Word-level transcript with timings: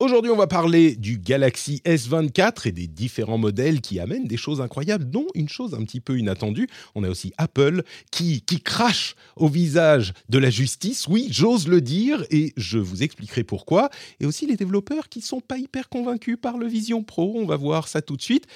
Aujourd'hui, 0.00 0.30
on 0.30 0.36
va 0.36 0.46
parler 0.46 0.94
du 0.94 1.18
Galaxy 1.18 1.82
S24 1.84 2.68
et 2.68 2.72
des 2.72 2.86
différents 2.86 3.36
modèles 3.36 3.80
qui 3.80 3.98
amènent 3.98 4.28
des 4.28 4.36
choses 4.36 4.60
incroyables, 4.60 5.10
dont 5.10 5.26
une 5.34 5.48
chose 5.48 5.74
un 5.74 5.82
petit 5.82 5.98
peu 5.98 6.16
inattendue. 6.16 6.68
On 6.94 7.02
a 7.02 7.08
aussi 7.08 7.32
Apple 7.36 7.82
qui, 8.12 8.42
qui 8.42 8.60
crache 8.60 9.16
au 9.34 9.48
visage 9.48 10.12
de 10.28 10.38
la 10.38 10.50
justice. 10.50 11.08
Oui, 11.08 11.26
j'ose 11.32 11.66
le 11.66 11.80
dire 11.80 12.24
et 12.30 12.52
je 12.56 12.78
vous 12.78 13.02
expliquerai 13.02 13.42
pourquoi. 13.42 13.90
Et 14.20 14.26
aussi 14.26 14.46
les 14.46 14.54
développeurs 14.54 15.08
qui 15.08 15.20
sont 15.20 15.40
pas 15.40 15.58
hyper 15.58 15.88
convaincus 15.88 16.38
par 16.40 16.58
le 16.58 16.68
Vision 16.68 17.02
Pro. 17.02 17.32
On 17.34 17.44
va 17.44 17.56
voir 17.56 17.88
ça 17.88 18.00
tout 18.00 18.16
de 18.16 18.22
suite. 18.22 18.46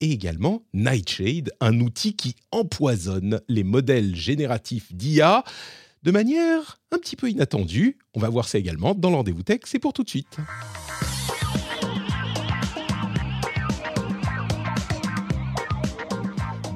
Et 0.00 0.10
également 0.10 0.64
Nightshade, 0.74 1.52
un 1.60 1.78
outil 1.78 2.16
qui 2.16 2.34
empoisonne 2.50 3.40
les 3.46 3.62
modèles 3.62 4.16
génératifs 4.16 4.92
d'IA 4.92 5.44
de 6.02 6.10
manière 6.10 6.80
un 6.90 6.98
petit 6.98 7.16
peu 7.16 7.30
inattendue. 7.30 7.98
On 8.14 8.20
va 8.20 8.28
voir 8.28 8.48
ça 8.48 8.58
également 8.58 8.94
dans 8.94 9.10
le 9.10 9.16
rendez-vous 9.16 9.42
tech. 9.42 9.60
C'est 9.64 9.78
pour 9.78 9.92
tout 9.92 10.04
de 10.04 10.08
suite. 10.08 10.38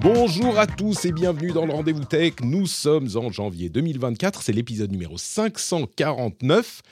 Bonjour 0.03 0.59
à 0.59 0.67
tous 0.67 1.05
et 1.05 1.13
bienvenue 1.13 1.53
dans 1.53 1.65
le 1.65 1.73
Rendez-vous 1.73 2.05
Tech. 2.05 2.33
Nous 2.43 2.67
sommes 2.67 3.09
en 3.15 3.31
janvier 3.31 3.69
2024, 3.69 4.43
c'est 4.43 4.53
l'épisode 4.53 4.91
numéro 4.91 5.17
549. 5.17 6.83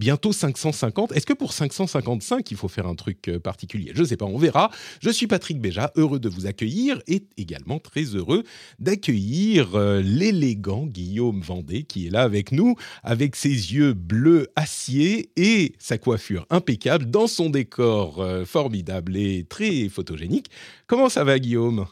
Bientôt 0.00 0.32
550. 0.32 1.12
Est-ce 1.12 1.26
que 1.26 1.34
pour 1.34 1.52
555, 1.52 2.50
il 2.50 2.56
faut 2.56 2.68
faire 2.68 2.86
un 2.86 2.94
truc 2.94 3.28
euh, 3.28 3.38
particulier? 3.38 3.92
Je 3.94 4.00
ne 4.00 4.06
sais 4.06 4.16
pas, 4.16 4.24
on 4.24 4.38
verra. 4.38 4.70
Je 5.02 5.10
suis 5.10 5.26
Patrick 5.26 5.60
Béja, 5.60 5.92
heureux 5.94 6.18
de 6.18 6.30
vous 6.30 6.46
accueillir 6.46 7.02
et 7.06 7.26
également 7.36 7.78
très 7.78 8.04
heureux 8.04 8.44
d'accueillir 8.78 9.74
euh, 9.74 10.00
l'élégant 10.00 10.86
Guillaume 10.86 11.42
Vendée 11.42 11.82
qui 11.82 12.06
est 12.06 12.10
là 12.10 12.22
avec 12.22 12.50
nous, 12.50 12.76
avec 13.02 13.36
ses 13.36 13.50
yeux 13.50 13.92
bleus 13.92 14.48
acier 14.56 15.32
et 15.36 15.74
sa 15.78 15.98
coiffure 15.98 16.46
impeccable 16.48 17.10
dans 17.10 17.26
son 17.26 17.50
décor 17.50 18.22
euh, 18.22 18.46
formidable 18.46 19.18
et 19.18 19.44
très 19.50 19.90
photogénique. 19.90 20.46
Comment 20.86 21.10
ça 21.10 21.24
va 21.24 21.38
Guillaume? 21.38 21.84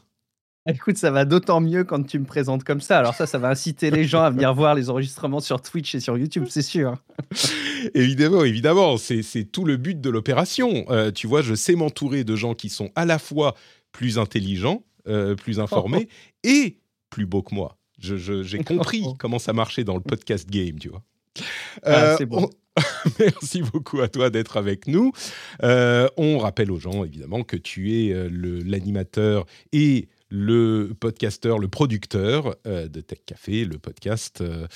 Écoute, 0.67 0.97
ça 0.97 1.11
va 1.11 1.27
d'autant 1.27 1.61
mieux 1.61 1.85
quand 1.85 2.07
tu 2.07 2.19
me 2.19 2.25
présentes 2.27 2.63
comme 2.63 2.81
ça. 2.81 2.99
Alors 2.99 3.15
ça, 3.15 3.27
ça 3.27 3.39
va 3.39 3.49
inciter 3.49 3.91
les 3.91 4.05
gens 4.05 4.23
à 4.23 4.31
venir 4.31 4.53
voir 4.55 4.75
les 4.75 4.89
enregistrements 4.91 5.41
sur 5.41 5.61
Twitch 5.63 5.95
et 5.95 6.01
sur 6.01 6.17
YouTube, 6.19 6.45
c'est 6.49 6.63
sûr. 6.63 6.97
Évidemment, 7.95 8.45
évidemment, 8.45 8.97
c'est 8.97 9.23
tout 9.51 9.65
le 9.65 9.77
but 9.77 10.01
de 10.01 10.11
l'opération. 10.11 10.85
Euh, 10.91 11.11
tu 11.11 11.27
vois, 11.27 11.43
je 11.43 11.55
sais 11.55 11.75
m'entourer 11.75 12.25
de 12.25 12.37
gens 12.37 12.55
qui 12.55 12.69
sont 12.69 12.91
à 12.97 13.05
la 13.05 13.19
fois 13.19 13.55
plus 13.93 14.19
intelligents, 14.19 14.85
euh, 15.09 15.35
plus 15.35 15.61
informés 15.61 16.09
et 16.45 16.79
plus 17.11 17.27
beaux 17.27 17.43
que 17.43 17.55
moi. 17.55 17.77
J'ai 17.99 18.59
compris 18.65 19.05
comment 19.19 19.39
ça 19.39 19.53
marchait 19.53 19.85
dans 19.85 19.95
le 19.95 20.01
podcast 20.01 20.49
game, 20.49 20.79
tu 20.79 20.89
vois. 20.89 21.03
Ah, 21.85 22.17
c'est 22.19 22.27
bon. 22.27 22.45
on- 22.45 22.51
Merci 23.19 23.63
beaucoup 23.63 24.01
à 24.01 24.09
toi 24.09 24.31
d'être 24.31 24.57
avec 24.57 24.87
nous. 24.87 25.11
Euh, 25.65 26.07
on 26.17 26.39
rappelle 26.39 26.71
aux 26.71 26.79
gens, 26.79 27.03
évidemment, 27.05 27.43
que 27.43 27.57
tu 27.57 27.93
es 27.93 28.13
euh, 28.13 28.29
l'animateur 28.65 29.47
et 29.73 30.09
le 30.31 30.93
podcasteur, 30.99 31.59
le 31.59 31.69
producteur 31.69 32.57
euh, 32.67 32.89
de 32.89 33.01
Tech 33.01 33.21
Café, 33.25 33.65
le 33.65 33.79
podcast, 33.79 34.41
euh, 34.41 34.67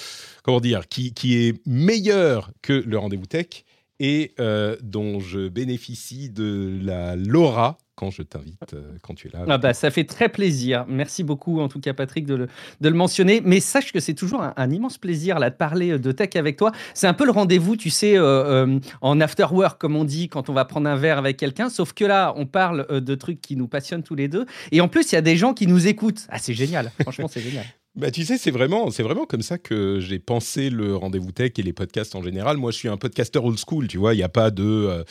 comment 0.43 0.61
dire, 0.61 0.89
qui, 0.89 1.13
qui 1.13 1.37
est 1.37 1.67
meilleur 1.67 2.51
que 2.63 2.73
le 2.73 2.99
rendez-vous 2.99 3.27
tech 3.27 3.65
et 4.01 4.33
euh, 4.41 4.77
dont 4.83 5.21
je 5.21 5.49
bénéficie 5.49 6.31
de 6.31 6.79
la 6.83 7.17
Laura 7.17 7.79
quand 7.94 8.10
je 8.10 8.22
t'invite, 8.22 8.75
euh, 8.75 8.92
quand 9.03 9.14
tu 9.14 9.28
es 9.28 9.30
là. 9.30 9.44
Ah 9.48 9.58
bah, 9.58 9.75
ça 9.75 9.91
fait 9.91 10.04
très 10.04 10.28
plaisir. 10.28 10.84
Merci 10.88 11.25
beaucoup, 11.25 11.60
en 11.60 11.69
tout 11.69 11.80
cas, 11.80 11.92
Patrick, 11.92 12.26
de 12.26 12.34
le, 12.34 12.48
de 12.80 12.88
le 12.88 12.94
mentionner. 12.94 13.42
Mais 13.44 13.60
sache 13.60 13.92
que 13.92 14.00
c'est 14.00 14.14
toujours 14.14 14.42
un, 14.42 14.54
un 14.56 14.70
immense 14.70 14.98
plaisir 14.98 15.38
là, 15.38 15.50
de 15.50 15.54
parler 15.54 15.98
de 15.98 16.12
tech 16.12 16.30
avec 16.36 16.56
toi. 16.56 16.72
C'est 16.94 17.06
un 17.06 17.14
peu 17.14 17.25
le 17.25 17.30
rendez-vous, 17.30 17.76
tu 17.76 17.91
sais, 17.91 18.16
euh, 18.16 18.66
euh, 18.66 18.80
en 19.00 19.20
after 19.20 19.47
work, 19.50 19.80
comme 19.80 19.97
on 19.97 20.04
dit, 20.04 20.28
quand 20.28 20.48
on 20.48 20.53
va 20.53 20.64
prendre 20.64 20.88
un 20.88 20.97
verre 20.97 21.19
avec 21.19 21.36
quelqu'un. 21.36 21.69
Sauf 21.69 21.92
que 21.92 22.04
là, 22.04 22.32
on 22.36 22.47
parle 22.47 22.86
euh, 22.91 23.00
de 23.00 23.14
trucs 23.14 23.41
qui 23.41 23.56
nous 23.56 23.69
passionnent 23.69 24.03
tous 24.03 24.14
les 24.14 24.28
deux. 24.28 24.47
Et 24.70 24.80
en 24.80 24.88
plus, 24.88 25.12
il 25.12 25.14
y 25.14 25.19
a 25.19 25.22
des 25.22 25.36
gens 25.36 25.54
qui 25.54 25.66
nous 25.66 25.86
écoutent. 25.86 26.26
Ah, 26.28 26.38
c'est 26.38 26.54
génial. 26.54 26.91
Franchement, 27.00 27.28
c'est 27.28 27.41
génial. 27.41 27.64
Bah, 27.94 28.10
tu 28.10 28.25
sais, 28.25 28.38
c'est 28.38 28.50
vraiment, 28.50 28.91
c'est 28.91 29.03
vraiment 29.03 29.26
comme 29.26 29.42
ça 29.42 29.58
que 29.58 30.00
j'ai 30.00 30.19
pensé 30.19 30.70
le 30.70 30.97
rendez-vous 30.97 31.30
tech 31.30 31.53
et 31.58 31.62
les 31.62 31.75
podcasts 31.75 32.14
en 32.14 32.22
général. 32.22 32.56
Moi, 32.56 32.70
je 32.70 32.78
suis 32.78 32.88
un 32.88 32.97
podcasteur 32.97 33.44
old 33.44 33.58
school, 33.58 33.86
tu 33.86 33.98
vois. 33.98 34.14
Il 34.14 34.16
n'y 34.16 34.22
a 34.22 34.30
pas 34.30 34.50
de 34.50 34.64
euh, 34.64 35.04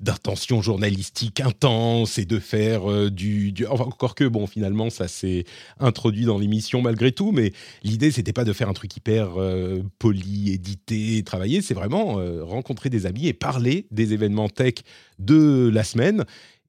d'intention 0.00 0.60
journalistique 0.60 1.38
intense 1.38 2.18
et 2.18 2.24
de 2.24 2.40
faire 2.40 2.90
euh, 2.90 3.08
du, 3.08 3.54
enfin, 3.70 3.84
encore 3.84 4.16
que 4.16 4.24
bon, 4.24 4.48
finalement, 4.48 4.90
ça 4.90 5.06
s'est 5.06 5.44
introduit 5.78 6.24
dans 6.24 6.36
l'émission 6.36 6.82
malgré 6.82 7.12
tout. 7.12 7.30
Mais 7.30 7.52
l'idée, 7.84 8.10
c'était 8.10 8.32
pas 8.32 8.44
de 8.44 8.52
faire 8.52 8.68
un 8.68 8.74
truc 8.74 8.96
hyper 8.96 9.40
euh, 9.40 9.84
poli, 10.00 10.50
édité, 10.50 11.22
travaillé. 11.24 11.62
C'est 11.62 11.74
vraiment 11.74 12.18
euh, 12.18 12.42
rencontrer 12.42 12.90
des 12.90 13.06
amis 13.06 13.28
et 13.28 13.32
parler 13.32 13.86
des 13.92 14.12
événements 14.12 14.48
tech 14.48 14.74
de 15.20 15.70
la 15.72 15.84
semaine 15.84 16.24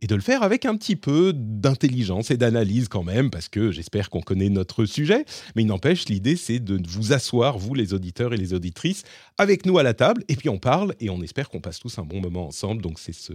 et 0.06 0.08
de 0.08 0.14
le 0.14 0.22
faire 0.22 0.44
avec 0.44 0.66
un 0.66 0.78
petit 0.78 0.96
peu 0.96 1.34
d'intelligence 1.34 2.30
et 2.30 2.38
d'analyse 2.38 2.90
quand 2.90 3.02
même, 3.02 3.32
parce 3.32 3.50
que 3.50 3.72
j'espère 3.72 4.12
qu'on 4.12 4.22
connaît 4.22 4.50
notre 4.50 4.86
sujet. 4.86 5.26
Mais 5.56 5.64
il 5.64 5.66
n'empêche, 5.66 6.06
l'idée, 6.10 6.36
c'est 6.36 6.60
de 6.60 6.80
vous 6.88 7.12
asseoir, 7.12 7.58
vous 7.58 7.74
les 7.74 7.96
auditeurs 7.96 8.32
et 8.32 8.38
les 8.38 8.54
auditrices, 8.54 9.02
avec 9.40 9.66
nous 9.66 9.80
à 9.80 9.84
la 9.84 9.96
table, 9.96 10.24
et 10.28 10.36
puis 10.36 10.48
on 10.48 10.60
parle, 10.60 10.94
et 11.00 11.10
on 11.10 11.24
espère 11.24 11.50
qu'on 11.50 11.60
passe 11.60 11.80
tous 11.80 11.98
un 11.98 12.04
bon 12.04 12.22
moment 12.22 12.46
ensemble. 12.46 12.84
Donc 12.84 13.00
c'est 13.00 13.16
ce, 13.16 13.34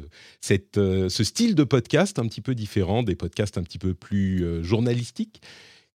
euh, 0.79 1.09
style 1.09 1.57
de 1.57 1.65
podcast 1.65 2.21
un 2.21 2.29
petit 2.29 2.41
peu 2.41 2.55
différent 2.55 3.03
des 3.03 3.17
podcasts 3.17 3.59
un 3.59 3.65
petit 3.65 3.79
peu 3.79 3.93
plus 3.93 4.45
euh, 4.45 4.63
journalistiques, 4.63 5.43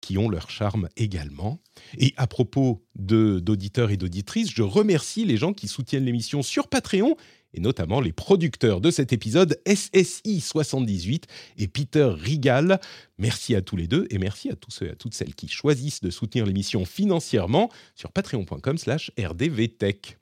qui 0.02 0.18
ont 0.18 0.28
leur 0.28 0.50
charme 0.50 0.90
également. 0.98 1.60
Et 2.00 2.16
à 2.18 2.26
propos 2.26 2.84
d'auditeurs 2.96 3.92
et 3.92 3.98
d'auditrices, 3.98 4.52
je 4.52 4.64
remercie 4.64 5.24
les 5.24 5.38
gens 5.38 5.54
qui 5.54 5.68
soutiennent 5.68 6.04
l'émission 6.04 6.42
sur 6.42 6.68
Patreon, 6.68 7.16
et 7.54 7.60
notamment 7.60 8.02
les 8.02 8.12
producteurs 8.12 8.82
de 8.82 8.90
cet 8.92 9.14
épisode, 9.14 9.60
SSI78 9.66 11.24
et 11.58 11.68
Peter 11.68 12.12
Rigal. 12.16 12.80
Merci 13.18 13.56
à 13.56 13.62
tous 13.62 13.76
les 13.78 13.88
deux 13.88 14.08
et 14.10 14.18
merci 14.18 14.50
à 14.50 14.56
tous 14.56 14.72
ceux 14.72 14.88
et 14.88 14.92
à 14.92 14.96
toutes 14.96 15.14
celles 15.14 15.36
qui 15.36 15.48
choisissent 15.48 16.02
de 16.02 16.10
soutenir 16.10 16.46
l'émission 16.46 16.86
financièrement 16.86 17.70
sur 17.96 18.12
patreon.com 18.12 18.78
slash 18.78 19.12
rdvtech. 19.20 20.18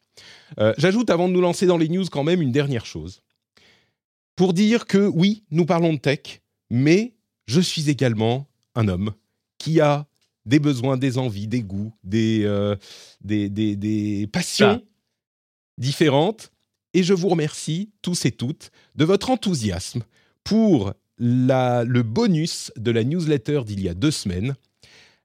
Euh, 0.60 0.74
J'ajoute 0.78 1.10
avant 1.10 1.28
de 1.30 1.34
nous 1.34 1.42
lancer 1.42 1.66
dans 1.66 1.78
les 1.78 1.90
news 1.90 2.06
quand 2.12 2.24
même 2.24 2.42
une 2.42 2.52
dernière 2.52 2.86
chose. 2.86 3.22
Pour 4.36 4.54
dire 4.54 4.86
que 4.86 5.08
oui, 5.08 5.44
nous 5.52 5.66
parlons 5.66 5.94
de 5.94 6.00
tech, 6.00 6.42
mais 6.70 7.14
je 7.48 7.62
suis 7.62 7.90
également 7.90 8.48
un 8.76 8.88
homme 8.88 9.12
qui 9.58 9.80
a 9.82 10.08
des 10.46 10.60
besoins, 10.60 10.98
des 10.98 11.18
envies, 11.18 11.48
des 11.48 11.62
goûts, 11.62 11.94
des, 12.04 12.42
euh, 12.46 12.76
des, 13.22 13.50
des- 13.50 13.76
des 13.76 14.28
passions 14.28 14.82
Ah. 14.84 14.88
différentes. 15.78 16.52
Et 16.94 17.04
je 17.04 17.14
vous 17.14 17.30
remercie 17.30 17.92
tous 18.02 18.26
et 18.26 18.32
toutes 18.32 18.72
de 18.96 19.06
votre 19.06 19.30
enthousiasme 19.30 20.04
pour 20.44 20.94
le 21.18 22.02
bonus 22.02 22.72
de 22.78 22.92
la 22.92 23.04
newsletter 23.04 23.62
d'il 23.66 23.82
y 23.82 23.90
a 23.90 23.94
deux 23.94 24.12
semaines, 24.12 24.56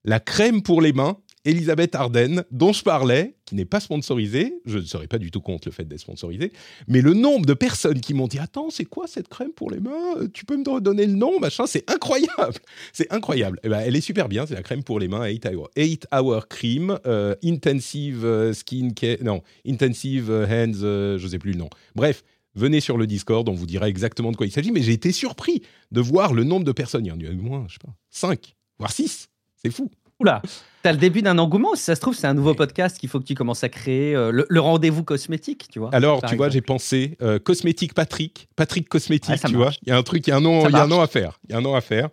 la 0.04 0.20
crème 0.20 0.62
pour 0.62 0.82
les 0.82 0.92
mains, 0.92 1.18
Elisabeth 1.46 1.94
Arden, 1.94 2.42
dont 2.50 2.72
je 2.72 2.82
parlais, 2.82 3.36
qui 3.44 3.54
n'est 3.54 3.64
pas 3.64 3.78
sponsorisée, 3.78 4.54
je 4.66 4.78
ne 4.78 4.82
serais 4.82 5.06
pas 5.06 5.18
du 5.18 5.30
tout 5.30 5.40
contre 5.40 5.68
le 5.68 5.72
fait 5.72 5.84
d'être 5.84 6.00
sponsorisé, 6.00 6.52
mais 6.88 7.00
le 7.00 7.14
nombre 7.14 7.46
de 7.46 7.54
personnes 7.54 8.00
qui 8.00 8.14
m'ont 8.14 8.26
dit 8.26 8.40
Attends, 8.40 8.68
c'est 8.68 8.84
quoi 8.84 9.06
cette 9.06 9.28
crème 9.28 9.52
pour 9.52 9.70
les 9.70 9.78
mains? 9.78 10.26
Tu 10.34 10.44
peux 10.44 10.56
me 10.56 10.68
redonner 10.68 11.06
le 11.06 11.12
nom 11.12 11.38
Machin, 11.38 11.66
c'est 11.66 11.88
incroyable 11.88 12.54
C'est 12.92 13.12
incroyable. 13.12 13.60
Eh 13.62 13.68
ben, 13.68 13.78
elle 13.78 13.94
est 13.94 14.00
super 14.00 14.28
bien, 14.28 14.44
c'est 14.44 14.54
la 14.54 14.62
crème 14.62 14.82
pour 14.82 14.98
les 14.98 15.06
mains 15.06 15.24
8 15.24 15.46
Hour, 15.46 15.70
8 15.76 16.08
hour 16.12 16.48
Cream, 16.48 16.98
euh, 17.06 17.36
Intensive 17.44 18.24
euh, 18.24 18.52
Skin 18.52 18.90
Care, 18.90 19.18
non, 19.22 19.42
Intensive 19.66 20.30
Hands, 20.30 20.82
euh, 20.82 21.16
je 21.16 21.24
ne 21.24 21.30
sais 21.30 21.38
plus 21.38 21.52
le 21.52 21.58
nom. 21.58 21.70
Bref, 21.94 22.24
venez 22.56 22.80
sur 22.80 22.98
le 22.98 23.06
Discord, 23.06 23.48
on 23.48 23.54
vous 23.54 23.66
dira 23.66 23.88
exactement 23.88 24.32
de 24.32 24.36
quoi 24.36 24.46
il 24.46 24.52
s'agit, 24.52 24.72
mais 24.72 24.82
j'ai 24.82 24.94
été 24.94 25.12
surpris 25.12 25.62
de 25.92 26.00
voir 26.00 26.34
le 26.34 26.42
nombre 26.42 26.64
de 26.64 26.72
personnes. 26.72 27.06
Il 27.06 27.08
y 27.08 27.12
en 27.12 27.20
a 27.20 27.32
eu 27.32 27.36
moins, 27.36 27.66
je 27.68 27.74
sais 27.74 27.78
pas, 27.84 27.94
5, 28.10 28.56
voire 28.78 28.90
6. 28.90 29.28
C'est 29.62 29.70
fou. 29.70 29.88
Oula, 30.18 30.42
t'as 30.86 30.92
le 30.92 30.98
début 30.98 31.20
d'un 31.20 31.36
engouement. 31.38 31.74
Si 31.74 31.82
ça 31.82 31.96
se 31.96 32.00
trouve, 32.00 32.14
c'est 32.14 32.28
un 32.28 32.34
nouveau 32.34 32.54
podcast 32.54 32.96
qu'il 32.96 33.08
faut 33.08 33.18
que 33.18 33.24
tu 33.24 33.34
commences 33.34 33.64
à 33.64 33.68
créer. 33.68 34.14
euh, 34.14 34.30
le, 34.30 34.46
le 34.48 34.60
rendez-vous 34.60 35.02
cosmétique, 35.02 35.66
tu 35.68 35.80
vois. 35.80 35.92
Alors, 35.92 36.22
tu 36.22 36.36
vois, 36.36 36.48
j'ai 36.48 36.60
pensé 36.60 37.16
euh, 37.22 37.40
cosmétique 37.40 37.92
Patrick, 37.92 38.48
Patrick 38.54 38.88
cosmétique, 38.88 39.30
Ouais, 39.30 39.50
tu 39.50 39.56
vois. 39.56 39.72
Il 39.82 39.88
y 39.88 39.90
a 39.92 39.96
un 39.96 40.04
truc, 40.04 40.24
il 40.28 40.30
y 40.30 40.32
a 40.32 40.36
un 40.36 40.40
nom, 40.40 40.68
il 40.68 40.72
y 40.72 40.76
a 40.76 40.84
un 40.84 40.86
nom 40.86 41.00
à 41.00 41.08
faire. 41.08 41.40
Il 41.48 41.50
y 41.50 41.54
a 41.56 41.58
un 41.58 41.60
nom 41.60 41.74
à 41.74 41.80
faire. 41.80 42.08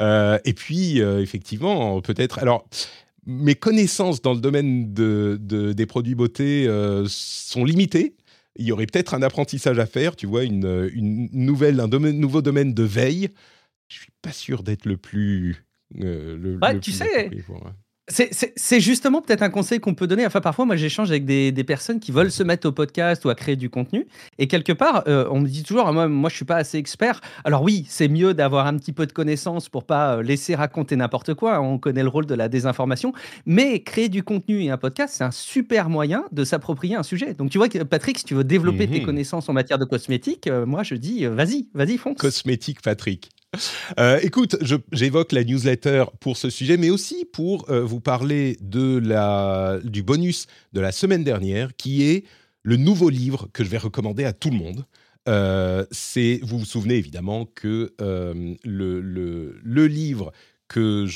Euh, 0.00 0.40
et 0.44 0.54
puis, 0.54 1.00
euh, 1.00 1.22
effectivement, 1.22 2.00
peut-être. 2.00 2.40
Alors, 2.40 2.68
mes 3.26 3.54
connaissances 3.54 4.20
dans 4.20 4.34
le 4.34 4.40
domaine 4.40 4.92
de, 4.92 5.38
des 5.72 5.86
produits 5.86 6.16
beauté 6.16 6.68
sont 7.06 7.64
limitées. 7.64 8.16
Il 8.56 8.66
y 8.66 8.72
aurait 8.72 8.86
peut-être 8.86 9.14
un 9.14 9.22
apprentissage 9.22 9.78
à 9.78 9.86
faire, 9.86 10.16
tu 10.16 10.26
vois, 10.26 10.42
une, 10.42 10.90
une 10.92 11.28
nouvelle, 11.32 11.78
un 11.78 11.86
nouveau 11.86 12.42
domaine 12.42 12.74
de 12.74 12.82
veille. 12.82 13.28
Je 13.86 13.98
suis 13.98 14.12
pas 14.20 14.32
sûr 14.32 14.64
d'être 14.64 14.84
le 14.84 14.96
plus. 14.96 15.64
le, 15.94 16.58
tu 16.80 16.90
sais, 16.90 17.30
c'est 18.08 18.80
justement 18.80 19.20
peut-être 19.20 19.42
un 19.42 19.50
conseil 19.50 19.80
qu'on 19.80 19.94
peut 19.94 20.06
donner. 20.06 20.24
Enfin, 20.26 20.40
parfois, 20.40 20.64
moi, 20.64 20.76
j'échange 20.76 21.10
avec 21.10 21.24
des, 21.24 21.52
personnes 21.64 21.98
qui 21.98 22.12
veulent 22.12 22.30
se 22.30 22.44
mettre 22.44 22.68
au 22.68 22.72
podcast 22.72 23.24
ou 23.24 23.30
à 23.30 23.34
créer 23.34 23.56
du 23.56 23.68
contenu. 23.68 24.06
Et 24.38 24.46
quelque 24.46 24.72
part, 24.72 25.02
euh, 25.08 25.26
on 25.30 25.40
me 25.40 25.48
dit 25.48 25.64
toujours, 25.64 25.92
moi, 25.92 26.06
moi, 26.06 26.30
je 26.30 26.36
suis 26.36 26.44
pas 26.44 26.56
assez 26.56 26.78
expert. 26.78 27.20
Alors 27.44 27.62
oui, 27.62 27.84
c'est 27.88 28.06
mieux 28.06 28.34
d'avoir 28.34 28.66
un 28.66 28.76
petit 28.76 28.92
peu 28.92 29.06
de 29.06 29.12
connaissances 29.12 29.68
pour 29.68 29.84
pas 29.84 30.16
euh, 30.16 30.22
laisser 30.22 30.54
raconter 30.54 30.94
n'importe 30.94 31.34
quoi. 31.34 31.60
On 31.60 31.78
connaît 31.78 32.04
le 32.04 32.08
rôle 32.08 32.26
de 32.26 32.34
la 32.34 32.48
désinformation. 32.48 33.12
Mais 33.44 33.80
créer 33.80 34.08
du 34.08 34.22
contenu 34.22 34.62
et 34.62 34.70
un 34.70 34.78
podcast, 34.78 35.14
c'est 35.18 35.24
un 35.24 35.32
super 35.32 35.88
moyen 35.88 36.24
de 36.30 36.44
s'approprier 36.44 36.94
un 36.94 37.02
sujet. 37.02 37.34
Donc, 37.34 37.50
tu 37.50 37.58
vois, 37.58 37.68
Patrick, 37.68 38.18
si 38.18 38.24
tu 38.24 38.34
veux 38.34 38.44
développer 38.44 38.86
tes 38.86 39.00
mhm. 39.00 39.06
connaissances 39.06 39.48
en 39.48 39.52
matière 39.52 39.78
de 39.78 39.84
cosmétique, 39.84 40.46
euh, 40.46 40.64
moi, 40.64 40.84
je 40.84 40.94
dis, 40.94 41.26
vas-y, 41.26 41.66
vas-y, 41.74 41.98
fonce. 41.98 42.18
Cosmétique, 42.18 42.82
Patrick. 42.82 43.30
Euh, 43.98 44.18
écoute, 44.22 44.56
j'évoque 44.92 45.32
la 45.32 45.44
newsletter 45.44 46.04
pour 46.20 46.36
ce 46.36 46.50
sujet, 46.50 46.76
mais 46.76 46.90
aussi 46.90 47.24
pour 47.24 47.70
euh, 47.70 47.82
vous 47.82 48.00
parler 48.00 48.56
de 48.60 48.98
la, 48.98 49.78
du 49.84 50.02
bonus 50.02 50.46
de 50.72 50.80
la 50.80 50.92
semaine 50.92 51.24
dernière, 51.24 51.74
qui 51.76 52.04
est 52.04 52.24
le 52.62 52.76
nouveau 52.76 53.08
livre 53.10 53.48
que 53.52 53.64
je 53.64 53.68
vais 53.68 53.78
recommander 53.78 54.24
à 54.24 54.32
tout 54.32 54.50
le 54.50 54.56
monde. 54.56 54.84
Euh, 55.28 55.84
c'est, 55.90 56.40
vous 56.42 56.58
vous 56.58 56.64
souvenez 56.64 56.94
évidemment 56.94 57.46
que 57.46 57.92
le, 57.98 59.00
le, 59.00 59.60
le, 59.62 59.86
livre 59.86 60.32
que 60.68 61.06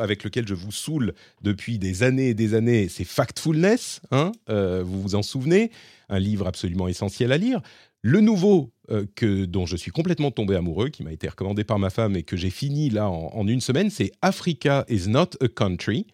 avec 0.00 0.24
lequel 0.24 0.46
je 0.46 0.54
vous 0.54 0.72
saoule 0.72 1.14
depuis 1.42 1.78
des 1.78 2.02
années 2.02 2.28
et 2.28 2.34
des 2.34 2.54
années, 2.54 2.88
c'est 2.88 3.04
Factfulness. 3.04 4.00
Hein 4.10 4.32
vous 4.48 5.02
vous 5.02 5.14
en 5.14 5.22
souvenez? 5.22 5.70
Un 6.08 6.18
livre 6.18 6.46
absolument 6.46 6.86
essentiel 6.86 7.32
à 7.32 7.38
lire. 7.38 7.60
Le 8.06 8.20
nouveau 8.20 8.70
euh, 8.90 9.06
que, 9.14 9.46
dont 9.46 9.64
je 9.64 9.76
suis 9.76 9.90
complètement 9.90 10.30
tombé 10.30 10.54
amoureux, 10.56 10.90
qui 10.90 11.02
m'a 11.02 11.12
été 11.12 11.26
recommandé 11.26 11.64
par 11.64 11.78
ma 11.78 11.88
femme 11.88 12.16
et 12.16 12.22
que 12.22 12.36
j'ai 12.36 12.50
fini 12.50 12.90
là 12.90 13.08
en, 13.08 13.48
une 13.48 13.62
semaine, 13.62 13.88
c'est 13.88 14.12
Africa 14.20 14.84
is 14.90 15.08
not 15.08 15.30
a 15.40 15.48
country, 15.48 16.06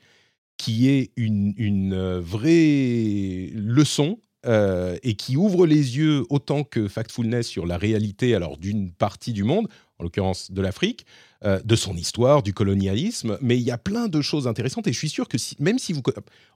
qui 0.57 0.89
est 0.89 1.11
une, 1.17 1.93
euh, 1.93 2.21
vraie 2.21 3.51
leçon 3.57 4.21
euh, 4.47 4.97
et 5.03 5.15
qui 5.15 5.37
ouvre 5.37 5.67
les 5.67 5.97
yeux 5.97 6.23
autant 6.31 6.63
que 6.63 6.87
Factfulness 6.87 7.49
sur 7.49 7.67
la 7.67 7.77
réalité 7.77 8.37
alors 8.37 8.57
d'une 8.57 8.93
partie 8.93 9.33
du 9.33 9.43
monde, 9.43 9.67
en 10.01 10.03
l'occurrence 10.03 10.51
de 10.51 10.63
l'Afrique, 10.63 11.07
euh, 11.45 11.61
de 11.65 11.77
son 11.77 11.97
histoire, 11.97 12.43
du 12.43 12.53
colonialisme, 12.53 13.39
mais 13.41 13.57
il 13.57 13.63
y 13.63 13.71
a 13.71 13.79
plein 13.79 14.09
de 14.09 14.21
choses 14.21 14.47
intéressantes 14.47 14.87
et 14.89 14.93
je 14.93 14.99
suis 14.99 15.09
sûr 15.09 15.29
que 15.29 15.37
même 15.59 15.79
si 15.79 15.93
vous 15.93 16.03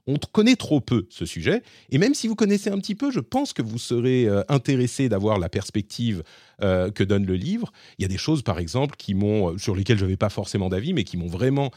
on 0.07 0.17
connaît 0.17 0.55
trop 0.55 0.81
peu 0.81 1.07
ce 1.09 1.25
sujet 1.25 1.63
et 1.89 1.97
même 1.97 2.13
si 2.13 2.27
vous 2.27 2.35
connaissez 2.35 2.69
un 2.69 2.77
petit 2.77 2.95
peu, 2.95 3.11
je 3.11 3.19
pense 3.19 3.53
que 3.53 3.61
vous 3.61 3.77
serez 3.77 4.25
euh, 4.25 4.43
intéressé 4.49 5.07
d'avoir 5.09 5.39
la 5.39 5.49
perspective 5.49 6.23
euh, 6.61 6.91
que 6.91 7.03
donne 7.03 7.25
le 7.25 7.35
livre. 7.35 7.71
Il 7.97 8.01
y 8.01 8.05
a 8.05 8.07
des 8.07 8.17
choses, 8.17 8.41
par 8.41 8.59
exemple, 8.59 8.95
qui 8.95 9.13
m'ont 9.13 9.57
sur 9.57 9.75
lesquelles 9.75 9.97
je 9.97 10.05
n'avais 10.05 10.17
pas 10.17 10.29
forcément 10.29 10.69
d'avis, 10.69 10.93
mais 10.93 11.03
qui 11.03 11.17
m'ont 11.17 11.27
vraiment 11.27 11.71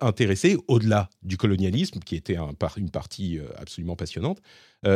intéressé 0.00 0.56
au-delà 0.68 1.08
du 1.22 1.36
colonialisme, 1.36 2.00
qui 2.00 2.16
était 2.16 2.36
un, 2.36 2.52
une 2.76 2.90
partie 2.90 3.38
absolument 3.58 3.96
passionnante, 3.96 4.40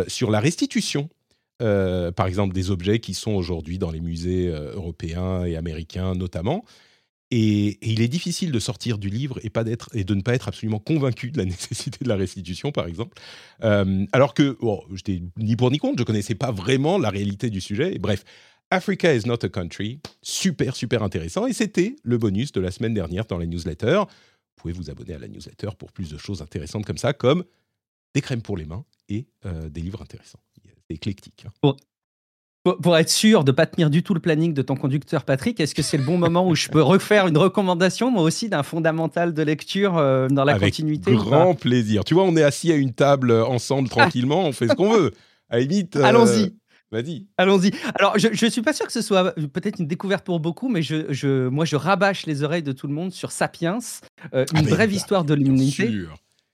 sur 0.08 0.30
la 0.30 0.40
restitution 0.40 1.08
par 1.60 2.26
exemple, 2.26 2.54
des 2.54 2.70
objets 2.70 3.00
qui 3.00 3.14
sont 3.14 3.32
aujourd'hui 3.32 3.78
dans 3.78 3.90
les 3.90 4.00
musées 4.00 4.48
européens 4.48 5.44
et 5.44 5.56
américains 5.56 6.14
notamment, 6.14 6.64
et, 7.30 7.78
il 7.82 8.00
est 8.00 8.08
difficile 8.08 8.50
de 8.50 8.58
sortir 8.58 8.98
du 8.98 9.08
livre 9.08 9.38
et, 9.42 9.50
pas 9.50 9.64
et 9.94 10.04
de 10.04 10.14
ne 10.14 10.22
pas 10.22 10.34
être 10.34 10.48
absolument 10.48 10.78
convaincu 10.78 11.30
de 11.30 11.38
la 11.38 11.44
nécessité 11.46 12.04
de 12.04 12.08
la 12.08 12.16
restitution, 12.16 12.72
par 12.72 12.86
exemple. 12.86 13.20
Euh, 13.62 14.04
alors 14.12 14.34
que, 14.34 14.56
bon, 14.60 14.82
j'étais 14.94 15.22
ni 15.36 15.56
pour 15.56 15.70
ni 15.70 15.78
contre, 15.78 15.98
je 15.98 16.04
connaissais 16.04 16.34
pas 16.34 16.50
vraiment 16.50 16.98
la 16.98 17.10
réalité 17.10 17.50
du 17.50 17.60
sujet. 17.60 17.94
Et 17.94 17.98
bref, 17.98 18.24
Africa 18.70 19.14
is 19.14 19.26
not 19.26 19.44
a 19.44 19.48
country, 19.48 20.00
super, 20.22 20.76
super 20.76 21.02
intéressant. 21.02 21.46
Et 21.46 21.52
c'était 21.52 21.96
le 22.02 22.18
bonus 22.18 22.52
de 22.52 22.60
la 22.60 22.70
semaine 22.70 22.94
dernière 22.94 23.26
dans 23.26 23.38
la 23.38 23.46
newsletter. 23.46 23.98
Vous 23.98 24.62
pouvez 24.62 24.72
vous 24.72 24.90
abonner 24.90 25.14
à 25.14 25.18
la 25.18 25.28
newsletter 25.28 25.70
pour 25.78 25.92
plus 25.92 26.10
de 26.10 26.18
choses 26.18 26.42
intéressantes 26.42 26.84
comme 26.84 26.98
ça, 26.98 27.12
comme 27.12 27.44
des 28.14 28.20
crèmes 28.20 28.42
pour 28.42 28.56
les 28.56 28.64
mains 28.64 28.84
et 29.08 29.26
euh, 29.46 29.68
des 29.68 29.80
livres 29.80 30.02
intéressants. 30.02 30.40
Éclectique. 30.90 31.46
Hein. 31.46 31.74
Pour, 32.62 32.98
être 32.98 33.08
sûr 33.08 33.42
de 33.42 33.52
ne 33.52 33.56
pas 33.56 33.64
tenir 33.64 33.88
du 33.88 34.02
tout 34.02 34.12
le 34.12 34.20
planning 34.20 34.52
de 34.52 34.60
ton 34.60 34.76
conducteur, 34.76 35.24
Patrick, 35.24 35.58
est-ce 35.60 35.74
que 35.74 35.80
c'est 35.80 35.96
le 35.96 36.04
bon 36.04 36.18
moment 36.18 36.46
où 36.46 36.54
je 36.54 36.68
peux 36.68 36.82
refaire 36.82 37.26
une 37.26 37.38
recommandation, 37.38 38.10
moi 38.10 38.22
aussi, 38.22 38.50
d'un 38.50 38.62
fondamental 38.62 39.32
de 39.32 39.42
lecture 39.42 39.96
euh, 39.96 40.28
dans 40.28 40.44
la 40.44 40.58
continuité 40.58 41.14
Grand 41.14 41.54
plaisir. 41.54 42.04
Tu 42.04 42.12
vois, 42.12 42.24
on 42.24 42.36
est 42.36 42.42
assis 42.42 42.70
à 42.70 42.74
une 42.76 42.92
table 42.92 43.30
euh, 43.30 43.46
ensemble 43.46 43.88
tranquillement, 43.88 44.44
on 44.44 44.52
fait 44.52 44.68
ce 44.68 44.74
qu'on 44.74 44.92
veut. 44.92 45.12
À 45.48 45.56
la 45.56 45.62
limite. 45.62 45.96
Euh, 45.96 46.02
Allons-y. 46.02 46.54
Vas-y. 46.92 47.28
Allons-y. 47.38 47.70
Alors, 47.94 48.18
je 48.18 48.28
ne 48.28 48.50
suis 48.50 48.62
pas 48.62 48.74
sûr 48.74 48.84
que 48.84 48.92
ce 48.92 49.00
soit 49.00 49.32
peut-être 49.32 49.78
une 49.78 49.86
découverte 49.86 50.26
pour 50.26 50.38
beaucoup, 50.38 50.68
mais 50.68 50.82
je, 50.82 51.10
je, 51.14 51.48
moi, 51.48 51.64
je 51.64 51.76
rabâche 51.76 52.26
les 52.26 52.42
oreilles 52.42 52.62
de 52.62 52.72
tout 52.72 52.88
le 52.88 52.92
monde 52.92 53.12
sur 53.12 53.32
Sapiens, 53.32 53.78
une 54.34 54.44
ah, 54.54 54.62
brève 54.62 54.92
histoire 54.92 55.24
de 55.24 55.32
l'humanité. 55.32 55.88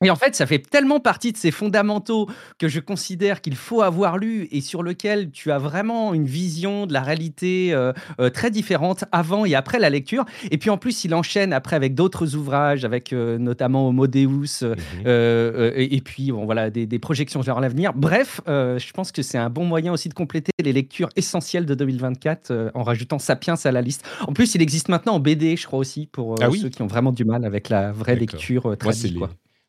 Et 0.04 0.10
en 0.10 0.16
fait, 0.16 0.34
ça 0.34 0.44
fait 0.44 0.58
tellement 0.58 1.00
partie 1.00 1.32
de 1.32 1.38
ces 1.38 1.50
fondamentaux 1.50 2.28
que 2.58 2.68
je 2.68 2.80
considère 2.80 3.40
qu'il 3.40 3.56
faut 3.56 3.80
avoir 3.80 4.18
lu 4.18 4.46
et 4.50 4.60
sur 4.60 4.82
lequel 4.82 5.30
tu 5.30 5.50
as 5.50 5.58
vraiment 5.58 6.12
une 6.12 6.26
vision 6.26 6.84
de 6.86 6.92
la 6.92 7.00
réalité 7.00 7.72
euh, 7.72 7.94
euh, 8.20 8.28
très 8.28 8.50
différente 8.50 9.06
avant 9.10 9.46
et 9.46 9.54
après 9.54 9.78
la 9.78 9.88
lecture. 9.88 10.26
Et 10.50 10.58
puis 10.58 10.68
en 10.68 10.76
plus, 10.76 11.04
il 11.04 11.14
enchaîne 11.14 11.54
après 11.54 11.76
avec 11.76 11.94
d'autres 11.94 12.36
ouvrages, 12.36 12.84
avec 12.84 13.14
euh, 13.14 13.38
notamment 13.38 13.88
Homo 13.88 14.06
Deus, 14.06 14.62
mmh 14.62 15.06
et, 15.76 16.00
puis 16.04 16.30
bon, 16.30 16.44
voilà, 16.44 16.70
des, 16.70 16.86
des 16.86 16.98
projections 16.98 17.40
vers 17.40 17.60
l'avenir. 17.60 17.92
Bref, 17.94 18.40
je 18.46 18.92
pense 18.92 19.12
que 19.12 19.22
c'est 19.22 19.38
un 19.38 19.50
bon 19.50 19.64
moyen 19.64 19.92
aussi 19.92 20.08
de 20.08 20.14
compléter 20.14 20.52
les 20.62 20.72
lectures 20.72 21.08
essentielles 21.16 21.64
de 21.64 21.74
2024 21.74 22.72
en 22.74 22.82
rajoutant 22.82 23.18
Sapiens 23.18 23.54
à 23.64 23.72
la 23.72 23.80
liste. 23.80 24.06
En 24.26 24.32
plus, 24.32 24.54
il 24.54 24.62
existe 24.62 24.88
maintenant 24.88 25.14
en 25.14 25.20
BD, 25.20 25.56
je 25.56 25.66
crois 25.66 25.78
aussi, 25.78 26.06
pour 26.06 26.34
ah 26.42 26.48
ceux 26.50 26.68
qui 26.68 26.82
ont 26.82 26.86
vraiment 26.86 27.12
du 27.12 27.24
mal 27.24 27.44
avec 27.44 27.68
la 27.68 27.92
vraie 27.92 28.16
lecture 28.16 28.76
traduite. 28.78 29.16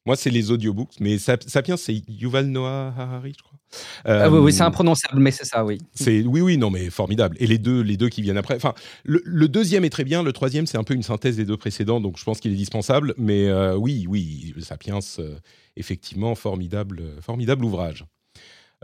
Moi, 0.08 0.16
c'est 0.16 0.30
les 0.30 0.52
audiobooks, 0.52 1.02
mais 1.02 1.18
Sapiens, 1.18 1.76
c'est 1.76 2.02
Yuval 2.08 2.46
Noah 2.46 2.94
Harari, 2.98 3.34
je 3.38 3.44
crois. 3.44 3.60
Ah 4.06 4.30
oui, 4.30 4.54
c'est 4.54 4.64
euh, 4.64 4.68
imprononçable, 4.68 5.20
mais 5.20 5.32
c'est 5.32 5.44
ça, 5.44 5.66
oui. 5.66 5.80
C'est 5.96 6.22
oui, 6.22 6.40
oui, 6.40 6.58
non, 6.58 6.70
mais 6.70 6.90
formidable. 6.90 7.36
Et 7.42 7.46
les 7.46 7.58
deux, 7.58 7.82
les 7.82 7.98
deux 7.98 8.08
qui 8.08 8.22
viennent 8.22 8.38
après. 8.38 8.56
Enfin, 8.56 8.74
le, 9.04 9.50
deuxième 9.50 9.84
est 9.84 9.90
très 9.90 10.06
bien. 10.06 10.24
Le 10.24 10.32
troisième, 10.32 10.66
c'est 10.66 10.78
un 10.78 10.86
peu 10.86 10.94
une 10.94 11.04
synthèse 11.04 11.36
des 11.36 11.44
deux 11.44 11.58
précédents, 11.58 12.00
donc 12.00 12.18
je 12.18 12.24
pense 12.24 12.40
qu'il 12.40 12.54
est 12.54 12.56
dispensable. 12.56 13.16
Mais 13.18 13.48
euh, 13.50 13.76
oui, 13.76 14.06
oui, 14.08 14.54
Sapiens, 14.62 15.00
euh, 15.20 15.36
effectivement, 15.76 16.36
formidable, 16.36 17.04
formidable 17.20 17.66
ouvrage. 17.66 18.06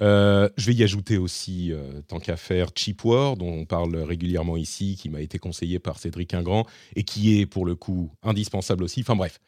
je 0.01 0.49
vais 0.57 0.73
y 0.73 0.83
ajouter 0.83 1.17
aussi, 1.17 1.71
tant 2.09 2.19
qu'à 2.19 2.35
faire, 2.35 2.67
Cheap 2.75 3.05
War, 3.05 3.37
dont 3.37 3.61
on 3.61 3.65
parle 3.65 3.95
régulièrement 3.95 4.57
ici, 4.57 4.97
qui 4.99 5.07
m'a 5.07 5.21
été 5.21 5.39
conseillé 5.39 5.79
par 5.79 5.99
Cédric 5.99 6.33
Ingrand 6.33 6.65
et 6.97 7.03
qui 7.05 7.39
est 7.39 7.45
pour 7.45 7.65
le 7.65 7.75
coup 7.75 8.11
indispensable 8.23 8.83
aussi. 8.83 8.99
Enfin 8.99 9.15
bref, 9.15 9.39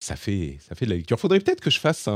ça 0.00 0.16
fait, 0.16 0.58
ça 0.66 0.74
fait 0.74 0.86
de 0.86 0.90
la 0.90 0.96
lecture. 0.96 1.20
Faudrait 1.20 1.40
peut-être 1.40 1.60
que 1.60 1.70
je 1.70 1.78
fasse 1.78 2.08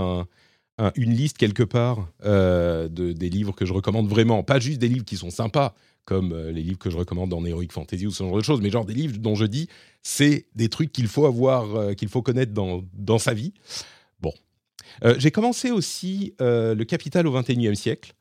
une 0.97 1.15
liste 1.15 1.37
quelque 1.37 1.63
part 1.63 2.09
euh, 2.25 2.89
de, 2.89 3.13
des 3.13 3.29
livres 3.29 3.55
que 3.55 3.67
je 3.67 3.73
recommande 3.73 4.09
vraiment. 4.09 4.43
Pas 4.43 4.59
juste 4.59 4.79
des 4.79 4.89
livres 4.89 5.05
qui 5.05 5.17
sont 5.17 5.31
sympas, 5.31 5.75
comme 6.05 6.33
euh, 6.33 6.51
les 6.51 6.63
livres 6.63 6.79
que 6.79 6.91
je 6.91 6.97
recommande 6.97 7.31
dans 7.31 7.45
Heroic 7.45 7.69
Fantasy 7.71 8.07
ou 8.07 8.11
ce 8.11 8.25
genre 8.25 8.37
de 8.37 8.43
choses, 8.43 8.61
mais 8.61 8.71
genre 8.71 8.87
des 8.87 8.95
livres 8.95 9.19
dont 9.19 9.35
je 9.35 9.45
dis 9.45 9.69
c'est 10.03 10.47
des 10.55 10.69
trucs 10.69 10.93
qu'il 10.93 11.07
faut 11.07 11.27
avoir, 11.27 11.77
euh, 11.77 11.93
qu'il 11.93 12.09
faut 12.09 12.23
connaître 12.23 12.53
dans, 12.53 12.83
dans 12.95 13.19
sa 13.19 13.35
vie. 13.35 13.53
Bon. 14.21 14.33
J'ai 15.19 15.31
commencé 15.31 15.71
aussi 15.71 16.35
Le 16.39 16.83
Capital 16.85 17.27
au 17.27 17.33
XXIe 17.33 17.75
siècle. 17.77 18.15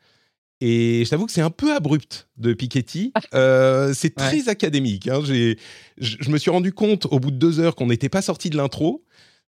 Et 0.59 1.03
je 1.03 1.09
t'avoue 1.09 1.25
que 1.25 1.31
c'est 1.31 1.41
un 1.41 1.49
peu 1.49 1.75
abrupt 1.75 2.29
de 2.37 2.53
Piketty. 2.53 3.11
c'est 3.31 4.15
très 4.15 4.49
académique. 4.49 5.07
Hein. 5.07 5.21
Je 5.23 6.29
me 6.29 6.37
suis 6.37 6.49
rendu 6.49 6.73
compte 6.73 7.05
au 7.05 7.19
bout 7.19 7.31
de 7.31 7.35
deux 7.35 7.59
heures 7.59 7.75
qu'on 7.75 7.87
n'était 7.87 8.09
pas 8.09 8.21
sorti 8.21 8.49
de 8.49 8.57
l'intro 8.57 9.03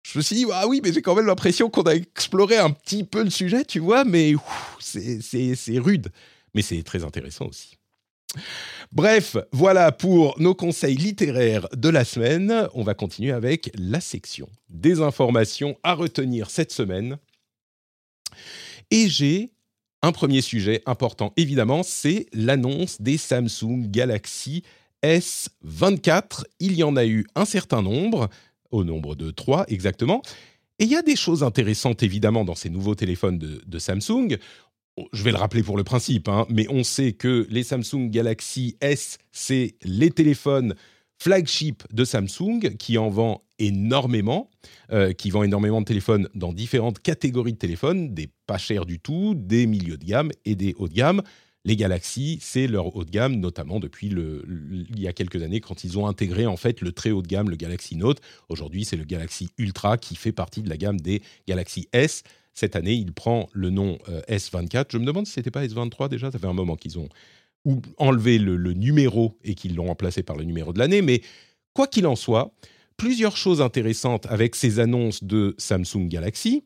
je 0.02 0.18
me 0.18 0.22
suis 0.22 0.36
dit, 0.36 0.46
ah 0.52 0.66
oui, 0.66 0.80
mais 0.82 0.92
j'ai 0.92 1.02
quand 1.02 1.14
même 1.14 1.26
l'impression 1.26 1.70
qu'on 1.70 1.82
a 1.82 1.94
exploré 1.94 2.56
un 2.56 2.70
petit 2.70 3.04
peu 3.04 3.22
le 3.22 3.30
sujet, 3.30 3.64
tu 3.64 3.80
vois, 3.80 4.04
mais 4.04 4.34
c'est 4.80 5.78
rude. 5.78 6.08
Mais 6.54 6.62
c'est 6.62 6.82
très 6.82 7.04
intéressant 7.04 7.46
aussi. 7.46 7.76
Bref, 8.92 9.36
voilà 9.52 9.92
pour 9.92 10.40
nos 10.40 10.54
conseils 10.54 10.96
littéraires 10.96 11.68
de 11.76 11.88
la 11.88 12.04
semaine. 12.04 12.68
On 12.74 12.82
va 12.82 12.94
continuer 12.94 13.32
avec 13.32 13.70
la 13.74 14.00
section 14.00 14.48
des 14.68 15.00
informations 15.00 15.76
à 15.82 15.94
retenir 15.94 16.50
cette 16.50 16.72
semaine. 16.72 17.18
Et 18.90 19.08
j'ai 19.08 19.50
un 20.02 20.12
premier 20.12 20.40
sujet 20.40 20.82
important, 20.86 21.32
évidemment, 21.36 21.82
c'est 21.82 22.26
l'annonce 22.32 23.00
des 23.02 23.18
Samsung 23.18 23.90
Galaxy 23.90 24.62
S24. 25.02 26.44
Il 26.58 26.74
y 26.74 26.82
en 26.82 26.96
a 26.96 27.04
eu 27.04 27.26
un 27.34 27.44
certain 27.44 27.82
nombre 27.82 28.30
au 28.70 28.84
nombre 28.84 29.14
de 29.14 29.30
trois 29.30 29.64
exactement. 29.68 30.22
Et 30.78 30.84
il 30.84 30.90
y 30.90 30.96
a 30.96 31.02
des 31.02 31.16
choses 31.16 31.42
intéressantes 31.42 32.02
évidemment 32.02 32.44
dans 32.44 32.54
ces 32.54 32.70
nouveaux 32.70 32.94
téléphones 32.94 33.38
de, 33.38 33.78
Samsung. 33.78 34.38
Je 35.12 35.22
vais 35.22 35.30
le 35.30 35.36
rappeler 35.36 35.62
pour 35.62 35.76
le 35.76 35.84
principe, 35.84 36.28
hein, 36.28 36.46
mais 36.48 36.66
on 36.70 36.84
sait 36.84 37.12
que 37.12 37.46
les 37.50 37.62
Samsung 37.62 38.08
Galaxy 38.10 38.76
S, 38.80 39.18
c'est 39.30 39.74
les 39.82 40.10
téléphones 40.10 40.74
flagship 41.18 41.84
de 41.92 42.04
Samsung 42.04 42.76
qui 42.78 42.96
en 42.96 43.10
vend 43.10 43.42
énormément, 43.58 44.48
euh, 44.90 45.12
qui 45.12 45.28
vend 45.30 45.42
énormément 45.42 45.82
de 45.82 45.86
téléphones 45.86 46.28
dans 46.34 46.52
différentes 46.52 47.00
catégories 47.00 47.52
de 47.52 47.58
téléphones, 47.58 48.14
des 48.14 48.30
pas 48.46 48.56
chers 48.56 48.86
du 48.86 48.98
tout, 48.98 49.34
des 49.36 49.66
milieux 49.66 49.98
de 49.98 50.04
gamme 50.04 50.30
et 50.46 50.54
des 50.54 50.74
hauts 50.78 50.88
de 50.88 50.94
gamme. 50.94 51.22
Les 51.64 51.76
Galaxy, 51.76 52.38
c'est 52.40 52.66
leur 52.66 52.96
haut 52.96 53.04
de 53.04 53.10
gamme, 53.10 53.36
notamment 53.36 53.80
depuis 53.80 54.06
il 54.08 54.98
y 54.98 55.06
a 55.06 55.12
quelques 55.12 55.42
années 55.42 55.60
quand 55.60 55.84
ils 55.84 55.98
ont 55.98 56.06
intégré 56.06 56.46
en 56.46 56.56
fait 56.56 56.80
le 56.80 56.92
très 56.92 57.10
haut 57.10 57.20
de 57.20 57.28
gamme, 57.28 57.50
le 57.50 57.56
Galaxy 57.56 57.96
Note. 57.96 58.20
Aujourd'hui, 58.48 58.84
c'est 58.84 58.96
le 58.96 59.04
Galaxy 59.04 59.50
Ultra 59.58 59.98
qui 59.98 60.16
fait 60.16 60.32
partie 60.32 60.62
de 60.62 60.70
la 60.70 60.78
gamme 60.78 61.00
des 61.00 61.20
Galaxy 61.46 61.88
S. 61.92 62.22
Cette 62.54 62.76
année, 62.76 62.94
il 62.94 63.12
prend 63.12 63.48
le 63.52 63.70
nom 63.70 63.98
euh, 64.08 64.22
S24. 64.28 64.86
Je 64.90 64.98
me 64.98 65.04
demande 65.04 65.26
si 65.26 65.34
c'était 65.34 65.50
pas 65.50 65.64
S23 65.64 66.08
déjà. 66.08 66.30
Ça 66.30 66.38
fait 66.38 66.46
un 66.46 66.54
moment 66.54 66.76
qu'ils 66.76 66.98
ont 66.98 67.08
enlevé 67.98 68.38
le, 68.38 68.56
le 68.56 68.72
numéro 68.72 69.36
et 69.44 69.54
qu'ils 69.54 69.74
l'ont 69.74 69.86
remplacé 69.86 70.22
par 70.22 70.36
le 70.36 70.44
numéro 70.44 70.72
de 70.72 70.78
l'année. 70.78 71.02
Mais 71.02 71.20
quoi 71.74 71.86
qu'il 71.86 72.06
en 72.06 72.16
soit, 72.16 72.54
plusieurs 73.00 73.38
choses 73.38 73.62
intéressantes 73.62 74.26
avec 74.26 74.54
ces 74.54 74.78
annonces 74.78 75.24
de 75.24 75.54
Samsung 75.56 76.08
Galaxy. 76.08 76.64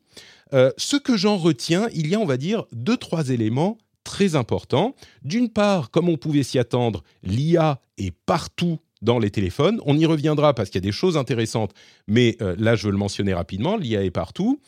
Euh, 0.53 0.71
ce 0.75 0.97
que 0.97 1.15
j'en 1.15 1.37
retiens, 1.37 1.87
il 1.93 2.07
y 2.07 2.15
a, 2.15 2.19
on 2.19 2.25
va 2.25 2.35
dire, 2.35 2.65
deux, 2.73 2.97
trois 2.97 3.29
éléments 3.29 3.77
très 4.05 4.35
importants. 4.35 4.95
D'une 5.23 5.49
part, 5.49 5.91
comme 5.91 6.07
on 6.07 6.15
pouvait 6.15 6.43
s'y 6.43 6.57
attendre, 6.57 7.03
l'IA 7.23 7.81
est 7.97 8.15
partout 8.25 8.79
dans 9.01 9.19
les 9.19 9.31
téléphones. 9.31 9.81
On 9.85 9.97
y 9.97 10.05
reviendra 10.05 10.53
parce 10.53 10.69
qu'il 10.69 10.79
y 10.79 10.85
a 10.85 10.87
des 10.87 10.93
choses 10.93 11.17
intéressantes, 11.17 11.73
mais 12.07 12.37
euh, 12.41 12.55
là, 12.57 12.75
je 12.75 12.85
veux 12.85 12.91
le 12.91 12.97
mentionner 12.97 13.33
rapidement, 13.33 13.75
l'IA 13.75 14.05
est 14.05 14.11
partout. 14.11 14.61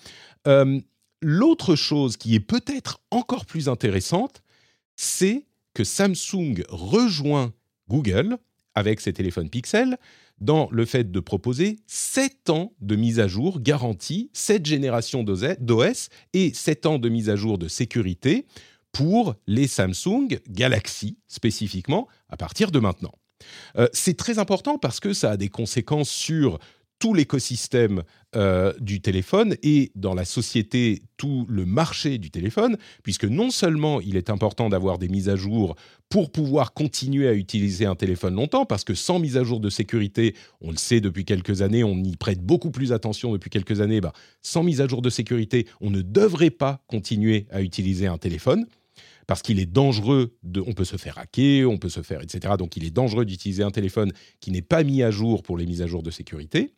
Euh, 0.48 0.82
l'autre 1.22 1.76
chose 1.76 2.18
qui 2.18 2.36
est 2.36 2.42
peut-être 2.42 3.00
encore 3.12 3.46
plus 3.46 3.70
intéressante, 3.70 4.42
c'est 4.98 5.46
que 5.74 5.86
Samsung 5.86 6.64
rejoint 6.68 7.54
Google 7.88 8.38
avec 8.76 9.00
ses 9.00 9.14
téléphones 9.14 9.50
Pixel 9.50 9.98
dans 10.40 10.70
le 10.72 10.86
fait 10.86 11.12
de 11.12 11.20
proposer 11.20 11.78
7 11.88 12.50
ans 12.52 12.74
de 12.80 12.96
mise 12.96 13.20
à 13.20 13.28
jour 13.28 13.60
garantie, 13.60 14.30
7 14.34 14.66
générations 14.66 15.24
d'OS 15.24 16.10
et 16.34 16.54
7 16.54 16.86
ans 16.86 17.00
de 17.00 17.10
mise 17.10 17.30
à 17.30 17.36
jour 17.36 17.58
de 17.58 17.68
sécurité 17.68 18.46
pour 18.98 19.36
les 19.46 19.68
Samsung 19.68 20.40
Galaxy 20.50 21.20
spécifiquement 21.28 22.08
à 22.30 22.38
partir 22.38 22.72
de 22.72 22.80
maintenant. 22.80 23.14
Euh, 23.78 23.88
c'est 23.94 24.18
très 24.18 24.40
important 24.40 24.80
parce 24.80 25.00
que 25.00 25.14
ça 25.14 25.32
a 25.32 25.38
des 25.38 25.50
conséquences 25.50 26.10
sur 26.10 26.58
tout 26.98 27.14
l'écosystème 27.14 28.02
euh, 28.36 28.74
du 28.80 29.00
téléphone 29.00 29.56
et 29.62 29.92
dans 29.94 30.16
la 30.16 30.26
société 30.26 31.04
tout 31.16 31.46
le 31.48 31.64
marché 31.64 32.18
du 32.18 32.32
téléphone, 32.32 32.76
puisque 33.04 33.26
non 33.26 33.52
seulement 33.52 34.02
il 34.02 34.18
est 34.18 34.32
important 34.32 34.68
d'avoir 34.68 34.98
des 34.98 35.10
mises 35.10 35.30
à 35.30 35.36
jour 35.36 35.76
pour 36.10 36.32
pouvoir 36.32 36.74
continuer 36.74 37.28
à 37.28 37.34
utiliser 37.34 37.86
un 37.86 37.96
téléphone 37.96 38.34
longtemps, 38.34 38.66
parce 38.66 38.84
que 38.84 38.96
sans 38.96 39.20
mise 39.20 39.38
à 39.38 39.44
jour 39.44 39.60
de 39.60 39.70
sécurité, 39.70 40.36
on 40.60 40.72
le 40.72 40.78
sait 40.78 41.02
depuis 41.02 41.24
quelques 41.24 41.62
années, 41.62 41.84
on 41.84 41.98
y 42.04 42.16
prête 42.16 42.42
beaucoup 42.42 42.72
plus 42.72 42.94
attention 42.94 43.32
depuis 43.32 43.52
quelques 43.52 43.80
années, 43.80 44.02
bah, 44.02 44.14
sans 44.42 44.64
mise 44.64 44.82
à 44.82 44.88
jour 44.88 45.04
de 45.04 45.12
sécurité, 45.12 45.68
on 45.82 45.92
ne 45.92 46.02
devrait 46.02 46.50
pas 46.50 46.82
continuer 46.88 47.46
à 47.52 47.62
utiliser 47.62 48.08
un 48.08 48.18
téléphone 48.18 48.66
parce 49.28 49.42
qu'il 49.42 49.60
est 49.60 49.66
dangereux 49.66 50.38
on 50.66 50.74
peut 50.74 50.86
se 50.86 50.98
faire 50.98 51.18
hacker, 51.18 51.70
on 51.70 51.78
peut 51.78 51.90
se 51.90 52.02
faire, 52.02 52.22
etc. 52.22 52.56
Donc 52.58 52.78
il 52.78 52.86
est 52.86 52.92
dangereux 52.92 53.26
d'utiliser 53.26 53.64
un 53.64 53.72
téléphone 53.72 54.12
qui 54.40 54.52
n'est 54.52 54.62
pas 54.62 54.84
mis 54.84 55.04
à 55.04 55.12
jour 55.12 55.44
pour 55.44 55.58
les 55.58 55.66
mises 55.66 55.82
à 55.82 55.88
jour 55.88 56.02
de 56.02 56.12
sécurité. 56.12 56.74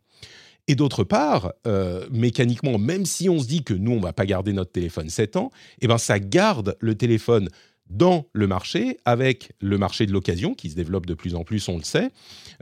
Et 0.67 0.75
d'autre 0.75 1.03
part, 1.03 1.53
euh, 1.65 2.05
mécaniquement, 2.11 2.77
même 2.77 3.05
si 3.05 3.27
on 3.27 3.39
se 3.39 3.47
dit 3.47 3.63
que 3.63 3.73
nous, 3.73 3.91
on 3.91 3.99
va 3.99 4.13
pas 4.13 4.25
garder 4.25 4.53
notre 4.53 4.71
téléphone 4.71 5.09
7 5.09 5.35
ans, 5.35 5.49
eh 5.81 5.87
ben, 5.87 5.97
ça 5.97 6.19
garde 6.19 6.75
le 6.79 6.95
téléphone 6.95 7.49
dans 7.89 8.27
le 8.33 8.47
marché, 8.47 8.97
avec 9.05 9.51
le 9.59 9.77
marché 9.77 10.05
de 10.05 10.11
l'occasion 10.11 10.53
qui 10.53 10.69
se 10.69 10.75
développe 10.75 11.05
de 11.05 11.13
plus 11.13 11.35
en 11.35 11.43
plus, 11.43 11.67
on 11.69 11.77
le 11.77 11.83
sait. 11.83 12.11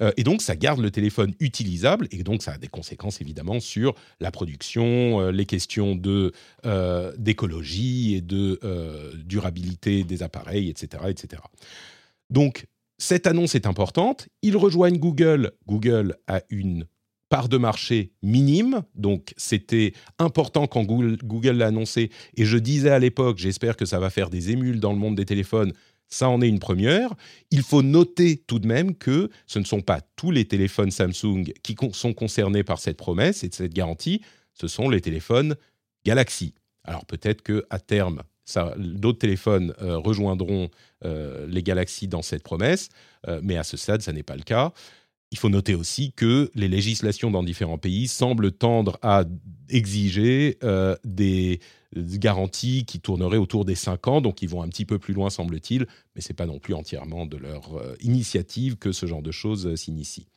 Euh, 0.01 0.11
et 0.17 0.23
donc, 0.23 0.41
ça 0.41 0.55
garde 0.55 0.79
le 0.79 0.91
téléphone 0.91 1.33
utilisable, 1.39 2.07
et 2.11 2.23
donc 2.23 2.43
ça 2.43 2.53
a 2.53 2.57
des 2.57 2.67
conséquences 2.67 3.21
évidemment 3.21 3.59
sur 3.59 3.95
la 4.19 4.31
production, 4.31 5.21
euh, 5.21 5.31
les 5.31 5.45
questions 5.45 5.95
de, 5.95 6.31
d'écologie 7.17 8.15
et 8.15 8.21
de 8.21 8.59
durabilité 9.25 10.03
des 10.03 10.23
appareils, 10.23 10.69
etc., 10.69 11.03
etc. 11.09 11.41
Donc, 12.29 12.65
cette 12.97 13.27
annonce 13.27 13.55
est 13.55 13.67
importante. 13.67 14.27
Ils 14.41 14.57
rejoignent 14.57 14.97
Google. 14.97 15.51
Google 15.67 16.15
a 16.27 16.41
une 16.49 16.87
part 17.29 17.49
de 17.49 17.57
marché 17.57 18.11
minime, 18.21 18.83
donc 18.95 19.33
c'était 19.37 19.93
important 20.19 20.67
quand 20.67 20.83
Google, 20.83 21.57
l'a 21.57 21.67
annoncé, 21.67 22.09
et 22.35 22.45
je 22.45 22.57
disais 22.57 22.89
à 22.89 22.99
l'époque, 22.99 23.37
j'espère 23.37 23.75
que 23.75 23.85
ça 23.85 23.99
va 23.99 24.09
faire 24.09 24.29
des 24.29 24.51
émules 24.51 24.79
dans 24.79 24.93
le 24.93 24.99
monde 24.99 25.15
des 25.15 25.25
téléphones, 25.25 25.73
ça 26.09 26.29
en 26.29 26.41
est 26.41 26.47
une 26.47 26.59
première. 26.59 27.13
Il 27.51 27.63
faut 27.63 27.81
noter 27.81 28.37
tout 28.37 28.59
de 28.59 28.67
même 28.67 28.95
que 28.95 29.29
ce 29.45 29.59
ne 29.59 29.65
sont 29.65 29.81
pas 29.81 29.99
tous 30.15 30.31
les 30.31 30.45
téléphones 30.45 30.91
Samsung 30.91 31.51
qui 31.63 31.75
sont 31.91 32.13
concernés 32.13 32.63
par 32.63 32.79
cette 32.79 32.97
promesse 32.97 33.43
et 33.43 33.49
cette 33.51 33.73
garantie, 33.73 34.21
ce 34.53 34.67
sont 34.67 34.89
les 34.89 35.01
téléphones 35.01 35.55
Galaxy. 36.05 36.53
Alors 36.85 37.05
peut-être 37.05 37.41
que 37.41 37.65
à 37.69 37.79
terme, 37.79 38.23
d'autres 38.77 39.19
téléphones 39.19 39.73
euh, 39.81 39.97
rejoindront 39.97 40.69
euh, 41.05 41.45
les 41.47 41.63
Galaxy 41.63 42.07
dans 42.07 42.21
cette 42.21 42.43
promesse, 42.43 42.89
euh, 43.27 43.41
mais 43.43 43.57
à 43.57 43.63
ce 43.63 43.77
stade, 43.77 44.01
ça 44.01 44.13
n'est 44.13 44.23
pas 44.23 44.35
le 44.35 44.43
cas. 44.43 44.73
Il 45.31 45.37
faut 45.37 45.49
noter 45.49 45.75
aussi 45.75 46.13
que 46.13 46.49
les 46.55 46.69
législations 46.69 47.31
dans 47.31 47.43
différents 47.43 47.77
pays 47.77 48.07
semblent 48.07 48.51
tendre 48.51 48.97
à 49.01 49.25
exiger 49.69 50.57
euh, 50.63 50.95
des 51.03 51.59
garanties 51.95 52.85
qui 52.85 52.99
tourneraient 52.99 53.37
autour 53.37 53.65
des 53.65 53.75
5 53.75 54.07
ans, 54.07 54.21
donc 54.21 54.41
ils 54.41 54.49
vont 54.49 54.61
un 54.61 54.69
petit 54.69 54.85
peu 54.85 54.99
plus 54.99 55.13
loin, 55.13 55.29
semble-t-il, 55.29 55.85
mais 56.15 56.21
ce 56.21 56.29
n'est 56.29 56.35
pas 56.35 56.45
non 56.45 56.59
plus 56.59 56.73
entièrement 56.73 57.25
de 57.25 57.37
leur 57.37 57.75
euh, 57.75 57.95
initiative 58.01 58.77
que 58.77 58.91
ce 58.91 59.05
genre 59.05 59.21
de 59.21 59.31
choses 59.31 59.67
euh, 59.67 59.75
s'initie. 59.75 60.27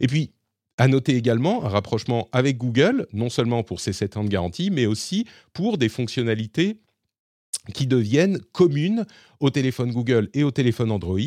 Et 0.00 0.06
puis, 0.06 0.32
à 0.78 0.88
noter 0.88 1.14
également 1.14 1.64
un 1.64 1.68
rapprochement 1.68 2.28
avec 2.32 2.56
Google, 2.56 3.06
non 3.12 3.28
seulement 3.28 3.62
pour 3.62 3.80
ces 3.80 3.92
7 3.92 4.16
ans 4.16 4.24
de 4.24 4.30
garantie, 4.30 4.70
mais 4.70 4.86
aussi 4.86 5.26
pour 5.52 5.78
des 5.78 5.88
fonctionnalités 5.88 6.78
qui 7.74 7.86
deviennent 7.86 8.40
communes 8.52 9.04
au 9.38 9.50
téléphone 9.50 9.92
Google 9.92 10.28
et 10.34 10.44
au 10.44 10.50
téléphone 10.50 10.90
Android. 10.90 11.18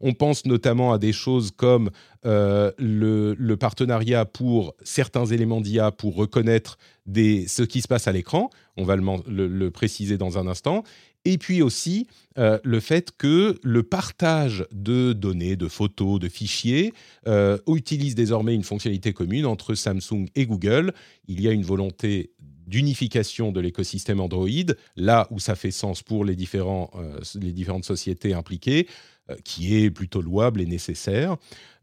On 0.00 0.12
pense 0.14 0.44
notamment 0.44 0.92
à 0.92 0.98
des 0.98 1.12
choses 1.12 1.50
comme 1.50 1.90
euh, 2.24 2.70
le, 2.78 3.54
partenariat 3.56 4.24
pour 4.24 4.74
certains 4.82 5.26
éléments 5.26 5.60
d'IA 5.60 5.90
pour 5.90 6.14
reconnaître 6.14 6.78
ce 7.06 7.62
qui 7.62 7.82
se 7.82 7.88
passe 7.88 8.08
à 8.08 8.12
l'écran. 8.12 8.50
On 8.76 8.84
va 8.84 8.96
le, 8.96 9.68
préciser 9.70 10.18
dans 10.18 10.38
un 10.38 10.46
instant. 10.46 10.84
Et 11.24 11.38
puis 11.38 11.60
aussi 11.60 12.06
euh, 12.38 12.60
le 12.62 12.78
fait 12.78 13.10
que 13.16 13.58
le 13.64 13.82
partage 13.82 14.64
de 14.70 15.12
données, 15.12 15.56
de 15.56 15.66
photos, 15.66 16.20
de 16.20 16.28
fichiers 16.28 16.92
euh, 17.26 17.58
utilise 17.66 18.14
désormais 18.14 18.54
une 18.54 18.62
fonctionnalité 18.62 19.12
commune 19.12 19.44
entre 19.44 19.74
Samsung 19.74 20.26
et 20.36 20.46
Google. 20.46 20.92
Il 21.26 21.40
y 21.40 21.48
a 21.48 21.50
une 21.50 21.64
volonté 21.64 22.30
d'unification 22.66 23.52
de 23.52 23.60
l'écosystème 23.60 24.20
Android, 24.20 24.48
là 24.96 25.26
où 25.30 25.38
ça 25.38 25.54
fait 25.54 25.70
sens 25.70 26.02
pour 26.02 26.24
les, 26.24 26.36
différents, 26.36 26.90
euh, 26.96 27.20
les 27.40 27.52
différentes 27.52 27.84
sociétés 27.84 28.34
impliquées, 28.34 28.88
euh, 29.30 29.36
qui 29.44 29.76
est 29.76 29.90
plutôt 29.90 30.20
louable 30.20 30.60
et 30.60 30.66
nécessaire. 30.66 31.36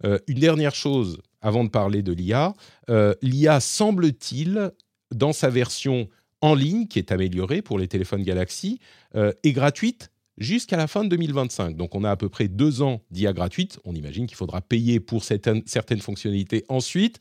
Euh, 0.04 0.20
une 0.28 0.40
dernière 0.40 0.76
chose, 0.76 1.20
avant 1.42 1.64
de 1.64 1.70
parler 1.70 2.02
de 2.02 2.14
l'IA, 2.14 2.54
l'IA 3.22 3.60
semble-t-il, 3.60 4.72
dans 5.12 5.34
sa 5.34 5.50
version 5.50 6.10
en 6.42 6.56
ligne, 6.56 6.88
qui 6.88 7.00
est 7.00 7.12
améliorée 7.12 7.62
pour 7.62 7.78
les 7.78 7.88
téléphones 7.88 8.24
Galaxy, 8.24 8.80
est 9.14 9.52
gratuite 9.52 10.10
jusqu'à 10.38 10.78
la 10.78 10.88
fin 10.88 11.04
de 11.04 11.10
2025. 11.10 11.76
Donc 11.76 11.96
on 11.96 12.04
a 12.04 12.12
à 12.12 12.16
peu 12.16 12.30
près 12.30 12.48
deux 12.48 12.82
ans 12.82 13.02
d'IA 13.12 13.34
gratuite. 13.34 13.80
On 13.84 13.94
imagine 13.94 14.26
qu'il 14.26 14.38
faudra 14.38 14.62
payer 14.62 15.00
pour 15.00 15.24
certaines, 15.24 15.64
certaines 15.66 16.02
fonctionnalités 16.02 16.66
ensuite. 16.70 17.20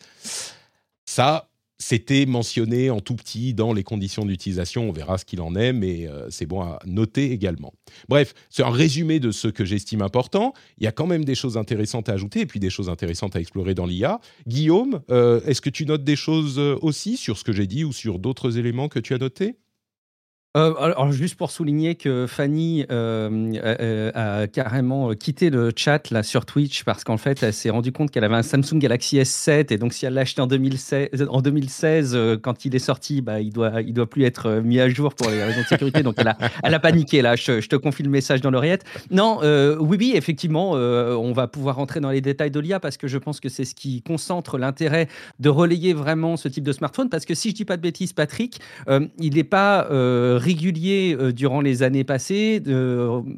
Ça, 1.05 1.51
c'était 1.79 2.27
mentionné 2.27 2.91
en 2.91 3.01
tout 3.01 3.17
petit 3.17 3.55
dans 3.55 3.73
les 3.73 3.83
conditions 3.83 4.25
d'utilisation. 4.25 4.89
On 4.89 4.93
verra 4.93 5.19
ce 5.19 5.25
qu'il 5.25 5.41
en 5.41 5.55
est, 5.57 5.73
mais 5.73 6.07
euh, 6.07 6.29
c'est 6.31 6.47
bon 6.47 6.61
à 6.63 6.79
noter 6.87 7.33
également. 7.33 7.73
Bref, 8.09 8.35
c'est 8.51 8.63
un 8.63 8.71
résumé 8.71 9.21
de 9.21 9.31
ce 9.31 9.49
que 9.49 9.65
j'estime 9.65 10.03
important. 10.03 10.55
Il 10.79 10.85
y 10.85 10.87
a 10.87 10.93
quand 10.93 11.07
même 11.07 11.25
des 11.25 11.35
choses 11.35 11.57
intéressantes 11.57 12.09
à 12.09 12.13
ajouter 12.13 12.41
et 12.41 12.47
puis 12.47 12.61
des 12.61 12.71
choses 12.71 12.89
intéressantes 12.89 13.37
à 13.37 13.41
explorer 13.41 13.75
dans 13.75 13.87
l'IA. 13.87 14.21
Guillaume, 14.47 15.01
euh, 15.11 15.41
est-ce 15.45 15.61
que 15.61 15.71
tu 15.71 15.85
notes 15.87 16.05
des 16.05 16.17
choses 16.17 16.59
euh, 16.59 16.77
aussi 16.83 17.17
sur 17.17 17.37
ce 17.37 17.45
que 17.45 17.53
j'ai 17.53 17.67
dit 17.67 17.85
ou 17.85 17.93
sur 17.93 18.19
d'autres 18.19 18.59
éléments 18.59 18.89
que 18.89 18.99
tu 18.99 19.15
as 19.15 19.19
notés? 19.19 19.57
Euh, 20.55 20.75
alors, 20.75 21.11
juste 21.13 21.37
pour 21.37 21.51
souligner 21.51 21.95
que 21.95 22.27
Fanny 22.27 22.85
euh, 22.91 24.11
a 24.15 24.47
carrément 24.47 25.15
quitté 25.15 25.49
le 25.49 25.73
chat 25.75 26.11
là 26.11 26.23
sur 26.23 26.45
Twitch 26.45 26.85
parce 26.85 27.05
qu'en 27.05 27.17
fait, 27.17 27.43
elle 27.43 27.55
s'est 27.55 27.71
rendue 27.71 27.91
compte 27.91 28.11
qu'elle 28.11 28.25
avait 28.25 28.35
un 28.35 28.43
Samsung 28.43 28.79
Galaxy 28.79 29.17
S7 29.19 29.73
et 29.73 29.79
donc 29.79 29.95
si 29.95 30.05
elle 30.05 30.13
l'a 30.13 30.23
acheté 30.23 30.43
en 30.43 30.47
2016, 30.47 31.27
en 31.31 31.41
2016 31.41 32.15
euh, 32.15 32.37
quand 32.37 32.67
il 32.67 32.75
est 32.75 32.81
sorti, 32.81 33.23
bah, 33.23 33.41
il 33.41 33.51
doit, 33.51 33.81
il 33.81 33.95
doit 33.95 34.09
plus 34.09 34.25
être 34.25 34.61
mis 34.63 34.79
à 34.79 34.91
jour 34.91 35.15
pour 35.15 35.31
les 35.31 35.43
raisons 35.43 35.63
de 35.63 35.67
sécurité. 35.67 36.03
Donc 36.03 36.17
elle 36.19 36.29
a, 36.75 36.79
paniqué 36.81 37.23
là. 37.23 37.35
Je, 37.35 37.67
te 37.67 37.77
confie 37.77 38.03
le 38.03 38.11
message 38.11 38.43
dans 38.43 38.51
l'oreillette. 38.51 38.85
Non, 39.11 39.39
oui, 39.81 39.97
oui, 39.99 40.13
effectivement, 40.15 40.73
on 40.73 41.33
va 41.33 41.47
pouvoir 41.47 41.77
rentrer 41.77 42.01
dans 42.01 42.11
les 42.11 42.21
détails 42.21 42.51
de 42.51 42.61
l'IA 42.61 42.79
parce 42.79 42.99
que 42.99 43.09
je 43.09 43.17
pense 43.17 43.41
que 43.41 43.49
c'est 43.49 43.65
ce 43.65 43.75
qui 43.75 44.03
concentre 44.03 44.59
l'intérêt 44.59 45.09
de 45.39 45.49
relayer 45.49 45.95
vraiment 45.95 46.37
ce 46.37 46.49
type 46.49 46.65
de 46.65 46.73
smartphone 46.73 47.09
parce 47.09 47.25
que 47.25 47.35
si 47.35 47.51
je 47.51 47.55
dis 47.55 47.65
pas 47.65 47.77
de 47.77 47.83
bêtises, 47.83 48.13
Patrick, 48.13 48.61
il 49.19 49.35
n'est 49.35 49.45
pas 49.45 49.89
réguliers 50.43 51.17
durant 51.35 51.61
les 51.61 51.83
années 51.83 52.05
passées, 52.05 52.63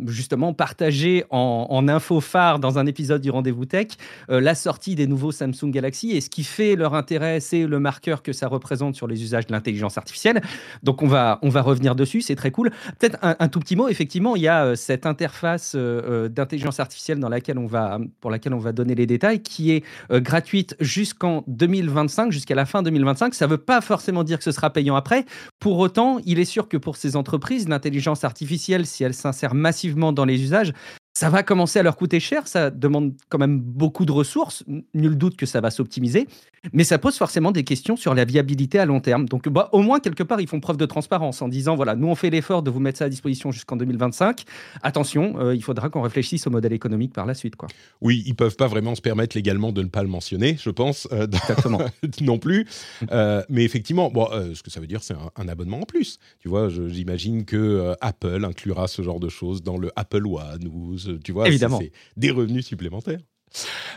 justement 0.07 0.53
partagé 0.55 1.25
en, 1.31 1.67
en 1.69 1.89
info 1.89 2.21
phare 2.21 2.59
dans 2.59 2.79
un 2.79 2.87
épisode 2.87 3.21
du 3.21 3.31
Rendez-vous 3.31 3.67
Tech 3.67 3.89
la 4.29 4.55
sortie 4.55 4.95
des 4.95 5.07
nouveaux 5.07 5.33
Samsung 5.33 5.71
Galaxy. 5.71 6.13
Et 6.13 6.21
ce 6.21 6.31
qui 6.31 6.45
fait 6.45 6.77
leur 6.77 6.95
intérêt, 6.95 7.41
c'est 7.41 7.67
le 7.67 7.79
marqueur 7.79 8.23
que 8.23 8.33
ça 8.33 8.49
représente 8.49 8.95
sur 8.95 9.07
les 9.07 9.23
usages 9.23 9.47
de 9.47 9.53
l'intelligence 9.53 9.99
artificielle. 9.99 10.41
Donc 10.83 11.03
on 11.03 11.07
va, 11.07 11.39
on 11.43 11.49
va 11.49 11.63
revenir 11.63 11.95
dessus, 11.95 12.21
c'est 12.21 12.37
très 12.37 12.51
cool. 12.51 12.71
Peut-être 12.99 13.19
un, 13.23 13.49
tout 13.49 13.61
petit 13.61 13.77
mot, 13.77 13.89
effectivement, 13.89 14.37
il 14.37 14.43
y 14.43 14.49
a 14.49 14.77
cette 14.77 15.07
interface 15.07 15.75
d'intelligence 15.77 16.81
artificielle 16.81 17.19
dans 17.19 17.29
laquelle 17.29 17.59
on 17.59 17.67
va, 17.67 17.99
pour 18.21 18.31
laquelle 18.31 18.55
on 18.55 18.59
va 18.59 18.73
donner 18.73 18.95
les 18.95 19.07
détails, 19.07 19.41
qui 19.41 19.73
est 19.73 19.85
gratuite 20.11 20.77
jusqu'en 20.81 21.45
2025, 21.47 22.33
jusqu'à 22.33 22.55
la 22.55 22.67
fin 22.67 22.83
2025. 22.83 23.35
Ça 23.35 23.47
ne 23.47 23.51
veut 23.51 23.59
pas 23.59 23.81
forcément 23.81 24.25
dire 24.25 24.39
que 24.39 24.45
ce 24.45 24.53
sera 24.53 24.71
payant 24.71 24.97
après. 24.97 25.25
Pour 25.59 25.79
autant, 25.79 26.19
il 26.25 26.39
est 26.39 26.45
sûr 26.45 26.69
que 26.69 26.77
pour 26.77 26.94
ces 26.97 27.17
entreprises, 27.17 27.69
l'intelligence 27.69 28.25
artificielle, 28.25 28.87
si 28.87 29.05
elle 29.05 29.15
s'insère 29.15 29.55
massivement 29.55 30.13
dans 30.13 30.25
les 30.25 30.43
usages, 30.43 30.73
ça 31.17 31.31
va 31.31 31.45
commencer 31.45 31.79
à 31.79 31.85
leur 31.85 31.97
coûter 31.97 32.19
cher, 32.19 32.49
ça 32.49 32.71
demande 32.71 33.15
quand 33.29 33.39
même 33.39 33.61
beaucoup 33.61 34.05
de 34.05 34.11
ressources, 34.11 34.65
nul 34.95 35.17
doute 35.17 35.37
que 35.37 35.47
ça 35.47 35.61
va 35.61 35.71
s'optimiser, 35.71 36.27
mais 36.73 36.83
ça 36.83 36.99
pose 36.99 37.17
forcément 37.17 37.53
des 37.53 37.63
questions 37.63 37.97
sur 37.97 38.15
la 38.15 38.25
viabilité 38.25 38.81
à 38.81 38.87
long 38.87 38.99
terme. 38.99 39.29
Donc 39.29 39.49
bah, 39.49 39.69
au 39.71 39.81
moins, 39.81 40.01
quelque 40.01 40.25
part, 40.25 40.41
ils 40.41 40.49
font 40.49 40.59
preuve 40.59 40.77
de 40.77 40.87
transparence 40.87 41.41
en 41.41 41.47
disant, 41.47 41.77
voilà, 41.77 41.95
nous 41.95 42.09
on 42.09 42.17
fait 42.17 42.31
l'effort 42.31 42.65
de 42.65 42.71
vous 42.71 42.81
mettre 42.81 42.99
ça 42.99 43.05
à 43.05 43.09
disposition 43.09 43.53
jusqu'en 43.53 43.77
2025. 43.77 44.43
Attention, 44.83 45.39
euh, 45.39 45.55
il 45.55 45.63
faudra 45.63 45.89
qu'on 45.89 46.03
réfléchisse 46.03 46.49
au 46.49 46.51
modèle 46.51 46.73
économique 46.73 47.13
par 47.13 47.27
la 47.27 47.35
suite. 47.35 47.55
Quoi. 47.55 47.69
Oui, 48.01 48.25
ils 48.27 48.35
peuvent 48.35 48.57
pas 48.57 48.67
vraiment 48.67 48.97
se 48.97 49.01
permettre 49.01 49.37
légalement 49.37 49.71
de 49.71 49.83
ne 49.83 49.89
pas 49.89 50.03
le 50.03 50.09
mentionner, 50.09 50.57
je 50.61 50.71
pense, 50.71 51.07
euh, 51.13 51.27
Exactement. 51.27 51.81
non 52.23 52.39
plus. 52.39 52.67
Euh, 53.13 53.43
mais 53.49 53.63
effectivement, 53.63 54.11
bon, 54.11 54.27
ce 54.53 54.63
que 54.65 54.71
ça 54.71 54.81
veut 54.81 54.89
dire, 54.89 55.05
c'est 55.05 55.15
un, 55.37 55.49
abonnement 55.49 55.83
en 55.83 55.87
plus. 55.87 56.19
Tu 56.41 56.49
vois, 56.49 56.69
j'imagine 56.69 57.45
que 57.45 57.95
Apple 58.01 58.45
inclura 58.45 58.89
ce 58.89 59.03
genre 59.03 59.21
de 59.21 59.29
choses 59.29 59.63
dans 59.63 59.77
le 59.77 59.93
Apple 59.95 60.27
One 60.27 60.69
ou 60.73 60.97
tu 61.23 61.33
vois, 61.33 61.49
Évidemment. 61.49 61.79
c'est 61.81 61.93
des 62.17 62.31
revenus 62.31 62.67
supplémentaires. 62.67 63.21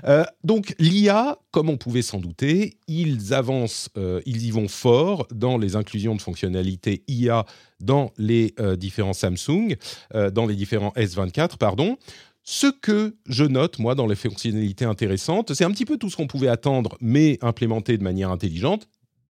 Euh, 0.05 0.23
donc 0.43 0.75
l'IA, 0.79 1.39
comme 1.51 1.69
on 1.69 1.77
pouvait 1.77 2.01
s'en 2.01 2.19
douter, 2.19 2.77
ils 2.87 3.33
avancent, 3.33 3.89
euh, 3.97 4.21
ils 4.25 4.45
y 4.45 4.51
vont 4.51 4.67
fort 4.67 5.27
dans 5.33 5.57
les 5.57 5.75
inclusions 5.75 6.15
de 6.15 6.21
fonctionnalités 6.21 7.03
IA 7.07 7.45
dans 7.79 8.11
les 8.17 8.53
euh, 8.59 8.75
différents 8.75 9.13
Samsung, 9.13 9.75
dans 10.13 10.45
les 10.45 10.55
différents 10.55 10.93
S24, 10.95 11.57
pardon. 11.57 11.97
Ce 12.43 12.67
que 12.67 13.17
je 13.27 13.43
note, 13.43 13.77
moi, 13.77 13.93
dans 13.93 14.07
les 14.07 14.15
fonctionnalités 14.15 14.85
intéressantes, 14.85 15.53
c'est 15.53 15.65
un 15.65 15.71
petit 15.71 15.83
peu 15.83 15.97
tout 15.97 16.09
ce 16.09 16.15
qu'on 16.15 16.27
pouvait 16.27 16.47
attendre, 16.47 16.97
mais 17.01 17.37
implémenté 17.41 17.97
de 17.97 18.03
manière 18.03 18.31
intelligente 18.31 18.87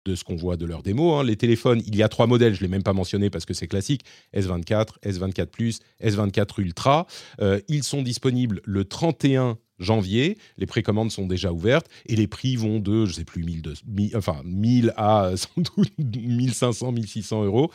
de 0.06 0.16
ce 0.16 0.24
qu'on 0.24 0.36
voit 0.36 0.58
de 0.58 0.66
leur 0.66 0.84
démo. 0.84 1.14
Hein. 1.14 1.24
Les 1.24 1.36
téléphones, 1.36 1.82
il 1.86 1.96
y 1.96 2.04
a 2.04 2.10
trois 2.10 2.28
modèles, 2.28 2.54
je 2.54 2.60
ne 2.60 2.66
l'ai 2.66 2.72
même 2.72 2.84
pas 2.84 2.94
mentionné 2.94 3.30
parce 3.30 3.46
que 3.46 3.54
c'est 3.54 3.68
classique, 3.68 4.04
S24, 4.36 5.00
S24 5.04 5.46
Plus, 5.48 5.80
S24 6.04 6.62
Ultra. 6.62 7.08
Euh, 7.42 7.60
ils 7.68 7.84
sont 7.84 8.02
disponibles 8.02 8.62
le 8.66 8.86
31 8.86 9.58
janvier, 9.80 10.38
les 10.58 10.66
précommandes 10.66 11.12
sont 11.12 11.26
déjà 11.26 11.52
ouvertes 11.52 11.88
et 12.06 12.16
les 12.16 12.28
prix 12.28 12.56
vont 12.56 12.80
de, 12.80 13.06
je 13.06 13.14
sais 13.14 13.26
plus, 13.26 13.44
1000, 13.44 14.16
enfin, 14.16 14.42
1000 14.46 14.94
à 14.98 15.32
sans 15.36 15.62
doute 15.62 15.92
1500, 15.98 16.92
1600 16.92 17.46
euros. 17.46 17.72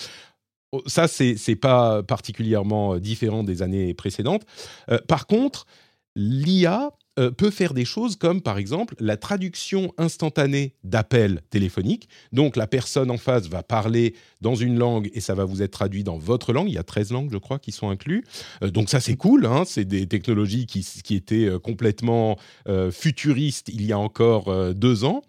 Oh, 0.73 0.83
ça, 0.87 1.09
c'est 1.09 1.37
n'est 1.49 1.57
pas 1.57 2.03
particulièrement 2.03 2.95
euh, 2.95 3.01
différent 3.01 3.43
des 3.43 3.63
années 3.63 3.95
précédentes. 3.95 4.45
Euh, 4.91 4.99
par 5.09 5.27
contre, 5.27 5.67
l'IA 6.15 6.91
euh, 7.19 7.33
peut 7.33 7.51
faire 7.51 7.75
des 7.75 7.85
choses 7.85 8.17
comme 8.17 8.41
par 8.41 8.59
exemple 8.59 8.95
la 9.01 9.17
traduction 9.17 9.93
instantanée 9.99 10.75
d'appels 10.85 11.43
téléphoniques. 11.51 12.09
Donc 12.33 12.55
la 12.55 12.69
personne 12.69 13.11
en 13.11 13.19
face 13.19 13.49
va 13.49 13.65
parler 13.65 14.15
dans 14.41 14.55
une 14.55 14.79
langue 14.79 15.11
et 15.15 15.21
ça 15.21 15.35
va 15.35 15.45
vous 15.45 15.63
être 15.63 15.73
traduit 15.73 16.05
dans 16.05 16.17
votre 16.17 16.53
langue. 16.53 16.69
Il 16.69 16.75
y 16.75 16.79
a 16.79 16.85
13 16.85 17.11
langues, 17.11 17.31
je 17.33 17.39
crois, 17.39 17.59
qui 17.59 17.73
sont 17.73 17.91
inclus. 17.91 18.25
Euh, 18.63 18.71
donc 18.71 18.89
ça 18.89 19.01
c'est 19.01 19.17
cool, 19.17 19.47
hein. 19.47 19.65
c'est 19.67 19.85
des 19.85 20.07
technologies 20.07 20.67
qui, 20.67 20.87
qui 21.03 21.17
étaient 21.17 21.47
euh, 21.47 21.59
complètement 21.59 22.37
futuristes 22.91 23.69
il 23.69 23.85
y 23.85 23.93
a 23.93 23.99
encore 23.99 24.75
deux 24.75 25.05
ans. 25.05 25.23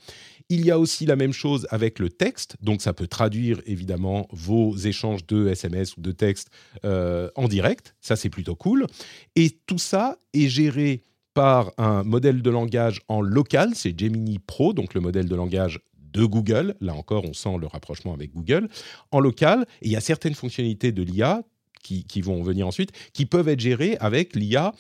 Il 0.50 0.66
y 0.66 0.72
a 0.72 0.80
aussi 0.80 1.06
la 1.06 1.16
même 1.16 1.34
chose 1.34 1.68
avec 1.70 2.00
le 2.00 2.10
texte, 2.10 2.56
donc 2.62 2.82
ça 2.82 2.94
peut 2.94 3.08
traduire 3.08 3.62
évidemment 3.66 4.28
vos 4.32 4.76
échanges 4.76 5.26
de 5.26 5.48
SMS 5.48 5.96
ou 5.98 6.02
de 6.02 6.12
texte 6.12 6.50
en 6.84 7.48
direct, 7.48 7.96
ça 8.02 8.16
c'est 8.16 8.30
plutôt 8.30 8.56
cool. 8.56 8.88
Et 9.36 9.58
tout 9.66 9.78
ça 9.78 10.18
est 10.34 10.48
géré 10.48 11.04
par 11.40 11.72
un 11.78 12.04
modèle 12.04 12.42
de 12.42 12.50
langage 12.50 13.00
en 13.08 13.22
local, 13.22 13.70
c'est 13.74 13.98
Gemini 13.98 14.40
Pro, 14.40 14.74
donc 14.74 14.94
le 14.94 15.00
modèle 15.00 15.30
de 15.30 15.36
langage 15.38 15.80
de 16.12 16.26
Google. 16.26 16.76
Là 16.82 16.94
encore, 16.94 17.24
on 17.24 17.32
sent 17.32 17.56
le 17.62 17.66
rapprochement 17.66 18.14
avec 18.14 18.34
Google. 18.34 18.68
En 19.12 19.22
local, 19.22 19.66
il 19.82 19.90
y 19.90 19.96
a 19.96 20.02
certaines 20.02 20.34
fonctionnalités 20.34 20.92
de 20.92 21.02
l'IA 21.02 21.44
qui, 21.82 22.22
vont 22.22 22.44
venir 22.44 22.68
ensuite, 22.68 22.92
qui 23.14 23.26
peuvent 23.26 23.48
être 23.48 23.62
gérées 23.62 23.96
avec 24.02 24.36
l'IA 24.36 24.74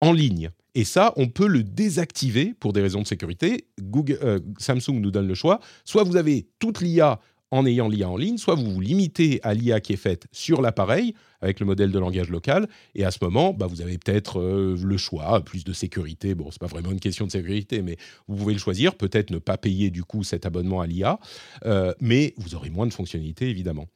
en 0.00 0.14
ligne. 0.14 0.48
Et 0.74 0.84
ça, 0.84 1.12
on 1.16 1.28
peut 1.28 1.46
le 1.46 1.62
désactiver 1.62 2.54
pour 2.58 2.72
des 2.72 2.80
raisons 2.80 3.02
de 3.02 3.06
sécurité. 3.06 3.66
Google, 3.78 4.18
euh, 4.22 4.40
Samsung 4.56 4.98
nous 4.98 5.10
donne 5.10 5.28
le 5.28 5.34
choix. 5.34 5.60
Soit 5.84 6.04
vous 6.04 6.16
avez 6.16 6.48
toute 6.58 6.80
l'IA 6.80 7.20
en 7.52 7.66
ayant 7.66 7.88
l'IA 7.88 8.08
en 8.08 8.16
ligne, 8.16 8.38
soit 8.38 8.56
vous 8.56 8.68
vous 8.72 8.80
limitez 8.80 9.38
à 9.44 9.54
l'IA 9.54 9.80
qui 9.80 9.92
est 9.92 9.96
faite 9.96 10.26
sur 10.32 10.62
l'appareil 10.62 11.14
avec 11.42 11.60
le 11.60 11.66
modèle 11.66 11.90
de 11.90 11.98
langage 11.98 12.30
local, 12.30 12.68
et 12.94 13.04
à 13.04 13.10
ce 13.10 13.18
moment, 13.20 13.52
bah, 13.52 13.66
vous 13.66 13.82
avez 13.82 13.98
peut-être 13.98 14.40
euh, 14.40 14.76
le 14.80 14.96
choix, 14.96 15.40
plus 15.44 15.64
de 15.64 15.72
sécurité. 15.72 16.34
Bon, 16.34 16.50
c'est 16.50 16.60
pas 16.60 16.68
vraiment 16.68 16.92
une 16.92 17.00
question 17.00 17.26
de 17.26 17.32
sécurité, 17.32 17.82
mais 17.82 17.96
vous 18.28 18.36
pouvez 18.36 18.52
le 18.52 18.60
choisir. 18.60 18.94
Peut-être 18.94 19.30
ne 19.30 19.38
pas 19.38 19.58
payer 19.58 19.90
du 19.90 20.04
coup 20.04 20.22
cet 20.22 20.46
abonnement 20.46 20.80
à 20.80 20.86
l'IA, 20.86 21.18
euh, 21.66 21.92
mais 22.00 22.32
vous 22.38 22.54
aurez 22.54 22.70
moins 22.70 22.86
de 22.86 22.92
fonctionnalités 22.92 23.50
évidemment. 23.50 23.88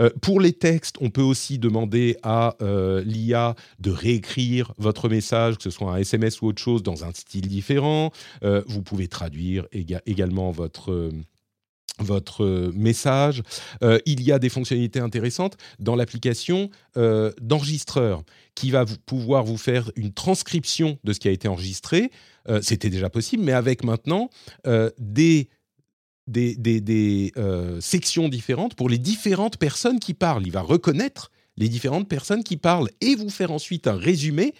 Euh, 0.00 0.08
pour 0.22 0.40
les 0.40 0.54
textes, 0.54 0.96
on 1.00 1.10
peut 1.10 1.22
aussi 1.22 1.58
demander 1.58 2.16
à 2.22 2.56
l'IA 3.04 3.54
de 3.78 3.90
réécrire 3.90 4.72
votre 4.78 5.10
message, 5.10 5.58
que 5.58 5.62
ce 5.62 5.70
soit 5.70 5.92
un 5.92 5.98
SMS 5.98 6.40
ou 6.40 6.46
autre 6.46 6.62
chose, 6.62 6.82
dans 6.82 7.04
un 7.04 7.12
style 7.12 7.48
différent. 7.48 8.10
vous 8.42 8.82
pouvez 8.82 9.08
traduire 9.08 9.66
également 10.06 10.50
votre 10.50 11.12
votre 12.00 12.44
euh, 12.44 12.72
message. 12.74 13.42
Euh, 13.82 13.98
il 14.06 14.22
y 14.22 14.32
a 14.32 14.38
des 14.38 14.48
fonctionnalités 14.48 15.00
intéressantes 15.00 15.56
dans 15.78 15.94
l'application 15.94 16.70
euh, 16.96 17.32
d'enregistreur 17.40 18.22
qui 18.54 18.70
va 18.70 18.84
pouvoir 19.06 19.44
vous 19.44 19.56
faire 19.56 19.90
une 19.96 20.12
transcription 20.12 20.98
de 21.04 21.12
ce 21.12 21.20
qui 21.20 21.28
a 21.28 21.32
été 21.32 21.48
enregistré. 21.48 22.10
C'était 22.60 22.90
déjà 22.90 23.08
possible, 23.08 23.42
mais 23.42 23.52
avec 23.52 23.82
maintenant 23.84 24.28
des 24.98 25.48
des, 26.28 26.54
des 26.56 27.32
sections 27.80 28.28
différentes 28.28 28.76
pour 28.76 28.88
les 28.88 28.98
différentes 28.98 29.56
personnes 29.56 29.98
qui 29.98 30.14
parlent. 30.14 30.46
Il 30.46 30.52
va 30.52 30.60
reconnaître 30.60 31.32
les 31.56 31.68
différentes 31.68 32.08
personnes 32.08 32.44
qui 32.44 32.56
parlent 32.56 32.90
et 33.00 33.16
vous 33.16 33.30
faire 33.30 33.50
ensuite 33.50 33.88
un 33.88 33.96
résumé 33.96 34.54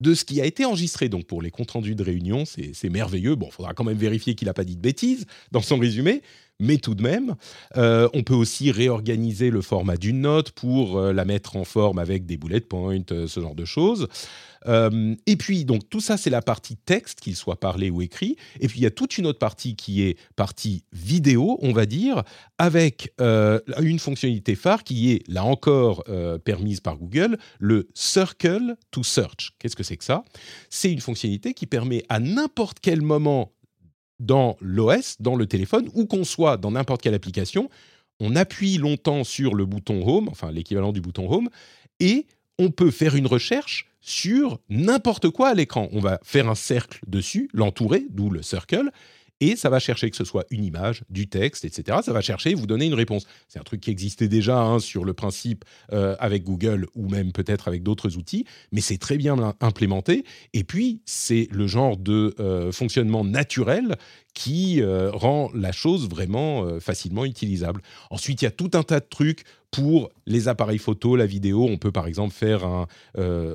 de 0.00 0.14
ce 0.14 0.24
qui 0.24 0.40
a 0.40 0.46
été 0.46 0.64
enregistré. 0.64 1.08
Donc 1.08 1.26
pour 1.26 1.42
les 1.42 1.50
comptes 1.50 1.70
rendus 1.72 1.94
de 1.94 2.02
réunion, 2.02 2.44
c'est 2.44 2.88
merveilleux. 2.88 3.34
Bon, 3.34 3.46
il 3.48 3.52
faudra 3.52 3.74
quand 3.74 3.84
même 3.84 3.98
vérifier 3.98 4.34
qu'il 4.34 4.46
n'a 4.46 4.54
pas 4.54 4.64
dit 4.64 4.76
de 4.76 4.80
bêtises 4.80 5.26
dans 5.52 5.62
son 5.62 5.78
résumé, 5.78 6.22
mais 6.60 6.76
tout 6.76 6.94
de 6.94 7.02
même, 7.02 7.36
euh, 7.76 8.08
on 8.12 8.22
peut 8.22 8.34
aussi 8.34 8.70
réorganiser 8.70 9.50
le 9.50 9.62
format 9.62 9.96
d'une 9.96 10.20
note 10.20 10.50
pour 10.50 10.98
euh, 10.98 11.12
la 11.12 11.24
mettre 11.24 11.56
en 11.56 11.64
forme 11.64 11.98
avec 11.98 12.26
des 12.26 12.36
bullet 12.36 12.60
points, 12.60 13.00
euh, 13.10 13.26
ce 13.26 13.40
genre 13.40 13.54
de 13.54 13.64
choses. 13.64 14.08
Et 14.66 15.36
puis, 15.36 15.64
donc 15.64 15.88
tout 15.88 16.00
ça, 16.00 16.16
c'est 16.16 16.30
la 16.30 16.42
partie 16.42 16.76
texte, 16.76 17.20
qu'il 17.20 17.34
soit 17.36 17.58
parlé 17.58 17.90
ou 17.90 18.02
écrit. 18.02 18.36
Et 18.60 18.68
puis, 18.68 18.80
il 18.80 18.82
y 18.82 18.86
a 18.86 18.90
toute 18.90 19.16
une 19.18 19.26
autre 19.26 19.38
partie 19.38 19.76
qui 19.76 20.02
est 20.02 20.18
partie 20.36 20.84
vidéo, 20.92 21.58
on 21.62 21.72
va 21.72 21.86
dire, 21.86 22.22
avec 22.58 23.12
une 23.18 23.98
fonctionnalité 23.98 24.54
phare 24.54 24.84
qui 24.84 25.12
est, 25.12 25.28
là 25.28 25.44
encore, 25.44 26.04
permise 26.44 26.80
par 26.80 26.96
Google, 26.96 27.38
le 27.58 27.88
Circle 27.94 28.76
to 28.90 29.02
Search. 29.02 29.52
Qu'est-ce 29.58 29.76
que 29.76 29.82
c'est 29.82 29.96
que 29.96 30.04
ça? 30.04 30.24
C'est 30.68 30.92
une 30.92 31.00
fonctionnalité 31.00 31.54
qui 31.54 31.66
permet 31.66 32.04
à 32.08 32.20
n'importe 32.20 32.78
quel 32.80 33.00
moment 33.02 33.52
dans 34.18 34.58
l'OS, 34.60 35.16
dans 35.20 35.34
le 35.34 35.46
téléphone, 35.46 35.88
ou 35.94 36.04
qu'on 36.04 36.24
soit 36.24 36.58
dans 36.58 36.72
n'importe 36.72 37.00
quelle 37.00 37.14
application, 37.14 37.70
on 38.20 38.36
appuie 38.36 38.76
longtemps 38.76 39.24
sur 39.24 39.54
le 39.54 39.64
bouton 39.64 40.06
Home, 40.06 40.28
enfin 40.28 40.52
l'équivalent 40.52 40.92
du 40.92 41.00
bouton 41.00 41.32
Home, 41.32 41.48
et 42.00 42.26
on 42.58 42.70
peut 42.70 42.90
faire 42.90 43.16
une 43.16 43.26
recherche 43.26 43.89
sur 44.00 44.60
n'importe 44.68 45.30
quoi 45.30 45.48
à 45.48 45.54
l'écran. 45.54 45.88
On 45.92 46.00
va 46.00 46.20
faire 46.22 46.48
un 46.48 46.54
cercle 46.54 47.00
dessus, 47.06 47.48
l'entourer, 47.52 48.06
d'où 48.10 48.30
le 48.30 48.42
circle, 48.42 48.90
et 49.40 49.56
ça 49.56 49.70
va 49.70 49.78
chercher 49.78 50.10
que 50.10 50.16
ce 50.16 50.24
soit 50.24 50.44
une 50.50 50.64
image, 50.64 51.02
du 51.08 51.28
texte, 51.28 51.64
etc. 51.64 51.98
Ça 52.04 52.12
va 52.12 52.20
chercher 52.20 52.50
et 52.50 52.54
vous 52.54 52.66
donner 52.66 52.86
une 52.86 52.94
réponse. 52.94 53.26
C'est 53.48 53.58
un 53.58 53.62
truc 53.62 53.80
qui 53.80 53.90
existait 53.90 54.28
déjà 54.28 54.60
hein, 54.60 54.78
sur 54.78 55.04
le 55.04 55.14
principe 55.14 55.64
euh, 55.92 56.14
avec 56.18 56.44
Google 56.44 56.86
ou 56.94 57.08
même 57.08 57.32
peut-être 57.32 57.66
avec 57.68 57.82
d'autres 57.82 58.16
outils, 58.16 58.44
mais 58.72 58.80
c'est 58.80 58.98
très 58.98 59.16
bien 59.16 59.54
implémenté. 59.60 60.24
Et 60.52 60.64
puis, 60.64 61.00
c'est 61.06 61.48
le 61.50 61.66
genre 61.66 61.96
de 61.96 62.34
euh, 62.38 62.70
fonctionnement 62.72 63.24
naturel 63.24 63.96
qui 64.34 64.80
euh, 64.80 65.10
rend 65.10 65.50
la 65.54 65.72
chose 65.72 66.08
vraiment 66.08 66.78
facilement 66.78 67.24
utilisable. 67.24 67.82
Ensuite, 68.10 68.42
il 68.42 68.44
y 68.44 68.48
a 68.48 68.52
tout 68.52 68.70
un 68.74 68.82
tas 68.82 69.00
de 69.00 69.06
trucs 69.08 69.44
pour 69.70 70.10
les 70.26 70.48
appareils 70.48 70.78
photo, 70.78 71.16
la 71.16 71.26
vidéo. 71.26 71.66
On 71.68 71.78
peut 71.78 71.92
par 71.92 72.06
exemple 72.06 72.34
faire 72.34 72.64
un 72.64 72.86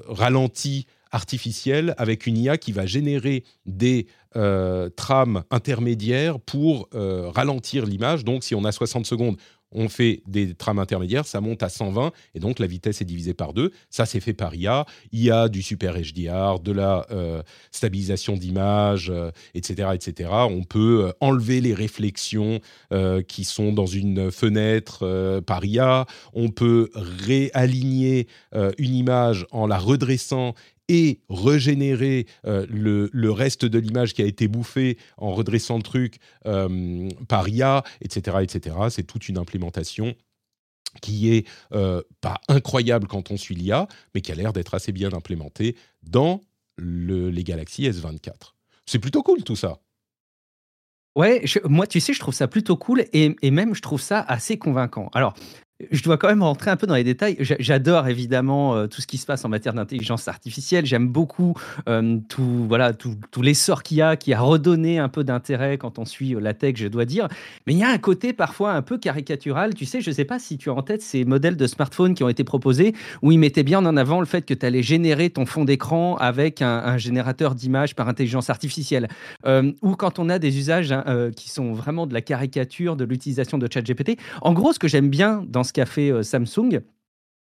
ralenti 0.08 0.88
artificielle 1.16 1.96
avec 1.98 2.28
une 2.28 2.38
IA 2.38 2.58
qui 2.58 2.74
va 2.74 2.86
générer 2.86 3.46
des 3.66 4.08
euh, 4.36 4.90
trames 4.90 5.44
intermédiaires 5.50 6.42
pour 6.42 6.90
euh, 6.94 7.30
ralentir 7.30 7.86
l'image. 7.86 8.26
Donc, 8.26 8.44
si 8.44 8.54
on 8.54 8.66
a 8.66 8.74
60 8.74 9.06
secondes, 9.06 9.38
on 9.72 9.88
fait 9.90 10.22
des 10.28 10.54
trames 10.54 10.80
intermédiaires, 10.80 11.26
ça 11.26 11.42
monte 11.42 11.64
à 11.64 11.70
120 11.70 12.12
et 12.34 12.40
donc 12.40 12.60
la 12.60 12.68
vitesse 12.68 13.02
est 13.02 13.06
divisée 13.06 13.34
par 13.34 13.54
deux. 13.54 13.72
Ça, 13.90 14.06
c'est 14.06 14.20
fait 14.20 14.34
par 14.34 14.56
IA. 14.56 14.86
Il 15.12 15.22
y 15.22 15.32
a 15.32 15.50
du 15.50 15.62
super 15.62 15.96
HDR, 15.96 16.60
de 16.60 16.72
la 16.72 17.06
euh, 17.12 17.42
stabilisation 17.72 18.36
d'image, 18.36 19.12
etc., 19.54 19.90
etc. 19.94 20.30
On 20.50 20.64
peut 20.64 21.14
enlever 21.20 21.62
les 21.62 21.74
réflexions 21.74 22.60
qui 23.28 23.44
sont 23.44 23.74
dans 23.74 23.86
une 23.86 24.32
fenêtre 24.32 25.42
par 25.46 25.66
IA. 25.66 26.06
On 26.34 26.50
peut 26.50 26.90
réaligner 26.94 28.28
une 28.78 28.96
image 28.96 29.46
en 29.52 29.68
la 29.68 29.78
redressant 29.78 30.54
et 30.88 31.22
régénérer 31.30 32.28
euh, 32.46 32.66
le, 32.70 33.32
reste 33.32 33.66
de 33.66 33.80
l'image 33.80 34.14
qui 34.14 34.22
a 34.22 34.26
été 34.26 34.48
bouffée 34.48 34.98
en 35.18 35.34
redressant 35.34 35.78
le 35.78 35.84
truc 35.84 36.20
euh, 36.46 37.10
par 37.28 37.50
IA, 37.50 37.84
etc., 38.02 38.38
etc. 38.42 38.76
C'est 38.90 39.04
toute 39.04 39.28
une 39.28 39.38
implémentation 39.38 40.16
qui 41.02 41.34
est 41.34 41.48
euh, 41.74 42.02
pas 42.22 42.40
incroyable 42.48 43.08
quand 43.08 43.32
on 43.32 43.38
suit 43.38 43.56
l'IA, 43.56 43.88
mais 44.14 44.22
qui 44.22 44.32
a 44.32 44.36
l'air 44.36 44.54
d'être 44.54 44.74
assez 44.74 44.92
bien 44.92 45.12
implémentée 45.14 45.76
dans 46.04 46.42
les 46.78 47.44
Galaxy 47.44 47.84
S24. 47.84 48.54
C'est 48.86 49.00
plutôt 49.00 49.24
cool 49.24 49.44
tout 49.44 49.56
ça. 49.56 49.80
Ouais, 51.16 51.46
moi, 51.64 51.88
tu 51.88 52.02
sais, 52.02 52.14
je 52.14 52.20
trouve 52.20 52.34
ça 52.34 52.50
plutôt 52.50 52.76
cool 52.76 53.06
et, 53.14 53.36
et, 53.42 53.52
même 53.52 53.74
je 53.74 53.82
trouve 53.82 54.02
ça 54.02 54.20
assez 54.20 54.58
convaincant. 54.58 55.10
Alors, 55.14 55.34
je 55.92 56.02
dois 56.04 56.18
quand 56.18 56.30
même 56.30 56.42
rentrer 56.42 56.72
un 56.72 56.78
peu 56.78 56.88
dans 56.88 56.96
les 56.96 57.04
détails. 57.04 57.36
J'adore 57.40 58.08
évidemment 58.08 58.76
euh, 58.76 58.88
tout 58.88 59.02
ce 59.02 59.08
qui 59.08 59.18
se 59.18 59.26
passe 59.26 59.44
en 59.44 59.50
matière 59.50 59.74
d'intelligence 59.74 60.30
artificielle. 60.30 60.86
J'aime 60.86 61.10
beaucoup 61.10 61.54
euh, 61.90 62.18
tout, 62.30 62.66
voilà, 62.68 62.94
tout, 62.94 63.18
l'essor 63.42 63.84
qu'il 63.84 63.98
y 63.98 64.02
a, 64.02 64.16
qui 64.16 64.34
a 64.34 64.40
redonné 64.40 65.00
un 65.00 65.10
peu 65.10 65.26
d'intérêt 65.26 65.78
quand 65.78 66.00
on 66.00 66.06
suit 66.06 66.34
euh, 66.34 66.40
la 66.40 66.54
tech, 66.54 66.76
je 66.78 66.88
dois 66.88 67.04
dire. 67.04 67.28
Mais 67.68 67.74
il 67.74 67.80
y 67.80 67.84
a 67.84 67.90
un 67.90 67.98
côté 67.98 68.32
parfois 68.32 68.72
un 68.72 68.82
peu 68.82 68.98
caricatural. 68.98 69.74
Tu 69.74 69.86
sais, 69.86 70.00
je 70.00 70.10
ne 70.10 70.16
sais 70.16 70.24
pas 70.24 70.40
si 70.40 70.58
tu 70.58 70.70
as 70.70 70.74
en 70.74 70.82
tête 70.82 71.02
ces 71.02 71.26
modèles 71.26 71.58
de 71.58 71.68
smartphones 71.68 72.14
qui 72.14 72.24
ont 72.24 72.30
été 72.30 72.46
proposés 72.46 72.96
où 73.22 73.34
ils 73.34 73.40
mettaient 73.40 73.64
bien 73.64 73.86
en 73.86 73.98
avant 73.98 74.22
le 74.22 74.26
fait 74.26 74.44
que 74.44 74.54
tu 74.54 74.66
allais 74.66 74.84
générer 74.84 75.30
ton 75.30 75.46
fond 75.46 75.66
d'écran 75.66 76.16
avec 76.16 76.62
un, 76.62 76.98
générateur 76.98 77.54
d'images 77.54 77.96
par 77.96 78.08
intelligence 78.08 78.50
artificielle. 78.50 79.10
ou 79.46 79.96
quand 79.96 80.20
on 80.20 80.30
a 80.30 80.40
des 80.40 80.58
usages 80.58 80.94
hein, 80.94 81.32
qui 81.36 81.50
sont 81.50 81.74
vraiment 81.74 82.08
de 82.08 82.14
la 82.14 82.22
caricature 82.22 82.96
de 82.96 83.04
l'utilisation 83.04 83.58
de 83.58 83.68
ChatGPT. 83.72 84.18
En 84.42 84.54
gros, 84.54 84.72
ce 84.72 84.80
que 84.80 84.88
j'aime 84.88 85.10
bien 85.10 85.44
dans 85.48 85.65
ce 85.66 85.74
qu'a 85.74 85.86
fait 85.86 86.12
euh, 86.12 86.24
Samsung, 86.24 86.80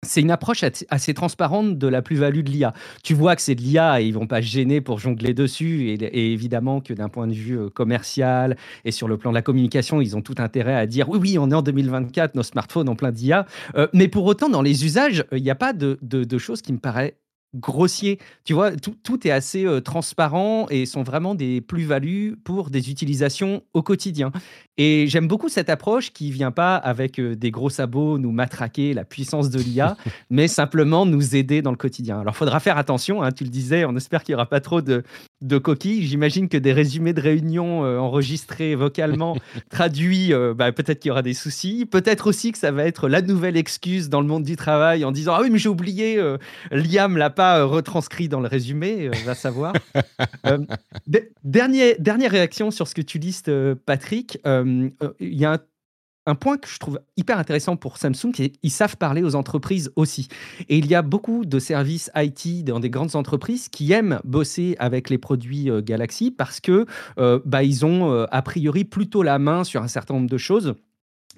c'est 0.04 0.20
une 0.20 0.32
approche 0.32 0.64
assez 0.88 1.14
transparente 1.14 1.78
de 1.78 1.86
la 1.86 2.02
plus-value 2.02 2.40
de 2.40 2.50
l'IA. 2.50 2.74
Tu 3.04 3.14
vois 3.14 3.36
que 3.36 3.42
c'est 3.42 3.54
de 3.54 3.60
l'IA 3.60 4.00
et 4.00 4.06
ils 4.06 4.14
vont 4.14 4.26
pas 4.26 4.40
gêner 4.40 4.80
pour 4.80 4.98
jongler 4.98 5.32
dessus. 5.32 5.90
Et, 5.90 6.32
évidemment 6.32 6.80
que 6.80 6.92
d'un 6.92 7.08
point 7.08 7.28
de 7.28 7.32
vue 7.32 7.56
euh, 7.56 7.68
commercial 7.68 8.56
et 8.84 8.90
sur 8.90 9.06
le 9.06 9.16
plan 9.16 9.30
de 9.30 9.36
la 9.36 9.42
communication, 9.42 10.00
ils 10.00 10.16
ont 10.16 10.22
tout 10.22 10.34
intérêt 10.38 10.74
à 10.74 10.86
dire 10.86 11.08
oui, 11.08 11.18
oui, 11.20 11.38
on 11.38 11.50
est 11.50 11.54
en 11.54 11.62
2024, 11.62 12.34
nos 12.34 12.42
smartphones 12.42 12.88
ont 12.88 12.96
plein 12.96 13.12
d'IA. 13.12 13.46
Euh, 13.76 13.86
mais 13.92 14.08
pour 14.08 14.24
autant, 14.24 14.48
dans 14.48 14.62
les 14.62 14.84
usages, 14.84 15.24
il 15.30 15.42
n'y 15.42 15.50
a 15.50 15.54
pas 15.54 15.72
de, 15.72 15.98
de, 16.02 16.38
choses 16.38 16.62
qui 16.62 16.72
me 16.72 16.78
paraissent 16.78 17.12
grossier. 17.54 18.18
Tu 18.44 18.54
vois, 18.54 18.72
tout, 18.72 19.26
est 19.26 19.30
assez 19.30 19.64
euh, 19.64 19.80
transparent 19.80 20.66
et 20.70 20.86
sont 20.86 21.02
vraiment 21.02 21.34
des 21.34 21.60
plus-values 21.60 22.36
pour 22.44 22.70
des 22.70 22.90
utilisations 22.90 23.62
au 23.74 23.82
quotidien. 23.82 24.32
Et 24.78 25.06
j'aime 25.06 25.28
beaucoup 25.28 25.48
cette 25.48 25.68
approche 25.68 26.12
qui 26.12 26.30
vient 26.30 26.50
pas 26.50 26.76
avec 26.76 27.18
euh, 27.18 27.36
des 27.36 27.50
gros 27.50 27.70
sabots 27.70 28.18
nous 28.18 28.32
matraquer 28.32 28.94
la 28.94 29.04
puissance 29.04 29.50
de 29.50 29.60
l'IA, 29.60 29.96
mais 30.30 30.48
simplement 30.48 31.04
nous 31.04 31.36
aider 31.36 31.62
dans 31.62 31.70
le 31.70 31.76
quotidien. 31.76 32.20
Alors, 32.20 32.36
faudra 32.36 32.58
faire 32.60 32.78
attention, 32.78 33.22
hein, 33.22 33.32
tu 33.32 33.44
le 33.44 33.50
disais, 33.50 33.84
on 33.84 33.96
espère 33.96 34.22
qu'il 34.22 34.32
n'y 34.32 34.36
aura 34.36 34.48
pas 34.48 34.60
trop 34.60 34.80
de, 34.80 35.02
de 35.42 35.58
coquilles. 35.58 36.06
J'imagine 36.06 36.48
que 36.48 36.56
des 36.56 36.72
résumés 36.72 37.12
de 37.12 37.20
réunions 37.20 37.84
euh, 37.84 37.98
enregistrés 37.98 38.74
vocalement, 38.74 39.36
traduits, 39.70 40.32
bah, 40.56 40.72
peut-être 40.72 41.00
qu'il 41.00 41.08
y 41.08 41.12
aura 41.12 41.22
des 41.22 41.34
soucis. 41.34 41.86
Peut-être 41.86 42.26
aussi 42.26 42.52
que 42.52 42.58
ça 42.58 42.70
va 42.70 42.84
être 42.84 43.08
la 43.08 43.22
nouvelle 43.22 43.56
excuse 43.56 44.08
dans 44.08 44.20
le 44.20 44.26
monde 44.26 44.44
du 44.44 44.56
travail 44.56 45.04
en 45.04 45.12
disant 45.12 45.34
Ah 45.36 45.40
oui, 45.42 45.50
mais 45.50 45.58
j'ai 45.58 45.68
oublié, 45.68 46.20
l'IA 46.70 47.08
me 47.08 47.18
l'a 47.18 47.30
pas 47.30 47.58
euh, 47.58 47.66
retranscrit 47.66 48.28
dans 48.28 48.40
le 48.40 48.48
résumé, 48.48 49.08
euh, 49.08 49.10
va 49.24 49.34
savoir. 49.34 49.72
Euh, 50.46 50.58
dernier, 51.44 51.94
dernière 51.98 52.30
réaction 52.30 52.70
sur 52.70 52.88
ce 52.88 52.94
que 52.94 53.00
tu 53.00 53.18
listes, 53.18 53.50
Patrick. 53.86 54.38
Il 54.44 54.92
y 55.20 55.44
a 55.44 55.52
un, 55.52 55.58
point 56.34 56.56
que 56.56 56.68
je 56.68 56.78
trouve 56.78 57.00
hyper 57.16 57.38
intéressant 57.38 57.76
pour 57.76 57.98
Samsung, 57.98 58.32
c'est 58.34 58.50
qu'ils 58.50 58.70
savent 58.70 58.96
parler 58.96 59.22
aux 59.22 59.34
entreprises 59.34 59.92
aussi. 59.96 60.28
Et 60.68 60.78
il 60.78 60.86
y 60.86 60.94
a 60.94 61.02
beaucoup 61.02 61.44
de 61.44 61.58
services 61.58 62.10
IT 62.16 62.64
dans 62.64 62.80
des 62.80 62.90
grandes 62.90 63.16
entreprises 63.16 63.68
qui 63.68 63.92
aiment 63.92 64.20
bosser 64.24 64.76
avec 64.78 65.10
les 65.10 65.18
produits 65.18 65.68
Galaxy 65.82 66.30
parce 66.30 66.60
que 66.60 66.86
bah, 67.16 67.62
ils 67.62 67.84
ont 67.84 68.26
a 68.30 68.42
priori 68.42 68.84
plutôt 68.84 69.22
la 69.22 69.38
main 69.38 69.64
sur 69.64 69.82
un 69.82 69.88
certain 69.88 70.14
nombre 70.14 70.30
de 70.30 70.38
choses 70.38 70.74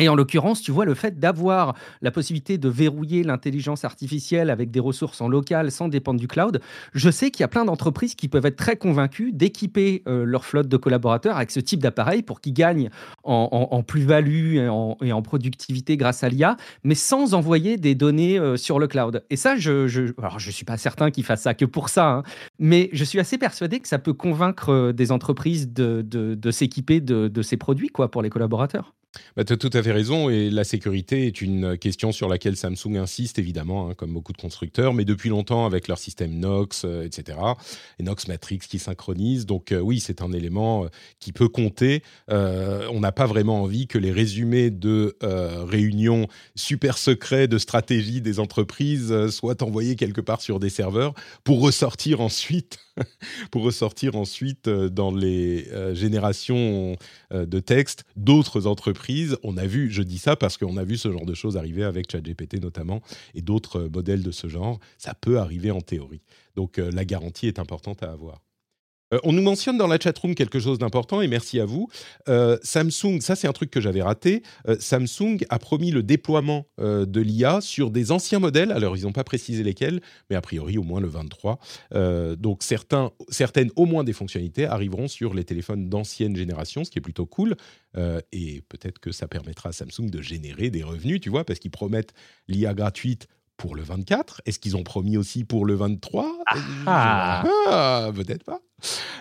et 0.01 0.09
en 0.09 0.17
l'occurrence, 0.17 0.61
tu 0.61 0.73
vois, 0.73 0.85
le 0.85 0.95
fait 0.95 1.21
d'avoir 1.21 1.75
la 2.03 2.11
possibilité 2.11 2.59
de 2.59 2.69
verrouiller 2.69 3.23
l'intelligence 3.23 3.85
artificielle 3.85 4.51
avec 4.51 4.73
des 4.73 4.81
ressources 4.81 5.21
en 5.21 5.29
local 5.29 5.71
sans 5.71 5.89
dépendre 5.89 6.19
du 6.19 6.27
cloud, 6.27 6.61
je 6.95 7.11
sais 7.11 7.31
qu'il 7.31 7.43
y 7.43 7.45
a 7.45 7.49
plein 7.49 7.65
d'entreprises 7.65 8.17
qui 8.17 8.29
peuvent 8.29 8.47
être 8.47 8.57
très 8.57 8.77
convaincues 8.77 9.33
d'équiper 9.33 10.03
euh, 10.09 10.25
leur 10.25 10.45
flotte 10.45 10.67
de 10.67 10.77
collaborateurs 10.77 11.37
avec 11.37 11.53
ce 11.53 11.61
type 11.61 11.81
d'appareil 11.81 12.23
pour 12.23 12.41
qu'ils 12.41 12.55
gagnent 12.55 12.91
en, 13.23 13.83
plus-value 13.83 14.57
et 14.57 14.69
en, 15.13 15.23
productivité 15.23 15.97
grâce 15.97 16.25
à 16.25 16.29
l'IA, 16.29 16.57
mais 16.83 16.95
sans 16.95 17.35
envoyer 17.35 17.77
des 17.77 17.95
données 17.95 18.39
euh, 18.39 18.57
sur 18.57 18.79
le 18.79 18.89
cloud. 18.89 19.25
Et 19.31 19.37
ça, 19.37 19.57
je, 19.57 19.87
je 19.87 20.13
alors 20.19 20.39
je 20.39 20.51
suis 20.51 20.65
pas 20.65 20.77
certain 20.77 21.11
qu'ils 21.11 21.25
fassent 21.25 21.43
ça 21.43 21.55
que 21.55 21.65
pour 21.65 21.89
ça, 21.89 22.09
hein, 22.09 22.23
mais 22.59 22.91
je 22.93 23.05
suis 23.05 23.21
assez 23.21 23.39
persuadé 23.39 23.81
que 23.81 23.89
ça 23.89 23.99
peut 23.99 24.13
convaincre 24.13 24.71
euh, 24.71 24.93
des 24.93 25.13
entreprises 25.13 25.73
de, 25.73 26.51
s'équiper 26.51 27.01
de, 27.01 27.29
de 27.29 27.43
ces 27.43 27.57
produits 27.57 27.89
quoi, 27.89 28.11
pour 28.11 28.23
les 28.23 28.31
collaborateurs. 28.31 28.93
Bah, 29.37 29.45
tu 29.45 29.53
as 29.53 29.57
tout 29.57 29.71
à 29.73 29.83
fait 29.83 29.93
raison, 29.93 30.29
et 30.31 30.51
la 30.51 30.65
sécurité 30.65 31.27
est 31.27 31.41
une 31.41 31.77
question 31.79 32.13
sur 32.13 32.29
laquelle 32.29 32.57
Samsung 32.57 32.97
insiste 32.97 33.39
évidemment, 33.39 33.89
hein, 33.91 33.95
comme 33.95 34.13
beaucoup 34.13 34.33
de 34.33 34.39
constructeurs, 34.39 34.95
mais 34.95 35.05
depuis 35.05 35.29
longtemps 35.29 35.67
avec 35.67 35.89
leur 35.89 35.99
système 35.99 36.33
Knox, 36.39 36.85
euh, 36.85 37.03
etc. 37.03 37.39
Et 37.99 38.03
Knox 38.03 38.29
Matrix 38.29 38.61
qui 38.61 38.79
synchronise. 38.79 39.47
Donc 39.47 39.73
euh, 39.73 39.81
oui, 39.81 40.01
c'est 40.01 40.23
un 40.23 40.33
élément 40.33 40.85
euh, 40.85 40.89
qui 41.21 41.33
peut 41.33 41.49
compter. 41.49 42.03
on 42.29 43.01
n'a 43.01 43.13
pas 43.13 43.27
vraiment 43.27 43.63
envie 43.63 43.87
que 43.87 43.99
les 43.99 44.13
résumés 44.13 44.71
de 44.71 45.17
réunions 45.21 46.29
super 46.55 46.99
secrets 46.99 47.49
de 47.49 47.59
stratégie 47.59 48.21
des 48.21 48.41
entreprises 48.41 49.29
soient 49.31 49.63
envoyés 49.63 49.97
quelque 49.97 50.21
part 50.21 50.41
sur 50.41 50.61
des 50.61 50.71
serveurs 50.71 51.15
pour 51.45 51.61
ressortir 51.61 52.21
ensuite 52.21 52.79
pour 53.51 53.63
ressortir 53.63 54.17
ensuite 54.17 54.69
euh, 54.69 54.89
dans 54.89 55.11
les 55.11 55.69
euh, 55.73 55.95
générations 55.95 56.93
euh, 56.93 56.95
de 57.35 57.61
textes 57.61 58.05
d'autres 58.17 58.67
entreprises. 58.67 59.37
On 59.43 59.57
a 59.57 59.67
vu, 59.67 59.91
je 59.91 60.03
dis 60.03 60.19
ça 60.19 60.37
parce 60.37 60.57
qu'on 60.57 60.77
a 60.77 60.85
vu 60.85 60.97
ce 60.97 61.11
genre 61.11 61.27
de 61.27 61.35
choses 61.35 61.57
arriver 61.57 61.85
avec 61.85 62.11
ChatGPT 62.11 62.63
notamment 62.63 63.03
et 63.35 63.43
d'autres 63.43 63.89
modèles 63.93 64.23
de 64.23 64.31
ce 64.31 64.49
genre. 64.49 64.79
Ça 64.99 65.15
peut 65.15 65.39
arriver 65.39 65.71
en 65.71 65.81
théorie. 65.81 66.23
Donc 66.57 66.79
la 66.79 67.05
garantie 67.05 67.47
est 67.47 67.59
importante 67.59 68.03
à 68.03 68.11
avoir. 68.11 68.41
Euh, 69.13 69.19
on 69.25 69.33
nous 69.33 69.43
mentionne 69.43 69.77
dans 69.77 69.87
la 69.87 69.99
chatroom 69.99 70.35
quelque 70.35 70.59
chose 70.59 70.79
d'important 70.79 71.21
et 71.21 71.29
merci 71.29 71.61
à 71.61 71.65
vous. 71.65 71.89
Euh, 72.29 72.59
Samsung, 72.63 73.21
ça 73.21 73.37
c'est 73.37 73.47
un 73.47 73.53
truc 73.53 73.71
que 73.71 73.81
j'avais 73.81 74.03
raté. 74.03 74.43
Euh, 74.69 74.77
Samsung 74.79 75.39
a 75.49 75.59
promis 75.59 75.91
le 75.91 76.03
déploiement 76.03 76.67
de 76.79 77.21
l'IA 77.21 77.61
sur 77.61 77.91
des 77.91 78.13
anciens 78.13 78.39
modèles. 78.39 78.73
Alors 78.73 78.97
ils 78.97 79.05
n'ont 79.05 79.13
pas 79.13 79.25
précisé 79.25 79.63
lesquels, 79.63 80.01
mais 80.29 80.37
a 80.37 80.41
priori 80.41 80.79
au 80.79 80.83
moins 80.83 81.01
le 81.01 81.09
23. 81.09 81.59
donc 82.37 82.63
certaines, 82.63 83.71
au 83.77 83.87
moins 83.87 84.05
des 84.05 84.13
fonctionnalités 84.13 84.67
arriveront 84.67 85.09
sur 85.09 85.35
les 85.35 85.45
téléphones 85.45 85.89
d'ancienne 85.89 86.37
génération, 86.37 86.85
ce 86.85 86.91
qui 86.91 86.99
est 86.99 87.03
plutôt 87.03 87.27
cool. 87.27 87.57
et 88.33 88.63
peut-être 88.69 88.99
que 88.99 89.13
ça 89.13 89.29
permettra 89.29 89.71
à 89.71 89.73
Samsung 89.73 90.11
de 90.11 90.21
générer 90.21 90.71
des 90.71 90.83
revenus, 90.83 91.21
tu 91.21 91.31
vois, 91.31 91.45
parce 91.45 91.59
qu'ils 91.59 91.71
promettent 91.71 92.15
l'IA 92.49 92.75
gratuite 92.75 93.29
pour 93.57 93.75
le 93.75 93.83
24 93.83 94.43
Est-ce 94.47 94.59
qu'ils 94.59 94.77
ont 94.77 94.83
promis 94.83 95.17
aussi 95.17 95.45
pour 95.45 95.65
le 95.65 95.75
23 95.75 96.39
ah. 96.87 97.45
ah, 97.67 98.11
Peut-être 98.15 98.45
pas. 98.45 98.61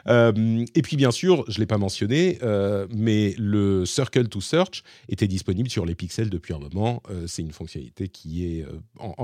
Euh, 0.07 0.65
et 0.75 0.81
puis 0.81 0.97
bien 0.97 1.11
sûr, 1.11 1.45
je 1.47 1.57
ne 1.57 1.59
l'ai 1.59 1.65
pas 1.65 1.77
mentionné, 1.77 2.39
euh, 2.41 2.87
mais 2.93 3.35
le 3.37 3.85
Circle 3.85 4.27
to 4.27 4.41
Search 4.41 4.83
était 5.09 5.27
disponible 5.27 5.69
sur 5.69 5.85
les 5.85 5.95
pixels 5.95 6.29
depuis 6.29 6.53
un 6.53 6.59
moment. 6.59 7.01
Euh, 7.09 7.27
c'est 7.27 7.41
une 7.41 7.53
fonctionnalité 7.53 8.09
qui 8.09 8.45
est, 8.45 8.65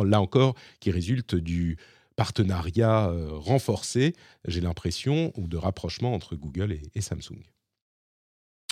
là 0.04 0.22
encore, 0.22 0.56
qui 0.80 0.92
résulte 0.92 1.36
du 1.36 1.78
partenariat 2.16 3.14
renforcé, 3.32 4.14
j'ai 4.46 4.60
l'impression, 4.60 5.32
ou 5.38 5.48
de 5.48 5.56
rapprochement 5.56 6.14
entre 6.14 6.36
Google 6.36 6.78
et 6.94 7.02
Samsung. 7.02 7.40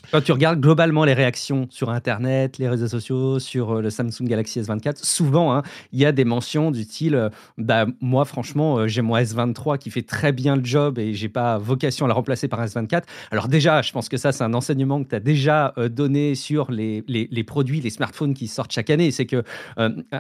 Quand 0.10 0.22
tu 0.22 0.32
regardes 0.32 0.62
globalement 0.62 1.04
les 1.04 1.14
réactions 1.14 1.68
sur 1.70 1.90
Internet, 1.90 2.60
les 2.60 2.70
réseaux 2.70 2.88
sociaux, 2.88 3.40
sur 3.40 3.72
euh, 3.72 3.82
le 3.82 3.90
Samsung 3.90 4.24
Galaxy 4.24 4.62
S24, 4.62 5.04
souvent, 5.04 5.54
hein, 5.54 5.64
il 5.92 6.00
y 6.00 6.06
a 6.06 6.14
des 6.14 6.24
mentions 6.24 6.72
du 6.72 6.84
style 6.84 7.16
euh, 7.16 7.30
bah, 7.58 7.86
Moi, 8.00 8.24
franchement, 8.24 8.78
euh, 8.78 8.88
j'ai 8.88 9.02
mon 9.02 9.18
S23 9.18 9.78
qui 9.78 9.90
fait 9.90 10.04
très 10.04 10.32
bien 10.32 10.56
le 10.56 10.64
job 10.64 10.98
et 10.98 11.14
j'ai 11.14 11.28
pas 11.28 11.58
vocation 11.58 12.06
à 12.06 12.08
le 12.08 12.14
remplacer 12.14 12.48
par 12.48 12.62
un 12.62 12.66
S24. 12.68 13.04
Alors, 13.32 13.50
déjà, 13.50 13.82
je 13.82 13.92
pense 13.92 14.08
que 14.08 14.16
ça, 14.16 14.32
c'est 14.32 14.46
un 14.46 14.54
enseignement 14.54 15.04
que 15.04 15.10
tu 15.10 15.16
as 15.16 15.20
déjà 15.20 15.74
donné 15.92 16.36
sur 16.36 16.72
les, 16.72 17.04
les, 17.08 17.44
produits, 17.44 17.82
les 17.82 17.90
smartphones 17.90 18.34
qui 18.34 18.48
sortent 18.48 18.72
chaque 18.72 18.90
année. 18.90 19.12
C'est 19.12 19.26
que 19.26 19.44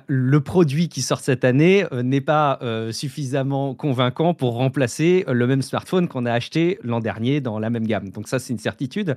le 0.08 0.42
produit 0.42 0.90
qui 0.90 1.02
sort 1.02 1.20
cette 1.20 1.46
année 1.46 1.86
n'est 2.04 2.22
pas 2.22 2.60
suffisamment 2.92 3.74
convaincant 3.74 4.34
pour 4.34 4.56
remplacer 4.56 5.26
le 5.28 5.48
même 5.48 5.62
smartphone 5.62 6.08
qu'on 6.08 6.26
a 6.26 6.32
acheté 6.32 6.80
l'an 6.84 7.00
dernier 7.00 7.42
dans 7.42 7.60
la 7.60 7.70
même 7.70 7.88
gamme. 7.88 8.10
Donc, 8.10 8.28
ça, 8.28 8.40
c'est 8.40 8.54
une 8.54 8.60
certitude. 8.60 9.16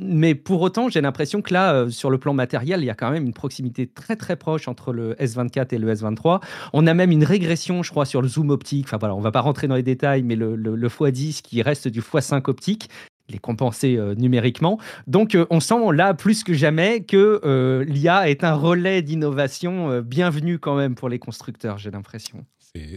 Mais 0.00 0.34
pour 0.34 0.60
autant, 0.60 0.88
j'ai 0.88 1.00
l'impression 1.00 1.42
que 1.42 1.52
là, 1.52 1.88
sur 1.90 2.10
le 2.10 2.18
plan 2.18 2.34
matériel, 2.34 2.80
il 2.80 2.86
y 2.86 2.90
a 2.90 2.94
quand 2.94 3.10
même 3.10 3.24
une 3.24 3.32
proximité 3.32 3.86
très 3.86 4.16
très 4.16 4.36
proche 4.36 4.68
entre 4.68 4.92
le 4.92 5.14
S24 5.14 5.74
et 5.74 5.78
le 5.78 5.94
S23. 5.94 6.40
On 6.72 6.86
a 6.86 6.94
même 6.94 7.10
une 7.10 7.24
régression, 7.24 7.82
je 7.82 7.90
crois, 7.90 8.06
sur 8.06 8.22
le 8.22 8.28
zoom 8.28 8.50
optique. 8.50 8.86
Enfin 8.86 8.98
voilà, 8.98 9.14
on 9.14 9.20
va 9.20 9.32
pas 9.32 9.40
rentrer 9.40 9.68
dans 9.68 9.76
les 9.76 9.82
détails, 9.82 10.22
mais 10.22 10.36
le, 10.36 10.56
le, 10.56 10.74
le 10.74 10.88
x10 10.88 11.42
qui 11.42 11.62
reste 11.62 11.88
du 11.88 12.00
x5 12.00 12.48
optique, 12.48 12.88
il 13.28 13.36
est 13.36 13.40
compensé 13.40 13.98
numériquement. 14.16 14.78
Donc, 15.06 15.36
on 15.50 15.60
sent 15.60 15.92
là 15.92 16.14
plus 16.14 16.44
que 16.44 16.54
jamais 16.54 17.02
que 17.02 17.84
l'IA 17.86 18.28
est 18.28 18.44
un 18.44 18.54
relais 18.54 19.02
d'innovation 19.02 20.00
bienvenu 20.00 20.58
quand 20.58 20.76
même 20.76 20.94
pour 20.94 21.08
les 21.08 21.18
constructeurs, 21.18 21.78
j'ai 21.78 21.90
l'impression. 21.90 22.44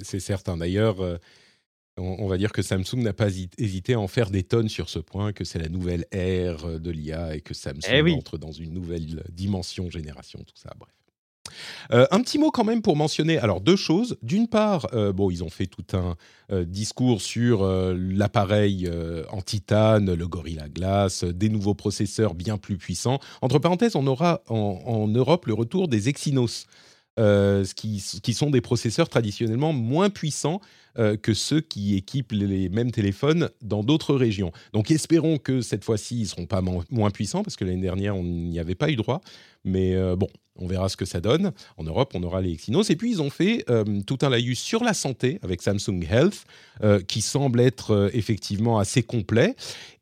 C'est 0.04 0.20
certain. 0.20 0.58
D'ailleurs, 0.58 0.98
on, 1.98 2.28
va 2.28 2.38
dire 2.38 2.52
que 2.52 2.62
Samsung 2.62 2.98
n'a 2.98 3.14
pas 3.14 3.30
hésité 3.58 3.94
à 3.94 4.00
en 4.00 4.08
faire 4.08 4.30
des 4.30 4.44
tonnes 4.44 4.70
sur 4.70 4.90
ce 4.90 5.00
point, 5.00 5.34
que 5.34 5.44
c'est 5.44 5.60
la 5.60 5.70
nouvelle 5.70 6.06
ère 6.12 6.80
de 6.80 6.92
l'IA 6.92 7.36
et 7.36 7.42
que 7.42 7.54
Samsung 7.54 7.90
eh 7.92 8.14
entre 8.14 8.38
dans 8.38 8.52
une 8.52 8.74
nouvelle 8.74 9.24
dimension, 9.32 9.90
génération, 9.90 10.40
tout 10.40 10.58
ça. 10.58 10.74
Bref. 10.78 10.92
Euh, 11.92 12.08
un 12.12 12.22
petit 12.22 12.38
mot 12.38 12.52
quand 12.52 12.64
même 12.64 12.82
pour 12.82 12.96
mentionner, 12.96 13.38
alors 13.38 13.62
deux 13.62 13.76
choses. 13.76 14.18
D'une 14.22 14.48
part, 14.48 14.88
euh, 14.94 15.14
bon, 15.14 15.30
ils 15.30 15.44
ont 15.44 15.50
fait 15.50 15.68
tout 15.68 15.86
un 15.94 16.16
euh, 16.52 16.66
discours 16.66 17.22
sur 17.22 17.66
l'appareil 17.66 18.90
en 19.32 19.42
titane, 19.42 20.14
le 20.14 20.28
Gorilla 20.28 20.70
Glass, 20.70 21.24
des 21.24 21.50
nouveaux 21.50 21.76
processeurs 21.76 22.34
bien 22.34 22.58
plus 22.58 22.78
puissants. 22.78 23.20
Entre 23.42 23.60
parenthèses, 23.60 23.96
on 23.96 24.08
aura 24.08 24.42
en 24.48 25.08
Europe 25.08 25.46
le 25.46 25.54
retour 25.54 25.88
des 25.88 26.10
Exynos. 26.10 26.66
Euh, 27.18 27.64
qui, 27.78 28.04
qui, 28.22 28.34
sont 28.34 28.50
des 28.50 28.60
processeurs 28.60 29.08
traditionnellement 29.08 29.72
moins 29.72 30.10
puissants 30.10 30.60
euh, 30.98 31.16
que 31.16 31.34
ceux 31.34 31.62
qui 31.62 31.96
équipent 31.96 32.34
les 32.34 32.68
mêmes 32.68 32.92
téléphones 32.92 33.50
dans 33.62 33.84
d'autres 33.84 34.16
régions. 34.16 34.52
Donc 34.74 34.92
espérons 34.92 35.38
que 35.38 35.62
cette 35.62 35.86
fois-ci, 35.86 36.18
ils 36.18 36.24
ne 36.24 36.28
seront 36.28 36.46
pas 36.46 36.62
moins 36.62 37.12
puissants, 37.12 37.42
parce 37.42 37.56
que 37.56 37.64
l'année 37.64 37.82
dernière, 37.82 38.18
on 38.18 38.24
n'y 38.24 38.60
avait 38.60 38.76
pas 38.76 38.90
eu 38.90 38.98
droit. 38.98 39.22
Mais 39.64 39.96
euh, 39.96 40.18
bon, 40.18 40.28
on 40.58 40.68
verra 40.68 40.90
ce 40.90 40.98
que 40.98 41.06
ça 41.06 41.22
donne. 41.22 41.52
En 41.78 41.84
Europe, 41.84 42.12
on 42.16 42.24
aura 42.24 42.42
les 42.42 42.52
Exynos. 42.52 42.90
Et 42.90 42.96
puis, 42.96 43.12
ils 43.12 43.22
ont 43.22 43.30
fait 43.30 43.66
tout 44.06 44.18
un 44.22 44.30
laïus 44.30 44.60
sur 44.60 44.84
la 44.84 44.94
santé 44.94 45.40
avec 45.42 45.62
Samsung 45.62 46.06
Health, 46.10 46.46
qui 47.08 47.22
semble 47.22 47.60
être 47.60 48.10
effectivement 48.14 48.80
assez 48.80 49.04
complet 49.04 49.56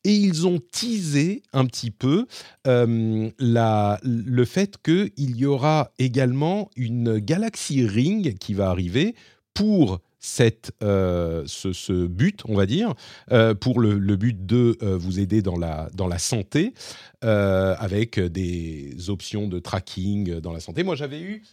et 0.04 0.14
ils 0.14 0.48
ont 0.48 0.60
teasé 0.60 1.44
un 1.54 1.66
petit 1.66 1.92
peu 1.92 2.26
euh, 2.68 3.30
le 3.40 4.46
fait 4.46 4.78
qu'il 4.84 5.38
y 5.38 5.46
aura 5.46 5.92
également 6.00 6.70
une 6.76 7.20
Galaxy 7.20 7.86
Ring 7.86 8.38
qui 8.38 8.54
va 8.54 8.70
arriver 8.70 9.16
pour 9.54 10.00
cette, 10.26 10.72
euh, 10.82 11.44
ce, 11.46 12.06
but, 12.06 12.42
on 12.48 12.56
va 12.56 12.66
dire, 12.66 12.94
euh, 13.32 13.54
pour 13.54 13.80
le, 13.80 13.98
but 14.16 14.46
de 14.46 14.78
vous 14.82 15.20
aider 15.20 15.42
dans 15.42 15.58
la, 15.58 15.90
dans 15.94 16.08
la 16.08 16.20
santé, 16.20 16.74
avec 17.22 18.20
des 18.20 19.10
options 19.10 19.48
de 19.48 19.60
tracking 19.60 20.40
dans 20.40 20.54
la 20.54 20.60
santé. 20.60 20.84
Moi, 20.84 20.96
j'avais 20.96 21.22
eu 21.22 21.44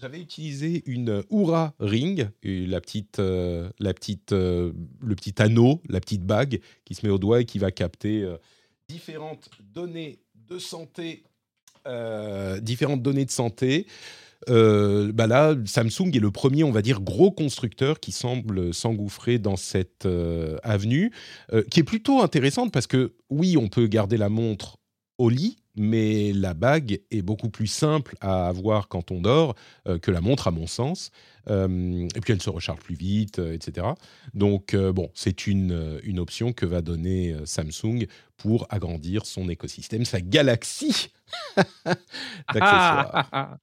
j'avais 0.00 0.20
utilisé 0.20 0.82
une 0.86 1.22
Oura 1.30 1.74
Ring, 1.78 2.28
la 2.42 2.80
petite, 2.80 3.18
euh, 3.20 3.70
la 3.78 3.94
petite, 3.94 4.32
euh, 4.32 4.72
le 5.00 5.14
petit 5.14 5.40
anneau, 5.40 5.80
la 5.88 6.00
petite 6.00 6.24
bague 6.24 6.60
qui 6.84 6.94
se 6.94 7.06
met 7.06 7.12
au 7.12 7.18
doigt 7.18 7.40
et 7.40 7.44
qui 7.44 7.58
va 7.58 7.70
capter 7.70 8.22
euh, 8.22 8.36
différentes 8.88 9.50
données 9.60 10.18
de 10.48 10.58
santé, 10.58 11.24
différentes 12.60 13.02
données 13.02 13.24
de 13.24 13.30
santé. 13.30 13.86
Bah 14.48 15.26
là, 15.26 15.54
Samsung 15.64 16.10
est 16.14 16.20
le 16.20 16.30
premier, 16.30 16.64
on 16.64 16.72
va 16.72 16.82
dire, 16.82 17.00
gros 17.00 17.30
constructeur 17.30 18.00
qui 18.00 18.12
semble 18.12 18.74
s'engouffrer 18.74 19.38
dans 19.38 19.56
cette 19.56 20.06
avenue, 20.62 21.12
qui 21.70 21.80
est 21.80 21.84
plutôt 21.84 22.22
intéressante 22.22 22.72
parce 22.72 22.86
que 22.86 23.14
oui, 23.30 23.56
on 23.56 23.68
peut 23.68 23.86
garder 23.86 24.16
la 24.16 24.28
montre 24.28 24.78
au 25.18 25.28
lit, 25.28 25.58
mais 25.76 26.32
la 26.32 26.54
bague 26.54 27.00
est 27.10 27.22
beaucoup 27.22 27.48
plus 27.48 27.66
simple 27.66 28.16
à 28.20 28.48
avoir 28.48 28.88
quand 28.88 29.10
on 29.10 29.20
dort 29.20 29.54
euh, 29.86 29.98
que 29.98 30.10
la 30.10 30.20
montre, 30.20 30.48
à 30.48 30.50
mon 30.50 30.66
sens. 30.66 31.10
Euh, 31.48 32.08
et 32.14 32.20
puis 32.20 32.32
elle 32.32 32.42
se 32.42 32.50
recharge 32.50 32.80
plus 32.80 32.94
vite, 32.94 33.38
euh, 33.38 33.52
etc. 33.52 33.86
Donc 34.34 34.76
bon, 34.76 35.10
c'est 35.14 35.46
une, 35.46 36.00
une 36.04 36.18
option 36.18 36.52
que 36.52 36.66
va 36.66 36.82
donner 36.82 37.34
Samsung 37.44 38.06
pour 38.36 38.66
agrandir 38.70 39.26
son 39.26 39.48
écosystème, 39.48 40.04
sa 40.04 40.20
galaxie 40.20 41.12
d'accessoires. 42.52 43.58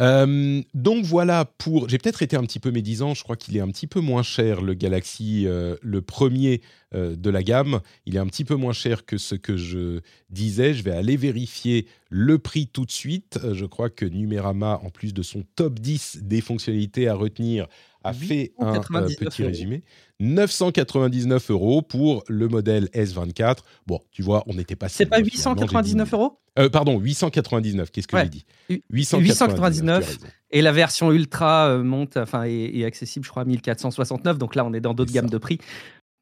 Euh, 0.00 0.62
donc 0.72 1.04
voilà 1.04 1.44
pour. 1.44 1.88
J'ai 1.88 1.98
peut-être 1.98 2.22
été 2.22 2.36
un 2.36 2.42
petit 2.42 2.58
peu 2.58 2.70
médisant. 2.70 3.14
Je 3.14 3.22
crois 3.22 3.36
qu'il 3.36 3.56
est 3.56 3.60
un 3.60 3.68
petit 3.68 3.86
peu 3.86 4.00
moins 4.00 4.22
cher 4.22 4.62
le 4.62 4.74
Galaxy, 4.74 5.44
euh, 5.46 5.76
le 5.82 6.00
premier 6.00 6.62
euh, 6.94 7.14
de 7.14 7.30
la 7.30 7.42
gamme. 7.42 7.80
Il 8.06 8.16
est 8.16 8.18
un 8.18 8.26
petit 8.26 8.44
peu 8.44 8.54
moins 8.54 8.72
cher 8.72 9.04
que 9.04 9.18
ce 9.18 9.34
que 9.34 9.56
je 9.56 10.00
disais. 10.30 10.72
Je 10.72 10.82
vais 10.82 10.92
aller 10.92 11.16
vérifier 11.16 11.86
le 12.08 12.38
prix 12.38 12.66
tout 12.66 12.86
de 12.86 12.90
suite. 12.90 13.38
je 13.52 13.66
crois 13.66 13.90
que 13.90 14.06
Numérama, 14.06 14.80
en 14.82 14.90
plus 14.90 15.12
de 15.12 15.22
son 15.22 15.44
top 15.56 15.78
10 15.78 16.20
des 16.22 16.40
fonctionnalités 16.40 17.06
à 17.08 17.14
retenir, 17.14 17.66
a 18.04 18.12
fait 18.12 18.52
un 18.58 18.80
petit 18.80 19.44
résumé. 19.44 19.82
999 20.20 21.50
euros 21.50 21.82
pour 21.82 22.22
le 22.28 22.48
modèle 22.48 22.88
S24. 22.94 23.58
Bon, 23.86 24.00
tu 24.10 24.22
vois, 24.22 24.44
on 24.46 24.54
n'était 24.54 24.76
pas. 24.76 24.88
C'est 24.88 25.06
pas 25.06 25.18
899 25.18 26.12
euros 26.14 26.38
euh, 26.58 26.68
Pardon, 26.68 26.98
899. 26.98 27.90
Qu'est-ce 27.90 28.06
que 28.06 28.18
j'ai 28.18 28.28
dit 28.28 28.44
899. 28.90 30.18
et 30.50 30.62
la 30.62 30.72
version 30.72 31.10
ultra 31.10 31.68
euh, 31.68 31.82
monte, 31.82 32.16
enfin, 32.16 32.44
est, 32.44 32.84
accessible, 32.84 33.24
je 33.24 33.30
crois, 33.30 33.42
à 33.42 33.46
1469. 33.46 34.38
Donc 34.38 34.54
là, 34.54 34.64
on 34.64 34.72
est 34.72 34.80
dans 34.80 34.94
d'autres 34.94 35.12
gammes 35.12 35.30
de 35.30 35.38
prix. 35.38 35.58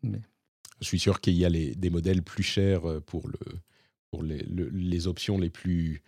Je 0.03 0.87
suis 0.87 0.99
sûr 0.99 1.21
qu'il 1.21 1.35
y 1.35 1.45
a 1.45 1.51
des 1.51 1.91
modèles 1.91 2.23
plus 2.23 2.43
chers 2.43 2.89
euh, 2.89 3.01
pour, 3.01 3.29
le, 3.29 3.39
pour 4.11 4.23
les, 4.23 4.47
les 4.49 5.07
options 5.07 5.39
les 5.39 5.51
plus 5.51 6.03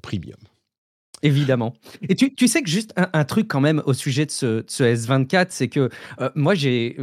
premium. 0.00 0.38
Évidemment. 1.22 1.74
Et 2.08 2.14
tu, 2.14 2.34
tu, 2.34 2.48
sais 2.48 2.62
que 2.62 2.68
juste 2.68 2.92
un, 2.96 3.24
truc 3.24 3.48
quand 3.48 3.60
même 3.60 3.82
au 3.86 3.94
sujet 3.94 4.26
de 4.26 4.30
ce, 4.30 4.64
ce 4.66 4.84
S24, 4.84 5.46
c'est 5.50 5.68
que 5.68 5.88
moi 6.34 6.54
j'ai 6.54 6.96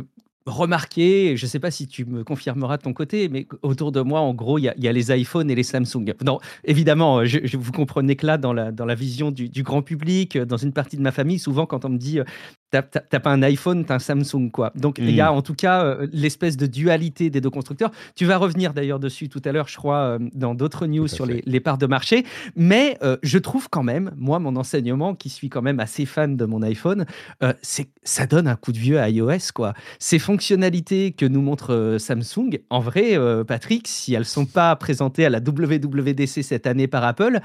remarqué, 0.45 1.37
je 1.37 1.45
ne 1.45 1.49
sais 1.49 1.59
pas 1.59 1.71
si 1.71 1.87
tu 1.87 2.05
me 2.05 2.23
confirmeras 2.23 2.77
de 2.77 2.83
ton 2.83 2.93
côté, 2.93 3.29
mais 3.29 3.47
autour 3.61 3.91
de 3.91 4.01
moi, 4.01 4.21
en 4.21 4.33
gros, 4.33 4.57
il 4.57 4.73
y, 4.75 4.87
a 4.87 4.91
les 4.91 5.11
iPhones 5.15 5.51
et 5.51 5.55
les 5.55 5.63
Samsung. 5.63 6.13
Non, 6.23 6.39
évidemment, 6.63 7.25
je, 7.25 7.57
vous 7.57 7.71
comprenez 7.71 8.15
que 8.15 8.25
là, 8.25 8.37
dans 8.37 8.53
la, 8.53 8.71
dans 8.71 8.85
la 8.85 8.95
vision 8.95 9.31
du, 9.31 9.49
du, 9.49 9.63
grand 9.63 9.81
public, 9.81 10.37
dans 10.37 10.57
une 10.57 10.73
partie 10.73 10.97
de 10.97 11.01
ma 11.01 11.11
famille, 11.11 11.39
souvent 11.39 11.65
quand 11.65 11.85
on 11.85 11.89
me 11.89 11.97
dit 11.97 12.19
t'as 12.71 13.19
pas 13.19 13.31
un 13.31 13.43
iPhone, 13.43 13.83
t'as 13.85 13.95
un 13.95 13.99
Samsung, 13.99 14.49
quoi. 14.49 14.71
Donc, 14.75 14.97
il 14.97 15.11
y 15.11 15.19
a 15.19 15.31
hmm. 15.31 15.35
en 15.35 15.41
tout 15.41 15.53
cas 15.53 15.83
euh, 15.83 16.07
l'espèce 16.13 16.55
de 16.55 16.65
dualité 16.65 17.29
des 17.29 17.41
deux 17.41 17.49
constructeurs. 17.49 17.91
Tu 18.15 18.25
vas 18.25 18.37
revenir 18.37 18.73
d'ailleurs 18.73 18.99
dessus 18.99 19.27
tout 19.27 19.41
à 19.43 19.51
l'heure, 19.51 19.67
je 19.67 19.75
crois, 19.75 19.97
euh, 19.97 20.19
dans 20.33 20.55
d'autres 20.55 20.87
news 20.87 21.07
sur 21.07 21.25
les, 21.25 21.43
les, 21.45 21.59
parts 21.59 21.77
de 21.77 21.85
marché. 21.85 22.25
Mais 22.55 22.97
euh, 23.03 23.17
je 23.23 23.37
trouve 23.37 23.67
quand 23.69 23.83
même, 23.83 24.11
moi, 24.15 24.39
mon 24.39 24.55
enseignement, 24.55 25.15
qui 25.15 25.29
suis 25.29 25.49
quand 25.49 25.61
même 25.61 25.79
assez 25.79 26.05
fan 26.05 26.37
de 26.37 26.45
mon 26.45 26.61
iPhone, 26.61 27.05
c'est 27.61 27.89
ça 28.03 28.25
donne 28.25 28.47
un 28.47 28.55
coup 28.55 28.71
de 28.71 28.77
vieux 28.77 28.99
à 28.99 29.09
iOS, 29.09 29.51
quoi. 29.53 29.73
Ces 29.99 30.19
fonctionnalités 30.19 31.11
que 31.11 31.25
nous 31.25 31.41
montre 31.41 31.97
Samsung, 31.99 32.59
en 32.69 32.79
vrai, 32.79 33.17
Patrick, 33.45 33.87
si 33.87 34.13
elles 34.13 34.25
sont 34.25 34.45
pas 34.45 34.75
présentées 34.75 35.25
à 35.25 35.29
la 35.29 35.39
WWDC 35.39 36.43
cette 36.43 36.67
année 36.67 36.87
par 36.87 37.03
Apple, 37.03 37.41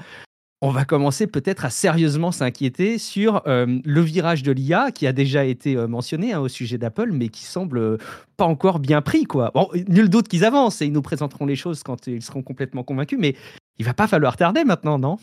on 0.61 0.71
va 0.71 0.85
commencer 0.85 1.27
peut-être 1.27 1.65
à 1.65 1.69
sérieusement 1.69 2.31
s'inquiéter 2.31 2.97
sur 2.97 3.43
euh, 3.47 3.79
le 3.83 4.01
virage 4.01 4.41
de 4.41 4.51
l'IA 4.51 4.91
qui 4.91 5.05
a 5.05 5.13
déjà 5.13 5.45
été 5.45 5.75
euh, 5.75 5.87
mentionné 5.87 6.33
hein, 6.33 6.39
au 6.39 6.47
sujet 6.47 6.79
d'Apple, 6.79 7.11
mais 7.11 7.29
qui 7.29 7.43
semble 7.43 7.77
euh, 7.77 7.97
pas 8.37 8.45
encore 8.45 8.79
bien 8.79 9.01
pris. 9.01 9.25
Quoi. 9.25 9.51
Nul 9.87 10.09
doute 10.09 10.27
qu'ils 10.27 10.45
avancent 10.45 10.81
et 10.81 10.87
ils 10.87 10.91
nous 10.91 11.03
présenteront 11.03 11.45
les 11.45 11.55
choses 11.55 11.83
quand 11.83 12.07
ils 12.07 12.23
seront 12.23 12.41
complètement 12.41 12.83
convaincus, 12.83 13.19
mais 13.21 13.35
il 13.79 13.85
va 13.85 13.93
pas 13.93 14.07
falloir 14.07 14.37
tarder 14.37 14.63
maintenant, 14.63 14.99
non? 14.99 15.17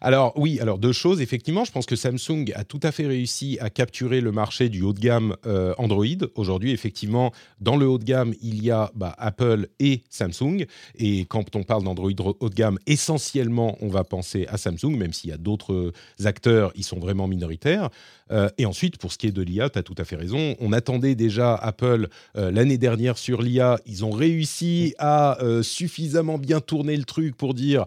Alors 0.00 0.32
oui, 0.36 0.60
alors 0.60 0.78
deux 0.78 0.92
choses. 0.92 1.20
Effectivement, 1.20 1.64
je 1.64 1.72
pense 1.72 1.86
que 1.86 1.96
Samsung 1.96 2.52
a 2.54 2.64
tout 2.64 2.80
à 2.82 2.92
fait 2.92 3.06
réussi 3.06 3.58
à 3.60 3.70
capturer 3.70 4.20
le 4.20 4.30
marché 4.30 4.68
du 4.68 4.82
haut 4.82 4.92
de 4.92 5.00
gamme 5.00 5.36
euh, 5.46 5.74
Android. 5.78 6.04
Aujourd'hui, 6.34 6.72
effectivement, 6.72 7.32
dans 7.60 7.76
le 7.76 7.86
haut 7.86 7.98
de 7.98 8.04
gamme, 8.04 8.34
il 8.42 8.62
y 8.62 8.70
a 8.70 8.90
bah, 8.94 9.14
Apple 9.18 9.68
et 9.78 10.02
Samsung. 10.10 10.66
Et 10.96 11.24
quand 11.24 11.56
on 11.56 11.62
parle 11.62 11.84
d'Android 11.84 12.10
haut 12.40 12.48
de 12.48 12.54
gamme, 12.54 12.78
essentiellement, 12.86 13.78
on 13.80 13.88
va 13.88 14.04
penser 14.04 14.46
à 14.48 14.58
Samsung, 14.58 14.96
même 14.96 15.12
s'il 15.12 15.30
y 15.30 15.32
a 15.32 15.38
d'autres 15.38 15.92
acteurs, 16.24 16.72
ils 16.76 16.84
sont 16.84 16.98
vraiment 16.98 17.26
minoritaires. 17.26 17.88
Euh, 18.30 18.48
et 18.58 18.66
ensuite, 18.66 18.98
pour 18.98 19.12
ce 19.12 19.18
qui 19.18 19.28
est 19.28 19.32
de 19.32 19.42
l'IA, 19.42 19.70
tu 19.70 19.78
as 19.78 19.82
tout 19.82 19.94
à 19.98 20.04
fait 20.04 20.16
raison. 20.16 20.56
On 20.60 20.72
attendait 20.72 21.14
déjà 21.14 21.54
Apple 21.54 22.08
euh, 22.36 22.50
l'année 22.50 22.78
dernière 22.78 23.16
sur 23.16 23.40
l'IA. 23.40 23.78
Ils 23.86 24.04
ont 24.04 24.10
réussi 24.10 24.94
à 24.98 25.38
suffisamment 25.62 26.38
bien 26.38 26.60
tourner 26.60 26.96
le 26.96 27.04
truc 27.04 27.36
pour 27.36 27.54
dire 27.54 27.83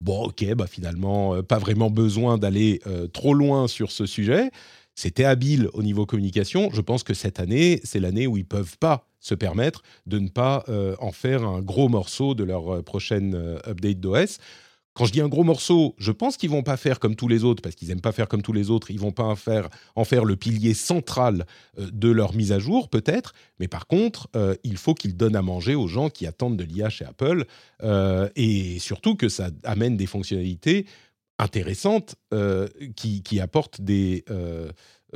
bon, 0.00 0.24
ok, 0.24 0.54
bah 0.54 0.66
finalement, 0.66 1.34
euh, 1.34 1.42
pas 1.42 1.58
vraiment 1.58 1.90
besoin 1.90 2.38
d'aller 2.38 2.80
euh, 2.86 3.06
trop 3.06 3.34
loin 3.34 3.68
sur 3.68 3.90
ce 3.90 4.06
sujet. 4.06 4.50
C'était 4.94 5.24
habile 5.24 5.68
au 5.72 5.82
niveau 5.82 6.04
communication. 6.06 6.70
Je 6.72 6.80
pense 6.80 7.02
que 7.02 7.14
cette 7.14 7.40
année, 7.40 7.80
c'est 7.84 8.00
l'année 8.00 8.26
où 8.26 8.36
ils 8.36 8.44
peuvent 8.44 8.76
pas 8.78 9.06
se 9.20 9.34
permettre 9.34 9.82
de 10.06 10.18
ne 10.18 10.28
pas 10.28 10.64
euh, 10.68 10.96
en 10.98 11.12
faire 11.12 11.44
un 11.44 11.60
gros 11.60 11.88
morceau 11.88 12.34
de 12.34 12.44
leur 12.44 12.82
prochaine 12.84 13.34
update 13.66 14.00
d'OS. 14.00 14.38
Quand 14.94 15.04
je 15.04 15.12
dis 15.12 15.20
un 15.20 15.28
gros 15.28 15.44
morceau, 15.44 15.94
je 15.98 16.10
pense 16.10 16.36
qu'ils 16.36 16.50
vont 16.50 16.64
pas 16.64 16.76
faire 16.76 16.98
comme 16.98 17.14
tous 17.14 17.28
les 17.28 17.44
autres, 17.44 17.62
parce 17.62 17.76
qu'ils 17.76 17.90
aiment 17.90 18.00
pas 18.00 18.12
faire 18.12 18.26
comme 18.26 18.42
tous 18.42 18.52
les 18.52 18.70
autres. 18.70 18.90
Ils 18.90 18.98
vont 18.98 19.12
pas 19.12 19.24
en 19.24 19.36
faire, 19.36 19.68
en 19.94 20.04
faire 20.04 20.24
le 20.24 20.36
pilier 20.36 20.74
central 20.74 21.46
euh, 21.78 21.88
de 21.92 22.10
leur 22.10 22.34
mise 22.34 22.50
à 22.50 22.58
jour, 22.58 22.88
peut-être. 22.88 23.32
Mais 23.60 23.68
par 23.68 23.86
contre, 23.86 24.28
euh, 24.34 24.56
il 24.64 24.76
faut 24.76 24.94
qu'ils 24.94 25.16
donnent 25.16 25.36
à 25.36 25.42
manger 25.42 25.76
aux 25.76 25.86
gens 25.86 26.10
qui 26.10 26.26
attendent 26.26 26.56
de 26.56 26.64
l'IA 26.64 26.90
chez 26.90 27.04
Apple, 27.04 27.44
euh, 27.82 28.28
et 28.34 28.80
surtout 28.80 29.14
que 29.14 29.28
ça 29.28 29.50
amène 29.62 29.96
des 29.96 30.06
fonctionnalités 30.06 30.86
intéressantes 31.38 32.16
qui, 32.96 33.40
apportent 33.40 33.80
des 33.80 34.26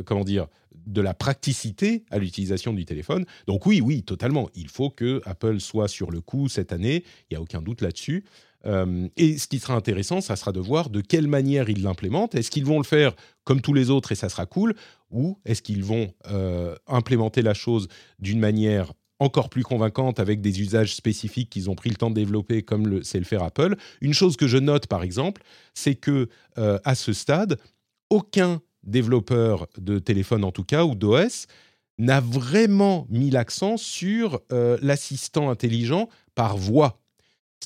comment 0.07 0.25
dire 0.25 0.47
de 0.87 1.01
la 1.01 1.15
praticité 1.15 2.05
à 2.11 2.19
l'utilisation 2.19 2.73
du 2.73 2.85
téléphone. 2.85 3.25
Donc 3.47 3.67
oui, 3.67 3.81
oui, 3.81 4.03
totalement. 4.03 4.49
Il 4.55 4.69
faut 4.69 4.91
que 4.91 5.21
Apple 5.25 5.61
soit 5.61 5.89
sur 5.89 6.11
le 6.11 6.21
coup 6.21 6.49
cette 6.49 6.73
année. 6.73 7.05
Il 7.31 7.35
y 7.35 7.37
a 7.37 7.41
aucun 7.41 7.63
doute 7.63 7.81
là-dessus. 7.81 8.25
Euh, 8.66 9.09
et 9.16 9.38
ce 9.38 9.46
qui 9.46 9.59
sera 9.59 9.74
intéressant, 9.74 10.20
ça 10.20 10.37
sera 10.37 10.53
de 10.53 10.61
voir 10.61 10.90
de 10.90 11.00
quelle 11.00 11.29
manière 11.29 11.68
ils 11.68 11.83
l'implémentent. 11.83 12.35
Est-ce 12.35 12.50
qu'ils 12.50 12.64
vont 12.64 12.79
le 12.79 12.85
faire 12.85 13.14
comme 13.44 13.61
tous 13.61 13.74
les 13.74 13.90
autres 13.90 14.12
et 14.12 14.14
ça 14.14 14.29
sera 14.29 14.46
cool 14.46 14.74
Ou 15.11 15.38
est-ce 15.44 15.62
qu'ils 15.62 15.85
vont 15.85 16.12
euh, 16.31 16.74
implémenter 16.87 17.42
la 17.42 17.55
chose 17.55 17.88
d'une 18.18 18.40
manière 18.40 18.92
encore 19.20 19.48
plus 19.48 19.62
convaincante 19.62 20.18
avec 20.18 20.40
des 20.40 20.61
usages 20.61 20.94
spécifiques 20.94 21.50
qu'ils 21.50 21.70
ont 21.70 21.74
pris 21.74 21.90
le 21.90 21.96
temps 21.96 22.11
de 22.11 22.16
développer 22.16 22.62
comme 22.62 23.03
c'est 23.03 23.18
le 23.18 23.24
faire 23.24 23.42
Apple? 23.42 23.77
Une 24.00 24.14
chose 24.14 24.37
que 24.37 24.46
je 24.46 24.59
note 24.59 24.87
par 24.87 25.03
exemple, 25.03 25.42
c'est 25.74 25.94
que 25.94 26.29
euh, 26.59 26.79
à 26.85 26.94
ce 26.94 27.12
stade, 27.12 27.59
aucun 28.11 28.61
développeur 28.83 29.66
de 29.79 29.98
téléphone 29.98 30.44
en 30.44 30.53
tout 30.53 30.64
cas 30.64 30.85
ou 30.85 30.94
d'OS 30.94 31.46
n'a 31.96 32.20
vraiment 32.20 33.07
mis 33.09 33.31
l'accent 33.31 33.77
sur 33.77 34.40
l'assistant 34.50 35.48
intelligent 35.48 36.09
par 36.35 36.57
voix 36.57 37.04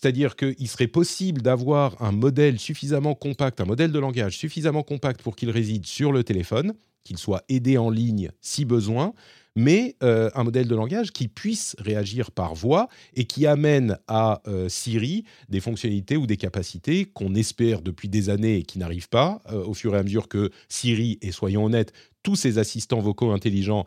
c'est-à-dire 0.00 0.36
qu'il 0.36 0.68
serait 0.68 0.86
possible 0.86 1.42
d'avoir 1.42 2.00
un 2.00 2.12
modèle 2.12 2.60
suffisamment 2.60 3.16
compact, 3.16 3.60
un 3.60 3.64
modèle 3.64 3.90
de 3.90 3.98
langage 3.98 4.38
suffisamment 4.38 4.84
compact 4.84 5.22
pour 5.22 5.34
qu'il 5.34 5.50
réside 5.50 5.86
sur 5.86 6.12
le 6.12 6.22
téléphone, 6.22 6.74
qu'il 7.02 7.18
soit 7.18 7.42
aidé 7.48 7.78
en 7.78 7.90
ligne 7.90 8.30
si 8.40 8.64
besoin, 8.64 9.12
mais 9.56 9.96
euh, 10.04 10.30
un 10.36 10.44
modèle 10.44 10.68
de 10.68 10.74
langage 10.76 11.10
qui 11.10 11.26
puisse 11.26 11.74
réagir 11.80 12.30
par 12.30 12.54
voix 12.54 12.86
et 13.16 13.24
qui 13.24 13.44
amène 13.44 13.98
à 14.06 14.40
euh, 14.46 14.68
Siri 14.68 15.24
des 15.48 15.58
fonctionnalités 15.58 16.16
ou 16.16 16.28
des 16.28 16.36
capacités 16.36 17.04
qu'on 17.04 17.34
espère 17.34 17.82
depuis 17.82 18.08
des 18.08 18.30
années 18.30 18.58
et 18.58 18.62
qui 18.62 18.78
n'arrivent 18.78 19.08
pas, 19.08 19.42
euh, 19.50 19.64
au 19.64 19.74
fur 19.74 19.96
et 19.96 19.98
à 19.98 20.04
mesure 20.04 20.28
que 20.28 20.52
Siri, 20.68 21.18
et 21.22 21.32
soyons 21.32 21.64
honnêtes, 21.64 21.92
tous 22.22 22.36
ces 22.36 22.58
assistants 22.58 23.00
vocaux 23.00 23.30
intelligents 23.30 23.86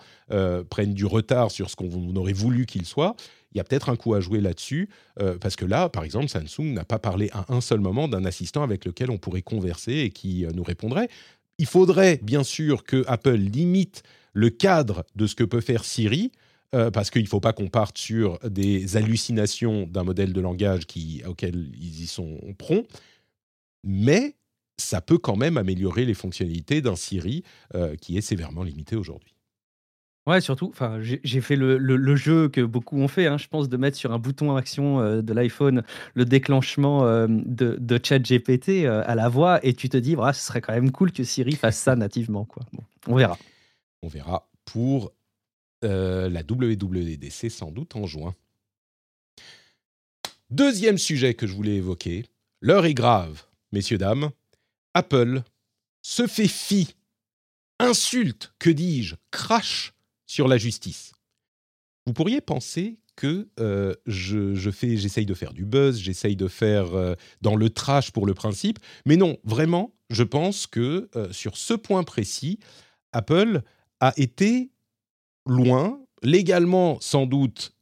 prennent 0.69 0.93
du 0.93 1.05
retard 1.05 1.51
sur 1.51 1.69
ce 1.69 1.75
qu'on 1.75 2.15
aurait 2.15 2.33
voulu 2.33 2.65
qu'ils 2.65 2.85
soient 2.85 3.15
il 3.51 3.57
y 3.57 3.61
a 3.61 3.63
peut-être 3.63 3.89
un 3.89 3.95
coup 3.95 4.13
à 4.13 4.19
jouer 4.19 4.39
là-dessus, 4.39 4.89
euh, 5.19 5.37
parce 5.37 5.55
que 5.55 5.65
là, 5.65 5.89
par 5.89 6.03
exemple, 6.03 6.29
Samsung 6.29 6.73
n'a 6.73 6.85
pas 6.85 6.99
parlé 6.99 7.29
à 7.33 7.45
un 7.53 7.61
seul 7.61 7.79
moment 7.79 8.07
d'un 8.07 8.25
assistant 8.25 8.63
avec 8.63 8.85
lequel 8.85 9.11
on 9.11 9.17
pourrait 9.17 9.41
converser 9.41 9.99
et 9.99 10.09
qui 10.09 10.45
euh, 10.45 10.51
nous 10.53 10.63
répondrait. 10.63 11.09
Il 11.57 11.65
faudrait 11.65 12.19
bien 12.23 12.43
sûr 12.43 12.83
que 12.83 13.03
Apple 13.07 13.35
limite 13.35 14.03
le 14.33 14.49
cadre 14.49 15.05
de 15.15 15.27
ce 15.27 15.35
que 15.35 15.43
peut 15.43 15.61
faire 15.61 15.83
Siri, 15.83 16.31
euh, 16.73 16.89
parce 16.89 17.09
qu'il 17.09 17.23
ne 17.23 17.27
faut 17.27 17.41
pas 17.41 17.51
qu'on 17.51 17.67
parte 17.67 17.97
sur 17.97 18.39
des 18.39 18.95
hallucinations 18.95 19.85
d'un 19.85 20.03
modèle 20.03 20.31
de 20.31 20.41
langage 20.41 20.83
auquel 21.27 21.69
ils 21.77 22.03
y 22.03 22.07
sont 22.07 22.39
prompts, 22.57 22.87
mais 23.83 24.35
ça 24.77 25.01
peut 25.01 25.17
quand 25.17 25.35
même 25.35 25.57
améliorer 25.57 26.05
les 26.05 26.13
fonctionnalités 26.13 26.81
d'un 26.81 26.95
Siri 26.95 27.43
qui 27.99 28.17
est 28.17 28.21
sévèrement 28.21 28.63
limité 28.63 28.95
aujourd'hui. 28.95 29.35
Ouais, 30.27 30.39
surtout, 30.39 30.69
enfin, 30.69 30.99
j'ai 31.01 31.41
fait 31.41 31.55
le, 31.55 32.15
jeu 32.15 32.47
que 32.47 32.61
beaucoup 32.61 32.97
ont 32.97 33.07
fait, 33.07 33.25
hein, 33.25 33.39
je 33.39 33.47
pense, 33.47 33.69
de 33.69 33.77
mettre 33.77 33.97
sur 33.97 34.11
un 34.11 34.19
bouton 34.19 34.55
action 34.55 34.99
euh, 34.99 35.23
de 35.23 35.33
l'iPhone 35.33 35.83
le 36.13 36.25
déclenchement 36.25 37.05
euh, 37.05 37.25
de, 37.27 37.75
de 37.79 37.99
ChatGPT 38.01 38.85
euh, 38.85 39.03
à 39.07 39.15
la 39.15 39.29
voix, 39.29 39.59
et 39.65 39.73
tu 39.73 39.89
te 39.89 39.97
dis, 39.97 40.15
ce 40.15 40.39
serait 40.39 40.61
quand 40.61 40.73
même 40.73 40.91
cool 40.91 41.11
que 41.11 41.23
Siri 41.23 41.53
fasse 41.53 41.77
ça 41.77 41.95
nativement, 41.95 42.45
quoi. 42.45 42.63
on 43.07 43.15
verra. 43.15 43.37
On 44.03 44.07
verra 44.07 44.47
pour 44.65 45.11
la 45.83 46.43
WWDC 46.47 47.49
sans 47.49 47.71
doute 47.71 47.95
en 47.95 48.05
juin. 48.05 48.35
Deuxième 50.51 50.99
sujet 50.99 51.33
que 51.33 51.47
je 51.47 51.55
voulais 51.55 51.77
évoquer, 51.77 52.27
l'heure 52.61 52.85
est 52.85 52.93
grave, 52.93 53.45
messieurs, 53.71 53.97
dames. 53.97 54.29
Apple 54.93 55.41
se 56.03 56.27
fait 56.27 56.47
fi, 56.47 56.93
insulte, 57.79 58.53
que 58.59 58.69
dis-je, 58.69 59.15
crache 59.31 59.95
sur 60.31 60.47
la 60.47 60.57
justice. 60.57 61.11
Vous 62.05 62.13
pourriez 62.13 62.39
penser 62.39 62.99
que 63.17 63.49
euh, 63.59 63.93
je, 64.05 64.71
fais, 64.71 64.95
j'essaye 64.95 65.25
de 65.25 65.33
faire 65.33 65.51
du 65.51 65.65
buzz, 65.65 65.99
j'essaye 65.99 66.37
de 66.37 66.47
faire 66.47 66.95
euh, 66.95 67.15
dans 67.41 67.57
le 67.57 67.69
trash 67.69 68.11
pour 68.11 68.25
le 68.25 68.33
principe, 68.33 68.79
mais 69.05 69.17
non, 69.17 69.37
vraiment, 69.43 69.93
je 70.09 70.23
pense 70.23 70.67
que 70.67 71.09
euh, 71.17 71.33
sur 71.33 71.57
ce 71.57 71.73
point 71.73 72.03
précis, 72.03 72.59
Apple 73.11 73.61
a 73.99 74.13
été 74.15 74.71
loin, 75.45 75.99
légalement 76.23 76.97
sans 77.01 77.25
doute 77.25 77.75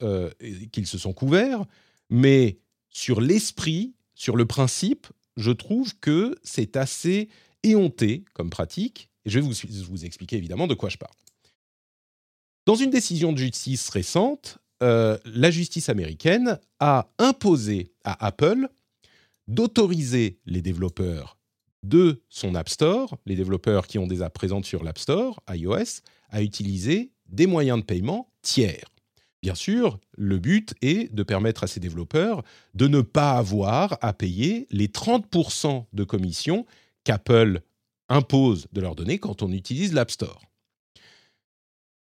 qu'ils 0.71 0.87
se 0.87 0.97
sont 0.97 1.13
couverts, 1.13 1.65
mais 2.09 2.57
sur 2.89 3.21
l'esprit, 3.21 3.93
sur 4.15 4.35
le 4.35 4.47
principe, 4.47 5.05
je 5.37 5.51
trouve 5.51 5.95
que 5.99 6.35
c'est 6.41 6.77
assez 6.77 7.29
éhonté 7.61 8.25
comme 8.33 8.49
pratique. 8.49 9.11
Et 9.25 9.29
je 9.29 9.39
vais 9.39 9.45
vous, 9.45 9.53
vous 9.89 10.05
expliquer 10.05 10.37
évidemment 10.37 10.65
de 10.65 10.73
quoi 10.73 10.89
je 10.89 10.97
parle. 10.97 11.13
Dans 12.69 12.75
une 12.75 12.91
décision 12.91 13.33
de 13.33 13.39
justice 13.39 13.89
récente, 13.89 14.59
euh, 14.83 15.17
la 15.25 15.49
justice 15.49 15.89
américaine 15.89 16.59
a 16.79 17.09
imposé 17.17 17.93
à 18.03 18.23
Apple 18.23 18.69
d'autoriser 19.47 20.37
les 20.45 20.61
développeurs 20.61 21.39
de 21.81 22.21
son 22.29 22.53
App 22.53 22.69
Store, 22.69 23.17
les 23.25 23.35
développeurs 23.35 23.87
qui 23.87 23.97
ont 23.97 24.05
des 24.05 24.21
apps 24.21 24.35
présentes 24.35 24.65
sur 24.65 24.83
l'App 24.83 24.99
Store, 24.99 25.41
iOS, 25.49 26.03
à 26.29 26.43
utiliser 26.43 27.11
des 27.25 27.47
moyens 27.47 27.79
de 27.79 27.85
paiement 27.85 28.31
tiers. 28.43 28.85
Bien 29.41 29.55
sûr, 29.55 29.99
le 30.15 30.37
but 30.37 30.75
est 30.83 31.11
de 31.11 31.23
permettre 31.23 31.63
à 31.63 31.67
ces 31.67 31.79
développeurs 31.79 32.43
de 32.75 32.87
ne 32.87 33.01
pas 33.01 33.31
avoir 33.31 33.97
à 34.01 34.13
payer 34.13 34.67
les 34.69 34.89
30% 34.89 35.85
de 35.91 36.03
commission 36.03 36.67
qu'Apple 37.03 37.61
impose 38.09 38.67
de 38.73 38.81
leur 38.81 38.93
donner 38.93 39.17
quand 39.17 39.41
on 39.41 39.51
utilise 39.51 39.91
l'App 39.91 40.11
Store. 40.11 40.48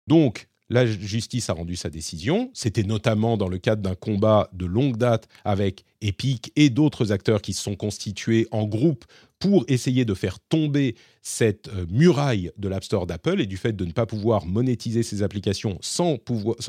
Donc, 0.08 0.48
la 0.72 0.86
justice 0.86 1.50
a 1.50 1.54
rendu 1.54 1.76
sa 1.76 1.90
décision. 1.90 2.50
C'était 2.54 2.84
notamment 2.84 3.36
dans 3.36 3.50
le 3.50 3.58
cadre 3.58 3.82
d'un 3.82 3.94
combat 3.94 4.50
de 4.54 4.66
longue 4.66 4.96
date 4.96 5.28
avec 5.44 5.84
Epic 6.00 6.54
et 6.56 6.70
d'autres 6.70 7.12
acteurs 7.12 7.42
qui 7.42 7.52
se 7.52 7.62
sont 7.62 7.76
constitués 7.76 8.48
en 8.52 8.66
groupe 8.66 9.04
pour 9.38 9.66
essayer 9.68 10.06
de 10.06 10.14
faire 10.14 10.40
tomber 10.40 10.96
cette 11.22 11.68
euh, 11.68 11.86
muraille 11.90 12.52
de 12.58 12.70
l'App 12.70 12.86
Store 12.86 13.06
d'Apple 13.06 13.42
et 13.42 13.48
du 13.48 13.58
fait 13.58 13.74
de 13.74 13.84
ne 13.84 13.92
pas 13.92 14.06
pouvoir 14.06 14.46
monétiser 14.46 15.04
ses 15.04 15.24
applications 15.24 15.78
sans, 15.82 16.18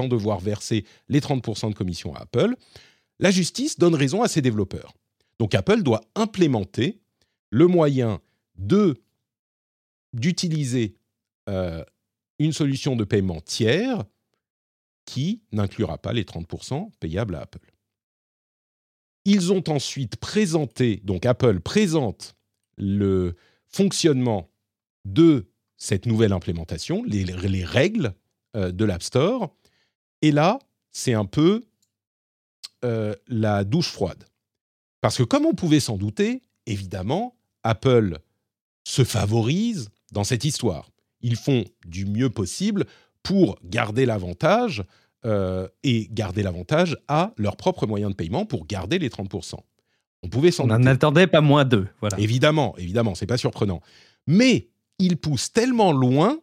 devoir 0.09 0.41
verser 0.41 0.85
les 1.09 1.21
30% 1.21 1.71
de 1.71 1.75
commission 1.75 2.13
à 2.17 2.23
Apple. 2.23 2.57
La 3.21 3.31
justice 3.31 3.79
donne 3.79 3.95
raison 3.95 4.23
à 4.23 4.29
ses 4.29 4.43
développeurs. 4.43 4.95
Donc 5.39 5.55
Apple 5.55 5.83
doit 5.83 6.01
implémenter 6.17 6.99
le 7.51 7.69
moyen 7.69 8.21
de 8.59 8.97
d'utiliser 10.13 10.97
euh, 11.49 11.85
une 12.45 12.53
solution 12.53 12.97
de 12.97 13.05
paiement 13.05 13.41
tiers 13.41 14.05
qui 15.05 15.43
n'inclura 15.53 15.99
pas 15.99 16.13
les 16.13 16.25
30% 16.25 16.91
payables 17.01 17.35
à 17.35 17.43
Apple. 17.43 17.73
Ils 19.25 19.53
ont 19.53 19.65
ensuite 19.69 20.17
présenté, 20.17 21.01
donc 21.05 21.27
Apple 21.27 21.61
présente 21.61 22.35
le 22.77 23.35
fonctionnement 23.67 24.51
de 25.05 25.49
cette 25.77 26.07
nouvelle 26.07 26.33
implémentation, 26.33 27.03
les, 27.05 27.25
règles 27.65 28.15
euh, 28.57 28.71
de 28.71 28.85
l'App 28.85 29.03
Store. 29.03 29.55
Et 30.23 30.31
là, 30.31 30.59
c'est 30.91 31.15
un 31.15 31.25
peu 31.25 31.63
euh, 32.85 33.15
la 33.29 33.65
douche 33.65 33.91
froide. 33.91 34.25
Parce 35.01 35.19
que 35.19 35.23
comme 35.25 35.47
on 35.47 35.55
pouvait 35.55 35.81
s'en 35.81 35.97
douter, 35.97 36.43
évidemment, 36.67 37.37
Apple 37.65 38.19
se 38.85 39.05
favorise 39.05 39.91
dans 40.13 40.25
cette 40.25 40.45
histoire 40.45 40.92
ils 41.23 41.37
font 41.37 41.65
du 41.87 42.05
mieux 42.05 42.31
possible 42.31 42.87
pour 43.23 43.59
garder 43.65 44.07
l'avantage 44.07 44.85
euh, 45.25 45.69
et 45.85 46.09
garder 46.11 46.43
l'avantage 46.43 46.99
à 47.09 47.33
leurs 47.37 47.57
propres 47.57 47.87
moyens 47.87 48.11
de 48.11 48.17
paiement 48.17 48.45
pour 48.45 48.67
garder 48.67 48.99
les 48.99 49.09
30%. 49.09 49.55
On 50.25 50.29
pouvait 50.29 50.51
s'en 50.51 50.65
On 50.65 50.67
n'en 50.67 50.87
attendait 50.87 51.27
pas 51.27 51.41
moins 51.41 51.65
d'eux. 51.65 51.89
Voilà. 52.01 52.19
Évidemment, 52.19 52.77
évidemment, 52.77 53.15
c'est 53.15 53.27
pas 53.27 53.37
surprenant. 53.37 53.81
Mais 54.27 54.69
ils 54.99 55.17
poussent 55.17 55.53
tellement 55.53 55.93
loin 55.93 56.39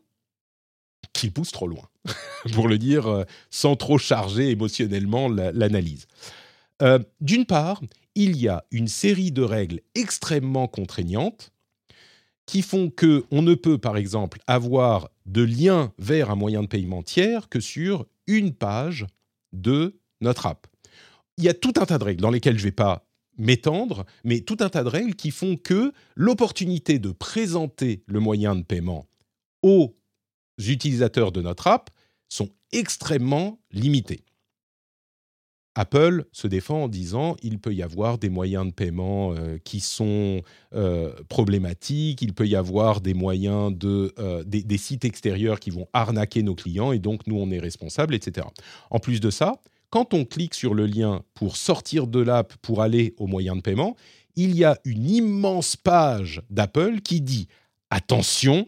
qu'ils 1.14 1.32
poussent 1.32 1.52
trop 1.52 1.68
loin, 1.68 1.90
pour 2.54 2.68
le 2.68 2.78
dire 2.78 3.08
euh, 3.08 3.24
sans 3.50 3.76
trop 3.76 3.98
charger 3.98 4.50
émotionnellement 4.50 5.28
l'analyse. 5.28 6.08
Euh, 6.82 7.00
d'une 7.20 7.46
part, 7.46 7.82
il 8.16 8.38
y 8.38 8.48
a 8.48 8.64
une 8.72 8.88
série 8.88 9.32
de 9.32 9.42
règles 9.42 9.82
extrêmement 9.96 10.68
contraignantes 10.68 11.52
qui 12.50 12.64
font 12.64 12.90
que 12.90 13.26
on 13.30 13.44
ne 13.44 13.54
peut, 13.54 13.78
par 13.78 13.96
exemple, 13.96 14.40
avoir 14.48 15.12
de 15.28 15.44
lien 15.44 15.94
vers 16.00 16.32
un 16.32 16.36
moyen 16.36 16.64
de 16.64 16.68
paiement 16.68 17.04
tiers 17.04 17.48
que 17.48 17.60
sur 17.60 18.08
une 18.26 18.56
page 18.56 19.06
de 19.54 20.00
notre 20.20 20.48
app. 20.48 20.66
Il 21.38 21.44
y 21.44 21.50
a 21.50 21.54
tout 21.54 21.74
un 21.78 21.86
tas 21.86 22.00
de 22.00 22.04
règles 22.04 22.22
dans 22.22 22.32
lesquelles 22.32 22.58
je 22.58 22.64
ne 22.64 22.70
vais 22.70 22.76
pas 22.76 23.06
m'étendre, 23.38 24.04
mais 24.24 24.42
tout 24.42 24.58
un 24.62 24.70
tas 24.70 24.84
de 24.84 24.90
règles 24.90 25.14
qui 25.14 25.30
font 25.30 25.58
que 25.58 25.94
l'opportunité 26.16 26.98
de 26.98 27.12
présenter 27.12 28.02
le 28.08 28.20
moyen 28.20 28.56
de 28.56 28.64
paiement 28.64 29.06
aux 29.62 29.96
utilisateurs 30.58 31.32
de 31.32 31.44
notre 31.44 31.68
app 31.68 31.92
sont 32.30 32.50
extrêmement 32.72 33.62
limitées. 33.72 34.26
Apple 35.80 36.26
se 36.34 36.46
défend 36.46 36.84
en 36.84 36.88
disant 36.90 37.38
il 37.42 37.58
peut 37.58 37.74
y 37.74 37.84
avoir 37.84 38.18
des 38.18 38.30
moyens 38.30 38.68
de 38.68 38.74
paiement 38.74 39.34
euh, 39.34 39.58
qui 39.64 39.80
sont 39.80 40.42
euh, 40.76 41.14
problématiques, 41.30 42.22
il 42.22 42.34
peut 42.34 42.48
y 42.48 42.58
avoir 42.58 43.00
des 43.00 43.14
moyens 43.14 43.74
de 43.74 44.14
euh, 44.20 44.44
des, 44.44 44.78
sites 44.78 45.06
extérieurs 45.06 45.62
qui 45.62 45.70
vont 45.70 45.88
arnaquer 45.94 46.44
nos 46.44 46.54
clients 46.54 46.92
et 46.92 47.00
donc 47.00 47.28
nous 47.28 47.38
on 47.38 47.50
est 47.50 47.60
responsable, 47.60 48.14
etc. 48.14 48.46
En 48.90 49.00
plus 49.00 49.22
de 49.22 49.30
ça, 49.30 49.62
quand 49.90 50.14
on 50.14 50.26
clique 50.26 50.54
sur 50.54 50.74
le 50.74 50.86
lien 50.86 51.22
pour 51.34 51.56
sortir 51.56 52.08
de 52.08 52.20
l'app 52.20 52.56
pour 52.62 52.82
aller 52.82 53.16
aux 53.18 53.28
moyens 53.28 53.56
de 53.56 53.62
paiement, 53.62 53.96
il 54.36 54.58
y 54.58 54.66
a 54.66 54.78
une 54.84 55.10
immense 55.10 55.78
page 55.78 56.42
d'Apple 56.50 57.00
qui 57.00 57.22
dit 57.22 57.48
attention, 57.90 58.68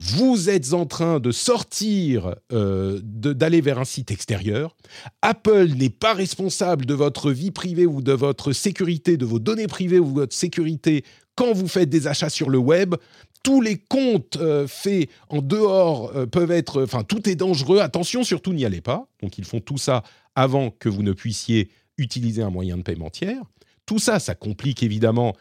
vous 0.00 0.48
êtes 0.48 0.74
en 0.74 0.86
train 0.86 1.18
de 1.18 1.32
sortir, 1.32 2.36
euh, 2.52 3.00
d'aller 3.02 3.60
vers 3.60 3.78
un 3.78 3.84
site 3.84 4.12
extérieur. 4.12 4.76
Apple 5.22 5.70
n'est 5.76 5.90
pas 5.90 6.14
responsable 6.14 6.86
de 6.86 6.94
votre 6.94 7.32
vie 7.32 7.50
privée 7.50 7.86
ou 7.86 8.00
de 8.00 8.12
votre 8.12 8.52
sécurité, 8.52 9.16
de 9.16 9.26
vos 9.26 9.40
données 9.40 9.66
privées 9.66 9.98
ou 9.98 10.10
de 10.10 10.20
votre 10.20 10.36
sécurité 10.36 11.04
quand 11.34 11.52
vous 11.52 11.66
faites 11.66 11.90
des 11.90 12.06
achats 12.06 12.30
sur 12.30 12.48
le 12.48 12.58
web. 12.58 12.94
Tous 13.42 13.60
les 13.60 13.76
comptes 13.76 14.36
euh, 14.36 14.68
faits 14.68 15.08
en 15.30 15.42
dehors 15.42 16.12
euh, 16.14 16.26
peuvent 16.26 16.52
être... 16.52 16.82
Enfin, 16.84 17.02
tout 17.02 17.28
est 17.28 17.36
dangereux. 17.36 17.80
Attention, 17.80 18.22
surtout 18.22 18.52
n'y 18.52 18.64
allez 18.64 18.80
pas. 18.80 19.08
Donc, 19.20 19.36
ils 19.38 19.44
font 19.44 19.60
tout 19.60 19.78
ça 19.78 20.04
avant 20.36 20.70
que 20.70 20.88
vous 20.88 21.02
ne 21.02 21.12
puissiez 21.12 21.70
utiliser 21.96 22.42
un 22.42 22.50
moyen 22.50 22.76
de 22.76 22.82
paiement 22.82 23.10
tiers. 23.10 23.42
Tout 23.84 23.98
ça, 23.98 24.20
ça 24.20 24.36
complique 24.36 24.82
évidemment 24.82 25.34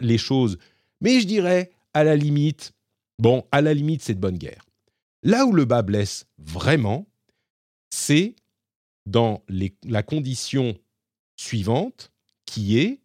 les 0.00 0.18
choses. 0.18 0.58
Mais 1.00 1.20
je 1.20 1.26
dirais, 1.26 1.70
à 1.94 2.02
la 2.02 2.16
limite, 2.16 2.72
Bon, 3.20 3.46
à 3.52 3.60
la 3.60 3.74
limite, 3.74 4.00
c'est 4.02 4.14
de 4.14 4.20
bonne 4.20 4.38
guerre. 4.38 4.64
Là 5.22 5.44
où 5.44 5.52
le 5.52 5.66
bas 5.66 5.82
blesse 5.82 6.24
vraiment, 6.38 7.06
c'est 7.90 8.34
dans 9.04 9.44
la 9.84 10.02
condition 10.02 10.74
suivante, 11.36 12.12
qui 12.46 12.78
est 12.78 13.00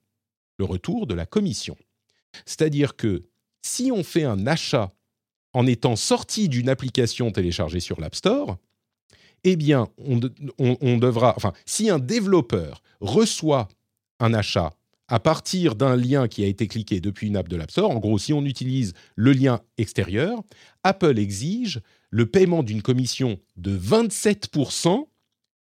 le 0.57 0.63
retour 0.63 1.05
de 1.05 1.13
la 1.13 1.25
commission. 1.25 1.75
C'est-à-dire 2.45 2.95
que 2.95 3.23
si 3.61 3.91
on 3.91 4.05
fait 4.05 4.23
un 4.23 4.47
achat 4.47 4.93
en 5.53 5.67
étant 5.67 5.97
sorti 5.97 6.47
d'une 6.47 6.69
application 6.69 7.31
téléchargée 7.31 7.81
sur 7.81 7.99
l'App 7.99 8.15
Store, 8.15 8.57
eh 9.43 9.57
bien, 9.57 9.89
on, 9.97 10.21
on, 10.59 10.97
devra, 10.97 11.33
enfin, 11.35 11.51
si 11.65 11.89
un 11.89 11.99
développeur 11.99 12.81
reçoit 13.01 13.67
un 14.19 14.33
achat 14.33 14.73
à 15.07 15.19
partir 15.19 15.75
d'un 15.75 15.95
lien 15.95 16.27
qui 16.27 16.43
a 16.43 16.47
été 16.47 16.67
cliqué 16.67 16.99
depuis 16.99 17.27
une 17.27 17.37
app 17.37 17.47
de 17.47 17.55
l'App 17.55 17.71
Store. 17.71 17.91
En 17.91 17.99
gros, 17.99 18.17
si 18.17 18.33
on 18.33 18.43
utilise 18.43 18.93
le 19.15 19.33
lien 19.33 19.61
extérieur, 19.77 20.41
Apple 20.83 21.19
exige 21.19 21.81
le 22.09 22.25
paiement 22.25 22.63
d'une 22.63 22.81
commission 22.81 23.39
de 23.57 23.77
27% 23.77 25.07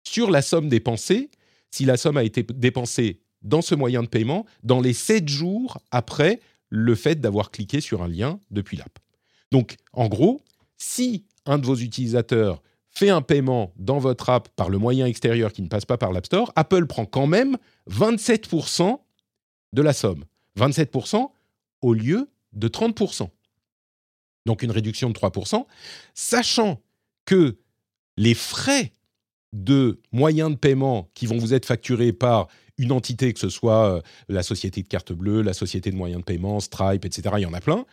sur 0.04 0.30
la 0.30 0.42
somme 0.42 0.68
dépensée, 0.68 1.30
si 1.70 1.84
la 1.84 1.96
somme 1.96 2.16
a 2.16 2.24
été 2.24 2.42
dépensée 2.42 3.20
dans 3.42 3.62
ce 3.62 3.74
moyen 3.74 4.02
de 4.02 4.08
paiement, 4.08 4.46
dans 4.62 4.80
les 4.80 4.92
7 4.92 5.28
jours 5.28 5.78
après 5.90 6.40
le 6.70 6.94
fait 6.94 7.20
d'avoir 7.20 7.50
cliqué 7.50 7.80
sur 7.80 8.02
un 8.02 8.08
lien 8.08 8.40
depuis 8.50 8.76
l'app. 8.76 8.98
Donc, 9.52 9.76
en 9.92 10.08
gros, 10.08 10.42
si 10.76 11.24
un 11.46 11.58
de 11.58 11.66
vos 11.66 11.76
utilisateurs 11.76 12.62
fait 12.90 13.10
un 13.10 13.22
paiement 13.22 13.72
dans 13.76 13.98
votre 13.98 14.28
app 14.28 14.48
par 14.56 14.70
le 14.70 14.78
moyen 14.78 15.06
extérieur 15.06 15.52
qui 15.52 15.62
ne 15.62 15.68
passe 15.68 15.84
pas 15.84 15.98
par 15.98 16.12
l'App 16.12 16.26
Store, 16.26 16.52
Apple 16.56 16.86
prend 16.86 17.04
quand 17.04 17.26
même 17.26 17.56
27% 17.90 18.98
de 19.72 19.82
la 19.82 19.92
somme. 19.92 20.24
27% 20.58 21.30
au 21.82 21.94
lieu 21.94 22.30
de 22.52 22.68
30%. 22.68 23.28
Donc 24.46 24.62
une 24.62 24.70
réduction 24.70 25.10
de 25.10 25.14
3%, 25.14 25.66
sachant 26.14 26.80
que 27.24 27.58
les 28.16 28.34
frais 28.34 28.92
de 29.52 30.00
moyens 30.12 30.50
de 30.50 30.56
paiement 30.56 31.10
qui 31.14 31.26
vont 31.26 31.38
vous 31.38 31.54
être 31.54 31.66
facturés 31.66 32.12
par 32.12 32.48
une 32.78 32.92
entité, 32.92 33.32
que 33.32 33.40
ce 33.40 33.48
soit 33.48 33.96
euh, 33.96 34.02
la 34.28 34.42
société 34.42 34.82
de 34.82 34.88
carte 34.88 35.12
bleue, 35.12 35.42
la 35.42 35.52
société 35.52 35.90
de 35.90 35.96
moyens 35.96 36.20
de 36.20 36.24
paiement, 36.24 36.60
Stripe, 36.60 37.04
etc., 37.04 37.34
il 37.38 37.42
y 37.42 37.46
en 37.46 37.52
a 37.52 37.60
plein, 37.60 37.84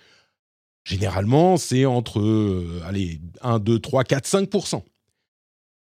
généralement 0.84 1.58
c'est 1.58 1.86
entre 1.86 2.20
euh, 2.20 2.82
allez, 2.86 3.20
1, 3.42 3.60
2, 3.60 3.80
3, 3.80 4.04
4, 4.04 4.26
5%. 4.26 4.84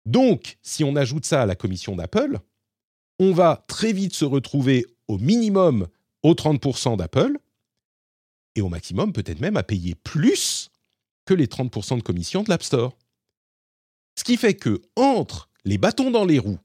Donc, 0.07 0.57
si 0.63 0.85
on 0.85 0.97
ajoute 0.97 1.27
ça 1.27 1.43
à 1.43 1.47
la 1.47 1.55
commission 1.55 1.95
d'Apple, 1.95 2.39
on 3.19 3.33
va 3.33 3.65
très 3.69 3.93
vite 3.93 4.15
se 4.15 4.25
retrouver 4.25 4.87
au 5.09 5.19
minimum 5.19 5.87
aux 6.23 6.35
30% 6.35 6.97
d'Apple 6.97 7.39
et 8.55 8.61
au 8.61 8.69
maximum 8.69 9.13
peut-être 9.13 9.41
même 9.41 9.57
à 9.57 9.63
payer 9.63 9.95
plus 9.95 10.71
que 11.27 11.35
les 11.35 11.47
30% 11.47 11.99
de 11.99 12.03
commission 12.03 12.43
de 12.43 12.49
l'App 12.49 12.63
Store. 12.63 12.97
Ce 14.17 14.25
qui 14.25 14.37
fait 14.37 14.55
que 14.55 14.83
entre 14.97 15.49
les 15.65 15.79
bâtons 15.79 16.11
dans 16.11 16.25
les 16.25 16.39
roues 16.39 16.59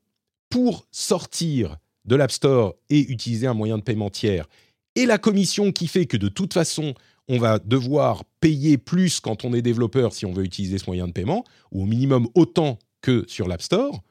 pour 0.49 0.87
sortir 0.91 1.77
de 2.05 2.15
l'App 2.15 2.31
Store 2.31 2.75
et 2.89 2.99
utiliser 2.99 3.47
un 3.47 3.53
moyen 3.53 3.77
de 3.77 3.83
paiement 3.83 4.09
tiers 4.09 4.47
et 4.95 5.05
la 5.05 5.17
commission 5.17 5.71
qui 5.71 5.87
fait 5.87 6.05
que 6.05 6.17
de 6.17 6.29
toute 6.29 6.53
façon 6.53 6.93
on 7.27 7.37
va 7.37 7.59
devoir 7.59 8.23
payer 8.39 8.77
plus 8.77 9.19
quand 9.19 9.45
on 9.45 9.53
est 9.53 9.61
développeur 9.61 10.13
si 10.13 10.25
on 10.25 10.33
veut 10.33 10.43
utiliser 10.43 10.77
ce 10.77 10.85
moyen 10.87 11.07
de 11.07 11.13
paiement, 11.13 11.43
ou 11.71 11.83
au 11.83 11.85
minimum 11.85 12.27
autant 12.35 12.79
que 13.01 13.25
sur 13.27 13.47
l'App 13.47 13.61
Store, 13.61 14.01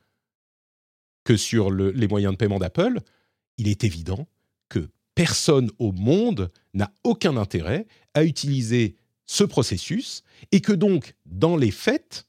que 1.24 1.37
sur 1.37 1.70
les 1.70 2.09
moyens 2.09 2.33
de 2.33 2.39
paiement 2.39 2.59
d'Apple, 2.59 3.01
il 3.59 3.69
est 3.69 3.85
évident 3.85 4.29
que 4.69 4.91
personne 5.15 5.71
au 5.79 5.93
monde 5.93 6.51
n'a 6.75 6.93
aucun 7.05 7.37
intérêt 7.37 7.87
à 8.15 8.25
utiliser 8.25 8.97
ce 9.27 9.45
processus 9.45 10.23
et 10.51 10.61
que 10.61 10.73
donc, 10.73 11.15
dans 11.27 11.57
les 11.57 11.71
faits, 11.71 12.27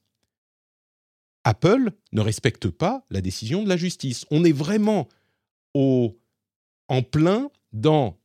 Apple 1.44 1.92
ne 2.12 2.22
respecte 2.22 2.70
pas 2.70 3.06
la 3.10 3.22
décision 3.22 3.64
de 3.64 3.70
la 3.70 3.78
justice. 3.78 4.26
On 4.32 4.46
est 4.46 4.54
vraiment 4.54 5.10
en 5.74 7.02
plein 7.02 7.50
dans 7.72 8.18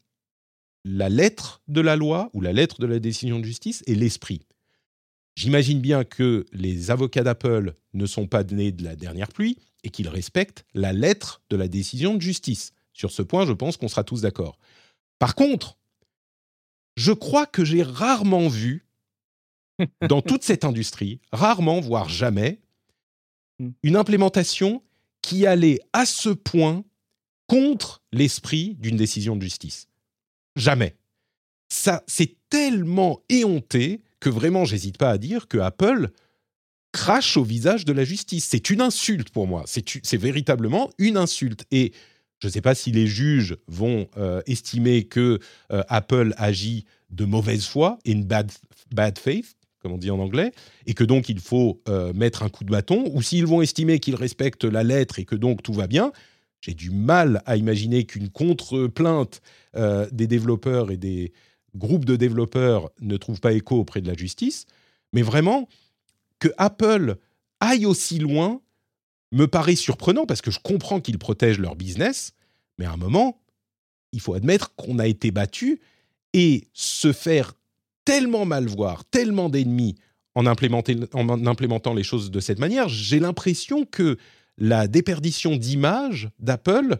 la 0.84 1.08
lettre 1.08 1.62
de 1.68 1.80
la 1.80 1.96
loi 1.96 2.30
ou 2.34 2.40
la 2.40 2.52
lettre 2.52 2.80
de 2.80 2.86
la 2.86 2.98
décision 2.98 3.40
de 3.40 3.44
justice 3.44 3.82
et 3.86 3.94
l'esprit. 3.94 4.42
J'imagine 5.34 5.80
bien 5.80 6.04
que 6.04 6.46
les 6.52 6.90
avocats 6.90 7.22
d'Apple 7.22 7.74
ne 7.94 8.06
sont 8.06 8.26
pas 8.26 8.44
nés 8.44 8.72
de 8.72 8.84
la 8.84 8.96
dernière 8.96 9.28
pluie 9.28 9.56
et 9.84 9.90
qu'ils 9.90 10.08
respectent 10.08 10.64
la 10.74 10.92
lettre 10.92 11.42
de 11.50 11.56
la 11.56 11.68
décision 11.68 12.14
de 12.14 12.20
justice. 12.20 12.72
Sur 12.98 13.12
ce 13.12 13.22
point, 13.22 13.46
je 13.46 13.52
pense 13.52 13.76
qu'on 13.76 13.86
sera 13.86 14.02
tous 14.02 14.22
d'accord. 14.22 14.58
Par 15.20 15.36
contre, 15.36 15.78
je 16.96 17.12
crois 17.12 17.46
que 17.46 17.64
j'ai 17.64 17.84
rarement 17.84 18.48
vu, 18.48 18.88
dans 20.08 20.20
toute 20.20 20.42
cette 20.42 20.64
industrie, 20.64 21.20
rarement, 21.30 21.78
voire 21.78 22.08
jamais, 22.08 22.60
hmm. 23.60 23.68
une 23.84 23.94
implémentation 23.94 24.82
qui 25.22 25.46
allait 25.46 25.78
à 25.92 26.06
ce 26.06 26.30
point 26.30 26.84
contre 27.46 28.02
l'esprit 28.10 28.74
d'une 28.80 28.96
décision 28.96 29.36
de 29.36 29.42
justice. 29.42 29.86
Jamais. 30.56 30.96
Ça, 31.68 32.02
c'est 32.08 32.36
tellement 32.50 33.22
éhonté 33.28 34.02
que 34.18 34.28
vraiment, 34.28 34.64
j'hésite 34.64 34.98
pas 34.98 35.10
à 35.10 35.18
dire 35.18 35.46
que 35.46 35.58
Apple 35.58 36.10
crache 36.90 37.36
au 37.36 37.44
visage 37.44 37.84
de 37.84 37.92
la 37.92 38.02
justice. 38.02 38.46
C'est 38.46 38.70
une 38.70 38.80
insulte 38.80 39.30
pour 39.30 39.46
moi. 39.46 39.62
C'est 39.66 40.16
véritablement 40.16 40.90
une 40.98 41.16
insulte. 41.16 41.64
Et 41.70 41.92
je 42.40 42.46
ne 42.46 42.52
sais 42.52 42.60
pas 42.60 42.74
si 42.74 42.92
les 42.92 43.06
juges 43.06 43.56
vont 43.66 44.08
euh, 44.16 44.40
estimer 44.46 45.04
que 45.04 45.38
euh, 45.72 45.82
Apple 45.88 46.34
agit 46.36 46.84
de 47.10 47.24
mauvaise 47.24 47.66
foi, 47.66 47.98
in 48.06 48.20
bad, 48.20 48.52
bad 48.94 49.18
faith, 49.18 49.56
comme 49.80 49.92
on 49.92 49.98
dit 49.98 50.10
en 50.10 50.18
anglais, 50.18 50.52
et 50.86 50.94
que 50.94 51.04
donc 51.04 51.28
il 51.28 51.40
faut 51.40 51.80
euh, 51.88 52.12
mettre 52.12 52.42
un 52.42 52.48
coup 52.48 52.64
de 52.64 52.70
bâton, 52.70 53.10
ou 53.12 53.22
s'ils 53.22 53.46
vont 53.46 53.62
estimer 53.62 53.98
qu'ils 53.98 54.14
respectent 54.14 54.64
la 54.64 54.82
lettre 54.84 55.18
et 55.18 55.24
que 55.24 55.34
donc 55.34 55.62
tout 55.62 55.72
va 55.72 55.86
bien. 55.86 56.12
J'ai 56.60 56.74
du 56.74 56.90
mal 56.90 57.42
à 57.46 57.56
imaginer 57.56 58.04
qu'une 58.04 58.30
contre-plainte 58.30 59.42
des 60.10 60.26
développeurs 60.26 60.90
et 60.90 60.96
des 60.96 61.32
groupes 61.76 62.04
de 62.04 62.16
développeurs 62.16 62.90
ne 63.00 63.16
trouve 63.16 63.38
pas 63.38 63.52
écho 63.52 63.76
auprès 63.76 64.00
de 64.00 64.08
la 64.08 64.16
justice. 64.16 64.66
Mais 65.12 65.22
vraiment, 65.22 65.68
que 66.40 66.48
Apple 66.56 67.16
aille 67.60 67.86
aussi 67.86 68.18
loin 68.18 68.60
me 69.32 69.46
paraît 69.46 69.76
surprenant 69.76 70.26
parce 70.26 70.40
que 70.40 70.50
je 70.50 70.58
comprends 70.60 71.00
qu'ils 71.00 71.18
protègent 71.18 71.58
leur 71.58 71.76
business, 71.76 72.32
mais 72.78 72.86
à 72.86 72.92
un 72.92 72.96
moment, 72.96 73.40
il 74.12 74.20
faut 74.20 74.34
admettre 74.34 74.74
qu'on 74.76 74.98
a 74.98 75.06
été 75.06 75.30
battu 75.30 75.80
et 76.32 76.68
se 76.72 77.12
faire 77.12 77.54
tellement 78.04 78.46
mal 78.46 78.66
voir, 78.66 79.04
tellement 79.04 79.48
d'ennemis 79.48 79.96
en, 80.34 80.46
en 80.46 81.46
implémentant 81.46 81.94
les 81.94 82.02
choses 82.02 82.30
de 82.30 82.40
cette 82.40 82.58
manière, 82.58 82.88
j'ai 82.88 83.18
l'impression 83.18 83.84
que 83.84 84.16
la 84.56 84.86
déperdition 84.86 85.56
d'image 85.56 86.30
d'Apple 86.38 86.98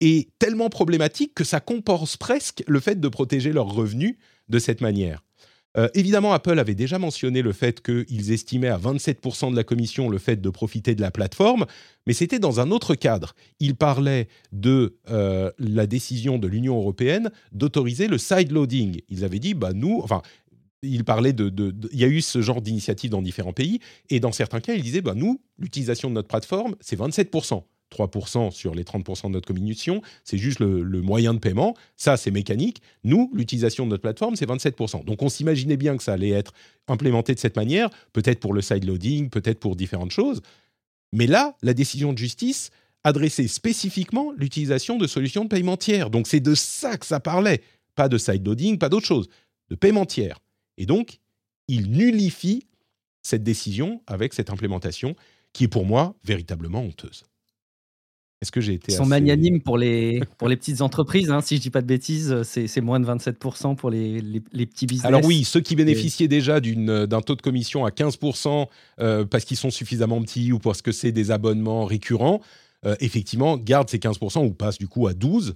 est 0.00 0.28
tellement 0.38 0.68
problématique 0.68 1.34
que 1.34 1.44
ça 1.44 1.60
compense 1.60 2.16
presque 2.16 2.64
le 2.66 2.80
fait 2.80 3.00
de 3.00 3.08
protéger 3.08 3.52
leurs 3.52 3.72
revenus 3.72 4.16
de 4.48 4.58
cette 4.58 4.80
manière. 4.80 5.24
Euh, 5.78 5.88
évidemment, 5.94 6.32
Apple 6.32 6.58
avait 6.58 6.74
déjà 6.74 6.98
mentionné 6.98 7.40
le 7.40 7.52
fait 7.52 7.80
qu'ils 7.80 8.32
estimaient 8.32 8.68
à 8.68 8.78
27% 8.78 9.52
de 9.52 9.56
la 9.56 9.62
commission 9.62 10.08
le 10.08 10.18
fait 10.18 10.40
de 10.40 10.50
profiter 10.50 10.96
de 10.96 11.00
la 11.00 11.12
plateforme, 11.12 11.66
mais 12.06 12.12
c'était 12.12 12.40
dans 12.40 12.58
un 12.58 12.72
autre 12.72 12.96
cadre. 12.96 13.34
Ils 13.60 13.76
parlaient 13.76 14.26
de 14.50 14.96
euh, 15.10 15.52
la 15.58 15.86
décision 15.86 16.38
de 16.38 16.48
l'Union 16.48 16.76
européenne 16.76 17.30
d'autoriser 17.52 18.08
le 18.08 18.18
side-loading. 18.18 19.00
Ils 19.08 19.24
avaient 19.24 19.38
dit, 19.38 19.54
bah 19.54 19.72
nous, 19.72 20.00
enfin, 20.02 20.22
ils 20.82 21.04
parlaient 21.04 21.32
de, 21.32 21.52
il 21.92 21.98
y 21.98 22.04
a 22.04 22.08
eu 22.08 22.22
ce 22.22 22.42
genre 22.42 22.60
d'initiative 22.60 23.10
dans 23.10 23.22
différents 23.22 23.52
pays, 23.52 23.78
et 24.10 24.18
dans 24.18 24.32
certains 24.32 24.60
cas, 24.60 24.74
ils 24.74 24.82
disaient, 24.82 25.00
bah 25.00 25.14
nous, 25.14 25.40
l'utilisation 25.58 26.08
de 26.08 26.14
notre 26.14 26.28
plateforme, 26.28 26.74
c'est 26.80 26.98
27%. 26.98 27.62
3% 27.90 28.50
sur 28.50 28.74
les 28.74 28.84
30% 28.84 29.28
de 29.28 29.32
notre 29.32 29.46
communication, 29.46 30.02
c'est 30.24 30.38
juste 30.38 30.60
le, 30.60 31.02
moyen 31.02 31.34
de 31.34 31.38
paiement. 31.38 31.74
Ça, 31.96 32.16
c'est 32.16 32.30
mécanique. 32.30 32.82
Nous, 33.04 33.30
l'utilisation 33.34 33.84
de 33.84 33.90
notre 33.90 34.02
plateforme, 34.02 34.36
c'est 34.36 34.48
27%. 34.48 35.04
Donc, 35.04 35.22
on 35.22 35.28
s'imaginait 35.28 35.76
bien 35.76 35.96
que 35.96 36.02
ça 36.02 36.14
allait 36.14 36.30
être 36.30 36.52
implémenté 36.86 37.34
de 37.34 37.40
cette 37.40 37.56
manière, 37.56 37.90
peut-être 38.12 38.40
pour 38.40 38.52
le 38.52 38.60
side-loading, 38.60 39.30
peut-être 39.30 39.60
pour 39.60 39.76
différentes 39.76 40.10
choses. 40.10 40.42
Mais 41.12 41.26
là, 41.26 41.56
la 41.62 41.74
décision 41.74 42.12
de 42.12 42.18
justice 42.18 42.70
adressait 43.04 43.48
spécifiquement 43.48 44.32
l'utilisation 44.36 44.98
de 44.98 45.06
solutions 45.06 45.44
de 45.44 45.48
paiement 45.48 45.76
tiers. 45.76 46.10
Donc, 46.10 46.26
c'est 46.26 46.40
de 46.40 46.54
ça 46.54 46.96
que 46.96 47.06
ça 47.06 47.20
parlait. 47.20 47.62
Pas 47.94 48.08
de 48.08 48.18
side-loading, 48.18 48.78
pas 48.78 48.88
d'autre 48.88 49.06
chose. 49.06 49.28
De 49.70 49.74
paiement 49.74 50.06
tiers. 50.06 50.38
Et 50.76 50.86
donc, 50.86 51.20
il 51.68 51.90
nullifie 51.90 52.66
cette 53.22 53.42
décision 53.42 54.02
avec 54.06 54.34
cette 54.34 54.50
implémentation 54.50 55.14
qui 55.52 55.64
est 55.64 55.68
pour 55.68 55.84
moi 55.84 56.14
véritablement 56.24 56.80
honteuse. 56.80 57.24
Est-ce 58.40 58.52
que 58.52 58.60
j'ai 58.60 58.74
été. 58.74 58.92
Ils 58.92 58.94
sont 58.94 59.06
magnanimes 59.06 59.60
pour 59.60 59.76
les, 59.76 60.20
pour 60.38 60.48
les 60.48 60.56
petites 60.56 60.80
entreprises, 60.80 61.30
hein, 61.30 61.40
si 61.40 61.56
je 61.56 61.60
ne 61.60 61.62
dis 61.62 61.70
pas 61.70 61.82
de 61.82 61.86
bêtises, 61.86 62.42
c'est 62.44 62.80
moins 62.80 63.00
de 63.00 63.06
27% 63.06 63.74
pour 63.74 63.90
les, 63.90 64.20
les, 64.20 64.66
petits 64.66 64.86
business. 64.86 65.06
Alors 65.06 65.24
oui, 65.24 65.42
ceux 65.42 65.60
qui 65.60 65.74
bénéficiaient 65.74 66.28
déjà 66.28 66.60
d'un 66.60 67.20
taux 67.20 67.34
de 67.34 67.42
commission 67.42 67.84
à 67.84 67.90
15% 67.90 68.66
euh, 69.00 69.24
parce 69.24 69.44
qu'ils 69.44 69.56
sont 69.56 69.70
suffisamment 69.70 70.22
petits 70.22 70.52
ou 70.52 70.60
parce 70.60 70.82
que 70.82 70.92
c'est 70.92 71.10
des 71.10 71.32
abonnements 71.32 71.84
récurrents, 71.84 72.40
euh, 72.86 72.94
effectivement, 73.00 73.56
gardent 73.56 73.90
ces 73.90 73.98
15% 73.98 74.46
ou 74.46 74.52
passent 74.52 74.78
du 74.78 74.88
coup 74.88 75.08
à 75.08 75.12
12%. 75.12 75.54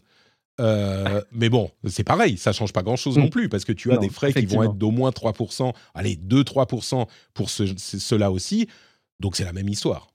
Euh, 0.60 1.22
mais 1.32 1.48
bon, 1.48 1.70
c'est 1.88 2.04
pareil, 2.04 2.36
ça 2.36 2.52
change 2.52 2.72
pas 2.72 2.82
grand-chose 2.82 3.16
non 3.16 3.26
mm. 3.26 3.30
plus, 3.30 3.48
parce 3.48 3.64
que 3.64 3.72
tu 3.72 3.90
as 3.92 3.96
des 3.96 4.10
frais 4.10 4.32
qui 4.32 4.46
vont 4.46 4.62
être 4.62 4.74
d'au 4.74 4.90
moins 4.90 5.10
3%, 5.10 5.72
allez, 5.94 6.16
2-3% 6.16 7.06
pour 7.32 7.48
ceux-là 7.48 8.30
aussi, 8.30 8.68
donc 9.18 9.36
c'est 9.36 9.44
la 9.44 9.52
même 9.52 9.68
histoire. 9.68 10.11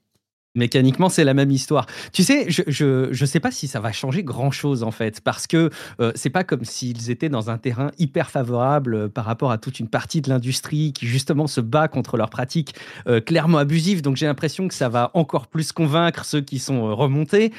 Mécaniquement, 0.54 1.10
c'est 1.10 1.24
la 1.24 1.34
même 1.34 1.50
histoire. 1.50 1.86
Tu 2.12 2.22
sais, 2.22 2.46
je 2.48 3.08
ne 3.08 3.26
sais 3.26 3.38
pas 3.38 3.50
si 3.50 3.68
ça 3.68 3.80
va 3.80 3.92
changer 3.92 4.24
grand-chose 4.24 4.82
en 4.82 4.90
fait, 4.90 5.20
parce 5.20 5.46
que 5.46 5.68
euh, 6.00 6.10
c'est 6.14 6.30
pas 6.30 6.42
comme 6.42 6.64
s'ils 6.64 7.10
étaient 7.10 7.28
dans 7.28 7.50
un 7.50 7.58
terrain 7.58 7.90
hyper 7.98 8.30
favorable 8.30 8.94
euh, 8.94 9.08
par 9.08 9.26
rapport 9.26 9.50
à 9.50 9.58
toute 9.58 9.78
une 9.78 9.88
partie 9.88 10.22
de 10.22 10.30
l'industrie 10.30 10.94
qui 10.94 11.06
justement 11.06 11.46
se 11.46 11.60
bat 11.60 11.86
contre 11.86 12.16
leurs 12.16 12.30
pratiques 12.30 12.74
euh, 13.06 13.20
clairement 13.20 13.58
abusives. 13.58 14.00
Donc 14.00 14.16
j'ai 14.16 14.24
l'impression 14.24 14.68
que 14.68 14.74
ça 14.74 14.88
va 14.88 15.10
encore 15.12 15.48
plus 15.48 15.70
convaincre 15.70 16.24
ceux 16.24 16.40
qui 16.40 16.58
sont 16.58 16.96
remontés 16.96 17.52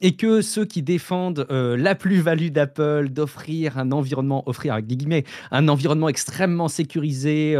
et 0.00 0.16
que 0.16 0.42
ceux 0.42 0.64
qui 0.64 0.82
défendent 0.82 1.46
la 1.50 1.94
plus-value 1.94 2.48
d'Apple 2.48 3.08
d'offrir 3.08 3.78
un 3.78 3.92
environnement, 3.92 4.42
offrir 4.46 4.74
avec 4.74 4.86
des 4.86 4.96
guillemets, 4.96 5.24
un 5.50 5.68
environnement 5.68 6.08
extrêmement 6.08 6.68
sécurisé 6.68 7.56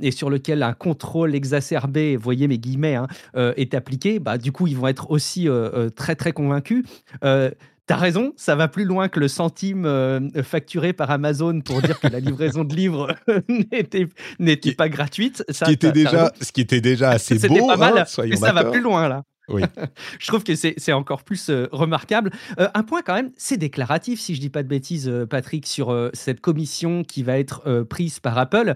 et 0.00 0.10
sur 0.10 0.30
lequel 0.30 0.62
un 0.62 0.72
contrôle 0.72 1.34
exacerbé, 1.34 2.16
voyez 2.16 2.48
mes 2.48 2.58
guillemets, 2.58 2.94
hein, 2.94 3.06
est 3.34 3.74
appliqué 3.74 4.03
bah, 4.20 4.38
du 4.38 4.52
coup, 4.52 4.66
ils 4.66 4.76
vont 4.76 4.88
être 4.88 5.10
aussi 5.10 5.48
euh, 5.48 5.70
euh, 5.74 5.90
très, 5.90 6.14
très 6.14 6.32
convaincus. 6.32 6.84
Euh, 7.24 7.50
T'as 7.86 7.96
raison, 7.96 8.32
ça 8.36 8.56
va 8.56 8.66
plus 8.66 8.86
loin 8.86 9.08
que 9.08 9.20
le 9.20 9.28
centime 9.28 9.84
euh, 9.84 10.18
facturé 10.42 10.94
par 10.94 11.10
Amazon 11.10 11.60
pour 11.60 11.82
dire 11.82 12.00
que 12.00 12.06
la 12.06 12.18
livraison 12.18 12.64
de 12.64 12.74
livres 12.74 13.14
n'était 14.38 14.72
pas 14.72 14.88
gratuite. 14.88 15.44
Ça, 15.50 15.66
ce, 15.66 15.70
qui 15.70 15.72
était 15.72 15.92
déjà, 15.92 16.32
ce 16.40 16.50
qui 16.50 16.62
était 16.62 16.80
déjà 16.80 17.10
assez 17.10 17.38
beau, 17.46 17.66
pas 17.66 17.76
mal, 17.76 17.98
hein, 17.98 18.22
mais 18.26 18.36
ça 18.36 18.54
va 18.54 18.64
plus 18.64 18.80
loin 18.80 19.08
là. 19.08 19.24
Oui. 19.48 19.62
je 20.18 20.26
trouve 20.26 20.44
que 20.44 20.54
c'est 20.54 20.92
encore 20.92 21.22
plus 21.22 21.50
euh, 21.50 21.68
remarquable. 21.72 22.30
Euh, 22.58 22.68
un 22.74 22.82
point 22.82 23.02
quand 23.02 23.14
même, 23.14 23.30
c'est 23.36 23.56
déclaratif, 23.56 24.20
si 24.20 24.34
je 24.34 24.40
dis 24.40 24.48
pas 24.48 24.62
de 24.62 24.68
bêtises, 24.68 25.08
euh, 25.08 25.26
Patrick, 25.26 25.66
sur 25.66 25.94
cette 26.12 26.40
commission 26.40 27.04
qui 27.04 27.22
va 27.22 27.38
être 27.38 27.84
prise 27.88 28.20
par 28.20 28.38
Apple. 28.38 28.74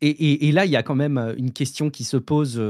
Et, 0.00 0.52
là, 0.52 0.64
il 0.64 0.70
y 0.70 0.76
a 0.76 0.82
quand 0.82 0.94
même 0.94 1.34
une 1.36 1.52
question 1.52 1.90
qui 1.90 2.04
se 2.04 2.16
pose 2.16 2.60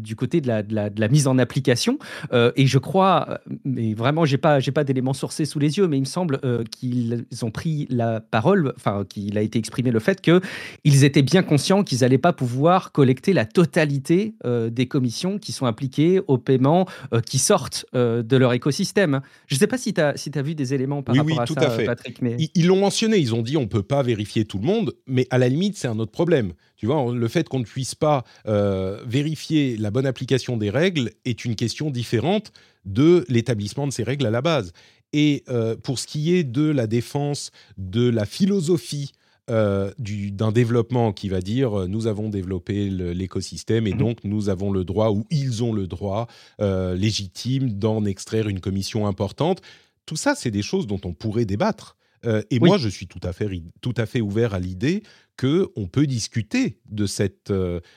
du 0.00 0.16
côté 0.16 0.40
de 0.40 0.48
la, 0.48 1.08
mise 1.08 1.26
en 1.26 1.38
application. 1.38 1.98
et 2.32 2.66
je 2.66 2.78
crois, 2.78 3.40
mais 3.64 3.94
vraiment, 3.94 4.24
j'ai 4.24 4.38
pas, 4.38 4.60
pas 4.74 4.84
d'éléments 4.84 5.12
sourcés 5.12 5.44
sous 5.44 5.58
les 5.58 5.78
yeux, 5.78 5.88
mais 5.88 5.98
il 5.98 6.02
me 6.02 6.06
semble 6.06 6.40
qu'ils 6.70 7.26
ont 7.42 7.50
pris 7.50 7.86
la 7.90 8.20
parole, 8.20 8.72
enfin, 8.76 9.04
qu'il 9.08 9.36
a 9.38 9.42
été 9.42 9.58
exprimé 9.58 9.90
le 9.90 10.00
fait 10.00 10.20
qu'ils 10.20 11.04
étaient 11.04 11.22
bien 11.22 11.42
conscients 11.42 11.82
qu'ils 11.82 12.00
n'allaient 12.00 12.18
pas 12.18 12.32
pouvoir 12.32 12.92
collecter 12.92 13.32
la 13.32 13.44
totalité 13.44 14.34
des 14.44 14.86
commissions 14.86 15.38
qui 15.38 15.52
sont 15.52 15.66
appliquées 15.66 16.20
au 16.26 16.38
paiement 16.38 16.79
euh, 17.12 17.20
qui 17.20 17.38
sortent 17.38 17.86
euh, 17.94 18.22
de 18.22 18.36
leur 18.36 18.52
écosystème. 18.52 19.20
Je 19.46 19.54
ne 19.54 19.58
sais 19.58 19.66
pas 19.66 19.78
si 19.78 19.94
tu 19.94 20.00
as, 20.00 20.16
si 20.16 20.30
as 20.34 20.42
vu 20.42 20.54
des 20.54 20.74
éléments 20.74 21.02
par 21.02 21.14
rapport 21.14 21.40
à 21.40 21.46
tout 21.46 21.54
ça, 21.54 21.66
à 21.66 21.70
fait. 21.70 21.84
Patrick. 21.84 22.22
Mais... 22.22 22.36
Ils 22.54 22.66
l'ont 22.66 22.80
mentionné, 22.80 23.18
ils 23.18 23.34
ont 23.34 23.42
dit 23.42 23.56
on 23.56 23.62
ne 23.62 23.66
peut 23.66 23.82
pas 23.82 24.02
vérifier 24.02 24.44
tout 24.44 24.58
le 24.58 24.66
monde, 24.66 24.94
mais 25.06 25.26
à 25.30 25.38
la 25.38 25.48
limite, 25.48 25.76
c'est 25.76 25.88
un 25.88 25.98
autre 25.98 26.12
problème. 26.12 26.52
Tu 26.76 26.86
vois, 26.86 27.12
le 27.12 27.28
fait 27.28 27.48
qu'on 27.48 27.58
ne 27.58 27.64
puisse 27.64 27.94
pas 27.94 28.24
euh, 28.46 29.02
vérifier 29.06 29.76
la 29.76 29.90
bonne 29.90 30.06
application 30.06 30.56
des 30.56 30.70
règles 30.70 31.10
est 31.24 31.44
une 31.44 31.56
question 31.56 31.90
différente 31.90 32.52
de 32.84 33.24
l'établissement 33.28 33.86
de 33.86 33.92
ces 33.92 34.02
règles 34.02 34.26
à 34.26 34.30
la 34.30 34.40
base. 34.40 34.72
Et 35.12 35.44
pour 35.82 35.98
ce 35.98 36.06
qui 36.06 36.32
est 36.36 36.44
de 36.44 36.70
la 36.70 36.86
défense 36.86 37.50
de 37.76 38.08
la 38.08 38.24
philosophie 38.24 39.10
euh, 39.50 39.90
d'un 39.98 40.52
développement 40.52 41.12
qui 41.12 41.28
va 41.28 41.40
dire 41.40 41.80
euh, 41.80 41.86
nous 41.88 42.06
avons 42.06 42.28
développé 42.28 42.88
l'écosystème 42.88 43.88
et 43.88 43.92
mhm. 43.92 43.98
donc 43.98 44.18
nous 44.22 44.48
avons 44.48 44.70
le 44.70 44.84
droit 44.84 45.10
ou 45.10 45.26
ils 45.30 45.64
ont 45.64 45.72
le 45.72 45.88
droit 45.88 46.28
euh, 46.60 46.94
légitime 46.94 47.72
d'en 47.72 48.04
extraire 48.04 48.48
une 48.48 48.60
commission 48.60 49.08
importante. 49.08 49.60
Tout 50.06 50.14
ça, 50.14 50.36
c'est 50.36 50.52
des 50.52 50.62
choses 50.62 50.86
dont 50.86 51.00
on 51.04 51.12
pourrait 51.12 51.46
débattre. 51.46 51.96
et 52.24 52.60
moi, 52.60 52.78
je 52.78 52.88
suis 52.88 53.06
tout 53.06 53.20
à 53.22 53.32
fait, 53.32 53.48
tout 53.80 53.94
à 53.96 54.06
fait 54.06 54.20
ouvert 54.20 54.54
à 54.54 54.60
l'idée 54.60 55.02
qu'on 55.38 55.88
peut 55.90 56.06
discuter 56.06 56.78
de 56.88 57.06
cette 57.06 57.52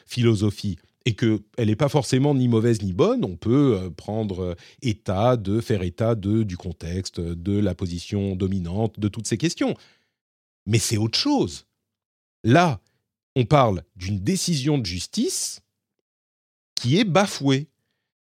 philosophie 0.06 0.78
et 1.06 1.14
qu'elle 1.16 1.40
n'est 1.58 1.76
pas 1.76 1.90
forcément 1.90 2.34
ni 2.34 2.48
mauvaise 2.48 2.82
ni 2.82 2.94
bonne. 2.94 3.26
On 3.26 3.36
peut 3.36 3.92
prendre 3.98 4.56
état 4.82 5.38
de, 5.38 5.60
faire 5.60 5.82
état 5.82 6.16
de, 6.16 6.44
du 6.44 6.56
contexte, 6.56 7.20
de 7.20 7.60
la 7.60 7.76
position 7.76 8.36
dominante, 8.36 9.00
de 9.00 9.08
toutes 9.08 9.28
ces 9.28 9.38
questions 9.38 9.76
mais 10.66 10.80
c'est 10.80 10.98
autre 10.98 11.18
chose. 11.18 11.66
Là, 12.44 12.80
on 13.36 13.46
parle 13.46 13.84
d'une 13.96 14.20
décision 14.20 14.78
de 14.78 14.86
justice 14.86 15.62
qui 16.76 17.00
est 17.00 17.06
bafouée. 17.06 17.68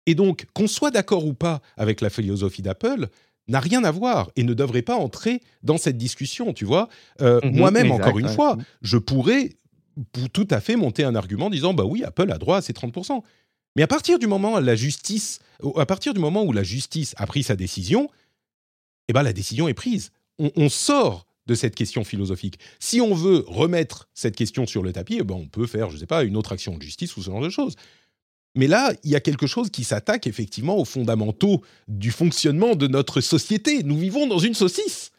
Et 0.07 0.15
donc, 0.15 0.47
qu'on 0.55 0.67
soit 0.67 0.91
d'accord 0.91 1.27
ou 1.27 1.35
pas 1.35 1.61
avec 1.77 2.01
la 2.01 2.11
philosophie 2.11 2.63
d'Apple, 2.63 3.09
n'a 3.49 3.61
rien 3.61 3.85
à 3.85 3.91
voir 3.91 4.31
et 4.37 4.45
ne 4.45 4.55
devrait 4.55 4.83
pas 4.83 4.97
entrer 4.97 5.43
dans 5.63 5.79
cette 5.79 5.99
discussion, 5.99 6.53
tu 6.53 6.65
vois. 6.65 6.89
Euh, 7.21 7.41
mhm, 7.43 7.57
moi-même, 7.57 7.91
encore 7.91 8.19
une 8.19 8.29
fois, 8.29 8.57
je 8.83 8.97
pourrais 8.97 9.51
tout 10.33 10.49
à 10.51 10.61
fait 10.61 10.77
monter 10.77 11.05
un 11.05 11.15
argument 11.15 11.51
disant, 11.51 11.75
bah 11.75 11.85
oui, 11.85 12.05
Apple 12.05 12.31
a 12.31 12.39
droit 12.39 12.59
à 12.59 12.63
ces 12.63 12.73
30%. 12.73 13.23
Mais 13.77 13.83
à 13.83 13.87
partir 13.87 14.19
du 14.19 14.27
moment 14.27 14.55
où 14.55 14.61
la 14.61 14.75
justice, 14.75 15.41
à 15.77 15.87
partir 15.87 16.15
du 16.15 16.21
moment 16.21 16.45
où 16.45 16.53
la 16.53 16.63
justice 16.63 17.15
a 17.19 17.27
pris 17.27 17.43
sa 17.43 17.57
décision, 17.57 18.09
eh 19.09 19.13
ben 19.13 19.23
la 19.23 19.33
décision 19.33 19.69
est 19.69 19.75
prise. 19.75 20.11
on 20.39 20.69
sort 20.69 21.27
de 21.51 21.57
cette 21.57 21.75
question 21.75 22.05
philosophique. 22.05 22.61
Si 22.79 23.01
on 23.01 23.13
veut 23.13 23.45
remettre 23.49 24.09
cette 24.15 24.37
question 24.37 24.67
sur 24.67 24.85
le 24.85 24.93
tapis, 24.93 25.19
eh 25.19 25.25
ben 25.25 25.35
on 25.35 25.49
peut 25.49 25.67
faire, 25.67 25.91
je 25.91 25.97
ne 25.97 25.99
sais 25.99 26.07
pas, 26.07 26.23
une 26.23 26.37
autre 26.37 26.53
action 26.53 26.79
de 26.79 26.83
justice 26.83 27.17
ou 27.17 27.23
ce 27.23 27.31
genre 27.31 27.43
de 27.43 27.51
choses. 27.51 27.75
Mais 28.55 28.69
là, 28.69 28.93
il 29.03 29.11
y 29.11 29.17
a 29.17 29.21
quelque 29.21 29.49
chose 29.49 29.69
qui 29.69 29.83
s'attaque 29.83 30.29
effectivement 30.29 30.79
aux 30.79 30.85
fondamentaux 30.85 31.63
du 31.89 32.13
fonctionnement 32.13 32.77
de 32.77 32.87
notre 32.87 33.21
société. 33.21 33.83
Nous 33.83 33.99
vivons 33.99 34.29
dans 34.29 34.39
une 34.39 34.55
saucisse. 34.55 35.11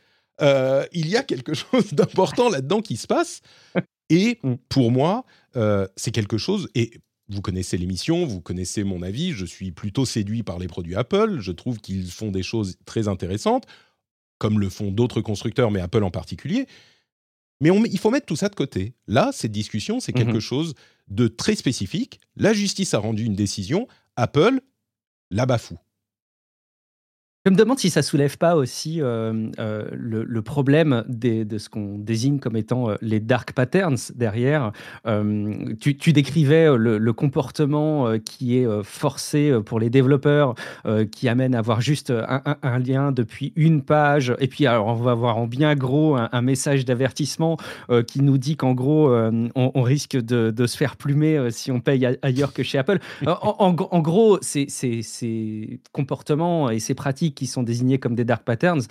Euh, 0.41 0.85
il 0.93 1.09
y 1.09 1.17
a 1.17 1.23
quelque 1.23 1.53
chose 1.53 1.87
d'important 1.91 2.49
là-dedans 2.49 2.81
qui 2.81 2.95
se 2.95 3.07
passe. 3.07 3.41
Et 4.09 4.39
mm. 4.43 4.53
pour 4.69 4.89
moi, 4.89 5.25
euh, 5.57 5.85
c'est 5.97 6.11
quelque 6.11 6.37
chose, 6.37 6.69
et 6.75 6.91
vous 7.27 7.41
connaissez 7.41 7.77
l'émission, 7.77 8.25
vous 8.25 8.39
connaissez 8.39 8.85
mon 8.85 9.01
avis, 9.01 9.33
je 9.33 9.45
suis 9.45 9.71
plutôt 9.71 10.05
séduit 10.05 10.43
par 10.43 10.59
les 10.59 10.67
produits 10.67 10.95
Apple, 10.95 11.39
je 11.39 11.51
trouve 11.51 11.79
qu'ils 11.79 12.09
font 12.09 12.31
des 12.31 12.43
choses 12.43 12.77
très 12.85 13.09
intéressantes 13.09 13.65
comme 14.41 14.59
le 14.59 14.69
font 14.69 14.89
d'autres 14.89 15.21
constructeurs, 15.21 15.69
mais 15.69 15.81
Apple 15.81 16.03
en 16.03 16.09
particulier. 16.09 16.65
Mais 17.61 17.69
il 17.91 17.99
faut 17.99 18.09
mettre 18.09 18.25
tout 18.25 18.35
ça 18.35 18.49
de 18.49 18.55
côté. 18.55 18.95
Là, 19.05 19.29
cette 19.31 19.51
discussion, 19.51 19.99
c'est 19.99 20.13
quelque 20.13 20.33
mhm. 20.33 20.39
chose 20.39 20.73
de 21.09 21.27
très 21.27 21.53
spécifique. 21.53 22.19
La 22.35 22.51
justice 22.51 22.95
a 22.95 22.97
rendu 22.97 23.23
une 23.23 23.35
décision, 23.35 23.87
Apple 24.15 24.61
la 25.29 25.45
bafoue. 25.45 25.77
Je 27.43 27.49
me 27.49 27.55
demande 27.55 27.79
si 27.79 27.89
ça 27.89 28.03
soulève 28.03 28.37
pas 28.37 28.55
aussi 28.55 29.01
euh, 29.01 29.49
euh, 29.57 29.87
le, 29.93 30.41
problème 30.43 31.03
de 31.07 31.57
ce 31.57 31.69
qu'on 31.69 31.97
désigne 31.97 32.37
comme 32.37 32.55
étant 32.55 32.91
euh, 32.91 32.95
les 33.01 33.19
dark 33.19 33.53
patterns 33.53 33.97
derrière. 34.13 34.71
tu, 35.79 36.13
décrivais 36.13 36.77
le, 36.77 37.13
comportement 37.13 38.19
qui 38.19 38.57
est 38.57 38.83
forcé 38.83 39.51
pour 39.65 39.79
les 39.79 39.89
développeurs, 39.89 40.53
qui 41.11 41.27
amène 41.27 41.55
à 41.55 41.59
avoir 41.59 41.81
juste 41.81 42.11
un, 42.11 42.79
lien 42.79 43.11
depuis 43.11 43.53
une 43.55 43.81
page, 43.81 44.33
et 44.39 44.47
puis 44.47 44.67
on 44.67 44.93
va 44.93 45.11
avoir 45.11 45.37
en 45.37 45.47
bien 45.47 45.75
gros 45.75 46.15
un, 46.15 46.41
message 46.41 46.85
d'avertissement 46.85 47.57
qui 48.07 48.21
nous 48.21 48.37
dit 48.37 48.55
qu'en 48.55 48.73
gros 48.73 49.11
on, 49.55 49.81
risque 49.81 50.15
de, 50.15 50.65
se 50.65 50.77
faire 50.77 50.95
plumer 50.95 51.49
si 51.49 51.71
on 51.71 51.79
paye 51.79 52.07
ailleurs 52.21 52.53
que 52.53 52.63
chez 52.63 52.77
Apple. 52.77 52.99
En 53.25 53.73
gros, 53.73 54.37
ces 54.41 55.81
comportements 55.91 56.69
et 56.69 56.79
ces 56.79 56.93
pratiques 56.93 57.30
qui 57.31 57.47
sont 57.47 57.63
désignés 57.63 57.99
comme 57.99 58.15
des 58.15 58.25
dark 58.25 58.43
patterns, 58.43 58.81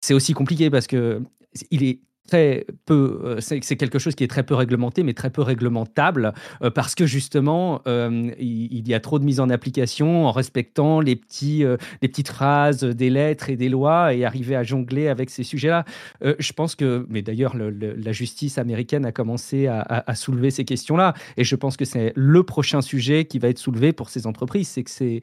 c'est 0.00 0.14
aussi 0.14 0.32
compliqué 0.32 0.70
parce 0.70 0.86
que 0.86 1.22
il 1.70 1.82
est 1.82 2.00
très 2.28 2.66
peu, 2.84 3.20
euh, 3.24 3.40
c'est 3.40 3.60
quelque 3.60 3.98
chose 3.98 4.14
qui 4.14 4.22
est 4.22 4.28
très 4.28 4.42
peu 4.42 4.54
réglementé, 4.54 5.02
mais 5.02 5.14
très 5.14 5.30
peu 5.30 5.42
réglementable, 5.42 6.34
euh, 6.62 6.70
parce 6.70 6.94
que 6.94 7.06
justement, 7.06 7.80
euh, 7.88 8.30
il, 8.38 8.86
y 8.86 8.94
a 8.94 9.00
trop 9.00 9.18
de 9.18 9.24
mise 9.24 9.40
en 9.40 9.48
application 9.50 10.26
en 10.26 10.32
respectant 10.32 11.00
les, 11.00 11.16
petits, 11.16 11.64
les 12.02 12.08
petites 12.08 12.28
phrases 12.28 12.84
des 12.84 13.10
lettres 13.10 13.50
et 13.50 13.56
des 13.56 13.68
lois 13.68 14.14
et 14.14 14.24
arriver 14.24 14.56
à 14.56 14.62
jongler 14.62 15.08
avec 15.08 15.30
ces 15.30 15.42
sujets-là. 15.42 15.84
je 16.22 16.52
pense 16.52 16.74
que, 16.74 17.06
mais 17.08 17.22
d'ailleurs, 17.22 17.54
la 17.56 18.12
justice 18.12 18.58
américaine 18.58 19.04
a 19.04 19.12
commencé 19.12 19.66
à, 19.66 19.80
à 19.80 20.14
soulever 20.14 20.50
ces 20.50 20.64
questions-là, 20.64 21.14
et 21.36 21.44
je 21.44 21.56
pense 21.56 21.76
que 21.76 21.84
c'est 21.84 22.12
le 22.14 22.42
prochain 22.42 22.82
sujet 22.82 23.24
qui 23.24 23.38
va 23.38 23.48
être 23.48 23.58
soulevé 23.58 23.92
pour 23.92 24.10
ces 24.10 24.26
entreprises, 24.26 24.68
c'est 24.68 24.84
que 24.84 24.90
c'est 24.90 25.22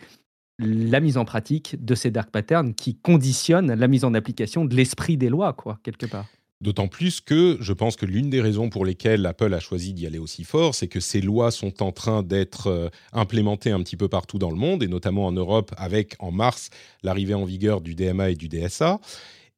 la 0.59 0.99
mise 0.99 1.17
en 1.17 1.25
pratique 1.25 1.83
de 1.83 1.95
ces 1.95 2.11
dark 2.11 2.29
patterns 2.31 2.73
qui 2.73 2.95
conditionnent 2.95 3.73
la 3.73 3.87
mise 3.87 4.05
en 4.05 4.13
application 4.13 4.65
de 4.65 4.75
l'esprit 4.75 5.17
des 5.17 5.29
lois, 5.29 5.53
quoi, 5.53 5.79
quelque 5.83 6.05
part. 6.05 6.27
D'autant 6.61 6.87
plus 6.87 7.19
que 7.19 7.57
je 7.59 7.73
pense 7.73 7.97
que 7.97 8.05
l'une 8.05 8.29
des 8.29 8.39
raisons 8.39 8.69
pour 8.69 8.85
lesquelles 8.85 9.25
Apple 9.25 9.53
a 9.53 9.59
choisi 9.59 9.93
d'y 9.93 10.07
aller 10.07 10.19
aussi 10.19 10.45
fort, 10.45 10.73
c'est 10.73 10.87
que 10.87 11.01
ces 11.01 11.19
lois 11.19 11.51
sont 11.51 11.83
en 11.83 11.91
train 11.91 12.23
d'être 12.23 12.67
euh, 12.67 12.89
implémentées 13.11 13.71
un 13.71 13.83
petit 13.83 13.97
peu 13.97 14.07
partout 14.07 14.39
dans 14.39 14.49
le 14.49 14.55
monde, 14.55 14.81
et 14.81 14.87
notamment 14.87 15.27
en 15.27 15.33
Europe, 15.33 15.73
avec 15.77 16.15
en 16.19 16.31
mars 16.31 16.69
l'arrivée 17.03 17.33
en 17.33 17.43
vigueur 17.43 17.81
du 17.81 17.93
DMA 17.93 18.31
et 18.31 18.35
du 18.35 18.47
DSA. 18.47 19.01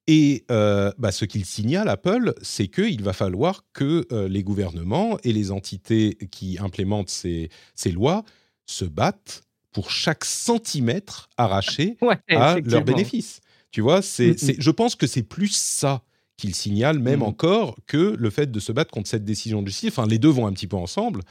Et 0.07 0.45
euh, 0.49 0.91
bah, 0.97 1.11
ce 1.11 1.25
qu'il 1.25 1.45
signale, 1.45 1.87
Apple, 1.87 2.33
c'est 2.41 2.67
qu'il 2.67 3.03
va 3.03 3.13
falloir 3.13 3.63
que 3.73 4.07
euh, 4.11 4.27
les 4.27 4.41
gouvernements 4.41 5.19
et 5.23 5.33
les 5.33 5.51
entités 5.51 6.17
qui 6.31 6.57
implémentent 6.57 7.09
ces, 7.09 7.49
ces 7.75 7.91
lois 7.91 8.23
se 8.65 8.85
battent 8.85 9.43
pour 9.77 9.91
chaque 9.91 10.25
centimètre 10.25 11.29
arraché 11.37 11.97
à 12.29 12.59
leur 12.59 12.83
bénéfice. 12.83 13.41
Tu 13.69 13.81
vois, 13.81 14.01
c'est, 14.01 14.29
mm, 14.29 14.53
mm. 14.53 14.55
je 14.57 14.71
pense 14.71 14.95
que 14.95 15.05
c'est 15.05 15.21
plus 15.21 15.53
ça 15.55 16.01
qu'il 16.35 16.55
signale, 16.55 16.97
même 16.97 17.19
mm. 17.19 17.23
encore, 17.23 17.77
que 17.85 18.15
le 18.17 18.29
fait 18.31 18.51
de 18.51 18.59
se 18.59 18.71
battre 18.71 18.89
contre 18.89 19.07
cette 19.07 19.23
décision 19.23 19.61
de 19.61 19.67
justice. 19.67 19.91
Enfin, 19.91 20.07
les 20.07 20.17
deux 20.17 20.29
vont 20.29 20.47
un 20.47 20.51
petit 20.51 20.65
peu 20.65 20.77
ensemble. 20.77 21.21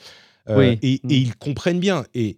Euh, 0.49 0.77
et, 0.81 1.01
ils 1.09 1.35
comprennent 1.35 1.81
bien. 1.81 2.05
Et 2.15 2.37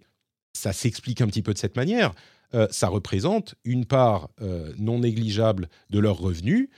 ça 0.53 0.73
s'explique 0.73 1.21
un 1.21 1.27
petit 1.27 1.43
peu 1.43 1.53
de 1.53 1.59
cette 1.59 1.75
manière. 1.75 2.11
Euh, 2.55 2.67
ça 2.71 2.87
représente 2.87 3.53
une 3.63 3.85
part 3.85 4.31
euh, 4.41 4.73
non 4.79 4.97
négligeable 4.97 5.69
de 5.91 5.99
leurs 5.99 6.17
revenus. 6.17 6.69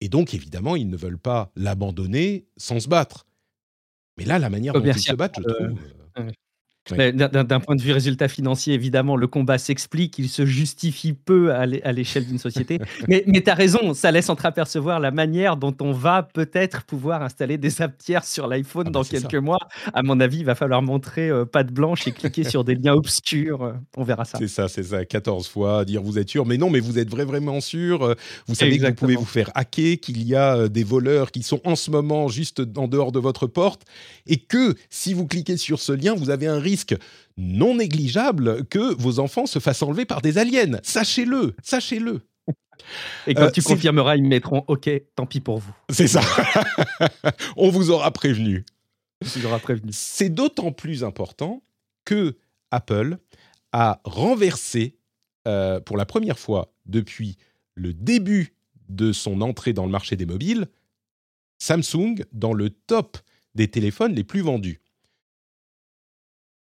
Et 0.00 0.08
donc, 0.08 0.34
évidemment, 0.34 0.74
ils 0.74 0.90
ne 0.90 0.96
veulent 0.96 1.16
pas 1.16 1.52
l'abandonner 1.54 2.44
sans 2.56 2.80
se 2.80 2.88
battre. 2.88 3.24
Mais 4.18 4.24
là, 4.24 4.40
la 4.40 4.50
manière 4.50 4.72
dont 4.72 4.82
ils 4.84 4.98
se 4.98 5.12
battent, 5.12 5.38
je 5.38 5.42
trouve. 5.44 6.32
D'un 6.96 7.60
point 7.60 7.76
de 7.76 7.82
vue 7.82 7.92
résultat 7.92 8.28
financier, 8.28 8.74
évidemment, 8.74 9.16
le 9.16 9.26
combat 9.26 9.58
s'explique, 9.58 10.18
il 10.18 10.28
se 10.28 10.44
justifie 10.44 11.12
peu 11.12 11.52
à 11.52 11.66
l'échelle 11.66 12.26
d'une 12.26 12.38
société. 12.38 12.78
mais 13.08 13.24
mais 13.26 13.42
tu 13.42 13.50
as 13.50 13.54
raison, 13.54 13.94
ça 13.94 14.10
laisse 14.10 14.28
entreapercevoir 14.28 15.00
la 15.00 15.10
manière 15.10 15.56
dont 15.56 15.74
on 15.80 15.92
va 15.92 16.22
peut-être 16.22 16.84
pouvoir 16.84 17.22
installer 17.22 17.58
des 17.58 17.82
apps 17.82 17.98
tiers 17.98 18.24
sur 18.24 18.46
l'iPhone 18.46 18.84
ah 18.86 18.90
bah, 18.90 19.00
dans 19.00 19.04
quelques 19.04 19.34
mois. 19.34 19.58
À 19.92 20.02
mon 20.02 20.20
avis, 20.20 20.38
il 20.38 20.44
va 20.44 20.54
falloir 20.54 20.82
montrer 20.82 21.28
euh, 21.28 21.44
patte 21.44 21.72
blanche 21.72 22.06
et 22.06 22.12
cliquer 22.12 22.44
sur 22.44 22.64
des 22.64 22.74
liens 22.74 22.94
obscurs. 22.94 23.62
Euh, 23.62 23.72
on 23.96 24.04
verra 24.04 24.24
ça. 24.24 24.38
C'est 24.38 24.48
ça, 24.48 24.68
c'est 24.68 24.82
ça. 24.82 25.04
14 25.04 25.48
fois, 25.48 25.84
dire 25.84 26.02
vous 26.02 26.18
êtes 26.18 26.28
sûr. 26.28 26.46
Mais 26.46 26.56
non, 26.56 26.70
mais 26.70 26.80
vous 26.80 26.98
êtes 26.98 27.10
vraiment 27.10 27.60
sûr. 27.60 28.02
Euh, 28.02 28.14
vous 28.46 28.54
savez 28.54 28.78
que 28.78 28.86
vous 28.86 28.94
pouvez 28.94 29.16
vous 29.16 29.24
faire 29.24 29.50
hacker, 29.54 29.98
qu'il 30.00 30.22
y 30.26 30.34
a 30.34 30.68
des 30.68 30.84
voleurs 30.84 31.30
qui 31.30 31.42
sont 31.42 31.60
en 31.64 31.76
ce 31.76 31.90
moment 31.90 32.28
juste 32.28 32.62
en 32.76 32.88
dehors 32.88 33.12
de 33.12 33.18
votre 33.18 33.46
porte 33.46 33.82
et 34.26 34.36
que 34.36 34.74
si 34.88 35.14
vous 35.14 35.26
cliquez 35.26 35.56
sur 35.56 35.80
ce 35.80 35.92
lien, 35.92 36.14
vous 36.14 36.30
avez 36.30 36.46
un 36.46 36.58
risque 36.58 36.79
non 37.36 37.76
négligeable 37.76 38.64
que 38.66 38.94
vos 38.94 39.18
enfants 39.18 39.46
se 39.46 39.58
fassent 39.58 39.82
enlever 39.82 40.04
par 40.04 40.22
des 40.22 40.38
aliens. 40.38 40.78
Sachez-le, 40.82 41.54
sachez-le. 41.62 42.22
Et 43.26 43.34
quand 43.34 43.44
euh, 43.44 43.50
tu 43.50 43.62
confirmeras, 43.62 44.16
ils 44.16 44.24
mettront 44.24 44.64
OK, 44.68 44.90
tant 45.14 45.26
pis 45.26 45.40
pour 45.40 45.58
vous. 45.58 45.74
C'est 45.90 46.08
ça. 46.08 46.22
On 47.56 47.70
vous 47.70 47.90
aura 47.90 48.10
prévenu. 48.10 48.64
vous 49.22 49.46
aura 49.46 49.58
prévenu. 49.58 49.90
C'est 49.92 50.30
d'autant 50.30 50.72
plus 50.72 51.04
important 51.04 51.62
que 52.04 52.36
Apple 52.70 53.18
a 53.72 54.00
renversé 54.04 54.96
euh, 55.46 55.80
pour 55.80 55.96
la 55.96 56.06
première 56.06 56.38
fois 56.38 56.72
depuis 56.86 57.36
le 57.74 57.92
début 57.94 58.54
de 58.88 59.12
son 59.12 59.40
entrée 59.40 59.72
dans 59.72 59.84
le 59.84 59.90
marché 59.90 60.16
des 60.16 60.26
mobiles 60.26 60.66
Samsung 61.60 62.24
dans 62.32 62.52
le 62.52 62.70
top 62.70 63.18
des 63.54 63.68
téléphones 63.68 64.14
les 64.14 64.24
plus 64.24 64.40
vendus. 64.40 64.80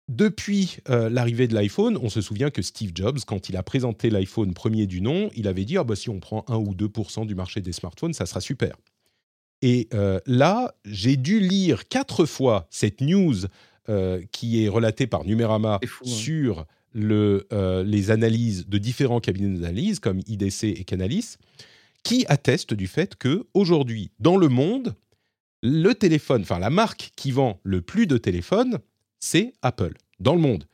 Depuis 0.09 0.77
euh, 0.89 1.09
l'arrivée 1.09 1.47
de 1.47 1.53
l'iPhone, 1.53 1.97
on 2.01 2.09
se 2.09 2.19
souvient 2.19 2.49
que 2.49 2.61
Steve 2.61 2.91
Jobs, 2.93 3.19
quand 3.25 3.47
il 3.47 3.55
a 3.55 3.63
présenté 3.63 4.09
l'iPhone 4.09 4.53
premier 4.53 4.85
du 4.85 4.99
nom, 4.99 5.29
il 5.35 5.47
avait 5.47 5.63
dit 5.63 5.77
ah 5.77 5.85
bah, 5.85 5.95
si 5.95 6.09
on 6.09 6.19
prend 6.19 6.43
1 6.49 6.57
ou 6.57 6.73
2% 6.75 7.25
du 7.25 7.35
marché 7.35 7.61
des 7.61 7.71
smartphones, 7.71 8.13
ça 8.13 8.25
sera 8.25 8.41
super. 8.41 8.75
Et 9.61 9.87
euh, 9.93 10.19
là, 10.25 10.75
j'ai 10.83 11.15
dû 11.15 11.39
lire 11.39 11.87
quatre 11.87 12.25
fois 12.25 12.67
cette 12.69 12.99
news 12.99 13.35
euh, 13.87 14.21
qui 14.33 14.63
est 14.63 14.67
relatée 14.67 15.07
par 15.07 15.23
Numérama 15.23 15.79
hein. 15.81 15.87
sur 16.03 16.65
le, 16.91 17.47
les 17.85 18.11
analyses 18.11 18.67
de 18.67 18.77
différents 18.77 19.21
cabinets 19.21 19.57
d'analyse 19.57 19.99
comme 19.99 20.19
IDC 20.27 20.65
et 20.65 20.83
Canalis, 20.83 21.37
qui 22.03 22.25
attestent 22.27 22.73
du 22.73 22.87
fait 22.87 23.15
que 23.15 23.47
aujourd'hui, 23.53 24.11
dans 24.19 24.37
le 24.37 24.49
monde, 24.49 24.93
le 25.63 25.93
téléphone, 25.93 26.41
enfin 26.41 26.59
la 26.59 26.69
marque 26.69 27.11
qui 27.15 27.31
vend 27.31 27.59
le 27.63 27.81
plus 27.81 28.05
de 28.05 28.17
téléphones, 28.17 28.79
c'est 29.23 29.53
Apple, 29.61 29.93
dans 30.19 30.35
le 30.35 30.41
monde. 30.41 30.65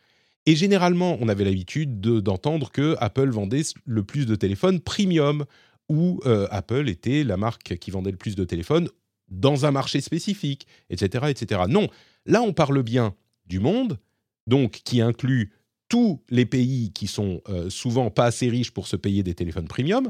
Et 0.48 0.56
généralement, 0.56 1.20
on 1.22 1.30
avait 1.30 1.44
l'habitude 1.44 2.02
d'entendre 2.02 2.72
que 2.72 2.96
Apple 3.00 3.30
vendait 3.30 3.62
le 3.86 4.04
plus 4.04 4.26
de 4.26 4.34
téléphones 4.34 4.80
premium, 4.80 5.46
ou 5.88 6.20
euh, 6.26 6.48
Apple 6.50 6.90
était 6.90 7.24
la 7.24 7.38
marque 7.38 7.78
qui 7.78 7.92
vendait 7.92 8.10
le 8.10 8.18
plus 8.18 8.36
de 8.36 8.44
téléphones 8.44 8.90
dans 9.30 9.68
un 9.68 9.72
marché 9.72 10.02
spécifique, 10.02 10.66
etc., 10.90 11.26
etc. 11.30 11.62
Non, 11.70 11.90
là, 12.26 12.42
on 12.42 12.52
parle 12.52 12.82
bien 12.82 13.14
du 13.46 13.60
monde, 13.60 14.00
donc 14.48 14.82
qui 14.84 15.00
inclut 15.00 15.54
tous 15.88 16.24
les 16.32 16.48
pays 16.48 16.92
qui 16.92 17.06
sont 17.06 17.44
euh, 17.50 17.70
souvent 17.70 18.10
pas 18.10 18.26
assez 18.26 18.50
riches 18.50 18.72
pour 18.72 18.88
se 18.88 18.96
payer 18.96 19.22
des 19.22 19.36
téléphones 19.36 19.68
premium, 19.68 20.10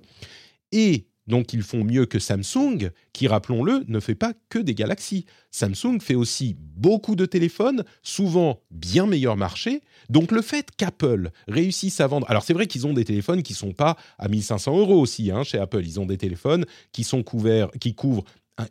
et 0.71 1.08
donc 1.29 1.53
ils 1.53 1.61
font 1.61 1.83
mieux 1.83 2.07
que 2.07 2.17
Samsung, 2.19 2.89
qui, 3.13 3.27
rappelons-le, 3.27 3.85
ne 3.87 3.99
fait 3.99 4.15
pas 4.15 4.33
que 4.49 4.57
des 4.57 4.73
Galaxies. 4.73 5.25
Samsung 5.51 5.99
fait 6.01 6.15
aussi 6.15 6.57
beaucoup 6.59 7.15
de 7.15 7.25
téléphones, 7.25 7.85
souvent 8.01 8.61
bien 8.71 9.05
meilleur 9.05 9.37
marché. 9.37 9.81
Donc 10.09 10.31
le 10.31 10.41
fait 10.41 10.71
qu'Apple 10.75 11.29
réussisse 11.47 12.01
à 12.01 12.07
vendre... 12.07 12.25
Alors 12.29 12.43
c'est 12.43 12.53
vrai 12.53 12.65
qu'ils 12.65 12.87
ont 12.87 12.93
des 12.93 13.05
téléphones 13.05 13.43
qui 13.43 13.53
ne 13.53 13.57
sont 13.57 13.73
pas 13.73 13.95
à 14.17 14.27
1500 14.27 14.77
euros 14.77 14.99
aussi 14.99 15.29
hein, 15.29 15.43
chez 15.43 15.59
Apple. 15.59 15.85
Ils 15.85 15.99
ont 15.99 16.07
des 16.07 16.17
téléphones 16.17 16.65
qui 16.91 17.03
sont 17.03 17.21
couverts, 17.21 17.69
qui 17.79 17.93
couvrent 17.93 18.23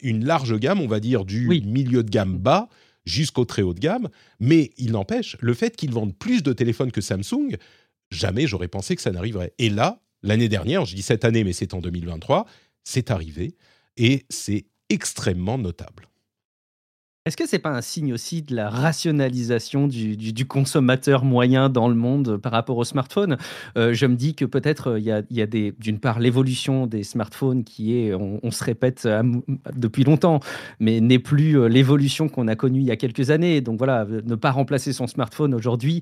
une 0.02 0.24
large 0.24 0.58
gamme, 0.58 0.80
on 0.80 0.88
va 0.88 0.98
dire 0.98 1.24
du 1.24 1.48
milieu 1.64 2.02
de 2.02 2.10
gamme 2.10 2.38
bas 2.38 2.68
jusqu'au 3.06 3.44
très 3.44 3.62
haut 3.62 3.72
de 3.72 3.80
gamme. 3.80 4.08
Mais 4.40 4.72
il 4.78 4.90
n'empêche, 4.90 5.36
le 5.40 5.54
fait 5.54 5.76
qu'ils 5.76 5.92
vendent 5.92 6.16
plus 6.16 6.42
de 6.42 6.52
téléphones 6.52 6.90
que 6.90 7.00
Samsung, 7.00 7.56
jamais 8.10 8.48
j'aurais 8.48 8.68
pensé 8.68 8.96
que 8.96 9.02
ça 9.02 9.12
n'arriverait. 9.12 9.54
Et 9.58 9.70
là, 9.70 10.00
L'année 10.22 10.48
dernière, 10.48 10.84
je 10.84 10.94
dis 10.94 11.02
cette 11.02 11.24
année, 11.24 11.44
mais 11.44 11.52
c'est 11.52 11.74
en 11.74 11.80
2023, 11.80 12.46
c'est 12.84 13.10
arrivé 13.10 13.56
et 13.96 14.24
c'est 14.28 14.66
extrêmement 14.88 15.58
notable. 15.58 16.08
Est-ce 17.28 17.36
que 17.36 17.46
ce 17.46 17.56
n'est 17.56 17.60
pas 17.60 17.76
un 17.76 17.82
signe 17.82 18.14
aussi 18.14 18.40
de 18.40 18.56
la 18.56 18.70
rationalisation 18.70 19.86
du, 19.86 20.46
consommateur 20.46 21.26
moyen 21.26 21.68
dans 21.68 21.86
le 21.88 21.94
monde 21.94 22.38
par 22.38 22.52
rapport 22.52 22.78
au 22.78 22.84
smartphone? 22.84 23.36
Euh, 23.76 23.92
Je 23.92 24.06
me 24.06 24.16
dis 24.16 24.34
que 24.34 24.46
peut-être 24.46 24.92
euh, 24.92 24.98
il 24.98 25.04
y 25.04 25.42
a, 25.42 25.46
d'une 25.46 26.00
part 26.00 26.20
l'évolution 26.20 26.86
des 26.86 27.02
smartphones 27.02 27.64
qui 27.64 27.98
est, 27.98 28.14
on, 28.14 28.50
se 28.50 28.64
répète 28.64 29.06
depuis 29.76 30.04
longtemps, 30.04 30.40
mais 30.80 31.02
n'est 31.02 31.18
plus 31.18 31.58
euh, 31.58 31.68
l'évolution 31.68 32.30
qu'on 32.30 32.48
a 32.48 32.56
connue 32.56 32.80
il 32.80 32.86
y 32.86 32.90
a 32.90 32.96
quelques 32.96 33.28
années. 33.28 33.60
Donc 33.60 33.76
voilà, 33.76 34.06
ne 34.06 34.34
pas 34.34 34.50
remplacer 34.50 34.94
son 34.94 35.06
smartphone 35.06 35.52
aujourd'hui, 35.52 36.00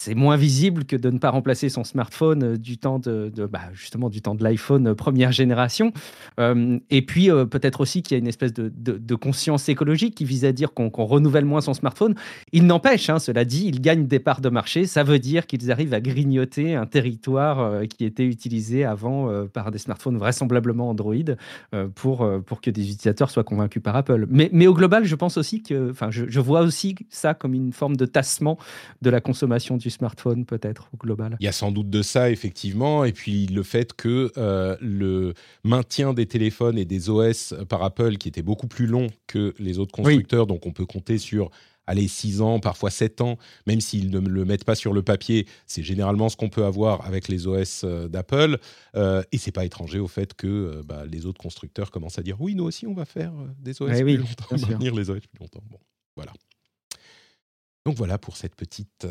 c'est 0.00 0.14
moins 0.14 0.36
visible 0.36 0.86
que 0.86 0.96
de 0.96 1.10
ne 1.10 1.18
pas 1.18 1.28
remplacer 1.28 1.68
son 1.68 1.84
smartphone 1.84 2.42
euh, 2.42 2.56
du 2.56 2.78
temps 2.78 2.98
de, 2.98 3.30
bah, 3.52 3.60
justement 3.74 4.08
du 4.08 4.22
temps 4.22 4.34
de 4.34 4.42
l'iPhone 4.42 4.88
euh, 4.88 4.94
première 4.94 5.30
génération. 5.30 5.92
Euh, 6.38 6.78
et 6.88 7.02
puis 7.02 7.28
peut-être 7.50 7.82
aussi 7.82 8.02
qu'il 8.02 8.16
y 8.16 8.18
a 8.18 8.18
une 8.18 8.26
espèce 8.26 8.54
de, 8.54 9.14
conscience 9.14 9.68
écologique 9.68 10.14
qui 10.14 10.24
vise 10.24 10.46
à 10.46 10.52
dire 10.52 10.72
qu'on 10.72 10.88
renouvelle 10.88 11.44
moins 11.44 11.60
son 11.60 11.74
smartphone. 11.74 12.14
Il 12.52 12.64
n'empêche, 12.66 13.10
hein, 13.10 13.18
cela 13.18 13.44
dit, 13.44 13.66
ils 13.66 13.82
gagnent 13.82 14.06
des 14.06 14.18
parts 14.18 14.40
de 14.40 14.48
marché. 14.48 14.86
Ça 14.86 15.02
veut 15.02 15.18
dire 15.18 15.46
qu'ils 15.46 15.70
arrivent 15.70 15.92
à 15.92 16.00
grignoter 16.00 16.74
un 16.74 16.86
territoire 16.86 17.82
qui 17.88 18.06
était 18.06 18.24
utilisé 18.24 18.84
avant 18.84 19.46
par 19.52 19.70
des 19.70 19.78
smartphones 19.78 20.16
vraisemblablement 20.16 20.88
Android 20.88 21.14
pour, 21.94 22.26
pour 22.46 22.60
que 22.62 22.70
des 22.70 22.82
utilisateurs 22.82 23.30
soient 23.30 23.44
convaincus 23.44 23.82
par 23.82 23.96
Apple. 23.96 24.26
Mais, 24.30 24.48
mais 24.52 24.66
au 24.66 24.74
global, 24.74 25.04
je 25.04 25.14
pense 25.16 25.36
aussi 25.36 25.62
que, 25.62 25.90
enfin, 25.90 26.10
je, 26.10 26.24
je 26.28 26.40
vois 26.40 26.62
aussi 26.62 26.94
ça 27.10 27.34
comme 27.34 27.52
une 27.52 27.72
forme 27.72 27.96
de 27.96 28.06
tassement 28.06 28.56
de 29.02 29.10
la 29.10 29.20
consommation 29.20 29.76
du 29.76 29.89
smartphone 29.90 30.44
peut-être 30.44 30.88
au 30.94 30.96
global. 30.96 31.36
Il 31.40 31.44
y 31.44 31.48
a 31.48 31.52
sans 31.52 31.72
doute 31.72 31.90
de 31.90 32.02
ça 32.02 32.30
effectivement, 32.30 33.04
et 33.04 33.12
puis 33.12 33.46
le 33.46 33.62
fait 33.62 33.92
que 33.92 34.32
euh, 34.36 34.76
le 34.80 35.34
maintien 35.64 36.14
des 36.14 36.26
téléphones 36.26 36.78
et 36.78 36.84
des 36.84 37.10
OS 37.10 37.54
par 37.68 37.82
Apple 37.82 38.16
qui 38.16 38.28
était 38.28 38.42
beaucoup 38.42 38.68
plus 38.68 38.86
long 38.86 39.08
que 39.26 39.54
les 39.58 39.78
autres 39.78 39.92
constructeurs, 39.92 40.46
donc 40.46 40.66
on 40.66 40.72
peut 40.72 40.86
compter 40.86 41.18
sur 41.18 41.50
allez, 41.90 42.08
6 42.08 42.40
ans, 42.40 42.60
parfois 42.60 42.90
7 42.90 43.20
ans, 43.20 43.36
même 43.66 43.80
s'ils 43.80 44.10
ne 44.10 44.20
le 44.20 44.44
mettent 44.44 44.64
pas 44.64 44.76
sur 44.76 44.92
le 44.92 45.02
papier, 45.02 45.46
c'est 45.66 45.82
généralement 45.82 46.28
ce 46.28 46.36
qu'on 46.36 46.48
peut 46.48 46.64
avoir 46.64 47.04
avec 47.04 47.28
les 47.28 47.46
OS 47.46 47.82
euh, 47.84 48.08
d'Apple. 48.08 48.58
Euh, 48.94 49.22
et 49.32 49.38
c'est 49.38 49.52
pas 49.52 49.64
étranger 49.64 49.98
au 49.98 50.06
fait 50.06 50.34
que 50.34 50.46
euh, 50.46 50.82
bah, 50.84 51.04
les 51.06 51.26
autres 51.26 51.40
constructeurs 51.40 51.90
commencent 51.90 52.18
à 52.18 52.22
dire 52.22 52.40
oui, 52.40 52.54
nous 52.54 52.64
aussi, 52.64 52.86
on 52.86 52.94
va 52.94 53.04
faire 53.04 53.32
des 53.58 53.82
OS 53.82 54.00
plus 54.00 54.16
longtemps, 54.16 54.68
maintenir 54.68 54.94
les 54.94 55.10
OS 55.10 55.18
plus 55.18 55.40
longtemps. 55.40 55.62
Bon, 55.68 55.78
voilà. 56.16 56.32
Donc 57.84 57.96
voilà 57.96 58.18
pour 58.18 58.36
cette 58.36 58.54
petite 58.54 59.06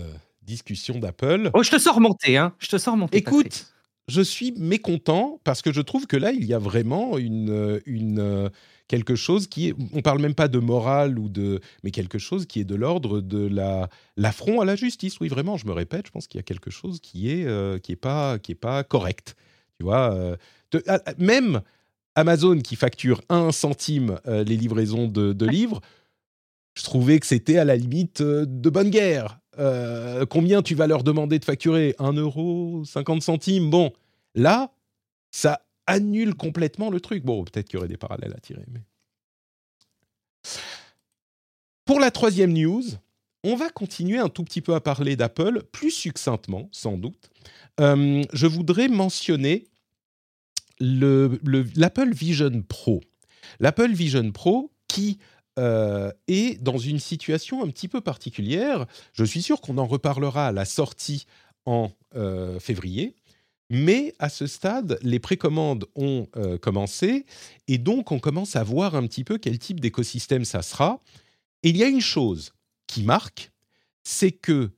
discussion 0.49 0.99
d'Apple. 0.99 1.51
Oh, 1.53 1.63
je 1.63 1.69
te 1.71 1.79
sors 1.79 1.95
remonter, 1.95 2.37
hein. 2.37 2.53
Je 2.59 2.67
te 2.67 2.77
sors 2.77 2.93
remonter. 2.93 3.17
Écoute, 3.17 3.67
je 4.07 4.21
suis 4.21 4.51
mécontent 4.57 5.39
parce 5.43 5.61
que 5.61 5.71
je 5.71 5.81
trouve 5.81 6.07
que 6.07 6.17
là, 6.17 6.31
il 6.31 6.45
y 6.45 6.53
a 6.53 6.59
vraiment 6.59 7.17
une, 7.17 7.79
une 7.85 8.49
quelque 8.87 9.15
chose 9.15 9.47
qui 9.47 9.69
est, 9.69 9.75
on 9.93 10.01
parle 10.01 10.19
même 10.21 10.33
pas 10.35 10.47
de 10.47 10.59
morale 10.59 11.19
ou 11.19 11.29
de, 11.29 11.59
mais 11.83 11.91
quelque 11.91 12.17
chose 12.17 12.45
qui 12.47 12.59
est 12.59 12.63
de 12.65 12.75
l'ordre 12.75 13.21
de 13.21 13.47
la 13.47 13.89
l'affront 14.17 14.61
à 14.61 14.65
la 14.65 14.75
justice. 14.75 15.19
Oui, 15.19 15.27
vraiment, 15.27 15.57
je 15.57 15.67
me 15.67 15.71
répète, 15.73 16.07
je 16.07 16.11
pense 16.11 16.27
qu'il 16.27 16.39
y 16.39 16.41
a 16.41 16.43
quelque 16.43 16.71
chose 16.71 16.99
qui 16.99 17.29
est 17.31 17.45
euh, 17.45 17.77
qui 17.79 17.91
est 17.93 17.95
pas 17.95 18.39
qui 18.39 18.51
est 18.53 18.55
pas 18.55 18.83
correct. 18.83 19.35
Tu 19.79 19.83
vois, 19.83 20.13
euh, 20.13 20.35
ah, 20.87 20.99
même 21.17 21.61
Amazon 22.15 22.59
qui 22.59 22.75
facture 22.75 23.21
un 23.29 23.51
centime 23.51 24.19
euh, 24.27 24.43
les 24.43 24.57
livraisons 24.57 25.07
de, 25.07 25.33
de 25.33 25.45
livres, 25.47 25.81
je 26.75 26.83
trouvais 26.83 27.19
que 27.19 27.25
c'était 27.27 27.57
à 27.57 27.65
la 27.65 27.75
limite 27.75 28.21
de 28.23 28.69
bonne 28.69 28.89
guerre. 28.89 29.38
Euh, 29.57 30.25
combien 30.25 30.61
tu 30.61 30.75
vas 30.75 30.87
leur 30.87 31.03
demander 31.03 31.39
de 31.39 31.45
facturer? 31.45 31.95
1 31.99 32.13
euro, 32.13 32.83
50 32.85 33.21
centimes? 33.21 33.69
Bon, 33.69 33.91
là, 34.35 34.71
ça 35.31 35.61
annule 35.87 36.35
complètement 36.35 36.89
le 36.89 36.99
truc. 37.01 37.23
Bon, 37.23 37.43
peut-être 37.43 37.67
qu'il 37.67 37.75
y 37.75 37.77
aurait 37.77 37.87
des 37.87 37.97
parallèles 37.97 38.33
à 38.35 38.39
tirer. 38.39 38.63
Mais... 38.71 38.81
Pour 41.85 41.99
la 41.99 42.11
troisième 42.11 42.53
news, 42.53 42.83
on 43.43 43.55
va 43.55 43.69
continuer 43.69 44.19
un 44.19 44.29
tout 44.29 44.43
petit 44.43 44.61
peu 44.61 44.75
à 44.75 44.81
parler 44.81 45.15
d'Apple, 45.15 45.63
plus 45.71 45.91
succinctement, 45.91 46.69
sans 46.71 46.97
doute. 46.97 47.29
Euh, 47.79 48.23
je 48.33 48.47
voudrais 48.47 48.87
mentionner 48.87 49.67
l'Apple 50.79 52.13
Vision 52.13 52.63
Pro. 52.67 53.01
L'Apple 53.59 53.91
Vision 53.91 54.31
Pro 54.31 54.71
qui 54.87 55.17
euh, 55.59 56.11
est 56.27 56.61
dans 56.61 56.77
une 56.77 56.99
situation 56.99 57.63
un 57.63 57.67
petit 57.67 57.87
peu 57.87 58.01
particulière. 58.01 58.87
Je 59.13 59.23
suis 59.23 59.41
sûr 59.41 59.61
qu'on 59.61 59.77
en 59.77 59.85
reparlera 59.85 60.47
à 60.47 60.51
la 60.51 60.65
sortie 60.65 61.25
en 61.65 61.91
euh, 62.15 62.59
février. 62.59 63.13
Mais 63.69 64.15
à 64.17 64.29
ce 64.29 64.47
stade, 64.47 64.97
les 65.03 65.19
précommandes 65.19 65.85
ont 65.95 66.27
euh, 66.37 66.57
commencé 66.57 67.25
et 67.67 67.77
donc 67.77 68.11
on 68.11 68.17
commence 68.17 68.55
à 68.55 68.63
voir 68.63 68.95
un 68.95 69.05
petit 69.05 69.23
peu 69.23 69.37
quel 69.37 69.59
type 69.59 69.79
d'écosystème 69.79 70.45
ça 70.45 70.61
sera. 70.61 71.01
Et 71.61 71.69
il 71.69 71.77
y 71.77 71.83
a 71.83 71.87
une 71.87 72.01
chose 72.01 72.53
qui 72.87 73.03
marque, 73.03 73.51
c'est 74.03 74.31
que 74.31 74.71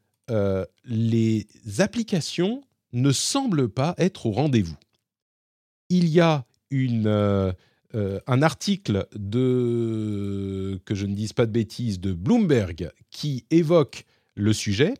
les 0.85 1.47
applications 1.79 2.63
ne 2.93 3.11
semblent 3.11 3.67
pas 3.67 3.95
être 3.97 4.27
au 4.27 4.31
rendez-vous. 4.31 4.77
Il 5.89 6.07
y 6.07 6.21
a 6.21 6.45
une 6.71 7.07
euh, 7.07 7.51
un 7.93 8.41
article 8.41 9.07
de, 9.15 10.79
que 10.85 10.95
je 10.95 11.05
ne 11.05 11.13
dise 11.13 11.33
pas 11.33 11.45
de 11.45 11.51
bêtises, 11.51 11.99
de 11.99 12.13
Bloomberg 12.13 12.91
qui 13.09 13.45
évoque 13.51 14.05
le 14.35 14.53
sujet 14.53 14.93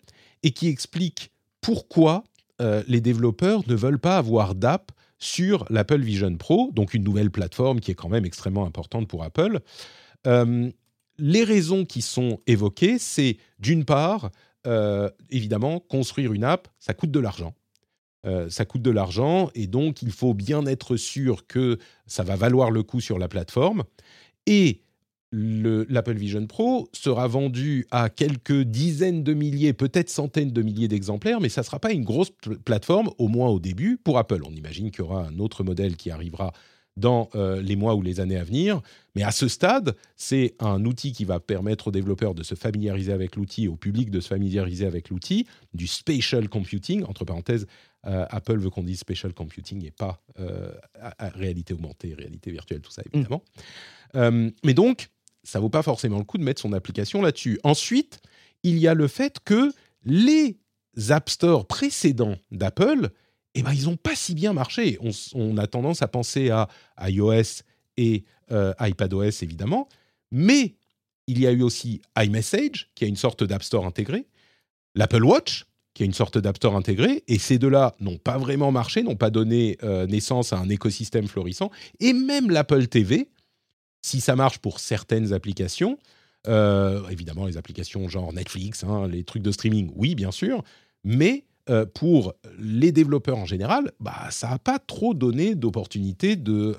et 0.43 0.51
qui 0.51 0.67
explique 0.67 1.31
pourquoi 1.61 2.23
euh, 2.61 2.83
les 2.87 3.01
développeurs 3.01 3.63
ne 3.67 3.75
veulent 3.75 3.99
pas 3.99 4.17
avoir 4.17 4.55
d'app 4.55 4.91
sur 5.17 5.65
l'Apple 5.69 6.01
Vision 6.01 6.35
Pro, 6.35 6.71
donc 6.73 6.93
une 6.93 7.03
nouvelle 7.03 7.31
plateforme 7.31 7.79
qui 7.79 7.91
est 7.91 7.95
quand 7.95 8.09
même 8.09 8.25
extrêmement 8.25 8.65
importante 8.65 9.07
pour 9.07 9.23
Apple. 9.23 9.59
Euh, 10.27 10.69
les 11.17 11.43
raisons 11.43 11.85
qui 11.85 12.01
sont 12.01 12.39
évoquées, 12.47 12.97
c'est 12.97 13.37
d'une 13.59 13.85
part, 13.85 14.31
évidemment, 15.29 15.79
construire 15.79 16.33
une 16.33 16.43
app, 16.43 16.67
ça 16.79 16.95
coûte 16.95 17.11
de 17.11 17.19
l'argent. 17.19 17.53
Euh, 18.25 18.49
ça 18.49 18.65
coûte 18.65 18.83
de 18.83 18.91
l'argent 18.91 19.49
et 19.55 19.65
donc 19.65 20.03
il 20.03 20.11
faut 20.11 20.35
bien 20.35 20.65
être 20.67 20.95
sûr 20.95 21.47
que 21.47 21.79
ça 22.05 22.23
va 22.23 22.35
valoir 22.35 22.69
le 22.69 22.83
coup 22.83 23.01
sur 23.01 23.17
la 23.17 23.27
plateforme. 23.27 23.83
Et 24.45 24.81
l'Apple 25.31 26.15
Vision 26.17 26.45
Pro 26.45 26.89
sera 26.91 27.27
vendu 27.27 27.87
à 27.89 28.09
quelques 28.09 28.61
dizaines 28.63 29.23
de 29.23 29.33
milliers, 29.33 29.73
peut-être 29.73 30.09
centaines 30.09 30.51
de 30.51 30.61
milliers 30.61 30.89
d'exemplaires, 30.89 31.39
mais 31.39 31.49
ça 31.49 31.61
ne 31.61 31.65
sera 31.65 31.79
pas 31.79 31.93
une 31.93 32.03
grosse 32.03 32.31
plateforme, 32.65 33.09
au 33.17 33.27
moins 33.29 33.47
au 33.47 33.59
début, 33.59 33.97
pour 33.97 34.17
Apple. 34.17 34.41
On 34.45 34.51
imagine 34.51 34.91
qu'il 34.91 35.05
y 35.05 35.07
aura 35.07 35.25
un 35.25 35.39
autre 35.39 35.63
modèle 35.63 35.95
qui 35.95 36.11
arrivera 36.11 36.51
dans 36.97 37.29
euh, 37.35 37.61
les 37.61 37.77
mois 37.77 37.95
ou 37.95 38.01
les 38.01 38.19
années 38.19 38.37
à 38.37 38.43
venir. 38.43 38.81
Mais 39.15 39.23
à 39.23 39.31
ce 39.31 39.47
stade, 39.47 39.95
c'est 40.17 40.55
un 40.59 40.83
outil 40.83 41.13
qui 41.13 41.23
va 41.23 41.39
permettre 41.39 41.87
aux 41.87 41.91
développeurs 41.91 42.35
de 42.35 42.43
se 42.43 42.55
familiariser 42.55 43.13
avec 43.13 43.37
l'outil, 43.37 43.69
au 43.69 43.77
public 43.77 44.11
de 44.11 44.19
se 44.19 44.27
familiariser 44.27 44.85
avec 44.85 45.09
l'outil, 45.09 45.47
du 45.73 45.87
spatial 45.87 46.49
computing, 46.49 47.03
entre 47.05 47.23
parenthèses, 47.23 47.67
euh, 48.07 48.25
Apple 48.29 48.57
veut 48.57 48.69
qu'on 48.69 48.83
dise 48.83 48.99
spatial 48.99 49.33
computing 49.33 49.85
et 49.85 49.91
pas 49.91 50.23
euh, 50.39 50.71
réalité 51.19 51.73
augmentée, 51.73 52.13
réalité 52.13 52.51
virtuelle, 52.51 52.81
tout 52.81 52.91
ça 52.91 53.03
mm. 53.03 53.17
évidemment. 53.17 53.43
Euh, 54.15 54.49
mais 54.63 54.73
donc, 54.73 55.09
ça 55.43 55.59
vaut 55.59 55.69
pas 55.69 55.83
forcément 55.83 56.17
le 56.17 56.23
coup 56.23 56.37
de 56.37 56.43
mettre 56.43 56.61
son 56.61 56.73
application 56.73 57.21
là-dessus. 57.21 57.59
Ensuite, 57.63 58.19
il 58.63 58.77
y 58.77 58.87
a 58.87 58.93
le 58.93 59.07
fait 59.07 59.39
que 59.43 59.71
les 60.03 60.57
App 61.09 61.29
Store 61.29 61.67
précédents 61.67 62.37
d'Apple, 62.51 63.09
eh 63.53 63.63
ben, 63.63 63.73
ils 63.73 63.85
n'ont 63.85 63.97
pas 63.97 64.15
si 64.15 64.33
bien 64.33 64.53
marché. 64.53 64.97
On, 65.33 65.57
a 65.57 65.67
tendance 65.67 66.01
à 66.01 66.07
penser 66.07 66.49
à 66.49 66.67
iOS 67.01 67.63
et 67.97 68.25
iPadOS, 68.49 69.43
évidemment, 69.43 69.87
mais 70.31 70.75
il 71.27 71.39
y 71.39 71.47
a 71.47 71.51
eu 71.51 71.61
aussi 71.61 72.01
iMessage, 72.17 72.89
qui 72.95 73.05
a 73.05 73.07
une 73.07 73.15
sorte 73.15 73.43
d'App 73.43 73.63
Store 73.63 73.85
intégré, 73.85 74.27
l'Apple 74.95 75.23
Watch, 75.23 75.65
qui 75.93 76.03
est 76.03 76.05
une 76.05 76.13
sorte 76.13 76.37
d'App 76.37 76.63
intégré, 76.65 77.23
et 77.27 77.37
ces 77.37 77.57
deux-là 77.57 77.95
n'ont 77.99 78.17
pas 78.17 78.37
vraiment 78.37 78.71
marché, 78.71 79.03
n'ont 79.03 79.15
pas 79.15 79.29
donné 79.29 79.77
euh, 79.83 80.07
naissance 80.07 80.53
à 80.53 80.57
un 80.57 80.69
écosystème 80.69 81.27
florissant, 81.27 81.69
et 81.99 82.13
même 82.13 82.49
l'Apple 82.49 82.87
TV, 82.87 83.29
si 84.01 84.21
ça 84.21 84.35
marche 84.35 84.59
pour 84.59 84.79
certaines 84.79 85.33
applications, 85.33 85.97
euh, 86.47 87.07
évidemment 87.09 87.45
les 87.45 87.57
applications 87.57 88.07
genre 88.07 88.33
Netflix, 88.33 88.83
hein, 88.83 89.07
les 89.07 89.23
trucs 89.23 89.43
de 89.43 89.51
streaming, 89.51 89.91
oui 89.95 90.15
bien 90.15 90.31
sûr, 90.31 90.63
mais 91.03 91.43
euh, 91.69 91.85
pour 91.85 92.33
les 92.57 92.91
développeurs 92.91 93.37
en 93.37 93.45
général, 93.45 93.91
bah, 93.99 94.29
ça 94.31 94.49
n'a 94.49 94.59
pas 94.59 94.79
trop 94.79 95.13
donné 95.13 95.55
d'opportunité 95.55 96.35
de, 96.35 96.75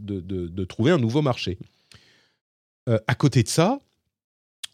de, 0.00 0.20
de, 0.20 0.64
trouver 0.64 0.90
un 0.90 0.98
nouveau 0.98 1.22
marché. 1.22 1.58
à 2.86 3.14
côté 3.14 3.42
de 3.42 3.48
ça, 3.48 3.78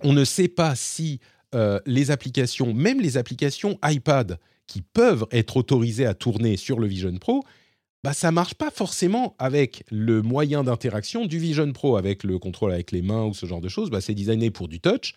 on 0.01 0.13
ne 0.13 0.25
sait 0.25 0.49
pas 0.49 0.75
si 0.75 1.21
euh, 1.55 1.79
les 1.87 2.11
applications, 2.11 2.73
même 2.73 3.01
les 3.01 3.17
applications 3.17 3.79
iPad 3.85 4.39
qui 4.67 4.83
peuvent 4.83 5.27
être 5.31 5.57
autorisées 5.57 6.07
à 6.07 6.15
tourner 6.15 6.57
sur 6.57 6.79
le 6.79 6.87
Vision 6.87 7.17
Pro, 7.19 7.45
bah, 8.05 8.13
ça 8.13 8.33
marche 8.33 8.55
pas 8.55 8.71
forcément 8.71 9.37
avec 9.39 9.85
le 9.91 10.23
moyen 10.23 10.65
d'interaction 10.65 11.27
du 11.27 11.39
Vision 11.39 11.73
Pro, 11.73 11.97
avec 11.97 12.25
le 12.25 12.39
contrôle 12.39 12.73
avec 12.73 12.91
les 12.91 13.03
mains 13.03 13.25
ou 13.25 13.35
ce 13.35 13.47
genre 13.47 13.61
de 13.61 13.69
choses. 13.69 13.91
Bah, 13.91 14.01
c'est 14.01 14.15
designé 14.15 14.51
pour 14.51 14.69
du 14.69 14.81
touch. 14.81 15.15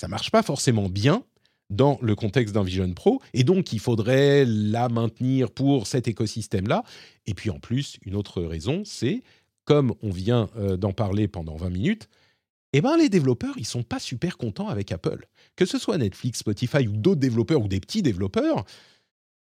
Ça 0.00 0.08
marche 0.08 0.30
pas 0.30 0.42
forcément 0.42 0.88
bien 0.88 1.24
dans 1.70 1.98
le 2.00 2.14
contexte 2.14 2.54
d'un 2.54 2.62
Vision 2.62 2.92
Pro, 2.94 3.20
et 3.34 3.44
donc 3.44 3.72
il 3.72 3.78
faudrait 3.78 4.44
la 4.46 4.88
maintenir 4.88 5.50
pour 5.50 5.86
cet 5.86 6.08
écosystème-là. 6.08 6.82
Et 7.26 7.34
puis 7.34 7.50
en 7.50 7.58
plus, 7.58 7.98
une 8.06 8.14
autre 8.14 8.42
raison, 8.42 8.82
c'est, 8.84 9.22
comme 9.64 9.92
on 10.02 10.10
vient 10.10 10.48
euh, 10.56 10.76
d'en 10.76 10.92
parler 10.92 11.28
pendant 11.28 11.56
20 11.56 11.70
minutes, 11.70 12.08
eh 12.72 12.80
ben, 12.80 12.96
les 12.96 13.08
développeurs, 13.08 13.54
ils 13.56 13.66
sont 13.66 13.82
pas 13.82 13.98
super 13.98 14.36
contents 14.36 14.68
avec 14.68 14.92
Apple. 14.92 15.26
Que 15.56 15.64
ce 15.64 15.78
soit 15.78 15.98
Netflix, 15.98 16.40
Spotify 16.40 16.86
ou 16.86 16.96
d'autres 16.96 17.20
développeurs 17.20 17.62
ou 17.62 17.68
des 17.68 17.80
petits 17.80 18.02
développeurs, 18.02 18.64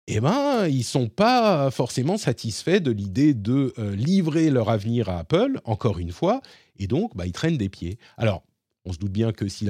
eh 0.07 0.21
ben, 0.21 0.67
ils 0.67 0.85
sont 0.85 1.09
pas 1.09 1.69
forcément 1.69 2.17
satisfaits 2.17 2.79
de 2.79 2.91
l'idée 2.91 3.33
de 3.33 3.73
euh, 3.77 3.95
livrer 3.95 4.49
leur 4.49 4.69
avenir 4.69 5.09
à 5.09 5.19
Apple, 5.19 5.59
encore 5.65 5.99
une 5.99 6.11
fois, 6.11 6.41
et 6.79 6.87
donc, 6.87 7.15
bah, 7.15 7.25
ils 7.25 7.33
traînent 7.33 7.57
des 7.57 7.69
pieds. 7.69 7.97
Alors, 8.15 8.43
on 8.85 8.93
se 8.93 8.99
doute 8.99 9.11
bien 9.11 9.33
que 9.33 9.49
si, 9.49 9.69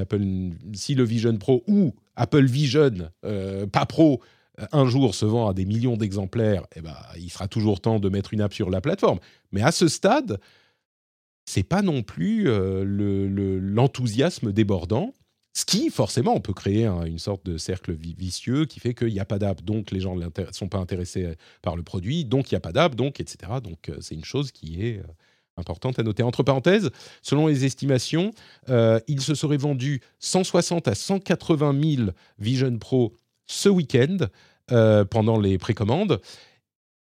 si 0.74 0.94
le 0.94 1.04
Vision 1.04 1.36
Pro 1.38 1.64
ou 1.68 1.96
Apple 2.16 2.46
Vision, 2.46 3.10
pas 3.72 3.86
pro, 3.88 4.22
un 4.72 4.86
jour 4.86 5.16
se 5.16 5.26
vend 5.26 5.50
à 5.50 5.54
des 5.54 5.66
millions 5.66 5.98
d'exemplaires, 5.98 6.66
eh 6.76 6.82
ben, 6.82 6.96
il 7.18 7.30
sera 7.30 7.48
toujours 7.48 7.80
temps 7.80 8.00
de 8.00 8.10
mettre 8.10 8.34
une 8.34 8.42
app 8.42 8.54
sur 8.54 8.70
la 8.70 8.82
plateforme. 8.82 9.20
Mais 9.52 9.62
à 9.62 9.72
ce 9.72 9.88
stade, 9.88 10.40
c'est 11.48 11.64
pas 11.64 11.82
non 11.82 12.04
plus 12.04 12.46
l'enthousiasme 12.46 14.52
débordant. 14.52 15.14
Ce 15.54 15.66
qui, 15.66 15.90
forcément, 15.90 16.36
on 16.36 16.42
peut 16.42 16.54
créer 16.54 16.86
une 16.86 17.18
sorte 17.18 17.44
de 17.46 17.58
cercle 17.58 17.94
vicieux 17.94 18.66
qui 18.66 18.80
fait 18.80 18.94
qu'il 18.94 19.14
n'y 19.14 19.20
a 19.20 19.26
pas 19.26 19.40
d'app, 19.40 19.64
donc 19.64 19.90
les 19.90 20.00
gens 20.00 20.16
ne 20.16 20.30
sont 20.52 20.68
pas 20.68 20.78
intéressés 20.78 21.34
par 21.64 21.76
le 21.76 21.82
produit, 21.82 22.26
donc 22.26 22.52
il 22.52 22.54
n'y 22.54 22.58
a 22.58 22.62
pas 22.62 22.74
d'app, 22.74 22.94
donc 22.94 23.20
etc. 23.20 23.54
Donc 23.64 23.90
c'est 24.02 24.14
une 24.14 24.26
chose 24.26 24.52
qui 24.52 24.84
est 24.84 25.02
importante 25.58 26.00
à 26.00 26.04
noter. 26.04 26.24
Entre 26.24 26.44
parenthèses, 26.44 26.90
selon 27.22 27.48
les 27.48 27.66
estimations, 27.66 28.32
euh, 28.70 29.00
il 29.08 29.22
se 29.22 29.36
serait 29.36 29.58
vendu 29.58 30.02
160 30.20 30.88
à 30.88 30.96
180 30.96 31.96
000 31.98 32.10
Vision 32.40 32.78
Pro 32.78 33.14
ce 33.48 33.70
week-end 33.70 34.18
euh, 34.72 35.06
pendant 35.06 35.40
les 35.40 35.58
précommandes. 35.58 36.22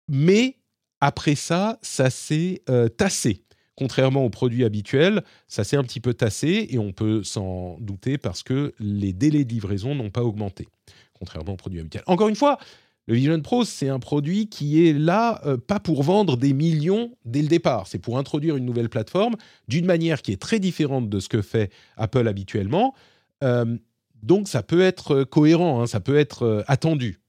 Mais 0.08 0.56
après 1.00 1.34
ça, 1.34 1.78
ça 1.82 2.10
s'est 2.10 2.62
euh, 2.68 2.88
tassé. 2.88 3.42
Contrairement 3.76 4.24
aux 4.24 4.30
produits 4.30 4.64
habituels, 4.64 5.24
ça 5.48 5.64
s'est 5.64 5.76
un 5.76 5.82
petit 5.82 6.00
peu 6.00 6.14
tassé 6.14 6.68
et 6.70 6.78
on 6.78 6.92
peut 6.92 7.24
s'en 7.24 7.76
douter 7.80 8.18
parce 8.18 8.42
que 8.42 8.72
les 8.78 9.12
délais 9.12 9.44
de 9.44 9.52
livraison 9.52 9.94
n'ont 9.94 10.10
pas 10.10 10.22
augmenté, 10.22 10.68
contrairement 11.12 11.54
aux 11.54 11.56
produits 11.56 11.80
habituels. 11.80 12.04
Encore 12.06 12.28
une 12.28 12.36
fois, 12.36 12.58
le 13.06 13.14
Vision 13.14 13.40
Pro, 13.40 13.64
c'est 13.64 13.88
un 13.88 13.98
produit 13.98 14.48
qui 14.48 14.86
est 14.86 14.92
là, 14.92 15.40
euh, 15.44 15.58
pas 15.58 15.80
pour 15.80 16.02
vendre 16.02 16.36
des 16.36 16.54
millions 16.54 17.14
dès 17.24 17.42
le 17.42 17.48
départ, 17.48 17.86
c'est 17.86 17.98
pour 17.98 18.16
introduire 18.16 18.56
une 18.56 18.64
nouvelle 18.64 18.88
plateforme 18.88 19.34
d'une 19.68 19.84
manière 19.84 20.22
qui 20.22 20.32
est 20.32 20.40
très 20.40 20.58
différente 20.58 21.08
de 21.10 21.20
ce 21.20 21.28
que 21.28 21.42
fait 21.42 21.70
Apple 21.96 22.28
habituellement. 22.28 22.94
Euh, 23.42 23.76
donc 24.22 24.48
ça 24.48 24.62
peut 24.62 24.80
être 24.80 25.24
cohérent, 25.24 25.82
hein, 25.82 25.86
ça 25.86 26.00
peut 26.00 26.16
être 26.16 26.44
euh, 26.44 26.62
attendu, 26.66 27.20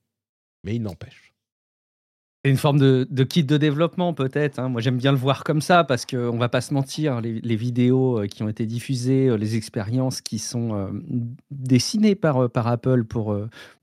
mais 0.63 0.75
il 0.75 0.81
n'empêche 0.81 1.24
une 2.49 2.57
forme 2.57 2.77
de, 2.79 3.23
kit 3.23 3.43
de 3.43 3.57
développement 3.57 4.13
peut-être. 4.13 4.59
Hein. 4.59 4.69
Moi 4.69 4.81
j'aime 4.81 4.97
bien 4.97 5.11
le 5.11 5.17
voir 5.17 5.43
comme 5.43 5.61
ça 5.61 5.83
parce 5.83 6.05
qu'on 6.05 6.37
va 6.37 6.49
pas 6.49 6.61
se 6.61 6.73
mentir, 6.73 7.21
les, 7.21 7.55
vidéos 7.55 8.19
euh, 8.19 8.27
qui 8.27 8.43
ont 8.43 8.49
été 8.49 8.65
diffusées, 8.65 9.27
euh, 9.27 9.35
les 9.35 9.55
expériences 9.55 10.21
qui 10.21 10.37
sont 10.37 10.75
euh, 10.75 10.87
dessinées 11.49 12.15
par, 12.15 12.49
Apple 12.67 13.03
pour, 13.05 13.35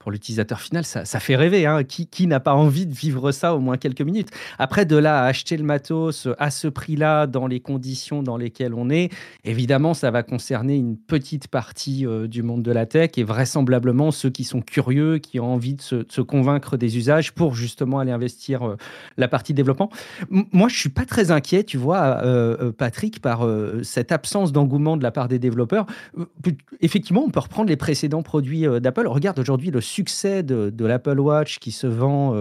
l'utilisateur 0.07 0.61
final, 0.61 0.85
ça, 0.85 1.05
fait 1.21 1.37
rêver. 1.37 1.67
Hein. 1.67 1.85
Qui, 1.85 2.27
n'a 2.27 2.41
pas 2.41 2.55
envie 2.55 2.87
de 2.87 2.95
vivre 2.95 3.33
ça 3.33 3.55
au 3.55 3.61
moins 3.61 3.77
quelques 3.77 4.03
minutes? 4.03 4.31
Après 4.59 4.85
de 4.85 4.97
là 4.97 5.23
à 5.23 5.27
acheter 5.27 5.57
le 5.57 5.65
matos 5.65 6.29
à 6.39 6.51
ce 6.51 6.69
prix-là, 6.69 7.27
dans 7.27 7.47
les 7.47 7.61
conditions 7.61 8.23
dans 8.23 8.37
lesquelles 8.37 8.75
on 8.75 8.91
est, 8.91 9.13
évidemment 9.45 9.95
ça 9.95 10.11
va 10.11 10.23
concerner 10.23 10.77
une 10.77 10.97
petite 10.97 11.49
partie 11.49 12.05
du 12.29 12.43
monde 12.43 12.63
de 12.63 12.73
la 12.73 12.87
tech 12.87 13.11
et 13.17 13.25
vraisemblablement 13.25 14.11
ceux 14.11 14.31
qui 14.31 14.45
sont 14.45 14.61
curieux, 14.61 15.19
qui 15.19 15.39
ont 15.41 15.55
envie 15.55 15.75
de 15.75 15.83
se 15.83 16.21
convaincre 16.21 16.77
des 16.77 16.97
usages 16.97 17.33
pour 17.33 17.55
justement 17.55 18.01
aller 18.01 18.13
investir 18.13 18.52
euh, 18.61 18.77
la 19.17 19.29
partie 19.29 19.55
développement. 19.55 19.91
moi, 20.31 20.69
je 20.69 20.77
suis 20.77 20.89
pas 20.89 21.05
très 21.05 21.31
inquiet, 21.31 21.65
tu 21.65 21.79
vois, 21.79 22.21
euh, 22.23 22.57
euh, 22.61 22.73
Patrick, 22.73 23.21
par 23.21 23.47
cette 23.83 24.13
absence 24.13 24.53
d'engouement 24.53 24.97
de 24.97 25.03
la 25.03 25.11
part 25.11 25.29
des 25.29 25.39
développeurs. 25.39 25.87
effectivement, 26.81 27.23
on 27.25 27.31
peut 27.31 27.41
reprendre 27.41 27.69
les 27.69 27.77
précédents 27.77 28.23
produits 28.23 28.67
d'Apple. 28.81 29.07
Regarde 29.07 29.39
aujourd'hui 29.39 29.71
le 29.71 29.81
succès 29.81 30.43
de, 30.43 30.85
l'Apple 30.85 31.21
Watch 31.21 31.59
qui 31.59 31.71
se 31.71 31.87
vend 31.87 32.35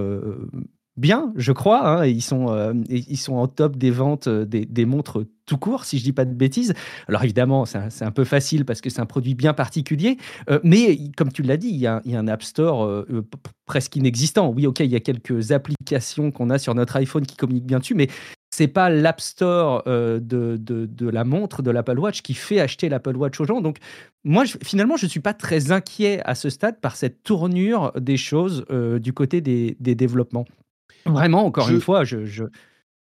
bien, 0.98 1.34
je 1.36 1.52
crois. 1.52 1.88
Hein, 1.88 2.06
ils, 2.06 2.22
sont, 2.22 2.84
ils 2.90 3.18
sont 3.18 3.36
en 3.36 3.48
top 3.48 3.78
des 3.78 3.92
ventes 3.92 4.30
des, 4.30 4.86
montres 4.86 5.24
tout 5.46 5.58
court, 5.58 5.86
si 5.86 5.98
je 5.98 6.04
dis 6.04 6.14
pas 6.14 6.26
de 6.26 6.34
bêtises. 6.34 6.74
Alors 7.08 7.24
évidemment, 7.24 7.66
c'est 7.66 8.04
un, 8.04 8.12
peu 8.12 8.24
facile 8.24 8.66
parce 8.66 8.82
que 8.82 8.90
c'est 8.90 9.02
un 9.02 9.06
produit 9.06 9.36
bien 9.36 9.54
particulier, 9.54 10.18
mais 10.64 10.98
comme 11.18 11.32
tu 11.32 11.42
l'as 11.42 11.58
dit, 11.58 11.70
il 11.70 11.78
y, 11.78 11.88
a, 11.88 12.02
un 12.06 12.28
App 12.28 12.44
Store 12.44 13.06
presque 13.66 13.96
inexistant. 13.96 14.50
Oui, 14.50 14.68
ok, 14.68 14.80
il 14.82 14.92
y 14.92 14.96
a 14.96 15.00
quelques 15.00 15.52
applications 15.52 16.32
qu'on 16.32 16.50
a 16.50 16.58
sur 16.58 16.76
notre 16.76 16.96
iPhone 16.98 17.26
qui 17.26 17.36
communiquent 17.36 17.68
bien 17.68 17.80
dessus, 17.80 17.96
mais 17.96 18.08
c'est 18.54 18.68
pas 18.68 18.90
l'App 18.90 19.22
Store 19.22 19.84
de, 19.86 20.20
de, 20.60 21.10
la 21.10 21.24
montre 21.24 21.62
de 21.62 21.72
l'Apple 21.72 22.00
Watch 22.00 22.22
qui 22.22 22.34
fait 22.34 22.60
acheter 22.60 22.90
l'Apple 22.90 23.16
Watch 23.16 23.40
aux 23.40 23.46
gens. 23.46 23.62
Donc, 23.62 23.78
moi, 24.24 24.44
finalement, 24.64 24.98
je 24.98 25.06
ne 25.06 25.10
suis 25.10 25.22
pas 25.22 25.34
très 25.34 25.72
inquiet 25.72 26.22
à 26.26 26.36
ce 26.36 26.50
stade 26.50 26.80
par 26.80 26.96
cette 26.96 27.24
tournure 27.24 27.92
des 28.00 28.18
choses 28.18 28.66
du 28.70 29.14
côté 29.14 29.42
des, 29.42 29.78
des 29.80 29.96
développements. 29.96 30.46
Vraiment, 31.06 31.46
encore 31.46 31.70
une 31.70 31.82
fois, 31.82 32.04
je... 32.04 32.44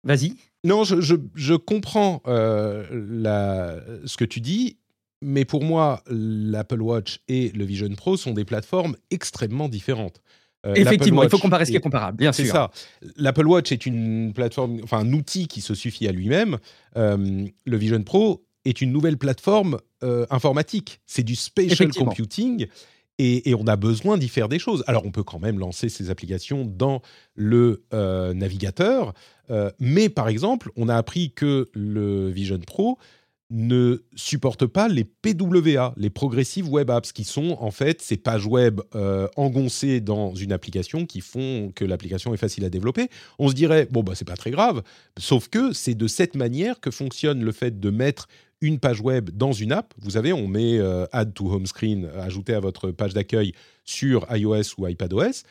Vas-y. 0.04 0.36
Non, 0.64 0.84
je, 0.84 1.00
je, 1.02 1.16
je 1.36 1.54
comprends 1.54 2.22
euh, 2.28 2.86
la, 3.10 3.80
ce 4.06 4.18
que 4.18 4.26
tu 4.26 4.42
dis, 4.42 4.78
mais 5.22 5.46
pour 5.46 5.64
moi, 5.64 6.04
l'Apple 6.10 6.82
Watch 6.82 7.20
et 7.28 7.50
le 7.50 7.66
Vision 7.66 7.90
Pro 7.96 8.18
sont 8.18 8.34
des 8.34 8.46
plateformes 8.46 8.96
extrêmement 9.12 9.70
différentes. 9.70 10.22
Euh, 10.66 10.74
Effectivement, 10.76 11.24
il 11.24 11.30
faut 11.30 11.38
comparer 11.38 11.64
ce 11.66 11.72
qui 11.72 11.78
est 11.78 11.82
comparable, 11.82 12.18
bien 12.18 12.34
sûr. 12.34 12.46
C'est 12.46 12.52
ça. 12.52 12.72
L'Apple 13.16 13.48
Watch 13.48 13.72
est 13.72 13.86
une 13.86 14.34
plateforme, 14.34 14.82
enfin 14.84 15.00
un 15.00 15.14
outil 15.14 15.48
qui 15.48 15.62
se 15.62 15.74
suffit 15.74 16.08
à 16.08 16.12
lui-même. 16.12 16.58
Euh, 16.98 17.46
le 17.66 17.78
Vision 17.78 18.04
Pro 18.04 18.46
est 18.66 18.82
une 18.82 18.92
nouvelle 18.92 19.18
plateforme 19.18 19.80
informatique. 20.30 21.02
C'est 21.06 21.24
du 21.24 21.36
spatial 21.36 21.92
computing 21.92 22.68
et, 23.20 23.54
on 23.54 23.68
a 23.68 23.76
besoin 23.76 24.18
d'y 24.18 24.30
faire 24.30 24.48
des 24.48 24.60
choses. 24.60 24.84
Alors 24.88 25.06
on 25.06 25.12
peut 25.12 25.24
quand 25.24 25.40
même 25.40 25.60
lancer 25.60 25.90
ces 25.90 26.10
applications 26.10 26.66
dans 26.66 27.02
le 27.36 27.84
euh, 27.94 28.34
navigateur, 28.34 29.14
euh, 29.52 29.70
mais 29.80 30.10
par 30.10 30.30
exemple, 30.30 30.72
on 30.78 30.90
a 30.90 30.96
appris 30.96 31.32
que 31.32 31.70
le 31.74 32.30
Vision 32.30 32.60
Pro 32.60 32.98
ne 33.52 34.04
supporte 34.16 34.68
pas 34.68 34.88
les 34.88 35.04
PWA, 35.04 35.94
les 35.98 36.12
Progressive 36.12 36.70
Web 36.70 36.92
Apps, 36.92 37.12
qui 37.12 37.24
sont 37.24 37.58
en 37.60 37.72
fait 37.72 38.00
ces 38.02 38.16
pages 38.16 38.46
web 38.46 38.80
euh, 38.94 39.28
engoncées 39.38 40.02
dans 40.02 40.36
une 40.36 40.52
application 40.52 41.08
qui 41.08 41.22
font 41.22 41.72
que 41.74 41.84
l'application 41.84 42.34
est 42.34 42.38
facile 42.38 42.64
à 42.64 42.70
développer. 42.70 43.10
On 43.40 43.50
se 43.50 43.56
dirait, 43.56 43.88
bon, 43.90 44.04
bah, 44.04 44.14
c'est 44.16 44.28
pas 44.28 44.36
très 44.36 44.52
grave, 44.52 44.84
sauf 45.18 45.48
que 45.48 45.74
c'est 45.74 45.96
de 45.96 46.08
cette 46.08 46.36
manière 46.36 46.80
que 46.80 46.92
fonctionne 46.92 47.44
le 47.44 47.52
fait 47.52 47.80
de 47.80 47.90
mettre 47.90 48.28
une 48.62 48.80
page 48.80 49.02
web 49.02 49.30
dans 49.32 49.54
une 49.54 49.72
app. 49.72 49.94
Vous 50.00 50.12
savez, 50.12 50.34
on 50.34 50.48
met 50.48 50.78
euh, 50.78 51.06
Add 51.12 51.34
to 51.34 51.52
Home 51.52 51.66
Screen, 51.66 52.10
ajouter 52.18 52.54
à 52.54 52.60
votre 52.60 52.92
page 52.92 53.14
d'accueil 53.14 53.54
sur 53.86 54.26
iOS 54.36 54.76
ou 54.78 54.88
iPadOS. 54.88 55.44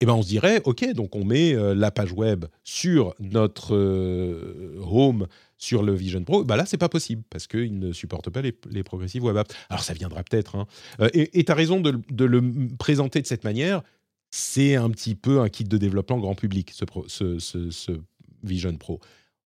Eh 0.00 0.06
ben 0.06 0.14
on 0.14 0.22
se 0.22 0.28
dirait, 0.28 0.60
ok, 0.64 0.92
donc 0.92 1.14
on 1.14 1.24
met 1.24 1.54
euh, 1.54 1.74
la 1.74 1.90
page 1.90 2.12
web 2.12 2.46
sur 2.62 3.14
notre 3.20 3.74
euh, 3.74 4.76
home 4.82 5.26
sur 5.56 5.82
le 5.82 5.94
Vision 5.94 6.22
Pro. 6.24 6.44
Bah 6.44 6.56
là, 6.56 6.66
c'est 6.66 6.78
pas 6.78 6.88
possible 6.88 7.22
parce 7.30 7.46
qu'il 7.46 7.78
ne 7.78 7.92
supporte 7.92 8.28
pas 8.30 8.42
les, 8.42 8.54
les 8.70 8.82
progressives 8.82 9.24
web 9.24 9.36
apps. 9.36 9.54
Alors 9.70 9.82
ça 9.82 9.94
viendra 9.94 10.22
peut-être. 10.22 10.56
Hein. 10.56 10.66
et 11.12 11.44
tu 11.44 11.50
as 11.50 11.54
raison 11.54 11.80
de, 11.80 12.24
le 12.24 12.76
présenter 12.76 13.22
de 13.22 13.26
cette 13.26 13.44
manière. 13.44 13.82
C'est 14.30 14.74
un 14.74 14.90
petit 14.90 15.14
peu 15.14 15.40
un 15.40 15.48
kit 15.48 15.64
de 15.64 15.78
développement 15.78 16.18
grand 16.18 16.34
public, 16.34 16.72
ce, 16.72 18.00
Vision 18.42 18.76
Pro. 18.76 19.00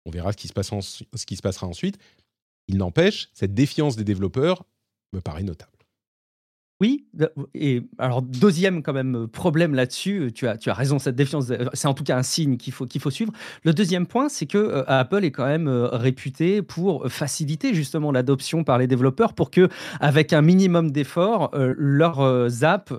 On 0.07 0.11
verra 0.11 0.31
ce 0.33 0.37
qui 0.39 0.47
se 1.37 1.43
passera 1.43 1.67
ensuite. 1.67 1.99
Il 2.69 2.79
n'empêche, 2.79 3.31
cette 3.33 3.55
défiance 3.55 3.97
des 3.97 4.05
développeurs 4.05 4.65
me 5.13 5.21
paraît 5.21 5.43
notable. 5.43 5.77
Oui, 6.83 7.07
et 7.55 7.83
alors 7.97 8.21
deuxième 8.21 8.83
quand 8.83 8.93
même 8.93 9.17
euh, 9.17 9.27
problème 9.27 9.75
là-dessus, 9.75 10.21
euh, 10.21 10.31
tu 10.31 10.47
as, 10.47 10.59
tu 10.59 10.69
as 10.69 10.75
raison, 10.75 10.99
cette 10.99 11.17
défiance, 11.17 11.49
euh, 11.51 11.65
c'est 11.73 11.89
en 11.89 11.95
tout 11.95 12.05
cas 12.05 12.19
un 12.19 12.23
signe 12.23 12.59
qu'il 12.59 12.75
faut, 12.75 12.87
faut 12.99 13.11
suivre. 13.11 13.33
Le 13.65 13.73
deuxième 13.73 14.07
point, 14.07 14.29
c'est 14.29 14.45
que 14.45 14.85
Apple 14.87 15.25
est 15.25 15.31
quand 15.31 15.47
même 15.47 15.69
réputé 15.69 16.61
pour 16.61 17.11
faciliter 17.11 17.73
justement 17.73 18.13
l'adoption 18.13 18.63
par 18.63 18.77
les 18.77 18.87
développeurs 18.87 19.33
pour 19.33 19.51
que, 19.51 19.71
avec 20.01 20.35
un 20.35 20.43
minimum 20.43 20.91
d'efforts, 20.91 21.51
leurs 21.55 22.63
apps 22.63 22.93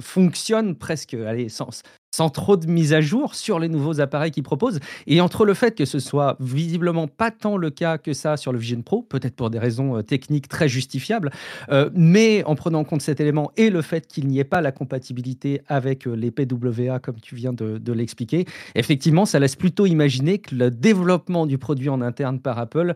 fonctionnent 0.00 0.74
presque, 0.74 1.14
allez, 1.14 1.48
sans, 1.48 1.68
sans 2.14 2.30
trop 2.30 2.56
de 2.56 2.66
mise 2.66 2.92
à 2.94 3.00
jour 3.00 3.34
sur 3.34 3.58
les 3.58 3.68
nouveaux 3.68 4.00
appareils 4.00 4.30
qu'ils 4.30 4.42
proposent. 4.42 4.80
Et 5.06 5.20
entre 5.20 5.44
le 5.44 5.54
fait 5.54 5.76
que 5.76 5.84
ce 5.84 5.98
soit 5.98 6.36
visiblement 6.40 7.08
pas 7.08 7.30
tant 7.30 7.56
le 7.56 7.70
cas 7.70 7.98
que 7.98 8.14
ça 8.14 8.36
sur 8.36 8.52
le 8.52 8.58
Vision 8.58 8.80
Pro, 8.82 9.02
peut-être 9.02 9.36
pour 9.36 9.50
des 9.50 9.58
raisons 9.58 9.98
euh, 9.98 10.02
techniques 10.02 10.48
très 10.48 10.68
justifiables, 10.68 11.30
euh, 11.70 11.90
mais 11.94 12.42
en 12.44 12.54
prenant 12.54 12.80
en 12.80 12.84
compte 12.84 13.02
cet 13.02 13.20
élément 13.20 13.52
et 13.56 13.70
le 13.70 13.82
fait 13.82 14.06
qu'il 14.06 14.26
n'y 14.28 14.38
ait 14.38 14.44
pas 14.44 14.60
la 14.60 14.72
compatibilité 14.72 15.60
avec 15.66 16.06
euh, 16.06 16.14
les 16.14 16.30
PWA 16.30 16.98
comme 17.00 17.20
tu 17.20 17.34
viens 17.34 17.52
de, 17.52 17.92
l'expliquer, 17.92 18.46
effectivement, 18.74 19.24
ça 19.24 19.38
laisse 19.38 19.56
plutôt 19.56 19.86
imaginer 19.86 20.38
que 20.38 20.54
le 20.54 20.70
développement 20.70 21.46
du 21.46 21.56
produit 21.58 21.88
en 21.88 22.02
interne 22.02 22.40
par 22.40 22.58
Apple 22.58 22.94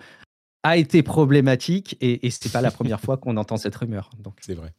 a 0.62 0.76
été 0.76 1.02
problématique 1.02 1.96
et, 2.00 2.26
et 2.26 2.30
c'est 2.30 2.52
pas 2.52 2.60
la 2.60 2.70
première 2.70 3.00
fois 3.00 3.16
qu'on 3.16 3.36
entend 3.36 3.56
cette 3.56 3.74
rumeur. 3.76 4.10
C'est 4.40 4.54
vrai. 4.54 4.72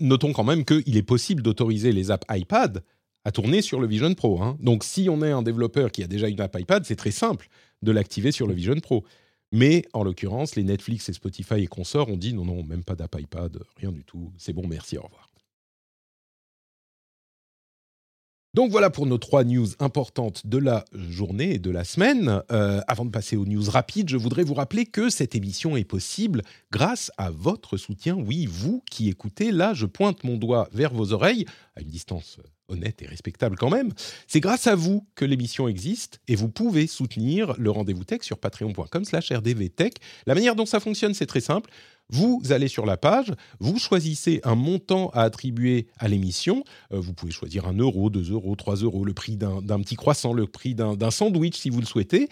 notons 0.00 0.32
quand 0.32 0.44
même 0.44 0.64
qu'il 0.64 0.96
est 0.96 1.02
possible 1.02 1.42
d'autoriser 1.42 1.92
les 1.92 2.10
apps 2.10 2.26
iPad 2.30 2.82
à 3.26 3.32
tourner 3.32 3.60
sur 3.60 3.80
le 3.80 3.88
Vision 3.88 4.14
Pro. 4.14 4.40
Hein. 4.40 4.56
Donc 4.60 4.84
si 4.84 5.08
on 5.10 5.20
est 5.20 5.32
un 5.32 5.42
développeur 5.42 5.90
qui 5.90 6.04
a 6.04 6.06
déjà 6.06 6.28
une 6.28 6.40
app 6.40 6.56
iPad, 6.56 6.84
c'est 6.84 6.94
très 6.94 7.10
simple 7.10 7.48
de 7.82 7.90
l'activer 7.90 8.30
sur 8.30 8.46
le 8.46 8.54
Vision 8.54 8.78
Pro. 8.78 9.04
Mais 9.50 9.82
en 9.94 10.04
l'occurrence, 10.04 10.54
les 10.54 10.62
Netflix 10.62 11.08
et 11.08 11.12
Spotify 11.12 11.54
et 11.54 11.66
consorts 11.66 12.08
ont 12.08 12.16
dit 12.16 12.32
non, 12.32 12.44
non, 12.44 12.62
même 12.62 12.84
pas 12.84 12.94
d'app 12.94 13.16
iPad, 13.20 13.58
rien 13.78 13.90
du 13.90 14.04
tout. 14.04 14.32
C'est 14.38 14.52
bon, 14.52 14.68
merci, 14.68 14.96
au 14.96 15.02
revoir. 15.02 15.28
Donc 18.56 18.70
voilà 18.70 18.88
pour 18.88 19.04
nos 19.04 19.18
trois 19.18 19.44
news 19.44 19.66
importantes 19.80 20.46
de 20.46 20.56
la 20.56 20.86
journée 21.10 21.56
et 21.56 21.58
de 21.58 21.70
la 21.70 21.84
semaine. 21.84 22.40
Euh, 22.50 22.80
avant 22.88 23.04
de 23.04 23.10
passer 23.10 23.36
aux 23.36 23.44
news 23.44 23.68
rapides, 23.68 24.08
je 24.08 24.16
voudrais 24.16 24.44
vous 24.44 24.54
rappeler 24.54 24.86
que 24.86 25.10
cette 25.10 25.34
émission 25.34 25.76
est 25.76 25.84
possible 25.84 26.40
grâce 26.72 27.12
à 27.18 27.30
votre 27.30 27.76
soutien. 27.76 28.14
Oui, 28.14 28.46
vous 28.46 28.82
qui 28.90 29.10
écoutez, 29.10 29.52
là, 29.52 29.74
je 29.74 29.84
pointe 29.84 30.24
mon 30.24 30.38
doigt 30.38 30.70
vers 30.72 30.94
vos 30.94 31.12
oreilles, 31.12 31.44
à 31.76 31.82
une 31.82 31.88
distance 31.88 32.38
honnête 32.68 33.02
et 33.02 33.06
respectable 33.06 33.56
quand 33.56 33.68
même. 33.68 33.92
C'est 34.26 34.40
grâce 34.40 34.66
à 34.66 34.74
vous 34.74 35.06
que 35.14 35.26
l'émission 35.26 35.68
existe 35.68 36.20
et 36.26 36.34
vous 36.34 36.48
pouvez 36.48 36.86
soutenir 36.86 37.54
le 37.58 37.70
rendez-vous 37.70 38.04
tech 38.04 38.22
sur 38.22 38.38
patreon.com 38.38 39.04
slash 39.04 39.32
rdvtech. 39.32 39.96
La 40.26 40.34
manière 40.34 40.56
dont 40.56 40.66
ça 40.66 40.80
fonctionne, 40.80 41.12
c'est 41.12 41.26
très 41.26 41.40
simple. 41.40 41.70
Vous 42.08 42.40
allez 42.50 42.68
sur 42.68 42.86
la 42.86 42.96
page, 42.96 43.32
vous 43.58 43.78
choisissez 43.78 44.40
un 44.44 44.54
montant 44.54 45.10
à 45.10 45.22
attribuer 45.22 45.88
à 45.98 46.06
l'émission. 46.06 46.62
Euh, 46.92 47.00
vous 47.00 47.12
pouvez 47.12 47.32
choisir 47.32 47.66
un 47.66 47.74
euro, 47.74 48.10
deux 48.10 48.30
euros, 48.30 48.54
trois 48.54 48.76
euros, 48.76 49.04
le 49.04 49.12
prix 49.12 49.36
d'un 49.36 49.80
petit 49.80 49.96
croissant, 49.96 50.32
le 50.32 50.46
prix 50.46 50.74
d'un 50.74 51.10
sandwich 51.10 51.56
si 51.56 51.68
vous 51.68 51.80
le 51.80 51.86
souhaitez, 51.86 52.28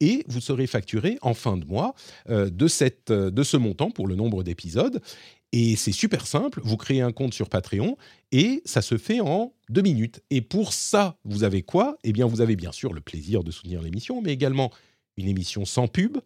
et 0.00 0.24
vous 0.28 0.40
serez 0.40 0.66
facturé 0.66 1.18
en 1.20 1.34
fin 1.34 1.56
de 1.56 1.66
mois 1.66 1.94
euh, 2.30 2.48
de, 2.48 2.68
cette, 2.68 3.12
de 3.12 3.42
ce 3.42 3.56
montant 3.56 3.90
pour 3.90 4.06
le 4.06 4.14
nombre 4.14 4.42
d'épisodes. 4.42 5.02
Et 5.52 5.76
c'est 5.76 5.92
super 5.92 6.26
simple, 6.26 6.60
vous 6.62 6.76
créez 6.76 7.00
un 7.00 7.12
compte 7.12 7.32
sur 7.32 7.48
Patreon 7.48 7.96
et 8.32 8.60
ça 8.66 8.82
se 8.82 8.98
fait 8.98 9.20
en 9.20 9.54
deux 9.70 9.80
minutes. 9.80 10.20
Et 10.30 10.42
pour 10.42 10.72
ça, 10.74 11.18
vous 11.24 11.42
avez 11.42 11.62
quoi? 11.62 11.96
Eh 12.04 12.12
bien, 12.12 12.26
vous 12.26 12.42
avez 12.42 12.54
bien 12.54 12.72
sûr 12.72 12.92
le 12.92 13.00
plaisir 13.00 13.44
de 13.44 13.50
soutenir 13.50 13.80
l'émission, 13.80 14.20
mais 14.20 14.32
également 14.32 14.70
une 15.16 15.26
émission 15.26 15.64
sans 15.64 15.88
pub, 15.88 16.18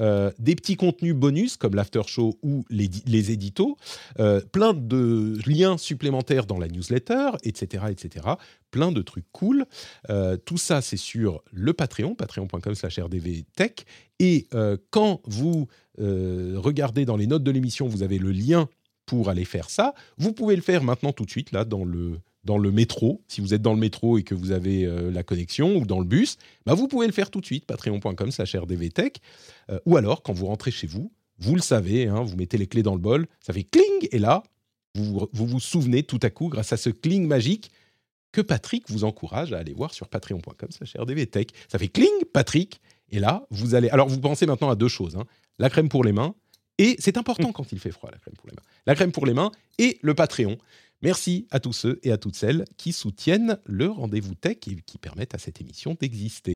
euh, 0.00 0.30
des 0.38 0.54
petits 0.54 0.76
contenus 0.76 1.14
bonus 1.14 1.56
comme 1.56 1.74
l'after 1.74 2.02
show 2.06 2.38
ou 2.42 2.64
les, 2.70 3.30
éditos, 3.30 3.76
euh, 4.18 4.40
plein 4.40 4.72
de 4.72 5.38
liens 5.46 5.76
supplémentaires 5.78 6.46
dans 6.46 6.58
la 6.58 6.68
newsletter, 6.68 7.30
etc., 7.42 7.84
etc. 7.90 8.26
Plein 8.70 8.92
de 8.92 9.02
trucs 9.02 9.30
cool. 9.32 9.66
Euh, 10.08 10.36
tout 10.36 10.58
ça, 10.58 10.80
c'est 10.80 10.96
sur 10.96 11.42
le 11.52 11.72
Patreon, 11.72 12.14
patreon.com/rdvtech. 12.14 13.86
Et 14.18 14.48
quand 14.90 15.22
vous 15.24 15.66
regardez 15.96 17.04
dans 17.04 17.16
les 17.16 17.26
notes 17.26 17.42
de 17.42 17.50
l'émission, 17.50 17.88
vous 17.88 18.02
avez 18.02 18.18
le 18.18 18.32
lien 18.32 18.68
pour 19.06 19.28
aller 19.28 19.44
faire 19.44 19.70
ça. 19.70 19.94
Vous 20.18 20.32
pouvez 20.32 20.56
le 20.56 20.62
faire 20.62 20.82
maintenant 20.82 21.12
tout 21.12 21.24
de 21.24 21.30
suite 21.30 21.52
là 21.52 21.64
dans 21.64 21.84
le 21.84 22.20
dans 22.44 22.58
le 22.58 22.70
métro, 22.70 23.22
si 23.28 23.40
vous 23.40 23.54
êtes 23.54 23.62
dans 23.62 23.74
le 23.74 23.78
métro 23.78 24.18
et 24.18 24.22
que 24.22 24.34
vous 24.34 24.50
avez 24.50 24.84
euh, 24.84 25.10
la 25.10 25.22
connexion, 25.22 25.76
ou 25.76 25.84
dans 25.84 25.98
le 25.98 26.06
bus, 26.06 26.36
bah 26.64 26.74
vous 26.74 26.88
pouvez 26.88 27.06
le 27.06 27.12
faire 27.12 27.30
tout 27.30 27.40
de 27.40 27.46
suite, 27.46 27.66
patreon.com 27.66 28.30
slash 28.30 28.56
rdvtech, 28.56 29.20
euh, 29.70 29.78
ou 29.84 29.96
alors 29.96 30.22
quand 30.22 30.32
vous 30.32 30.46
rentrez 30.46 30.70
chez 30.70 30.86
vous, 30.86 31.12
vous 31.38 31.54
le 31.54 31.60
savez, 31.60 32.06
hein, 32.06 32.22
vous 32.22 32.36
mettez 32.36 32.58
les 32.58 32.66
clés 32.66 32.82
dans 32.82 32.94
le 32.94 33.00
bol, 33.00 33.26
ça 33.40 33.52
fait 33.52 33.64
cling, 33.64 34.08
et 34.10 34.18
là, 34.18 34.42
vous, 34.94 35.28
vous 35.32 35.46
vous 35.46 35.60
souvenez 35.60 36.02
tout 36.02 36.20
à 36.22 36.30
coup, 36.30 36.48
grâce 36.48 36.72
à 36.72 36.76
ce 36.76 36.90
cling 36.90 37.26
magique, 37.26 37.70
que 38.32 38.40
Patrick 38.40 38.88
vous 38.88 39.04
encourage 39.04 39.52
à 39.52 39.58
aller 39.58 39.74
voir 39.74 39.92
sur 39.92 40.08
patreon.com 40.08 40.70
slash 40.70 40.96
rdvtech. 40.96 41.50
Ça 41.68 41.78
fait 41.78 41.88
cling, 41.88 42.24
Patrick, 42.32 42.80
et 43.10 43.18
là, 43.18 43.44
vous 43.50 43.74
allez... 43.74 43.88
Alors, 43.88 44.08
vous 44.08 44.20
pensez 44.20 44.46
maintenant 44.46 44.70
à 44.70 44.76
deux 44.76 44.88
choses, 44.88 45.16
hein. 45.16 45.24
la 45.58 45.68
crème 45.68 45.88
pour 45.88 46.04
les 46.04 46.12
mains, 46.12 46.34
et 46.78 46.96
c'est 46.98 47.18
important 47.18 47.52
quand 47.52 47.72
il 47.72 47.78
fait 47.78 47.90
froid, 47.90 48.10
la 48.10 48.18
crème 48.18 48.34
pour 48.34 48.48
les 48.48 48.54
mains. 48.54 48.62
La 48.86 48.94
crème 48.94 49.12
pour 49.12 49.26
les 49.26 49.34
mains 49.34 49.52
et 49.78 49.98
le 50.00 50.14
Patreon. 50.14 50.56
Merci 51.02 51.46
à 51.50 51.60
tous 51.60 51.72
ceux 51.72 51.98
et 52.02 52.12
à 52.12 52.18
toutes 52.18 52.36
celles 52.36 52.66
qui 52.76 52.92
soutiennent 52.92 53.58
le 53.64 53.88
rendez-vous 53.88 54.34
tech 54.34 54.58
et 54.66 54.76
qui 54.84 54.98
permettent 54.98 55.34
à 55.34 55.38
cette 55.38 55.60
émission 55.60 55.96
d'exister. 55.98 56.52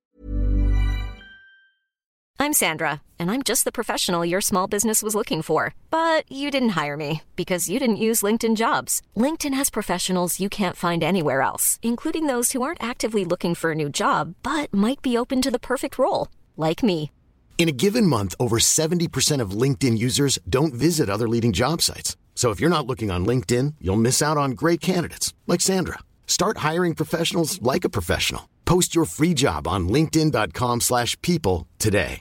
I'm 2.40 2.53
Sandra, 2.53 3.01
and 3.18 3.30
I'm 3.30 3.42
just 3.42 3.64
the 3.64 3.72
professional 3.72 4.22
your 4.22 4.42
small 4.42 4.66
business 4.66 5.03
was 5.03 5.14
looking 5.14 5.40
for. 5.40 5.72
But 5.90 6.30
you 6.30 6.51
didn't 6.51 6.76
hire 6.76 6.97
me 6.97 7.22
because 7.36 7.70
you 7.70 7.78
didn't 7.78 7.97
use 7.97 8.20
LinkedIn 8.22 8.55
jobs. 8.55 9.01
LinkedIn 9.16 9.55
has 9.55 9.70
professionals 9.70 10.38
you 10.38 10.51
can't 10.51 10.76
find 10.76 11.03
anywhere 11.03 11.40
else, 11.40 11.78
including 11.82 12.26
those 12.26 12.53
who 12.53 12.61
aren't 12.61 12.82
actively 12.82 13.24
looking 13.24 13.55
for 13.55 13.70
a 13.70 13.74
new 13.74 13.88
job 13.88 14.34
but 14.42 14.68
might 14.74 15.01
be 15.01 15.16
open 15.16 15.40
to 15.40 15.51
the 15.51 15.59
perfect 15.59 15.97
role, 15.97 16.28
like 16.57 16.82
me. 16.82 17.11
In 17.57 17.68
a 17.68 17.72
given 17.72 18.07
month, 18.07 18.34
over 18.38 18.59
70% 18.59 19.40
of 19.40 19.53
LinkedIn 19.53 19.97
users 19.97 20.38
don't 20.47 20.74
visit 20.74 21.09
other 21.09 21.28
leading 21.28 21.53
job 21.53 21.80
sites. 21.80 22.16
So 22.35 22.51
if 22.51 22.61
you're 22.61 22.68
not 22.68 22.87
looking 22.87 23.11
on 23.11 23.24
LinkedIn, 23.24 23.76
you'll 23.80 23.97
miss 23.97 24.20
out 24.20 24.37
on 24.37 24.51
great 24.51 24.82
candidates 24.82 25.32
like 25.47 25.62
Sandra. 25.62 26.01
Start 26.26 26.59
hiring 26.59 26.95
professionals 26.95 27.62
like 27.62 27.85
a 27.87 27.89
professional. 27.89 28.51
Post 28.66 28.95
your 28.95 29.07
free 29.07 29.32
job 29.35 29.66
on 29.66 29.89
linkedin.com/people 29.89 31.66
today. 31.78 32.20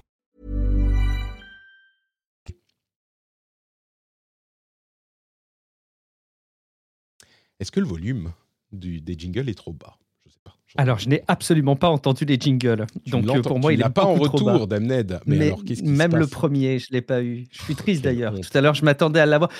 Est-ce 7.60 7.72
que 7.72 7.80
le 7.80 7.86
volume 7.86 8.32
du, 8.72 9.00
des 9.02 9.18
jingles 9.18 9.50
est 9.50 9.54
trop 9.58 9.72
bas? 9.74 9.98
Je 10.26 10.32
sais 10.32 10.40
pas. 10.44 10.54
Alors, 10.76 10.98
je 11.00 11.08
n'ai 11.08 11.24
absolument 11.28 11.76
pas 11.76 11.90
entendu 11.90 12.26
les 12.26 12.38
jingles. 12.40 12.86
Tu 13.06 13.12
Donc, 13.12 13.28
euh, 13.30 13.42
pour 13.42 13.60
moi, 13.60 13.72
tu 13.72 13.78
il 13.78 13.80
est 13.80 13.84
l'as 13.84 13.90
pas 13.90 14.06
en 14.06 14.16
retour, 14.16 14.68
Damned. 14.68 15.20
Mais, 15.26 15.38
Mais 15.38 15.46
alors, 15.48 15.64
qu'est-ce 15.64 15.82
qui 15.82 15.88
se 15.88 15.92
même 15.92 16.14
le 16.16 16.22
passe? 16.22 16.30
premier, 16.32 16.80
je 16.80 16.88
l'ai 16.92 17.02
pas 17.02 17.22
eu. 17.22 17.46
Je 17.52 17.62
suis 17.64 17.76
triste 17.76 18.04
d'ailleurs. 18.04 18.34
Tout 18.34 18.58
à 18.58 18.62
l'heure, 18.62 18.74
je 18.74 18.84
m'attendais 18.84 19.20
à 19.20 19.26
l'avoir. 19.26 19.52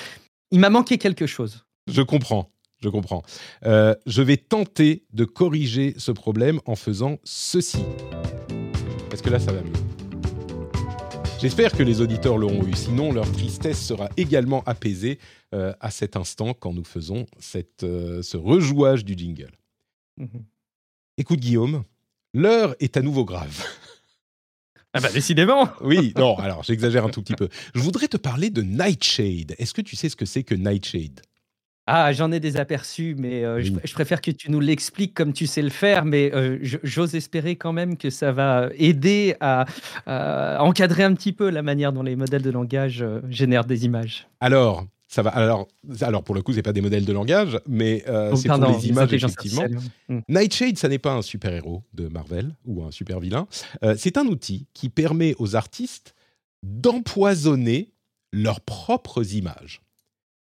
Il 0.54 0.60
m'a 0.60 0.70
manqué 0.70 1.00
quelque 1.00 1.26
chose. 1.26 1.66
Je 1.88 2.04
comprends, 2.04 2.52
je 2.80 2.88
comprends. 2.88 3.24
Euh, 3.66 3.96
je 4.06 4.22
vais 4.22 4.38
tenter 4.38 5.04
de 5.12 5.26
corriger 5.26 5.96
ce 5.98 6.12
problème 6.12 6.60
en 6.68 6.76
faisant 6.76 7.18
ceci. 7.24 7.84
Est-ce 9.12 9.24
que 9.24 9.32
là, 9.32 9.40
ça 9.40 9.52
va 9.52 9.64
mieux? 9.64 9.74
J'espère 11.42 11.72
que 11.72 11.82
les 11.82 12.02
auditeurs 12.02 12.38
l'auront 12.38 12.68
eu. 12.68 12.76
Sinon, 12.76 13.12
leur 13.12 13.30
tristesse 13.32 13.84
sera 13.84 14.10
également 14.16 14.62
apaisée 14.68 15.18
euh, 15.56 15.74
à 15.80 15.90
cet 15.90 16.16
instant 16.18 16.54
quand 16.54 16.72
nous 16.72 16.84
faisons 16.84 17.26
cette, 17.40 17.82
euh, 17.82 18.22
ce 18.22 18.38
rejouage 18.38 19.04
du 19.04 19.16
jingle. 19.18 19.58
Mhm. 20.18 20.46
Écoute, 21.18 21.40
Guillaume, 21.40 21.84
l'heure 22.36 22.76
est 22.80 22.96
à 22.96 23.02
nouveau 23.02 23.26
grave. 23.26 23.66
Ah 24.94 25.00
bah 25.00 25.10
décidément. 25.12 25.70
Oui, 25.82 26.14
non, 26.18 26.38
alors 26.38 26.64
j'exagère 26.64 27.04
un 27.06 27.10
tout 27.10 27.22
petit 27.24 27.34
peu. 27.34 27.50
Je 27.74 27.80
voudrais 27.80 28.08
te 28.08 28.18
parler 28.18 28.50
de 28.52 28.62
Nightshade. 28.62 29.56
Est-ce 29.58 29.74
que 29.74 29.82
tu 29.82 29.96
sais 29.96 30.08
ce 30.10 30.16
que 30.16 30.26
c'est 30.26 30.44
que 30.44 30.54
Nightshade? 30.56 31.22
Ah, 31.86 32.14
j'en 32.14 32.32
ai 32.32 32.40
des 32.40 32.56
aperçus, 32.56 33.14
mais 33.18 33.44
euh, 33.44 33.62
je, 33.62 33.72
Oui. 33.72 33.80
je 33.84 33.94
préfère 33.94 34.22
que 34.22 34.32
tu 34.32 34.50
nous 34.50 34.62
l'expliques 34.62 35.14
comme 35.14 35.34
tu 35.34 35.48
sais 35.48 35.62
le 35.62 35.70
faire. 35.70 36.06
Mais 36.06 36.32
euh, 36.34 36.58
j'ose 36.84 37.14
espérer 37.16 37.56
quand 37.58 37.74
même 37.74 37.98
que 37.98 38.10
ça 38.10 38.32
va 38.32 38.70
aider 38.78 39.36
à, 39.42 39.66
à 40.06 40.64
encadrer 40.64 41.04
un 41.04 41.14
petit 41.14 41.34
peu 41.34 41.50
la 41.50 41.62
manière 41.62 41.92
dont 41.92 42.04
les 42.04 42.16
modèles 42.16 42.44
de 42.44 42.52
langage 42.52 43.02
euh, 43.02 43.20
génèrent 43.30 43.66
des 43.66 43.84
images. 43.86 44.28
Alors, 44.40 44.86
ça 45.14 45.22
va. 45.22 45.30
Alors, 45.30 45.68
alors 46.02 46.24
pour 46.24 46.34
le 46.34 46.42
coup, 46.42 46.54
c'est 46.54 46.64
pas 46.64 46.74
des 46.74 46.82
modèles 46.82 47.06
de 47.06 47.14
langage, 47.14 47.60
mais 47.68 48.04
euh, 48.08 48.32
Oh, 48.34 48.36
c'est 48.36 48.50
pour 48.50 48.66
les 48.66 48.88
images 48.88 49.14
effectivement. 49.14 49.66
Mm. 50.10 50.20
Nightshade, 50.28 50.78
ça 50.80 50.90
n'est 50.90 50.98
pas 50.98 51.14
un 51.14 51.22
super-héros 51.22 51.84
de 51.94 52.08
Marvel 52.08 52.56
ou 52.66 52.84
un 52.84 52.90
super-vilain. 52.90 53.48
Euh, 53.84 53.94
c'est 53.96 54.18
un 54.18 54.26
outil 54.26 54.66
qui 54.74 54.90
permet 54.90 55.36
aux 55.38 55.56
artistes 55.56 56.16
d'empoisonner 56.64 57.92
leurs 58.32 58.60
propres 58.62 59.36
images. 59.36 59.84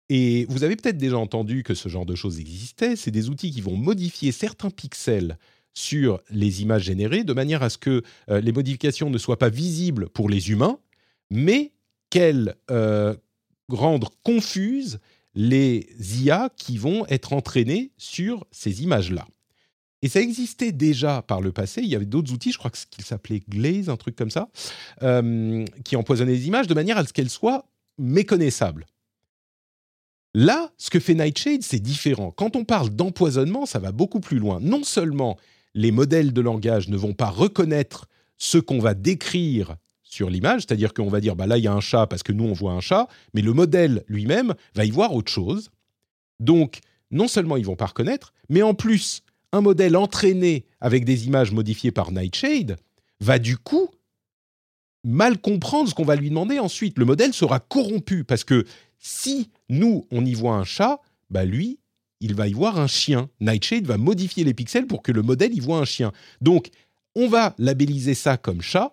Et 0.08 0.46
vous 0.48 0.62
avez 0.62 0.76
peut-être 0.76 0.98
déjà 0.98 1.18
entendu 1.18 1.64
que 1.64 1.74
ce 1.74 1.88
genre 1.88 2.06
de 2.06 2.14
choses 2.14 2.38
existait. 2.38 2.94
C'est 2.94 3.10
des 3.10 3.30
outils 3.30 3.50
qui 3.50 3.60
vont 3.60 3.76
modifier 3.76 4.30
certains 4.30 4.70
pixels 4.70 5.36
sur 5.72 6.20
les 6.30 6.62
images 6.62 6.84
générées 6.84 7.24
de 7.24 7.32
manière 7.32 7.64
à 7.64 7.70
ce 7.70 7.78
que 7.78 8.02
euh, 8.30 8.40
les 8.40 8.52
modifications 8.52 9.10
ne 9.10 9.18
soient 9.18 9.38
pas 9.38 9.48
visibles 9.48 10.08
pour 10.10 10.28
les 10.28 10.52
humains, 10.52 10.78
mais 11.28 11.72
qu'elles 12.10 12.54
euh, 12.70 13.16
rendent 13.68 14.08
confuses 14.22 14.98
les 15.34 15.88
IA 16.20 16.50
qui 16.56 16.78
vont 16.78 17.06
être 17.06 17.32
entraînées 17.32 17.90
sur 17.96 18.46
ces 18.50 18.82
images-là. 18.82 19.26
Et 20.02 20.08
ça 20.08 20.20
existait 20.20 20.70
déjà 20.70 21.22
par 21.22 21.40
le 21.40 21.50
passé. 21.50 21.80
Il 21.80 21.88
y 21.88 21.96
avait 21.96 22.04
d'autres 22.04 22.32
outils, 22.32 22.52
je 22.52 22.58
crois 22.58 22.70
qu'il 22.70 23.04
s'appelait 23.04 23.42
Glaze, 23.48 23.88
un 23.88 23.96
truc 23.96 24.16
comme 24.16 24.30
ça, 24.30 24.50
euh, 25.02 25.64
qui 25.82 25.96
empoisonnaient 25.96 26.32
les 26.32 26.46
images 26.46 26.66
de 26.66 26.74
manière 26.74 26.98
à 26.98 27.06
ce 27.06 27.12
qu'elles 27.12 27.30
soient 27.30 27.66
méconnaissables. 27.98 28.86
Là, 30.34 30.70
ce 30.76 30.90
que 30.90 31.00
fait 31.00 31.14
Nightshade, 31.14 31.62
c'est 31.62 31.80
différent. 31.80 32.32
Quand 32.32 32.54
on 32.54 32.64
parle 32.64 32.90
d'empoisonnement, 32.90 33.66
ça 33.66 33.78
va 33.78 33.92
beaucoup 33.92 34.20
plus 34.20 34.38
loin. 34.38 34.58
Non 34.60 34.82
seulement 34.82 35.38
les 35.74 35.90
modèles 35.90 36.32
de 36.32 36.40
langage 36.40 36.88
ne 36.88 36.96
vont 36.96 37.14
pas 37.14 37.30
reconnaître 37.30 38.06
ce 38.36 38.58
qu'on 38.58 38.80
va 38.80 38.94
décrire 38.94 39.76
sur 40.14 40.30
l'image, 40.30 40.62
c'est-à-dire 40.62 40.94
qu'on 40.94 41.08
va 41.08 41.20
dire 41.20 41.36
bah 41.36 41.46
là 41.46 41.58
il 41.58 41.64
y 41.64 41.66
a 41.66 41.72
un 41.72 41.80
chat 41.80 42.06
parce 42.06 42.22
que 42.22 42.32
nous 42.32 42.44
on 42.44 42.52
voit 42.52 42.72
un 42.72 42.80
chat, 42.80 43.08
mais 43.34 43.42
le 43.42 43.52
modèle 43.52 44.04
lui-même 44.08 44.54
va 44.74 44.84
y 44.84 44.90
voir 44.90 45.12
autre 45.12 45.30
chose. 45.30 45.70
Donc 46.40 46.78
non 47.10 47.28
seulement 47.28 47.56
ils 47.56 47.66
vont 47.66 47.76
pas 47.76 47.86
reconnaître, 47.86 48.32
mais 48.48 48.62
en 48.62 48.74
plus 48.74 49.22
un 49.52 49.60
modèle 49.60 49.96
entraîné 49.96 50.64
avec 50.80 51.04
des 51.04 51.26
images 51.26 51.52
modifiées 51.52 51.92
par 51.92 52.12
Nightshade 52.12 52.76
va 53.20 53.38
du 53.38 53.56
coup 53.56 53.88
mal 55.04 55.38
comprendre 55.38 55.88
ce 55.88 55.94
qu'on 55.94 56.04
va 56.04 56.16
lui 56.16 56.30
demander 56.30 56.58
ensuite. 56.58 56.98
Le 56.98 57.04
modèle 57.04 57.34
sera 57.34 57.60
corrompu 57.60 58.24
parce 58.24 58.44
que 58.44 58.64
si 58.98 59.50
nous 59.68 60.06
on 60.10 60.24
y 60.24 60.34
voit 60.34 60.54
un 60.54 60.64
chat, 60.64 61.00
bah 61.28 61.44
lui 61.44 61.78
il 62.20 62.34
va 62.34 62.48
y 62.48 62.52
voir 62.52 62.78
un 62.78 62.86
chien. 62.86 63.28
Nightshade 63.40 63.84
va 63.84 63.98
modifier 63.98 64.44
les 64.44 64.54
pixels 64.54 64.86
pour 64.86 65.02
que 65.02 65.12
le 65.12 65.22
modèle 65.22 65.52
y 65.52 65.60
voit 65.60 65.78
un 65.78 65.84
chien. 65.84 66.12
Donc 66.40 66.70
on 67.16 67.28
va 67.28 67.54
labelliser 67.58 68.14
ça 68.14 68.36
comme 68.36 68.62
chat, 68.62 68.92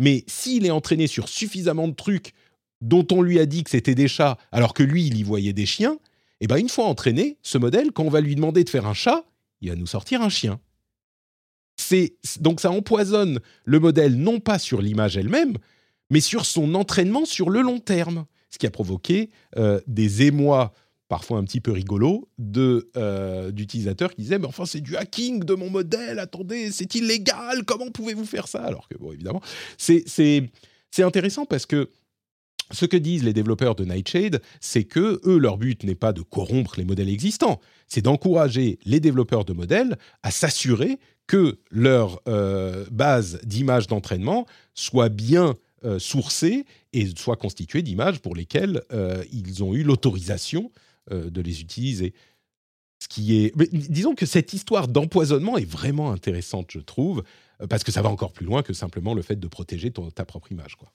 mais 0.00 0.24
s'il 0.26 0.64
est 0.64 0.70
entraîné 0.70 1.06
sur 1.06 1.28
suffisamment 1.28 1.86
de 1.86 1.94
trucs 1.94 2.32
dont 2.80 3.06
on 3.12 3.20
lui 3.20 3.38
a 3.38 3.44
dit 3.44 3.62
que 3.62 3.70
c'était 3.70 3.94
des 3.94 4.08
chats, 4.08 4.38
alors 4.50 4.72
que 4.72 4.82
lui, 4.82 5.06
il 5.06 5.18
y 5.18 5.22
voyait 5.22 5.52
des 5.52 5.66
chiens, 5.66 5.98
et 6.40 6.46
ben 6.46 6.56
une 6.56 6.70
fois 6.70 6.86
entraîné, 6.86 7.36
ce 7.42 7.58
modèle, 7.58 7.92
quand 7.92 8.04
on 8.04 8.10
va 8.10 8.22
lui 8.22 8.34
demander 8.34 8.64
de 8.64 8.70
faire 8.70 8.86
un 8.86 8.94
chat, 8.94 9.26
il 9.60 9.68
va 9.68 9.76
nous 9.76 9.86
sortir 9.86 10.22
un 10.22 10.30
chien. 10.30 10.58
C'est 11.76 12.14
donc 12.40 12.60
ça 12.60 12.70
empoisonne 12.70 13.40
le 13.66 13.78
modèle 13.78 14.16
non 14.16 14.40
pas 14.40 14.58
sur 14.58 14.80
l'image 14.80 15.18
elle-même, 15.18 15.58
mais 16.08 16.20
sur 16.20 16.46
son 16.46 16.74
entraînement 16.74 17.26
sur 17.26 17.50
le 17.50 17.60
long 17.60 17.78
terme, 17.78 18.24
ce 18.48 18.56
qui 18.56 18.66
a 18.66 18.70
provoqué 18.70 19.28
euh, 19.58 19.82
des 19.86 20.22
émois 20.22 20.72
parfois 21.10 21.38
un 21.38 21.44
petit 21.44 21.60
peu 21.60 21.72
rigolos 21.72 22.28
euh, 22.56 23.50
d'utilisateurs 23.50 24.14
qui 24.14 24.22
disaient 24.22 24.38
mais 24.38 24.46
enfin 24.46 24.64
c'est 24.64 24.80
du 24.80 24.96
hacking 24.96 25.42
de 25.42 25.54
mon 25.54 25.68
modèle, 25.68 26.20
attendez 26.20 26.70
c'est 26.70 26.94
illégal, 26.94 27.64
comment 27.66 27.90
pouvez-vous 27.90 28.24
faire 28.24 28.46
ça? 28.46 28.62
Alors 28.62 28.88
que 28.88 28.96
bon 28.96 29.12
évidemment 29.12 29.42
c'est 29.76 30.04
intéressant 31.00 31.44
parce 31.46 31.66
que 31.66 31.90
ce 32.70 32.86
que 32.86 32.96
disent 32.96 33.24
les 33.24 33.32
développeurs 33.32 33.74
de 33.74 33.84
Nightshade, 33.84 34.40
c'est 34.60 34.84
que 34.84 35.20
eux, 35.24 35.38
leur 35.38 35.58
but 35.58 35.82
n'est 35.82 35.96
pas 35.96 36.12
de 36.12 36.22
corrompre 36.22 36.74
les 36.78 36.84
modèles 36.84 37.08
existants, 37.08 37.60
c'est 37.88 38.02
d'encourager 38.02 38.78
les 38.84 39.00
développeurs 39.00 39.44
de 39.44 39.52
modèles 39.52 39.98
à 40.22 40.30
s'assurer 40.30 41.00
que 41.26 41.58
leur 41.72 42.22
euh, 42.28 42.86
base 42.92 43.40
d'images 43.42 43.88
d'entraînement 43.88 44.46
soit 44.74 45.08
bien 45.08 45.56
euh, 45.84 45.98
sourcée 45.98 46.64
et 46.92 47.08
soit 47.16 47.36
constituée 47.36 47.82
d'images 47.82 48.20
pour 48.20 48.36
lesquelles 48.36 48.82
ils 49.32 49.64
ont 49.64 49.74
eu 49.74 49.82
l'autorisation 49.82 50.70
de 51.10 51.40
les 51.40 51.60
utiliser. 51.60 52.14
Ce 53.02 53.08
qui 53.08 53.36
est, 53.38 53.52
disons 53.72 54.14
que 54.14 54.26
cette 54.26 54.52
histoire 54.52 54.86
d'empoisonnement 54.86 55.56
est 55.56 55.68
vraiment 55.68 56.12
intéressante, 56.12 56.70
je 56.70 56.80
trouve, 56.80 57.22
parce 57.68 57.82
que 57.82 57.92
ça 57.92 58.02
va 58.02 58.10
encore 58.10 58.32
plus 58.32 58.44
loin 58.44 58.62
que 58.62 58.74
simplement 58.74 59.14
le 59.14 59.22
fait 59.22 59.36
de 59.36 59.48
protéger 59.48 59.90
ta 59.90 60.24
propre 60.24 60.52
image, 60.52 60.76
quoi. 60.76 60.92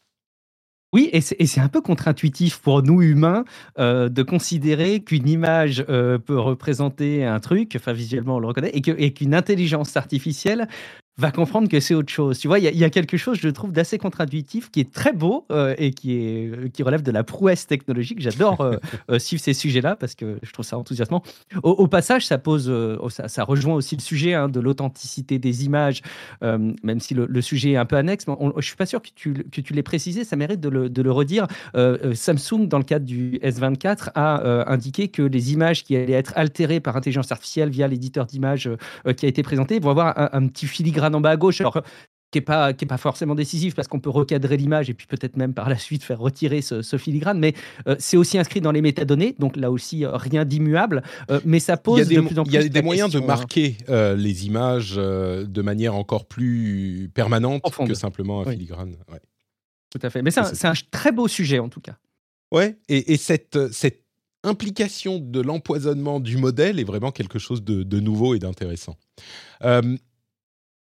Oui, 0.95 1.09
et 1.11 1.20
c'est 1.20 1.59
un 1.59 1.68
peu 1.68 1.82
contre-intuitif 1.82 2.59
pour 2.59 2.82
nous 2.82 3.01
humains 3.01 3.43
euh, 3.80 4.07
de 4.07 4.24
considérer 4.24 5.03
qu'une 5.03 5.28
image 5.28 5.84
euh, 5.89 6.18
peut 6.18 6.39
représenter 6.39 7.26
un 7.26 7.41
truc, 7.41 7.74
enfin 7.76 7.91
visuellement 7.91 8.38
on 8.38 8.39
le 8.39 8.47
reconnaît, 8.47 8.72
et 8.74 9.13
qu'une 9.13 9.34
intelligence 9.34 9.97
artificielle 9.97 10.70
va 11.18 11.32
comprendre 11.32 11.70
que 11.70 11.80
c'est 11.80 11.93
autre 11.93 12.11
chose. 12.11 12.39
Tu 12.39 12.47
vois, 12.47 12.59
il 12.59 12.78
y, 12.78 12.84
a 12.84 12.89
quelque 12.89 13.16
chose, 13.16 13.38
je 13.39 13.47
trouve, 13.47 13.72
d'assez 13.72 13.97
contre-intuitif, 13.97 14.70
qui 14.70 14.82
est 14.82 14.91
très 14.91 15.13
beau 15.13 15.45
euh, 15.49 15.74
et 15.78 15.91
qui, 15.91 16.13
est, 16.13 16.74
qui 16.74 16.84
relève 16.84 17.03
de 17.03 17.11
la 17.11 17.24
prouesse 17.24 17.68
technologique. 17.68 18.20
J'adore 18.20 18.59
euh, 18.59 18.78
euh, 19.09 19.18
suivre 19.18 19.41
ces 19.41 19.53
sujets-là 19.53 19.95
parce 19.95 20.13
que 20.13 20.39
je 20.43 20.51
trouve 20.51 20.66
ça 20.66 20.78
enthousiasmant. 20.78 21.24
Au, 21.63 21.88
passage, 21.88 22.26
ça 22.26 22.38
pose, 22.38 22.72
ça, 23.09 23.43
rejoint 23.43 23.76
aussi 23.76 23.95
le 23.95 24.01
sujet 24.01 24.34
hein, 24.34 24.49
de 24.49 24.59
l'authenticité 24.59 25.39
des 25.39 25.66
images, 25.66 26.01
même 26.41 26.99
si 26.99 27.13
le, 27.13 27.41
sujet 27.41 27.72
est 27.72 27.78
un 27.78 27.86
peu 27.86 27.95
annexe. 27.95 28.28
Mais 28.28 28.36
je 28.57 28.66
suis 28.66 28.76
pas 28.76 28.86
sûr 28.86 29.01
que 29.01 29.09
tu, 29.16 29.34
que 29.34 29.61
tu 29.61 29.74
l'aies 29.74 29.84
précisé, 29.84 30.24
ça 30.24 30.36
mérite 30.36 30.59
de 30.59 30.70
le, 30.70 30.89
de 30.89 31.01
le 31.01 31.11
redire. 31.11 31.47
Samsung, 32.13 32.68
dans 32.68 32.78
le 32.78 32.84
cadre 32.84 33.05
du 33.05 33.39
S24, 33.43 34.09
a 34.16 34.72
indiqué 34.72 35.07
que 35.07 35.22
les 35.22 35.53
images 35.53 35.84
qui 35.84 35.95
allaient 35.95 36.13
être 36.13 36.34
altérées 36.36 36.80
par 36.80 36.97
intelligence 36.97 37.32
artificielle 37.32 37.70
via 37.70 37.88
l'éditeur 37.88 38.26
d'images 38.26 38.70
qui 39.16 39.26
a 39.26 39.30
été 39.30 39.43
présenté 39.43 39.80
vont 39.80 39.91
avoir 39.91 40.20
un, 40.20 40.30
un 40.34 40.47
petit 40.47 40.68
filigrane 40.68 41.05
en 41.14 41.22
bas 41.22 41.32
à 41.32 41.38
gauche, 41.38 41.62
alors 41.62 41.82
qui 42.36 42.39
n'est 42.39 42.45
pas, 42.45 42.74
qui 42.74 42.84
est 42.84 42.88
pas 42.88 42.97
forcément 42.97 43.34
décisif 43.34 43.76
parce 43.76 43.88
qu'on 43.88 44.01
peut 44.01 44.10
recadrer 44.10 44.58
l'image 44.58 44.89
et 44.89 44.93
puis 44.93 45.08
peut-être 45.08 45.38
même 45.38 45.53
par 45.53 45.70
la 45.70 45.78
suite 45.78 46.03
faire 46.03 46.20
retirer 46.20 46.62
ce, 46.62 46.97
filigrane, 46.97 47.39
mais 47.39 47.53
euh, 47.88 47.95
c'est 47.97 48.18
aussi 48.18 48.38
inscrit 48.38 48.60
dans 48.60 48.74
les 48.74 48.82
métadonnées, 48.82 49.36
donc 49.39 49.56
là 49.56 49.72
aussi 49.72 50.03
euh, 50.03 50.12
rien 50.18 50.43
d'immuable, 50.43 51.01
euh, 51.32 51.39
mais 51.45 51.60
ça 51.60 51.78
pose 51.78 52.08
de 52.08 52.22
plus 52.22 52.38
en 52.38 52.43
plus. 52.43 52.51
Il 52.51 52.56
y 52.56 52.58
a 52.58 52.68
des 52.68 52.82
moyens 52.82 53.10
de 53.10 53.20
marquer 53.20 53.78
les 53.88 54.45
images 54.45 54.95
de 54.95 55.62
manière 55.62 55.95
encore 55.95 56.26
plus 56.26 57.10
permanente 57.14 57.64
que 57.88 57.93
simplement 57.93 58.41
un 58.41 58.51
filigrane. 58.51 58.97
Tout 59.89 59.99
à 60.01 60.10
fait, 60.10 60.22
mais 60.22 60.32
c'est 60.32 60.66
un, 60.66 60.74
très 60.91 61.14
beau 61.14 61.30
sujet 61.30 61.60
en 61.60 61.70
tout 61.70 61.82
cas. 61.82 61.95
Ouais, 62.51 62.78
et, 62.89 63.18
cette, 63.18 63.72
cette 63.72 64.03
implication 64.43 65.20
de 65.20 65.41
l'empoisonnement 65.41 66.20
du 66.20 66.38
modèle 66.38 66.80
est 66.80 66.84
vraiment 66.84 67.12
quelque 67.12 67.39
chose 67.39 67.64
de, 67.64 67.84
de 67.84 67.99
nouveau 68.01 68.36
et 68.36 68.39
d'intéressant. 68.39 68.97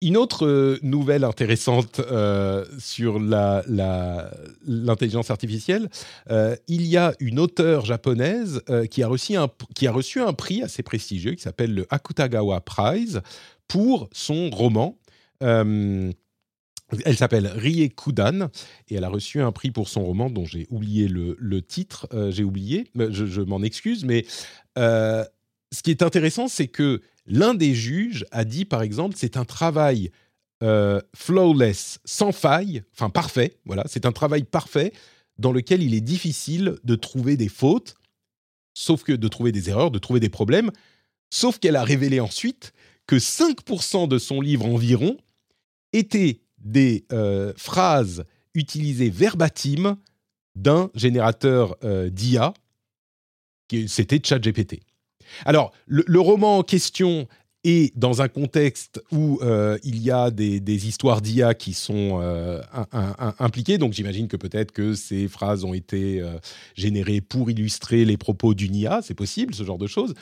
Une 0.03 0.17
autre 0.17 0.45
euh, 0.45 0.77
nouvelle 0.81 1.23
intéressante 1.23 2.01
euh, 2.01 2.65
sur 2.77 3.21
l'intelligence 3.21 5.31
artificielle, 5.31 5.89
euh, 6.29 6.57
il 6.67 6.85
y 6.85 6.97
a 6.97 7.13
une 7.21 7.39
auteure 7.39 7.85
japonaise 7.85 8.61
qui, 8.91 9.01
a 9.01 9.07
reçu 9.07 9.37
un, 9.37 9.47
qui 9.73 9.87
a 9.87 9.93
reçu 9.93 10.19
un 10.19 10.33
prix 10.33 10.61
assez 10.61 10.83
prestigieux 10.83 11.35
qui 11.35 11.41
s'appelle 11.41 11.73
le 11.73 11.87
Akutagawa 11.89 12.59
Prize 12.59 13.21
pour 13.69 14.09
son 14.11 14.49
roman. 14.49 14.97
elle 15.39 16.13
s'appelle 17.15 17.47
Rie 17.47 17.89
Kudan 17.89 18.49
et 18.89 18.95
elle 18.95 19.05
a 19.05 19.09
reçu 19.09 19.41
un 19.41 19.53
prix 19.53 19.71
pour 19.71 19.87
son 19.87 20.03
roman 20.03 20.29
dont 20.29 20.45
j'ai 20.45 20.67
oublié 20.69 21.07
le, 21.07 21.61
titre. 21.61 22.09
j'ai 22.29 22.43
oublié, 22.43 22.89
je 22.93 23.41
m'en 23.41 23.63
excuse, 23.63 24.03
mais 24.03 24.25
ce 24.75 25.81
qui 25.81 25.91
est 25.91 26.03
intéressant, 26.03 26.49
c'est 26.49 26.67
que 26.67 27.01
L'un 27.25 27.53
des 27.53 27.73
juges 27.73 28.25
a 28.31 28.43
dit, 28.43 28.65
par 28.65 28.81
exemple, 28.81 29.15
c'est 29.17 29.37
un 29.37 29.45
travail 29.45 30.11
euh, 30.61 31.01
flawless, 31.15 31.99
sans 32.05 32.31
faille, 32.31 32.83
enfin 32.93 33.09
parfait, 33.09 33.57
voilà, 33.65 33.83
c'est 33.87 34.05
un 34.05 34.11
travail 34.11 34.43
parfait 34.43 34.93
dans 35.37 35.51
lequel 35.51 35.81
il 35.83 35.93
est 35.93 36.01
difficile 36.01 36.77
de 36.83 36.95
trouver 36.95 37.37
des 37.37 37.49
fautes, 37.49 37.95
sauf 38.73 39.03
que 39.03 39.13
de 39.13 39.27
trouver 39.27 39.51
des 39.51 39.69
erreurs, 39.69 39.91
de 39.91 39.99
trouver 39.99 40.19
des 40.19 40.29
problèmes, 40.29 40.71
sauf 41.29 41.59
qu'elle 41.59 41.75
a 41.75 41.83
révélé 41.83 42.19
ensuite 42.19 42.73
que 43.07 43.17
5% 43.17 44.07
de 44.07 44.17
son 44.17 44.39
livre 44.39 44.65
environ 44.65 45.17
étaient 45.91 46.41
des 46.59 47.05
euh, 47.11 47.53
phrases 47.57 48.23
utilisées 48.53 49.09
verbatim 49.09 49.97
d'un 50.55 50.91
générateur 50.95 51.75
euh, 51.83 52.09
d'IA, 52.09 52.53
c'était 53.87 54.21
ChatGPT. 54.23 54.81
Alors, 55.45 55.71
le, 55.87 56.19
roman 56.19 56.59
en 56.59 56.63
question 56.63 57.27
est 57.63 57.97
dans 57.97 58.21
un 58.21 58.27
contexte 58.27 59.01
où 59.11 59.39
euh, 59.41 59.77
il 59.83 60.01
y 60.01 60.11
a 60.11 60.31
des, 60.31 60.87
histoires 60.87 61.21
d'IA 61.21 61.53
qui 61.53 61.73
sont 61.73 62.19
euh, 62.21 62.61
impliquées. 63.39 63.77
Donc 63.77 63.93
j'imagine 63.93 64.27
que 64.27 64.37
peut-être 64.37 64.71
que 64.71 64.93
ces 64.93 65.27
phrases 65.27 65.63
ont 65.63 65.73
été 65.73 66.21
euh, 66.21 66.37
générées 66.75 67.21
pour 67.21 67.49
illustrer 67.49 68.05
les 68.05 68.17
propos 68.17 68.53
d'une 68.53 68.75
IA. 68.75 69.01
C'est 69.01 69.13
possible, 69.13 69.55
ce 69.55 69.63
genre 69.63 69.77
de 69.77 69.87
choses. 69.87 70.13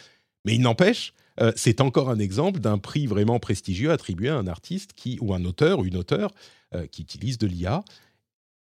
Mais 0.46 0.56
il 0.56 0.62
n'empêche, 0.62 1.14
c'est 1.56 1.82
encore 1.82 2.10
un 2.10 2.18
exemple 2.18 2.60
d'un 2.60 2.80
prix 2.80 3.06
vraiment 3.06 3.40
prestigieux 3.40 3.92
attribué 3.92 4.30
à 4.30 4.38
un 4.38 4.48
artiste 4.48 4.94
qui, 4.94 5.20
ou 5.22 5.36
un 5.36 5.46
auteur 5.46 5.80
ou 5.80 5.86
une 5.86 5.98
auteure 5.98 6.32
qui 6.92 7.04
utilise 7.04 7.38
de 7.38 7.46
l'IA. 7.46 7.84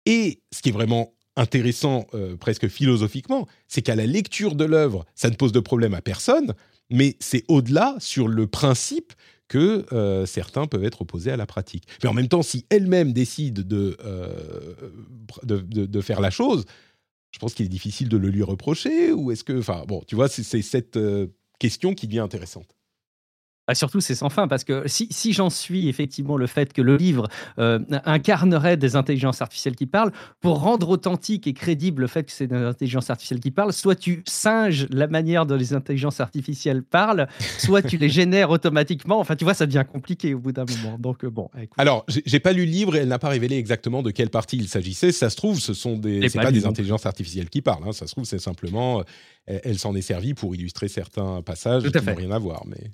Et 0.06 0.42
ce 0.52 0.62
qui 0.62 0.70
est 0.70 0.74
vraiment 0.74 1.14
intéressant 1.36 2.08
euh, 2.14 2.36
presque 2.36 2.68
philosophiquement, 2.68 3.48
c'est 3.68 3.82
qu'à 3.82 3.96
la 3.96 4.06
lecture 4.06 4.56
de 4.56 4.66
l'œuvre, 4.66 5.06
ça 5.16 5.30
ne 5.30 5.36
pose 5.36 5.52
de 5.52 5.60
problème 5.60 5.94
à 5.94 6.02
personne, 6.02 6.54
mais 6.90 7.16
c'est 7.20 7.44
au-delà 7.48 7.96
sur 8.00 8.28
le 8.28 8.48
principe 8.48 9.14
que 9.48 9.86
euh, 9.92 10.26
certains 10.26 10.68
peuvent 10.68 10.84
être 10.84 11.02
opposés 11.02 11.32
à 11.32 11.38
la 11.38 11.46
pratique. 11.46 11.86
Mais 12.04 12.10
en 12.10 12.14
même 12.14 12.28
temps, 12.28 12.42
si 12.42 12.66
elle-même 12.70 13.12
décide 13.12 13.68
de, 13.68 13.98
euh, 14.04 14.74
de, 15.44 15.60
de, 15.62 16.02
faire 16.02 16.22
la 16.22 16.32
chose, 16.32 16.66
je 17.32 17.40
pense 17.40 17.54
qu'il 17.54 17.66
est 17.66 17.70
difficile 17.70 18.08
de 18.08 18.18
le 18.18 18.30
lui 18.30 18.44
reprocher, 18.44 19.12
ou 19.12 19.32
est-ce 19.32 19.44
que... 19.44 19.60
Enfin, 19.60 19.84
bon, 19.88 20.04
tu 20.08 20.16
vois, 20.16 20.30
c'est 20.30 20.62
cette 20.62 20.98
question 21.60 21.94
qui 21.94 22.08
devient 22.08 22.20
intéressante. 22.20 22.78
Bah, 23.68 23.76
surtout, 23.76 24.02
c'est 24.02 24.16
sans 24.16 24.30
fin, 24.30 24.48
parce 24.48 24.64
que 24.64 24.88
si, 24.88 25.08
si 25.12 25.34
j'en 25.34 25.52
suis 25.52 25.88
effectivement 25.88 26.36
le 26.36 26.48
fait 26.48 26.74
que 26.74 26.82
le 26.82 26.98
livre 26.98 27.28
euh, 27.60 27.80
incarnerait 28.06 28.76
des 28.76 28.96
intelligences 28.96 29.42
artificielles 29.42 29.76
qui 29.76 29.86
parlent, 29.86 30.12
pour 30.40 30.60
rendre 30.60 30.90
authentique 30.90 31.46
et 31.46 31.54
crédible 31.54 32.02
le 32.02 32.08
fait 32.08 32.24
que 32.24 32.32
c'est 32.32 32.48
des 32.48 32.56
intelligences 32.56 33.12
artificielles 33.12 33.40
qui 33.40 33.52
parlent, 33.52 33.72
soit 33.72 33.96
tu 33.96 34.24
singes 34.26 34.88
la 34.90 35.08
manière 35.08 35.46
dont 35.46 35.56
les 35.56 35.74
intelligences 35.74 36.20
artificielles 36.20 36.82
parlent, 36.82 37.28
soit 37.60 37.84
tu 37.84 37.98
les 37.98 38.10
génères 38.10 38.50
automatiquement. 38.50 39.20
Enfin, 39.20 39.36
tu 39.36 39.44
vois, 39.44 39.54
ça 39.54 39.68
devient 39.68 39.86
compliqué 39.90 40.34
au 40.34 40.40
bout 40.40 40.52
d'un 40.52 40.66
moment. 40.66 40.98
Donc, 40.98 41.24
euh, 41.24 41.30
bon. 41.30 41.50
Écoute. 41.56 41.78
Alors, 41.78 42.04
j'ai 42.08 42.40
pas 42.40 42.54
lu 42.54 42.66
le 42.66 42.72
livre 42.72 42.96
et 42.96 43.00
elle 43.00 43.10
n'a 43.10 43.20
pas 43.20 43.30
révélé 43.30 43.58
exactement 43.58 44.02
de 44.02 44.10
quelle 44.10 44.32
partie 44.32 44.58
il 44.58 44.68
s'agissait. 44.68 45.12
Ça 45.12 45.30
se 45.30 45.36
trouve, 45.36 45.60
ce 45.60 45.76
sont 45.76 45.98
des, 45.98 46.28
c'est 46.30 46.42
pas, 46.42 46.52
des 46.52 46.66
intelligences 46.66 47.06
artificielles 47.06 47.50
qui 47.50 47.62
parlent. 47.62 47.84
Hein. 47.88 47.94
Ça 47.94 48.08
se 48.08 48.12
trouve, 48.12 48.26
c'est 48.26 48.40
simplement, 48.40 49.02
euh, 49.50 49.60
elle, 49.64 49.78
s'en 49.78 49.96
est 49.96 50.02
servie 50.02 50.34
pour 50.34 50.56
illustrer 50.56 50.88
certains 50.88 51.44
passages 51.44 51.84
qui 51.84 52.06
n'ont 52.06 52.16
rien 52.16 52.32
à 52.32 52.40
voir. 52.40 52.64
Mais 52.66 52.92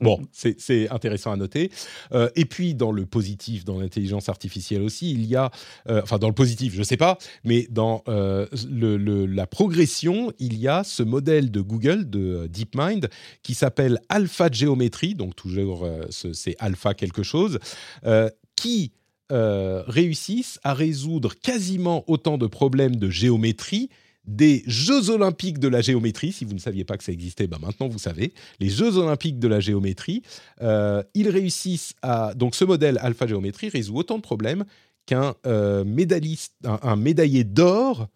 Bon, 0.00 0.18
c'est 0.32 0.88
intéressant 0.90 1.30
à 1.30 1.36
noter. 1.36 1.70
Euh, 2.12 2.30
et 2.34 2.46
puis, 2.46 2.74
dans 2.74 2.90
le 2.90 3.04
positif, 3.04 3.66
dans 3.66 3.78
l'intelligence 3.78 4.30
artificielle 4.30 4.80
aussi, 4.80 5.12
il 5.12 5.26
y 5.26 5.36
a, 5.36 5.50
euh, 5.88 6.00
enfin, 6.02 6.18
dans 6.18 6.28
le 6.28 6.34
positif, 6.34 6.72
je 6.72 6.78
ne 6.78 6.84
sais 6.84 6.96
pas, 6.96 7.18
mais 7.44 7.66
dans 7.70 8.02
euh, 8.08 8.46
la 8.72 9.46
progression, 9.46 10.32
il 10.38 10.58
y 10.58 10.68
a 10.68 10.84
ce 10.84 11.02
modèle 11.02 11.50
de 11.50 11.60
Google, 11.60 12.08
de 12.08 12.46
DeepMind, 12.46 13.10
qui 13.42 13.52
s'appelle 13.52 13.98
Alpha 14.08 14.48
Geometry, 14.50 15.14
donc 15.14 15.36
toujours, 15.36 15.86
c'est 16.10 16.56
Alpha 16.58 16.94
quelque 16.94 17.22
chose, 17.22 17.58
qui 18.56 18.92
réussissent 19.28 20.58
à 20.64 20.74
résoudre 20.74 21.34
quasiment 21.34 22.04
autant 22.06 22.38
de 22.38 22.46
problèmes 22.46 22.96
de 22.96 23.10
géométrie 23.10 23.90
des 24.24 24.62
Jeux 24.66 25.10
olympiques 25.10 25.58
de 25.58 25.68
la 25.68 25.80
géométrie. 25.80 26.32
Si 26.32 26.44
vous 26.44 26.54
ne 26.54 26.58
saviez 26.58 26.84
pas 26.84 26.96
que 26.96 27.04
ça 27.04 27.12
existait, 27.12 27.46
ben 27.46 27.58
maintenant 27.58 27.88
vous 27.88 27.98
savez. 27.98 28.32
Les 28.58 28.68
Jeux 28.68 28.96
olympiques 28.96 29.38
de 29.38 29.48
la 29.48 29.60
géométrie, 29.60 30.22
euh, 30.62 31.02
ils 31.14 31.28
réussissent 31.28 31.94
à... 32.02 32.34
Donc 32.34 32.54
ce 32.54 32.64
modèle 32.64 32.98
Alpha 33.02 33.26
Géométrie 33.26 33.68
résout 33.68 33.96
autant 33.96 34.16
de 34.16 34.22
problèmes 34.22 34.64
qu'un 35.06 35.34
euh, 35.46 35.84
médaillé 35.84 37.44
d'or 37.44 38.08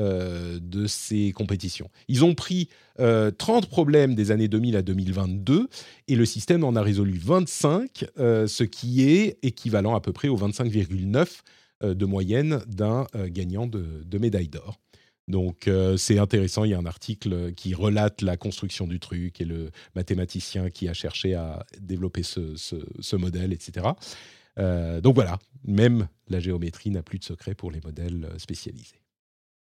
de 0.00 0.86
ces 0.86 1.32
compétitions. 1.32 1.90
Ils 2.06 2.24
ont 2.24 2.36
pris 2.36 2.68
30 2.98 3.68
problèmes 3.68 4.14
des 4.14 4.30
années 4.30 4.46
2000 4.46 4.76
à 4.76 4.82
2022 4.82 5.68
et 6.06 6.14
le 6.14 6.24
système 6.24 6.62
en 6.62 6.76
a 6.76 6.82
résolu 6.82 7.18
25, 7.18 8.04
ce 8.16 8.62
qui 8.62 9.02
est 9.10 9.38
équivalent 9.42 9.96
à 9.96 10.00
peu 10.00 10.12
près 10.12 10.28
au 10.28 10.38
25,9 10.38 11.26
de 11.82 12.06
moyenne 12.06 12.60
d'un 12.68 13.08
gagnant 13.28 13.66
de 13.66 14.18
médaille 14.18 14.46
d'or. 14.46 14.78
Donc 15.28 15.70
c'est 15.96 16.18
intéressant, 16.18 16.64
il 16.64 16.70
y 16.70 16.74
a 16.74 16.78
un 16.78 16.86
article 16.86 17.52
qui 17.52 17.74
relate 17.74 18.22
la 18.22 18.36
construction 18.36 18.86
du 18.86 18.98
truc 18.98 19.40
et 19.40 19.44
le 19.44 19.70
mathématicien 19.94 20.70
qui 20.70 20.88
a 20.88 20.94
cherché 20.94 21.34
à 21.34 21.66
développer 21.80 22.22
ce, 22.22 22.56
ce, 22.56 23.16
modèle, 23.16 23.52
etc. 23.52 23.88
donc 24.56 25.14
voilà, 25.14 25.38
même 25.64 26.08
la 26.28 26.40
géométrie 26.40 26.90
n'a 26.90 27.02
plus 27.02 27.18
de 27.18 27.24
secret 27.24 27.54
pour 27.54 27.70
les 27.70 27.80
modèles 27.84 28.26
spécialisés. 28.38 29.02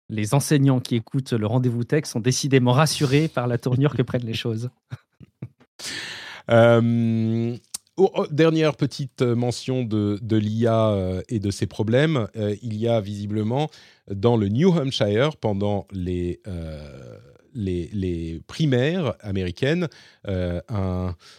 Les 0.08 0.34
enseignants 0.34 0.80
qui 0.80 0.96
écoutent 0.96 1.32
le 1.32 1.46
rendez-vous 1.46 1.84
tech 1.84 2.04
sont 2.04 2.20
décidément 2.20 2.72
rassurés 2.72 3.28
par 3.28 3.46
la 3.46 3.58
tournure 3.58 3.94
que 3.94 4.02
prennent 4.02 4.26
les 4.26 4.34
choses. 4.34 4.70
Oh, 6.48 6.80
oh, 8.00 8.26
dernière 8.30 8.76
petite 8.76 9.22
mention 9.22 9.84
de, 9.84 10.18
de 10.22 10.36
l'IA 10.36 11.22
et 11.28 11.38
de 11.38 11.50
ses 11.50 11.66
problèmes. 11.66 12.26
il 12.62 12.76
y 12.76 12.88
a 12.88 13.00
visiblement 13.00 13.68
dans 14.10 14.36
le 14.36 14.48
New 14.48 14.70
Hampshire 14.70 15.36
pendant 15.36 15.86
les, 15.92 16.40
euh, 16.46 17.18
les, 17.54 18.40
primaires 18.46 19.14
américaines. 19.20 19.88
Euh, 20.28 20.60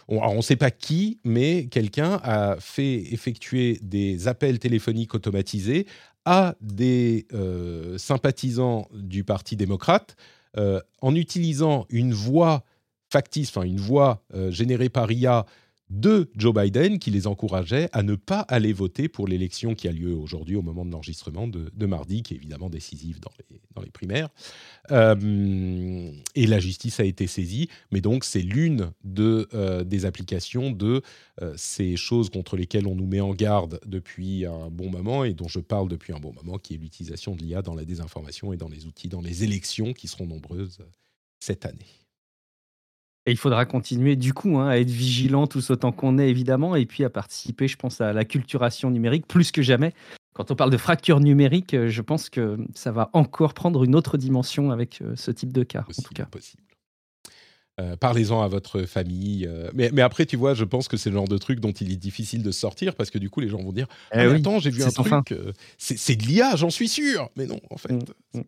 on 0.08 0.36
ne 0.36 0.42
sait 0.42 0.56
pas 0.56 0.70
qui, 0.70 1.18
mais 1.24 1.66
quelqu'un 1.66 2.20
a 2.22 2.56
fait 2.58 3.12
effectuer 3.12 3.78
des 3.82 4.28
appels 4.28 4.58
téléphoniques 4.58 5.14
automatisés 5.14 5.86
à 6.24 6.54
des 6.60 7.26
euh, 7.32 7.98
sympathisants 7.98 8.88
du 8.94 9.24
Parti 9.24 9.56
démocrate 9.56 10.16
en 11.00 11.14
utilisant 11.14 11.86
une 11.88 12.12
voix 12.12 12.62
factice, 13.10 13.48
enfin 13.48 13.62
une 13.62 13.80
voix 13.80 14.22
générée 14.50 14.90
par 14.90 15.10
IA 15.10 15.46
de 15.92 16.30
Joe 16.36 16.54
Biden 16.54 16.98
qui 16.98 17.10
les 17.10 17.26
encourageait 17.26 17.90
à 17.92 18.02
ne 18.02 18.14
pas 18.14 18.40
aller 18.40 18.72
voter 18.72 19.08
pour 19.08 19.28
l'élection 19.28 19.74
qui 19.74 19.88
a 19.88 19.92
lieu 19.92 20.14
aujourd'hui 20.14 20.56
au 20.56 20.62
moment 20.62 20.86
de 20.86 20.90
l'enregistrement 20.90 21.46
de, 21.46 21.86
mardi, 21.86 22.22
qui 22.22 22.32
est 22.32 22.38
évidemment 22.38 22.70
décisive 22.70 23.20
dans 23.20 23.30
les, 23.38 23.60
dans 23.74 23.82
les 23.82 23.90
primaires. 23.90 24.30
Euh, 24.90 26.10
et 26.34 26.46
la 26.46 26.60
justice 26.60 26.98
a 26.98 27.04
été 27.04 27.26
saisie, 27.26 27.68
mais 27.90 28.00
donc 28.00 28.24
c'est 28.24 28.40
l'une 28.40 28.90
de, 29.04 29.46
euh, 29.52 29.84
des 29.84 30.06
applications 30.06 30.70
de 30.70 31.02
euh, 31.42 31.52
ces 31.58 31.96
choses 31.96 32.30
contre 32.30 32.56
lesquelles 32.56 32.86
on 32.86 32.94
nous 32.94 33.06
met 33.06 33.20
en 33.20 33.34
garde 33.34 33.78
depuis 33.84 34.46
un 34.46 34.70
bon 34.70 34.90
moment 34.90 35.24
et 35.24 35.34
dont 35.34 35.48
je 35.48 35.60
parle 35.60 35.90
depuis 35.90 36.14
un 36.14 36.20
bon 36.20 36.32
moment, 36.32 36.58
qui 36.58 36.74
est 36.74 36.78
l'utilisation 36.78 37.36
de 37.36 37.42
l'IA 37.42 37.60
dans 37.60 37.74
la 37.74 37.84
désinformation 37.84 38.54
et 38.54 38.56
dans 38.56 38.68
les 38.68 38.86
outils, 38.86 39.08
dans 39.08 39.20
les 39.20 39.44
élections 39.44 39.92
qui 39.92 40.08
seront 40.08 40.26
nombreuses 40.26 40.78
cette 41.38 41.66
année. 41.66 42.01
Et 43.26 43.30
il 43.30 43.36
faudra 43.36 43.64
continuer 43.66 44.16
du 44.16 44.34
coup 44.34 44.58
hein, 44.58 44.68
à 44.68 44.78
être 44.78 44.90
vigilant 44.90 45.46
tous 45.46 45.70
autant 45.70 45.92
qu'on 45.92 46.18
est 46.18 46.28
évidemment 46.28 46.74
et 46.74 46.86
puis 46.86 47.04
à 47.04 47.10
participer, 47.10 47.68
je 47.68 47.76
pense, 47.76 48.00
à 48.00 48.12
la 48.12 48.24
culturation 48.24 48.90
numérique 48.90 49.26
plus 49.28 49.52
que 49.52 49.62
jamais. 49.62 49.94
Quand 50.34 50.50
on 50.50 50.56
parle 50.56 50.70
de 50.70 50.76
fracture 50.76 51.20
numérique, 51.20 51.74
euh, 51.74 51.88
je 51.88 52.00
pense 52.00 52.30
que 52.30 52.58
ça 52.74 52.90
va 52.90 53.10
encore 53.12 53.54
prendre 53.54 53.84
une 53.84 53.94
autre 53.94 54.16
dimension 54.16 54.70
avec 54.70 55.02
euh, 55.02 55.12
ce 55.14 55.30
type 55.30 55.52
de 55.52 55.62
cas, 55.62 55.84
en 55.88 56.02
tout 56.02 56.14
cas. 56.14 56.24
Possible. 56.24 56.62
Euh, 57.80 57.96
parlez-en 57.96 58.42
à 58.42 58.48
votre 58.48 58.82
famille. 58.82 59.48
mais, 59.72 59.90
mais, 59.92 60.02
après, 60.02 60.26
tu 60.26 60.36
vois, 60.36 60.54
je 60.54 60.64
pense 60.64 60.88
que 60.88 60.96
c'est 60.96 61.10
le 61.10 61.16
genre 61.16 61.28
de 61.28 61.38
truc 61.38 61.60
dont 61.60 61.72
il 61.72 61.90
est 61.90 61.96
difficile 61.96 62.42
de 62.42 62.50
sortir 62.50 62.94
parce 62.94 63.10
que 63.10 63.18
du 63.18 63.30
coup, 63.30 63.40
les 63.40 63.48
gens 63.48 63.62
vont 63.62 63.72
dire 63.72 63.86
eh 64.12 64.18
ah, 64.18 64.30
Attends, 64.30 64.58
j'ai 64.58 64.70
vu 64.70 64.82
un 64.82 64.90
truc. 64.90 65.34
c'est 65.78 66.16
de 66.16 66.22
l'IA, 66.24 66.56
j'en 66.56 66.70
suis 66.70 66.88
sûr. 66.88 67.30
Mais 67.36 67.46
non, 67.46 67.60
en 67.70 67.76
fait. 67.76 67.92
Mmh, 67.92 68.04
mmh. 68.34 68.42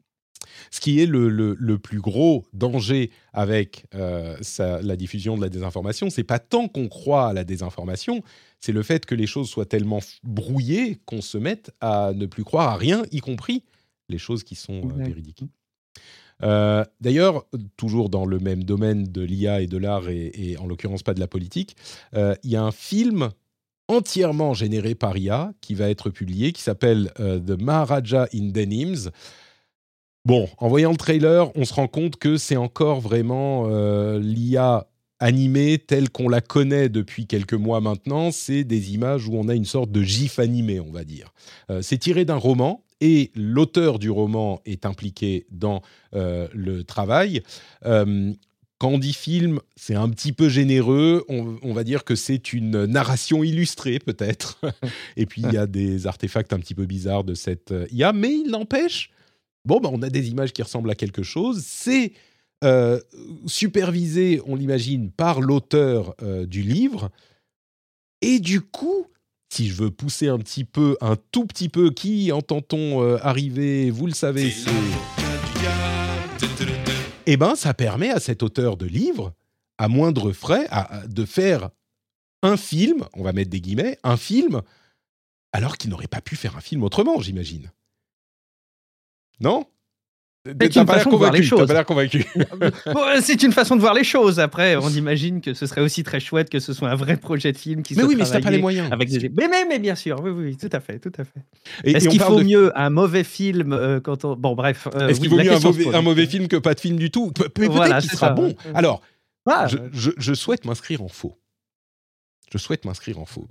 Ce 0.70 0.80
qui 0.80 1.00
est 1.00 1.06
le, 1.06 1.78
plus 1.78 2.00
gros 2.00 2.44
danger 2.52 3.10
avec 3.32 3.86
euh, 3.94 4.36
la 4.58 4.96
diffusion 4.96 5.36
de 5.36 5.42
la 5.42 5.48
désinformation, 5.48 6.10
c'est 6.10 6.24
pas 6.24 6.38
tant 6.38 6.68
qu'on 6.68 6.88
croit 6.88 7.28
à 7.28 7.32
la 7.32 7.44
désinformation, 7.44 8.22
c'est 8.60 8.72
le 8.72 8.82
fait 8.82 9.06
que 9.06 9.14
les 9.14 9.26
choses 9.26 9.48
soient 9.48 9.66
tellement 9.66 10.00
brouillées 10.22 10.98
qu'on 11.04 11.20
se 11.20 11.38
mette 11.38 11.72
à 11.80 12.12
ne 12.14 12.26
plus 12.26 12.44
croire 12.44 12.68
à 12.68 12.76
rien, 12.76 13.02
y 13.10 13.20
compris 13.20 13.62
les 14.08 14.18
choses 14.18 14.44
qui 14.44 14.54
sont 14.54 14.82
euh, 14.82 15.04
véridiques. 15.04 15.44
Euh, 16.42 16.84
d'ailleurs, 17.00 17.44
toujours 17.76 18.10
dans 18.10 18.26
le 18.26 18.38
même 18.38 18.64
domaine 18.64 19.04
de 19.04 19.22
l'IA 19.22 19.60
et 19.60 19.66
de 19.66 19.78
l'art, 19.78 20.08
et, 20.08 20.56
en 20.58 20.66
l'occurrence 20.66 21.02
pas 21.02 21.14
de 21.14 21.20
la 21.20 21.28
politique, 21.28 21.76
il 22.14 22.50
y 22.50 22.56
a 22.56 22.62
un 22.62 22.72
film 22.72 23.30
entièrement 23.88 24.54
généré 24.54 24.94
par 24.94 25.16
IA 25.16 25.52
qui 25.60 25.74
va 25.74 25.90
être 25.90 26.10
publié, 26.10 26.52
qui 26.52 26.62
s'appelle 26.62 27.12
The 27.16 27.60
Maharaja 27.60 28.28
in 28.34 28.48
Denims. 28.48 29.10
Bon, 30.26 30.48
en 30.56 30.68
voyant 30.68 30.90
le 30.90 30.96
trailer, 30.96 31.54
on 31.54 31.66
se 31.66 31.74
rend 31.74 31.86
compte 31.86 32.16
que 32.16 32.38
c'est 32.38 32.56
encore 32.56 33.00
vraiment 33.00 33.66
euh, 33.68 34.18
l'IA 34.18 34.86
animée 35.20 35.76
telle 35.78 36.08
qu'on 36.08 36.30
la 36.30 36.40
connaît 36.40 36.88
depuis 36.88 37.26
quelques 37.26 37.52
mois 37.52 37.82
maintenant. 37.82 38.30
C'est 38.30 38.64
des 38.64 38.94
images 38.94 39.28
où 39.28 39.34
on 39.34 39.48
a 39.48 39.54
une 39.54 39.66
sorte 39.66 39.92
de 39.92 40.02
gif 40.02 40.38
animé, 40.38 40.80
on 40.80 40.90
va 40.90 41.04
dire. 41.04 41.34
Euh, 41.70 41.82
c'est 41.82 41.98
tiré 41.98 42.24
d'un 42.24 42.36
roman 42.36 42.82
et 43.02 43.32
l'auteur 43.34 43.98
du 43.98 44.08
roman 44.08 44.62
est 44.64 44.86
impliqué 44.86 45.46
dans 45.50 45.82
euh, 46.14 46.48
le 46.54 46.84
travail. 46.84 47.42
quand 47.82 48.88
on 48.88 48.98
dit 48.98 49.12
film, 49.12 49.60
c'est 49.76 49.94
un 49.94 50.08
petit 50.08 50.32
peu 50.32 50.48
généreux. 50.48 51.26
On, 51.28 51.58
on 51.62 51.74
va 51.74 51.84
dire 51.84 52.02
que 52.02 52.14
c'est 52.14 52.54
une 52.54 52.86
narration 52.86 53.44
illustrée, 53.44 53.98
peut-être. 53.98 54.58
et 55.18 55.26
puis, 55.26 55.42
il 55.42 55.52
y 55.52 55.58
a 55.58 55.66
des 55.66 56.06
artefacts 56.06 56.54
un 56.54 56.58
petit 56.60 56.74
peu 56.74 56.86
bizarres 56.86 57.24
de 57.24 57.34
cette 57.34 57.74
IA, 57.90 58.14
mais 58.14 58.32
il 58.32 58.50
n'empêche 58.50 59.10
Bon, 59.64 59.80
ben, 59.80 59.90
on 59.92 60.02
a 60.02 60.10
des 60.10 60.28
images 60.28 60.52
qui 60.52 60.62
ressemblent 60.62 60.90
à 60.90 60.94
quelque 60.94 61.22
chose. 61.22 61.62
C'est 61.66 62.12
euh, 62.64 63.00
supervisé, 63.46 64.40
on 64.46 64.56
l'imagine, 64.56 65.10
par 65.10 65.40
l'auteur 65.40 66.14
euh, 66.22 66.46
du 66.46 66.62
livre. 66.62 67.10
Et 68.20 68.40
du 68.40 68.60
coup, 68.60 69.06
si 69.50 69.68
je 69.68 69.74
veux 69.74 69.90
pousser 69.90 70.28
un 70.28 70.38
petit 70.38 70.64
peu, 70.64 70.96
un 71.00 71.16
tout 71.30 71.46
petit 71.46 71.68
peu, 71.68 71.90
qui 71.90 72.32
entend-on 72.32 73.02
euh, 73.02 73.18
arriver? 73.22 73.90
Vous 73.90 74.06
le 74.06 74.12
savez, 74.12 74.50
c'est... 74.50 74.70
Eh 77.26 77.36
ben, 77.38 77.54
ça 77.54 77.72
permet 77.72 78.10
à 78.10 78.20
cet 78.20 78.42
auteur 78.42 78.76
de 78.76 78.84
livre, 78.84 79.32
à 79.78 79.88
moindre 79.88 80.32
frais, 80.32 80.68
de 81.08 81.24
faire 81.24 81.70
un 82.42 82.58
film, 82.58 83.06
on 83.14 83.22
va 83.22 83.32
mettre 83.32 83.50
des 83.50 83.62
guillemets, 83.62 83.98
un 84.02 84.18
film, 84.18 84.60
alors 85.52 85.78
qu'il 85.78 85.88
n'aurait 85.88 86.06
pas 86.06 86.20
pu 86.20 86.36
faire 86.36 86.56
un 86.56 86.60
film 86.60 86.82
autrement, 86.82 87.20
j'imagine. 87.20 87.70
Non 89.40 89.66
c'est 90.46 90.76
une 90.76 90.86
façon 90.86 91.10
de 91.10 91.16
voir 91.16 91.32
les 91.32 91.42
choses. 91.42 91.72
convaincu. 91.86 92.26
c'est 93.22 93.42
une 93.42 93.52
façon 93.52 93.76
de 93.76 93.80
voir 93.80 93.94
les 93.94 94.04
choses. 94.04 94.38
Après, 94.38 94.76
on 94.76 94.90
imagine 94.90 95.40
que 95.40 95.54
ce 95.54 95.66
serait 95.66 95.80
aussi 95.80 96.02
très 96.02 96.20
chouette 96.20 96.50
que 96.50 96.60
ce 96.60 96.74
soit 96.74 96.90
un 96.90 96.94
vrai 96.94 97.16
projet 97.16 97.50
de 97.52 97.56
film 97.56 97.82
qui 97.82 97.94
mais 97.96 98.02
oui, 98.02 98.14
mais 98.14 98.24
t'as 98.24 98.40
pas 98.40 98.50
les 98.50 98.58
moyens. 98.58 98.92
Avec 98.92 99.10
mais, 99.10 99.48
mais, 99.66 99.78
bien 99.78 99.94
sûr, 99.94 100.20
oui, 100.22 100.30
oui, 100.30 100.56
tout 100.56 100.68
à 100.70 100.80
fait, 100.80 100.98
tout 100.98 101.12
à 101.16 101.24
fait. 101.24 101.40
Est-ce 101.84 102.08
qu'il 102.08 102.20
faut 102.20 102.42
mieux 102.42 102.78
un 102.78 102.90
mauvais 102.90 103.24
film 103.24 103.72
euh, 103.72 104.00
quand 104.00 104.24
on 104.24 104.36
bon 104.36 104.54
bref 104.54 104.86
euh, 104.94 105.08
Est-ce 105.08 105.20
qu'il 105.20 105.30
vaut 105.30 105.38
mieux 105.38 105.52
un 105.94 106.02
mauvais, 106.02 106.26
film 106.26 106.48
que 106.48 106.56
pas 106.56 106.74
de 106.74 106.80
film 106.80 106.98
du 106.98 107.10
tout? 107.10 107.30
Peut-être 107.32 108.00
qu'il 108.00 108.10
sera 108.10 108.30
bon. 108.30 108.54
Alors, 108.74 109.00
ah. 109.46 109.66
je, 109.66 110.10
je 110.16 110.34
souhaite 110.34 110.66
m'inscrire 110.66 111.02
en 111.02 111.08
faux. 111.08 111.38
Je 112.52 112.58
souhaite 112.58 112.84
m'inscrire 112.84 113.18
en 113.18 113.24
faux, 113.24 113.48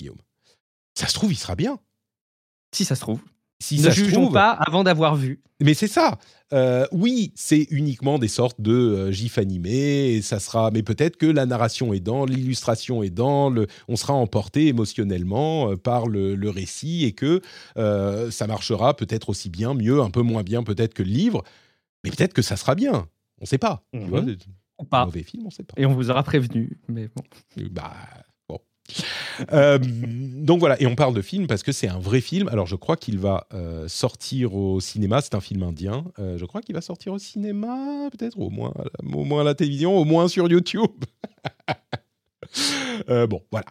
Guillaume. 0.00 0.18
Ça 0.94 1.06
se 1.06 1.14
trouve, 1.14 1.32
il 1.32 1.36
sera 1.36 1.54
bien. 1.54 1.78
Si 2.72 2.84
ça 2.84 2.94
se 2.94 3.00
trouve 3.00 3.20
ne 3.72 3.90
jugeons 3.90 4.30
pas 4.30 4.50
avant 4.50 4.84
d'avoir 4.84 5.16
vu. 5.16 5.40
Mais 5.62 5.74
c'est 5.74 5.88
ça. 5.88 6.18
Euh, 6.52 6.86
oui, 6.90 7.32
c'est 7.36 7.66
uniquement 7.70 8.18
des 8.18 8.28
sortes 8.28 8.60
de 8.60 8.72
euh, 8.72 9.12
gifs 9.12 9.38
animés, 9.38 10.14
et 10.14 10.22
ça 10.22 10.40
sera. 10.40 10.70
Mais 10.72 10.82
peut-être 10.82 11.16
que 11.16 11.26
la 11.26 11.46
narration 11.46 11.92
est 11.92 12.00
dans, 12.00 12.24
l'illustration 12.24 13.02
est 13.02 13.10
dans, 13.10 13.50
le, 13.50 13.66
on 13.86 13.96
sera 13.96 14.14
emporté 14.14 14.66
émotionnellement 14.66 15.70
euh, 15.70 15.76
par 15.76 16.08
le, 16.08 16.50
récit 16.50 17.04
et 17.04 17.12
que 17.12 17.40
ça 17.76 18.46
marchera 18.48 18.96
peut-être 18.96 19.28
aussi 19.28 19.50
bien, 19.50 19.74
mieux, 19.74 20.00
un 20.00 20.10
peu 20.10 20.22
moins 20.22 20.42
bien 20.42 20.64
peut-être 20.64 20.94
que 20.94 21.04
le 21.04 21.10
livre, 21.10 21.44
mais 22.02 22.10
peut-être 22.10 22.32
que 22.32 22.42
ça 22.42 22.56
sera 22.56 22.74
bien. 22.74 23.08
On 23.38 23.42
ne 23.42 23.46
sait 23.46 23.58
pas. 23.58 23.84
Tu 23.92 24.00
vois, 24.00 24.22
mhm. 24.22 24.36
pas. 24.90 25.04
mauvais 25.04 25.22
film, 25.22 25.46
on 25.46 25.50
sait 25.50 25.62
pas. 25.62 25.74
Et 25.76 25.86
on 25.86 25.94
vous 25.94 26.10
aura 26.10 26.24
prévenu, 26.24 26.78
mais 26.88 27.08
bon. 27.14 27.22
Bah 27.70 27.92
euh, 29.52 29.78
donc 29.80 30.60
voilà, 30.60 30.80
et 30.80 30.86
on 30.86 30.94
parle 30.94 31.14
de 31.14 31.22
film 31.22 31.46
parce 31.46 31.62
que 31.62 31.72
c'est 31.72 31.88
un 31.88 31.98
vrai 31.98 32.20
film. 32.20 32.48
Alors 32.48 32.66
je 32.66 32.76
crois 32.76 32.96
qu'il 32.96 33.18
va 33.18 33.46
euh, 33.54 33.88
sortir 33.88 34.54
au 34.54 34.80
cinéma, 34.80 35.20
c'est 35.20 35.34
un 35.34 35.40
film 35.40 35.62
indien. 35.62 36.04
Euh, 36.18 36.38
je 36.38 36.44
crois 36.44 36.60
qu'il 36.62 36.74
va 36.74 36.80
sortir 36.80 37.12
au 37.12 37.18
cinéma, 37.18 38.08
peut-être 38.10 38.38
au 38.38 38.50
moins, 38.50 38.74
au 39.12 39.24
moins 39.24 39.42
à 39.42 39.44
la 39.44 39.54
télévision, 39.54 39.96
au 39.96 40.04
moins 40.04 40.28
sur 40.28 40.48
YouTube. 40.48 41.04
bon, 43.08 43.42
voilà. 43.50 43.66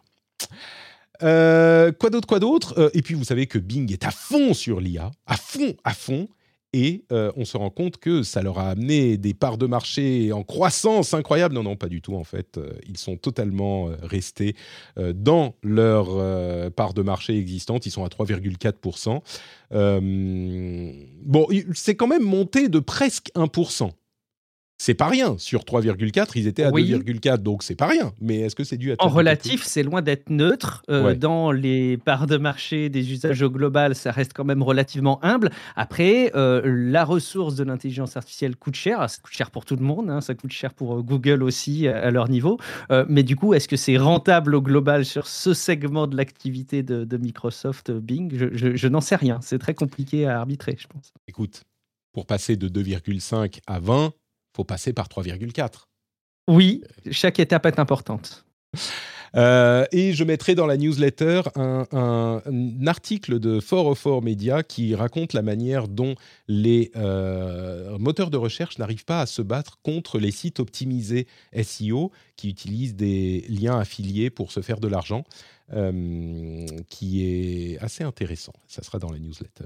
quoi 1.94 2.10
d'autre, 2.10 2.28
quoi 2.28 2.40
d'autre? 2.40 2.92
Et 2.94 3.02
puis 3.02 3.14
vous 3.14 3.24
savez 3.24 3.48
que 3.48 3.60
Bing 3.60 3.92
est 3.92 4.06
à 4.06 4.12
fond 4.12 4.54
sur 4.54 4.80
l'IA, 4.80 5.12
à 5.26 5.38
fond, 5.38 5.76
à 5.84 5.94
fond. 5.94 6.28
Et 6.72 7.04
euh, 7.12 7.32
on 7.36 7.46
se 7.46 7.58
rend 7.58 7.72
compte 7.72 7.98
que 7.98 8.22
ça 8.22 8.44
leur 8.44 8.60
a 8.60 8.70
amené 8.70 9.18
des 9.18 9.34
parts 9.34 9.58
de 9.58 9.66
marché 9.66 10.32
en 10.32 10.44
croissance 10.44 11.16
incroyable. 11.16 11.56
Non, 11.56 11.64
non, 11.64 11.76
pas 11.76 11.88
du 11.88 12.00
tout 12.02 12.16
en 12.16 12.24
fait. 12.24 12.58
Euh, 12.58 12.74
ils 12.88 12.98
sont 12.98 13.18
totalement 13.18 13.90
euh, 13.90 13.96
restés 14.04 14.56
dans 14.98 15.56
leur 15.64 16.72
part 16.74 16.94
de 16.94 17.02
marché 17.02 17.38
existante. 17.38 17.86
Ils 17.86 17.92
sont 17.92 18.04
à 18.04 18.08
3,4%. 18.08 19.22
bon, 21.24 21.48
c'est 21.74 21.96
quand 21.96 22.08
même 22.08 22.24
monté 22.24 22.70
de 22.70 22.80
presque 22.80 23.32
1% 23.36 23.92
c'est 24.82 24.94
pas 24.94 25.10
rien. 25.10 25.38
Sur 25.38 25.64
3,4, 25.64 26.32
ils 26.36 26.48
étaient 26.48 26.64
à 26.64 26.72
2,4, 26.72 27.40
donc 27.40 27.64
c'est 27.64 27.76
pas 27.76 27.88
rien. 27.88 28.14
Mais 28.22 28.40
est-ce 28.40 28.56
que 28.56 28.64
c'est 28.64 28.78
dû 28.78 28.94
à... 28.94 28.96
En 29.00 29.10
relatif, 29.10 29.62
c'est 29.64 29.84
loin 29.84 30.02
d'être 30.02 30.30
neutre. 30.30 30.84
Euh, 30.90 31.16
dans 31.16 31.52
les 31.52 31.98
parts 31.98 32.28
de 32.28 32.38
marché 32.38 32.88
des 32.88 33.12
usages 33.12 33.42
au 33.42 33.50
global, 33.50 33.94
ça 33.94 34.12
reste 34.12 34.32
quand 34.34 34.46
même 34.46 34.64
relativement 34.64 35.24
humble. 35.24 35.52
Après, 35.76 36.32
euh, 36.34 36.62
la 36.64 37.04
ressource 37.04 37.56
de 37.56 37.66
l'intelligence 37.66 38.16
artificielle 38.16 38.56
coûte 38.56 38.76
cher. 38.76 39.10
Ça 39.10 39.18
coûte 39.22 39.34
cher 39.34 39.52
pour 39.52 39.66
tout 39.66 39.76
le 39.76 39.84
monde. 39.84 40.10
Hein. 40.10 40.22
Ça 40.22 40.34
coûte 40.34 40.54
cher 40.54 40.74
pour 40.74 40.96
euh, 40.96 41.02
Google 41.02 41.44
aussi 41.44 41.90
à 41.90 42.10
leur 42.10 42.30
niveau. 42.30 42.58
mais 43.10 43.24
du 43.24 43.36
coup, 43.36 43.54
est-ce 43.54 43.68
que 43.68 43.76
c'est 43.76 43.98
rentable 43.98 44.56
au 44.56 44.62
global 44.62 45.04
sur 45.04 45.28
ce 45.28 45.54
segment 45.54 46.08
de 46.08 46.16
l'activité 46.16 46.84
de, 46.84 47.18
Microsoft 47.18 47.92
Bing? 47.92 48.32
Je, 48.34 48.76
je 48.76 48.88
n'en 48.88 49.02
sais 49.02 49.18
rien. 49.18 49.40
C'est 49.42 49.60
très 49.60 49.74
compliqué 49.74 50.26
à 50.26 50.40
arbitrer, 50.40 50.78
je 50.80 50.88
pense. 50.88 51.12
Écoute, 51.28 51.64
pour 52.14 52.26
passer 52.26 52.56
de 52.56 52.70
2,5 52.70 53.60
à 53.68 53.80
20, 53.80 54.14
faut 54.56 54.64
passer 54.64 54.94
par 54.94 55.08
3,4. 55.08 55.86
Oui, 56.50 56.84
chaque 57.12 57.40
étape 57.40 57.66
est 57.66 57.80
importante. 57.80 58.46
Euh, 59.36 59.86
et 59.92 60.14
je 60.14 60.24
mettrai 60.24 60.56
dans 60.56 60.66
la 60.66 60.78
newsletter 60.78 61.42
un, 61.56 62.40
article 62.88 63.40
de 63.40 63.60
404 63.60 64.22
Media 64.22 64.64
qui 64.64 64.96
raconte 64.96 65.34
la 65.34 65.42
manière 65.42 65.88
dont 65.88 66.16
les 66.48 66.92
euh, 66.96 67.98
moteurs 68.00 68.30
de 68.30 68.38
recherche 68.38 68.80
n'arrivent 68.80 69.06
pas 69.06 69.22
à 69.22 69.26
se 69.26 69.42
battre 69.42 69.80
contre 69.84 70.20
les 70.20 70.32
sites 70.32 70.60
optimisés 70.60 71.28
SEO 71.62 72.12
qui 72.36 72.50
utilisent 72.50 72.96
des 72.96 73.46
liens 73.50 73.80
affiliés 73.80 74.30
pour 74.30 74.52
se 74.52 74.62
faire 74.62 74.80
de 74.80 74.88
l'argent, 74.88 75.24
euh, 75.74 76.66
qui 76.90 77.26
est 77.26 77.80
assez 77.80 78.04
intéressant. 78.04 78.54
Ça 78.68 78.82
sera 78.82 78.98
dans 78.98 79.12
la 79.12 79.20
newsletter. 79.20 79.66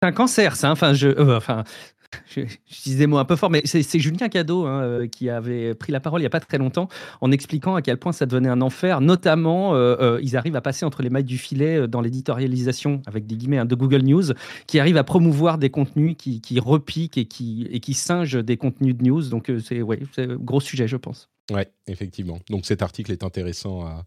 C'est 0.00 0.08
un 0.08 0.12
cancer, 0.12 0.56
ça. 0.56 0.68
Hein. 0.68 0.72
Enfin, 0.72 0.94
je, 0.94 1.08
enfin, 1.36 1.64
je, 2.34 2.42
dis 2.84 2.96
des 2.96 3.06
mots 3.06 3.18
un 3.18 3.24
peu 3.24 3.36
forts, 3.36 3.50
mais 3.50 3.62
c'est 3.64 3.98
Julien 3.98 4.28
Cadeau 4.28 4.66
hein, 4.66 4.82
euh, 4.82 5.06
qui 5.06 5.28
avait 5.28 5.74
pris 5.74 5.92
la 5.92 6.00
parole 6.00 6.20
il 6.20 6.22
n'y 6.22 6.28
a 6.28 6.30
pas 6.30 6.40
très 6.40 6.58
longtemps 6.58 6.88
en 7.20 7.30
expliquant 7.30 7.74
à 7.74 7.82
quel 7.82 7.98
point 7.98 8.12
ça 8.12 8.26
devenait 8.26 8.48
un 8.48 8.60
enfer. 8.62 9.00
Notamment, 9.00 9.74
euh, 9.74 9.96
euh, 10.00 10.20
ils 10.22 10.36
arrivent 10.36 10.56
à 10.56 10.60
passer 10.60 10.86
entre 10.86 11.02
les 11.02 11.10
mailles 11.10 11.24
du 11.24 11.38
filet 11.38 11.86
dans 11.86 12.00
l'éditorialisation, 12.00 13.02
avec 13.06 13.26
des 13.26 13.36
guillemets, 13.36 13.58
hein, 13.58 13.64
de 13.64 13.74
Google 13.74 14.02
News, 14.02 14.32
qui 14.66 14.80
arrivent 14.80 14.96
à 14.96 15.04
promouvoir 15.04 15.58
des 15.58 15.70
contenus 15.70 16.16
qui, 16.16 16.60
repiquent 16.60 17.18
et 17.18 17.26
qui, 17.26 17.68
et 17.70 17.92
singent 17.92 18.42
des 18.42 18.56
contenus 18.56 18.96
de 18.96 19.04
news. 19.04 19.22
Donc, 19.28 19.52
c'est 19.62 19.80
un 19.80 20.36
gros 20.36 20.60
sujet, 20.60 20.88
je 20.88 20.96
pense. 20.96 21.28
Oui, 21.50 21.62
effectivement. 21.86 22.38
Donc, 22.48 22.66
cet 22.66 22.82
article 22.82 23.12
est 23.12 23.22
intéressant 23.22 24.04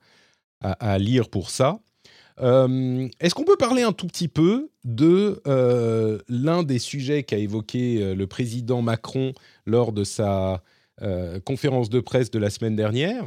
à 0.61 0.97
lire 0.97 1.29
pour 1.29 1.49
ça. 1.49 1.79
Euh, 2.39 3.07
est-ce 3.19 3.35
qu'on 3.35 3.43
peut 3.43 3.57
parler 3.57 3.83
un 3.83 3.91
tout 3.91 4.07
petit 4.07 4.27
peu 4.27 4.69
de 4.83 5.41
euh, 5.47 6.19
l'un 6.29 6.63
des 6.63 6.79
sujets 6.79 7.23
qu'a 7.23 7.37
évoqué 7.37 8.01
euh, 8.01 8.15
le 8.15 8.27
président 8.27 8.81
Macron 8.81 9.33
lors 9.65 9.91
de 9.91 10.03
sa 10.03 10.61
conférence 11.45 11.89
de 11.89 11.99
presse 11.99 12.29
de 12.29 12.37
la 12.37 12.51
semaine 12.51 12.75
dernière? 12.75 13.23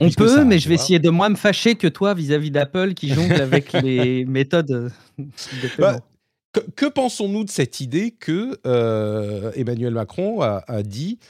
On 0.00 0.10
peut, 0.10 0.44
mais 0.44 0.58
je 0.58 0.68
vais 0.68 0.74
essayer 0.74 0.98
de 0.98 1.10
moins 1.10 1.28
me 1.28 1.36
fâcher 1.36 1.76
que 1.76 1.86
toi 1.86 2.12
vis-à-vis 2.12 2.50
d'Apple 2.50 2.94
qui 2.94 3.14
jongle 3.14 3.34
avec 3.40 3.72
les 3.72 4.24
méthodes 4.24 4.90
bah, 5.78 6.00
que, 6.74 6.86
pensons-nous 6.86 7.44
de 7.44 7.50
cette 7.50 7.78
idée 7.78 8.10
que 8.10 8.58
Emmanuel 9.56 9.94
Macron 9.94 10.42
a, 10.42 10.64
a 10.66 10.82
dit 10.82 11.20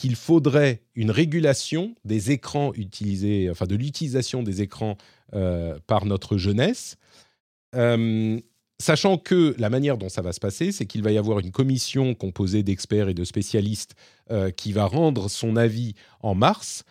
qu'il 0.00 0.16
faudrait 0.16 0.80
une 0.94 1.10
régulation 1.10 1.94
des 2.06 2.30
écrans 2.30 2.72
utilisés, 2.74 3.50
enfin 3.50 3.66
de 3.66 3.76
l'utilisation 3.76 4.42
des 4.42 4.62
écrans 4.62 4.96
euh, 5.34 5.78
par 5.86 6.06
notre 6.06 6.38
jeunesse. 6.38 6.96
Euh, 7.76 8.40
sachant 8.78 9.18
que 9.18 9.54
la 9.58 9.68
manière 9.68 9.98
dont 9.98 10.08
ça 10.08 10.22
va 10.22 10.32
se 10.32 10.40
passer, 10.40 10.72
c'est 10.72 10.86
qu'il 10.86 11.02
va 11.02 11.12
y 11.12 11.18
avoir 11.18 11.38
une 11.40 11.50
commission 11.50 12.14
composée 12.14 12.62
d'experts 12.62 13.10
et 13.10 13.14
de 13.14 13.24
spécialistes 13.24 13.94
euh, 14.30 14.50
qui 14.50 14.72
va 14.72 14.86
rendre 14.86 15.28
son 15.28 15.54
avis 15.56 15.94
en 16.22 16.34
mars. 16.34 16.84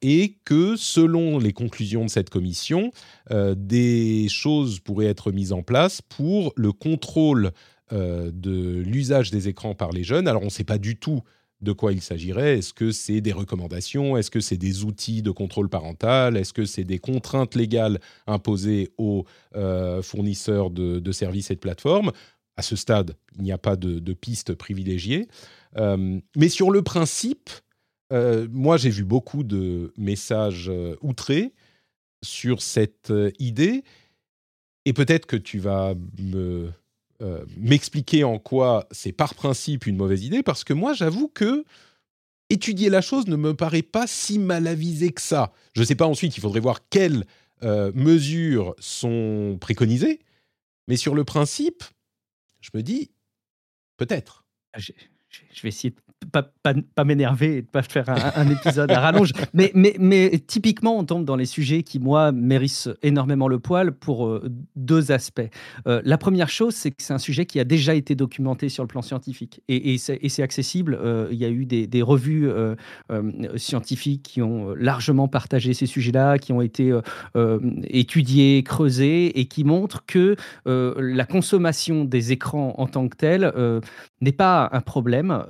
et 0.00 0.38
que 0.46 0.76
selon 0.76 1.38
les 1.38 1.52
conclusions 1.52 2.06
de 2.06 2.10
cette 2.10 2.30
commission, 2.30 2.90
des 3.30 4.26
choses 4.30 4.80
pourraient 4.80 5.12
être 5.12 5.30
mises 5.30 5.52
en 5.52 5.62
place 5.62 6.00
pour 6.00 6.54
le 6.56 6.72
contrôle 6.72 7.52
de 7.92 8.82
l'usage 8.84 9.30
des 9.30 9.46
écrans 9.46 9.74
par 9.74 9.92
les 9.92 10.02
jeunes. 10.02 10.26
Alors 10.26 10.42
on 10.42 10.46
ne 10.46 10.58
sait 10.58 10.64
pas 10.64 10.78
du 10.78 10.96
tout 10.96 11.22
de 11.60 11.72
quoi 11.72 11.92
il 11.92 12.00
s'agirait. 12.00 12.58
Est-ce 12.58 12.72
que 12.72 12.92
c'est 12.92 13.20
des 13.20 13.32
recommandations? 13.32 14.16
Est-ce 14.16 14.30
que 14.30 14.40
c'est 14.40 14.56
des 14.56 14.84
outils 14.84 15.22
de 15.22 15.30
contrôle 15.30 15.68
parental? 15.68 16.36
Est-ce 16.36 16.52
que 16.52 16.64
c'est 16.64 16.84
des 16.84 16.98
contraintes 16.98 17.54
légales 17.54 18.00
imposées 18.26 18.92
aux 18.96 19.24
euh, 19.56 20.02
fournisseurs 20.02 20.70
de, 20.70 21.12
services 21.12 21.50
et 21.50 21.54
de 21.54 21.60
plateformes? 21.60 22.12
À 22.56 22.62
ce 22.62 22.76
stade, 22.76 23.16
il 23.36 23.42
n'y 23.42 23.52
a 23.52 23.58
pas 23.58 23.76
de, 23.76 24.12
piste 24.12 24.54
privilégiée. 24.54 25.28
Euh, 25.76 26.20
mais 26.36 26.48
sur 26.48 26.70
le 26.70 26.82
principe, 26.82 27.50
euh, 28.12 28.46
moi 28.50 28.76
j'ai 28.76 28.90
vu 28.90 29.04
beaucoup 29.04 29.42
de 29.42 29.92
messages 29.96 30.70
outrés 31.02 31.52
sur 32.22 32.62
cette 32.62 33.12
idée. 33.38 33.82
Et 34.84 34.92
peut-être 34.92 35.26
que 35.26 35.36
tu 35.36 35.58
vas 35.58 35.94
me 36.18 36.70
euh, 37.20 37.44
m'expliquer 37.56 38.22
en 38.24 38.38
quoi 38.38 38.86
c'est 38.92 39.12
par 39.12 39.34
principe 39.34 39.86
une 39.86 39.96
mauvaise 39.96 40.24
idée, 40.24 40.42
parce 40.42 40.62
que 40.64 40.72
moi, 40.72 40.92
j'avoue 40.92 41.28
que 41.28 41.64
étudier 42.50 42.90
la 42.90 43.00
chose 43.00 43.26
ne 43.26 43.36
me 43.36 43.54
paraît 43.54 43.82
pas 43.82 44.06
si 44.06 44.38
mal 44.38 44.66
avisé 44.66 45.10
que 45.10 45.20
ça. 45.20 45.52
Je 45.74 45.80
ne 45.80 45.86
sais 45.86 45.94
pas 45.94 46.06
ensuite, 46.06 46.36
il 46.36 46.40
faudrait 46.40 46.60
voir 46.60 46.88
quelles 46.88 47.26
euh, 47.64 47.90
mesures 47.94 48.74
sont 48.78 49.58
préconisées, 49.60 50.20
mais 50.86 50.96
sur 50.96 51.14
le 51.14 51.24
principe, 51.24 51.82
je 52.60 52.70
me 52.74 52.82
dis, 52.82 53.10
peut-être. 53.96 54.44
Ah, 54.72 54.78
je, 54.78 54.92
vais 55.62 55.68
essayer 55.68 55.94
pas, 56.26 56.44
pas, 56.94 57.04
m'énerver 57.04 57.58
et 57.58 57.62
de 57.62 57.66
pas 57.66 57.82
faire 57.82 58.08
un, 58.08 58.50
épisode 58.50 58.90
à 58.90 59.00
rallonge. 59.00 59.32
Mais, 59.54 59.70
mais, 59.74 59.94
mais 59.98 60.38
typiquement, 60.46 60.98
on 60.98 61.04
tombe 61.04 61.24
dans 61.24 61.36
les 61.36 61.46
sujets 61.46 61.82
qui, 61.82 61.98
moi, 61.98 62.32
méritent 62.32 62.90
énormément 63.02 63.48
le 63.48 63.58
poil 63.58 63.92
pour 63.92 64.26
euh, 64.26 64.50
deux 64.76 65.10
aspects. 65.10 65.40
Euh, 65.86 66.02
la 66.04 66.18
première 66.18 66.48
chose, 66.48 66.74
c'est 66.74 66.90
que 66.90 67.02
c'est 67.02 67.14
un 67.14 67.18
sujet 67.18 67.46
qui 67.46 67.58
a 67.58 67.64
déjà 67.64 67.94
été 67.94 68.14
documenté 68.14 68.68
sur 68.68 68.84
le 68.84 68.88
plan 68.88 69.02
scientifique 69.02 69.62
et, 69.68 69.94
et 69.94 69.98
c'est 69.98 70.42
accessible. 70.42 70.98
Euh, 71.00 71.28
il 71.30 71.38
y 71.38 71.44
a 71.44 71.48
eu 71.48 71.64
des, 71.64 71.86
des 71.86 72.02
revues 72.02 72.48
scientifiques 73.56 74.22
qui 74.22 74.42
ont 74.42 74.74
largement 74.74 75.28
partagé 75.28 75.74
ces 75.74 75.86
sujets-là, 75.86 76.38
qui 76.38 76.52
ont 76.52 76.60
été 76.60 76.96
étudiés, 77.84 78.62
creusés 78.62 79.38
et 79.38 79.46
qui 79.46 79.64
montrent 79.64 80.04
que 80.06 80.36
la 80.66 81.24
consommation 81.24 82.04
des 82.04 82.32
écrans 82.32 82.74
en 82.78 82.86
tant 82.86 83.08
que 83.08 83.16
telle 83.16 83.52
n'est 84.20 84.32
pas 84.32 84.68
un 84.72 84.80
problème 84.80 85.44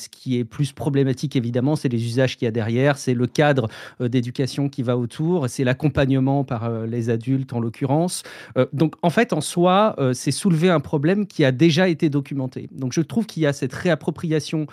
ce 0.00 0.08
qui 0.08 0.38
est 0.38 0.44
plus 0.44 0.72
problématique, 0.72 1.36
évidemment, 1.36 1.76
c'est 1.76 1.88
les 1.88 2.04
usages 2.04 2.36
qu'il 2.36 2.46
y 2.46 2.48
a 2.48 2.52
derrière, 2.52 2.98
c'est 2.98 3.14
le 3.14 3.26
cadre 3.26 3.68
euh, 4.00 4.08
d'éducation 4.08 4.68
qui 4.68 4.82
va 4.82 4.96
autour, 4.96 5.48
c'est 5.48 5.64
l'accompagnement 5.64 6.44
par 6.44 6.64
euh, 6.64 6.86
les 6.86 7.10
adultes, 7.10 7.52
en 7.52 7.60
l'occurrence. 7.60 8.22
Euh, 8.56 8.66
donc, 8.72 8.94
en 9.02 9.10
fait, 9.10 9.32
en 9.32 9.40
soi, 9.40 9.96
c'est 10.14 10.30
soulever 10.30 10.70
un 10.70 10.80
problème 10.80 11.26
qui 11.26 11.44
a 11.44 11.52
déjà 11.52 11.88
été 11.88 12.08
documenté. 12.08 12.68
Donc, 12.72 12.92
je 12.92 13.00
trouve 13.00 13.26
qu'il 13.26 13.42
y 13.42 13.46
a 13.46 13.52
cette 13.52 13.72
réappropriation 13.72 14.66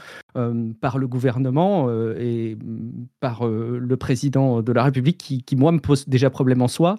par 0.82 1.00
le 1.00 1.08
gouvernement 1.08 1.90
et 2.20 2.56
mm, 2.56 3.08
par 3.20 3.48
le 3.48 3.98
président 3.98 4.62
de 4.62 4.72
la 4.72 4.84
République 4.84 5.18
qui, 5.18 5.44
qui, 5.44 5.56
moi, 5.56 5.72
me 5.72 5.80
pose 5.80 6.08
déjà 6.08 6.30
problème 6.30 6.62
en 6.62 6.68
soi. 6.68 6.96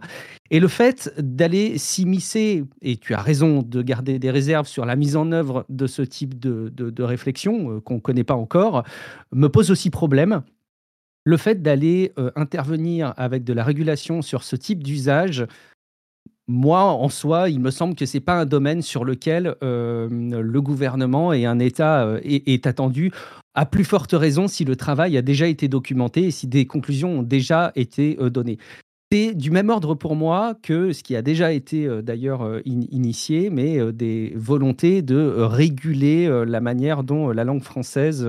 Et 0.50 0.60
le 0.60 0.68
fait 0.68 1.12
d'aller 1.18 1.76
s'immiscer, 1.76 2.64
et 2.80 2.96
tu 2.96 3.14
as 3.14 3.20
raison 3.20 3.62
de 3.62 3.82
garder 3.82 4.18
des 4.18 4.30
réserves 4.30 4.66
sur 4.66 4.86
la 4.86 4.96
mise 4.96 5.16
en 5.16 5.30
œuvre 5.32 5.66
de 5.68 5.86
ce 5.86 6.02
type 6.02 6.38
de, 6.38 7.02
réflexion 7.02 7.80
qu'on 7.80 8.00
connaît 8.00 8.24
pas 8.24 8.34
encore, 8.34 8.84
me 9.32 9.48
pose 9.48 9.70
aussi 9.70 9.90
problème. 9.90 10.42
Le 11.24 11.36
fait 11.36 11.62
d'aller 11.62 12.12
euh, 12.18 12.30
intervenir 12.36 13.12
avec 13.18 13.44
de 13.44 13.52
la 13.52 13.62
régulation 13.62 14.22
sur 14.22 14.42
ce 14.42 14.56
type 14.56 14.82
d'usage, 14.82 15.46
moi, 16.46 16.84
en 16.84 17.10
soi, 17.10 17.50
il 17.50 17.60
me 17.60 17.70
semble 17.70 17.94
que 17.94 18.06
c'est 18.06 18.20
pas 18.20 18.40
un 18.40 18.46
domaine 18.46 18.80
sur 18.80 19.04
lequel 19.04 19.54
euh, 19.62 20.08
le 20.10 20.62
gouvernement 20.62 21.34
et 21.34 21.44
un 21.44 21.58
État 21.58 22.06
euh, 22.06 22.20
est, 22.24 22.66
attendu. 22.66 23.12
À 23.54 23.66
plus 23.66 23.84
forte 23.84 24.12
raison 24.12 24.48
si 24.48 24.64
le 24.64 24.76
travail 24.76 25.18
a 25.18 25.22
déjà 25.22 25.46
été 25.46 25.68
documenté 25.68 26.24
et 26.24 26.30
si 26.30 26.46
des 26.46 26.66
conclusions 26.66 27.18
ont 27.18 27.22
déjà 27.22 27.72
été 27.76 28.16
données. 28.30 28.56
C'est 29.10 29.32
du 29.32 29.50
même 29.50 29.70
ordre 29.70 29.94
pour 29.94 30.16
moi 30.16 30.54
que 30.62 30.92
ce 30.92 31.02
qui 31.02 31.16
a 31.16 31.22
déjà 31.22 31.50
été 31.54 31.86
euh, 31.86 32.02
d'ailleurs 32.02 32.42
euh, 32.42 32.60
initié, 32.66 33.48
mais 33.48 33.78
euh, 33.78 33.90
des 33.90 34.34
volontés 34.36 35.00
de 35.00 35.16
réguler 35.16 36.28
la 36.46 36.60
manière 36.60 37.04
dont 37.04 37.30
la 37.30 37.44
langue 37.44 37.62
française 37.62 38.28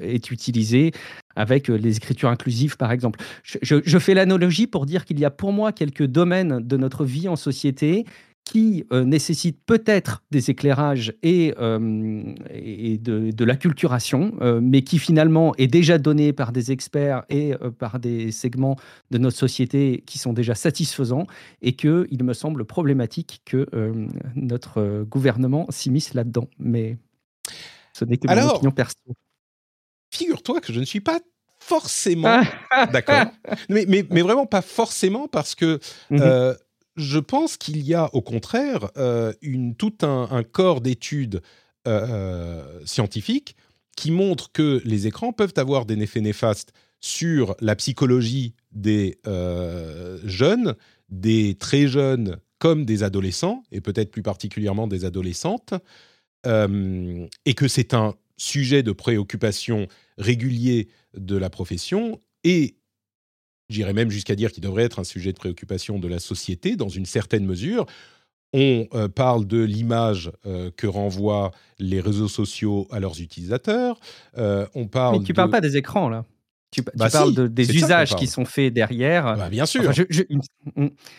est 0.00 0.30
utilisée 0.30 0.92
avec 1.36 1.68
les 1.68 1.96
écritures 1.98 2.30
inclusives, 2.30 2.76
par 2.76 2.92
exemple. 2.92 3.20
Je, 3.42 3.76
je 3.84 3.98
fais 3.98 4.14
l'analogie 4.14 4.66
pour 4.66 4.86
dire 4.86 5.04
qu'il 5.04 5.20
y 5.20 5.24
a 5.24 5.30
pour 5.30 5.52
moi 5.52 5.72
quelques 5.72 6.06
domaines 6.06 6.60
de 6.66 6.76
notre 6.76 7.04
vie 7.04 7.28
en 7.28 7.36
société 7.36 8.06
qui 8.48 8.86
euh, 8.92 9.04
nécessite 9.04 9.58
peut-être 9.66 10.22
des 10.30 10.50
éclairages 10.50 11.12
et, 11.22 11.52
euh, 11.58 12.32
et 12.50 12.96
de, 12.96 13.30
de 13.30 13.44
l'acculturation, 13.44 14.32
euh, 14.40 14.58
mais 14.62 14.80
qui 14.80 14.98
finalement 14.98 15.54
est 15.56 15.66
déjà 15.66 15.98
donné 15.98 16.32
par 16.32 16.50
des 16.50 16.72
experts 16.72 17.24
et 17.28 17.52
par 17.78 17.98
des 17.98 18.32
segments 18.32 18.76
de 19.10 19.18
notre 19.18 19.36
société 19.36 20.02
qui 20.06 20.18
sont 20.18 20.32
déjà 20.32 20.54
satisfaisants, 20.54 21.26
et 21.60 21.74
qu'il 21.74 22.24
me 22.24 22.32
semble 22.32 22.64
problématique 22.64 23.42
que 23.44 23.66
notre 24.34 25.04
gouvernement 25.04 25.66
s'immisce 25.68 26.14
là-dedans. 26.14 26.48
Mais 26.58 26.96
ce 27.92 28.06
n'est 28.06 28.16
que 28.16 28.28
mon 28.28 28.48
opinion 28.48 28.70
perso. 28.70 28.96
Figure-toi 30.10 30.62
que 30.62 30.72
je 30.72 30.80
ne 30.80 30.86
suis 30.86 31.00
pas 31.00 31.20
forcément 31.60 32.40
d'accord, 32.92 33.26
mais, 33.68 33.84
mais, 33.86 34.06
mais, 34.10 34.22
vraiment 34.22 34.46
pas 34.46 34.62
forcément 34.62 35.28
parce 35.28 35.54
que 35.54 35.78
mhm 36.08 36.56
je 36.98 37.18
pense 37.18 37.56
qu'il 37.56 37.80
y 37.80 37.94
a 37.94 38.12
au 38.14 38.20
contraire 38.20 38.90
euh, 38.96 39.32
tout 39.78 39.94
un, 40.02 40.42
corps 40.42 40.80
d'études 40.80 41.40
euh, 41.86 42.80
scientifiques 42.84 43.56
qui 43.96 44.10
montrent 44.10 44.52
que 44.52 44.82
les 44.84 45.06
écrans 45.06 45.32
peuvent 45.32 45.54
avoir 45.56 45.86
des 45.86 45.94
effets 46.02 46.20
néfastes 46.20 46.72
sur 47.00 47.56
la 47.60 47.76
psychologie 47.76 48.54
des 48.72 49.18
euh, 49.26 50.18
jeunes, 50.24 50.74
des 51.08 51.54
très 51.54 51.86
jeunes 51.86 52.38
comme 52.58 52.84
des 52.84 53.04
adolescents, 53.04 53.62
et 53.70 53.80
peut-être 53.80 54.10
plus 54.10 54.22
particulièrement 54.22 54.88
des 54.88 55.04
adolescentes, 55.04 55.74
et 56.44 57.54
que 57.54 57.68
c'est 57.68 57.94
un 57.94 58.14
sujet 58.36 58.82
de 58.82 58.90
préoccupation 58.90 59.86
régulier 60.16 60.88
de 61.16 61.36
la 61.36 61.50
profession, 61.50 62.20
et 62.42 62.77
J'irais 63.68 63.92
même 63.92 64.10
jusqu'à 64.10 64.34
dire 64.34 64.50
qu'il 64.50 64.62
devrait 64.62 64.84
être 64.84 64.98
un 64.98 65.04
sujet 65.04 65.32
de 65.32 65.38
préoccupation 65.38 65.98
de 65.98 66.08
la 66.08 66.18
société 66.18 66.76
dans 66.76 66.88
une 66.88 67.06
certaine 67.06 67.44
mesure. 67.44 67.86
On 68.54 68.86
euh, 68.94 69.08
parle 69.08 69.46
de 69.46 69.62
l'image 69.62 70.30
euh, 70.46 70.70
que 70.74 70.86
renvoient 70.86 71.50
les 71.78 72.00
réseaux 72.00 72.28
sociaux 72.28 72.88
à 72.90 72.98
leurs 72.98 73.20
utilisateurs. 73.20 74.00
Euh, 74.38 74.66
on 74.74 74.86
parle. 74.86 75.18
Mais 75.18 75.24
tu 75.24 75.32
ne 75.32 75.36
parles 75.36 75.50
pas 75.50 75.60
des 75.60 75.76
écrans 75.76 76.08
là. 76.08 76.24
Tu, 76.70 76.82
bah 76.82 77.08
parles 77.10 77.34
de, 77.34 77.46
des 77.46 77.74
usages 77.74 78.14
qui 78.14 78.26
sont 78.26 78.44
faits 78.44 78.74
derrière. 78.74 79.36
Bah, 79.36 79.48
bien 79.48 79.64
sûr. 79.64 79.90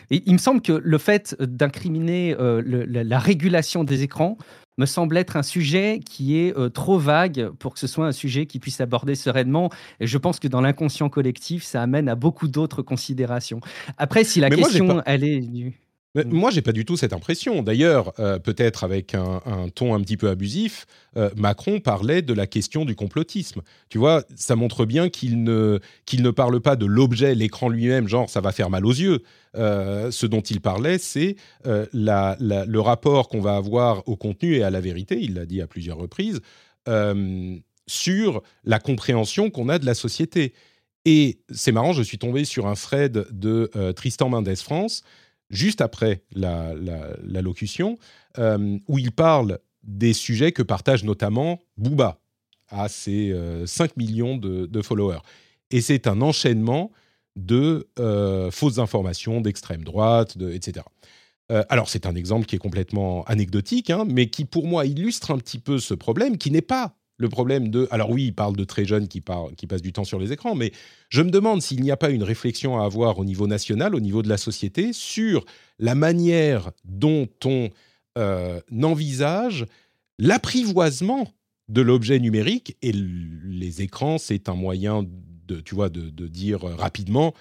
il, 0.08 0.32
me 0.32 0.38
semble 0.38 0.62
que 0.62 0.72
le 0.72 0.98
fait 0.98 1.34
d'incriminer 1.40 2.36
la, 2.38 3.18
régulation 3.18 3.82
des 3.82 4.02
écrans 4.04 4.38
me 4.78 4.86
semble 4.86 5.16
être 5.16 5.36
un 5.36 5.42
sujet 5.42 6.00
qui 6.04 6.38
est 6.38 6.56
euh, 6.56 6.68
trop 6.68 6.98
vague 6.98 7.50
pour 7.58 7.74
que 7.74 7.80
ce 7.80 7.86
soit 7.86 8.06
un 8.06 8.12
sujet 8.12 8.46
qui 8.46 8.58
puisse 8.58 8.80
aborder 8.80 9.14
sereinement. 9.14 9.70
Et 10.00 10.06
je 10.06 10.18
pense 10.18 10.38
que 10.40 10.48
dans 10.48 10.60
l'inconscient 10.60 11.08
collectif, 11.08 11.62
ça 11.64 11.82
amène 11.82 12.08
à 12.08 12.14
beaucoup 12.14 12.48
d'autres 12.48 12.82
considérations. 12.82 13.60
Après, 13.98 14.24
si 14.24 14.40
la 14.40 14.50
question, 14.50 15.02
elle 15.06 15.24
est... 15.24 15.72
Mais 16.14 16.24
mm. 16.24 16.32
Moi, 16.32 16.50
j'ai 16.50 16.62
pas 16.62 16.72
du 16.72 16.84
tout 16.84 16.96
cette 16.96 17.12
impression. 17.12 17.62
D'ailleurs, 17.62 18.12
euh, 18.18 18.38
peut-être 18.38 18.84
avec 18.84 19.14
un, 19.14 19.40
ton 19.74 19.94
un 19.94 20.00
petit 20.00 20.16
peu 20.16 20.28
abusif, 20.28 20.86
euh, 21.16 21.30
Macron 21.36 21.80
parlait 21.80 22.22
de 22.22 22.34
la 22.34 22.46
question 22.46 22.84
du 22.84 22.94
complotisme. 22.94 23.62
Tu 23.88 23.98
vois, 23.98 24.24
ça 24.34 24.56
montre 24.56 24.84
bien 24.84 25.08
qu'il 25.08 25.42
ne, 25.42 25.78
qu'il 26.06 26.22
ne 26.22 26.30
parle 26.30 26.60
pas 26.60 26.76
de 26.76 26.86
l'objet, 26.86 27.34
l'écran 27.34 27.68
lui-même, 27.68 28.08
genre 28.08 28.28
ça 28.28 28.40
va 28.40 28.52
faire 28.52 28.70
mal 28.70 28.84
aux 28.86 28.92
yeux. 28.92 29.22
Euh, 29.56 30.10
ce 30.10 30.26
dont 30.26 30.40
il 30.40 30.60
parlait, 30.60 30.98
c'est 30.98 31.36
la, 31.92 32.36
le 32.40 32.80
rapport 32.80 33.28
qu'on 33.28 33.40
va 33.40 33.56
avoir 33.56 34.06
au 34.08 34.16
contenu 34.16 34.56
et 34.56 34.62
à 34.62 34.70
la 34.70 34.80
vérité, 34.80 35.18
il 35.20 35.34
l'a 35.34 35.46
dit 35.46 35.60
à 35.60 35.66
plusieurs 35.66 35.98
reprises, 35.98 36.40
sur 37.86 38.42
la 38.64 38.78
compréhension 38.78 39.50
qu'on 39.50 39.68
a 39.68 39.78
de 39.78 39.86
la 39.86 39.94
société. 39.94 40.54
Et 41.04 41.40
c'est 41.50 41.72
marrant, 41.72 41.92
je 41.92 42.02
suis 42.02 42.18
tombé 42.18 42.44
sur 42.44 42.66
un 42.66 42.74
thread 42.74 43.26
de 43.30 43.70
Tristan 43.92 44.28
Mendes 44.28 44.54
France 44.56 45.02
juste 45.50 45.80
après 45.80 46.22
la, 46.32 46.72
locution, 47.42 47.98
euh, 48.38 48.78
où 48.88 48.98
il 48.98 49.12
parle 49.12 49.58
des 49.82 50.12
sujets 50.12 50.52
que 50.52 50.62
partage 50.62 51.04
notamment 51.04 51.58
Booba 51.76 52.18
à 52.68 52.88
ses 52.88 53.34
5 53.66 53.90
euh, 53.90 53.94
millions 53.96 54.36
de, 54.36 54.82
followers. 54.82 55.20
Et 55.70 55.80
c'est 55.80 56.06
un 56.06 56.20
enchaînement 56.20 56.92
de 57.36 57.88
euh, 57.98 58.50
fausses 58.50 58.78
informations 58.78 59.40
d'extrême 59.40 59.84
droite, 59.84 60.36
etc. 60.52 60.84
alors 61.68 61.88
c'est 61.88 62.06
un 62.06 62.14
exemple 62.14 62.46
qui 62.46 62.56
est 62.56 62.60
complètement 62.60 63.24
anecdotique, 63.24 63.90
hein, 63.90 64.04
mais 64.08 64.28
qui 64.28 64.44
pour 64.44 64.66
moi 64.66 64.86
illustre 64.86 65.32
un 65.32 65.38
petit 65.38 65.58
peu 65.58 65.78
ce 65.78 65.94
problème, 65.94 66.38
qui 66.38 66.50
n'est 66.50 66.60
pas 66.60 66.94
le 67.20 67.28
problème 67.28 67.68
de... 67.68 67.86
Alors 67.90 68.10
oui, 68.10 68.24
il 68.24 68.34
parle 68.34 68.56
de 68.56 68.64
très 68.64 68.86
jeunes 68.86 69.06
qui, 69.06 69.22
qui 69.56 69.66
passent 69.66 69.82
du 69.82 69.92
temps 69.92 70.04
sur 70.04 70.18
les 70.18 70.32
écrans, 70.32 70.54
mais 70.54 70.72
je 71.10 71.20
me 71.20 71.30
demande 71.30 71.60
s'il 71.60 71.82
n'y 71.82 71.90
a 71.90 71.96
pas 71.98 72.08
une 72.08 72.22
réflexion 72.22 72.80
à 72.80 72.84
avoir 72.86 73.18
au 73.18 73.26
niveau 73.26 73.46
national, 73.46 73.94
au 73.94 74.00
niveau 74.00 74.22
de 74.22 74.28
la 74.28 74.38
société, 74.38 74.94
sur 74.94 75.44
la 75.78 75.94
manière 75.94 76.70
dont 76.86 77.28
on 77.44 77.68
euh, 78.16 78.60
envisage 78.82 79.66
l'apprivoisement 80.18 81.30
de 81.68 81.82
l'objet 81.82 82.18
numérique. 82.18 82.78
Et 82.80 82.92
les 82.92 83.82
écrans, 83.82 84.16
c'est 84.16 84.48
un 84.48 84.54
moyen 84.54 85.04
de, 85.46 85.60
tu 85.60 85.74
vois, 85.74 85.90
de, 85.90 86.26
dire 86.26 86.62
rapidement 86.62 87.34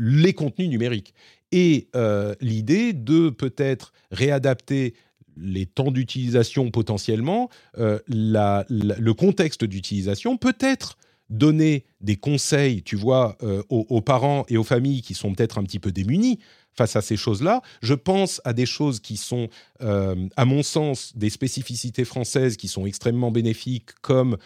les 0.00 0.32
contenus 0.32 0.68
numériques. 0.68 1.14
Et 1.52 1.88
euh, 1.94 2.34
l'idée 2.40 2.92
de 2.92 3.30
peut-être 3.30 3.92
réadapter 4.10 4.94
les 5.36 5.66
temps 5.66 5.90
d'utilisation 5.90 6.70
potentiellement, 6.70 7.48
euh, 7.78 7.98
le 8.08 9.12
contexte 9.12 9.64
d'utilisation, 9.64 10.36
peut-être 10.36 10.96
donner 11.28 11.84
des 12.00 12.16
conseils, 12.16 12.82
tu 12.82 12.96
vois, 12.96 13.36
euh, 13.42 13.62
aux, 13.68 14.00
parents 14.00 14.44
et 14.48 14.56
aux 14.56 14.64
familles 14.64 15.02
qui 15.02 15.14
sont 15.14 15.34
peut-être 15.34 15.58
un 15.58 15.64
petit 15.64 15.80
peu 15.80 15.90
démunis 15.90 16.38
face 16.72 16.94
à 16.94 17.00
ces 17.00 17.16
choses-là. 17.16 17.62
Je 17.82 17.94
pense 17.94 18.40
à 18.44 18.52
des 18.52 18.66
choses 18.66 19.00
qui 19.00 19.16
sont, 19.16 19.48
euh, 19.82 20.28
à 20.36 20.44
mon 20.44 20.62
sens, 20.62 21.16
des 21.16 21.30
spécificités 21.30 22.04
françaises 22.04 22.56
qui 22.56 22.68
sont 22.68 22.86
extrêmement 22.86 23.30
bénéfiques, 23.30 23.90
comme 24.02 24.36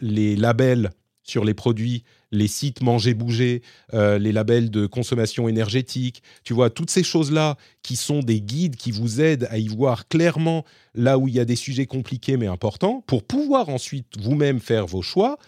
les 0.00 0.36
labels 0.36 0.90
sur 1.24 1.44
les 1.44 1.54
produits, 1.54 2.04
les 2.30 2.48
sites 2.48 2.82
manger 2.82 3.14
bouger, 3.14 3.62
euh, 3.94 4.18
les 4.18 4.32
labels 4.32 4.70
de 4.70 4.86
consommation 4.86 5.48
énergétique, 5.48 6.22
tu 6.44 6.52
vois 6.52 6.70
toutes 6.70 6.90
ces 6.90 7.02
choses-là 7.02 7.56
qui 7.82 7.96
sont 7.96 8.20
des 8.20 8.40
guides 8.40 8.76
qui 8.76 8.90
vous 8.90 9.20
aident 9.20 9.48
à 9.50 9.58
y 9.58 9.68
voir 9.68 10.06
clairement 10.08 10.64
là 10.94 11.18
où 11.18 11.26
il 11.28 11.34
y 11.34 11.40
a 11.40 11.44
des 11.44 11.56
sujets 11.56 11.86
compliqués 11.86 12.36
mais 12.36 12.46
importants 12.46 13.02
pour 13.06 13.24
pouvoir 13.24 13.68
ensuite 13.68 14.18
vous-même 14.20 14.60
faire 14.60 14.86
vos 14.86 15.02
choix. 15.02 15.38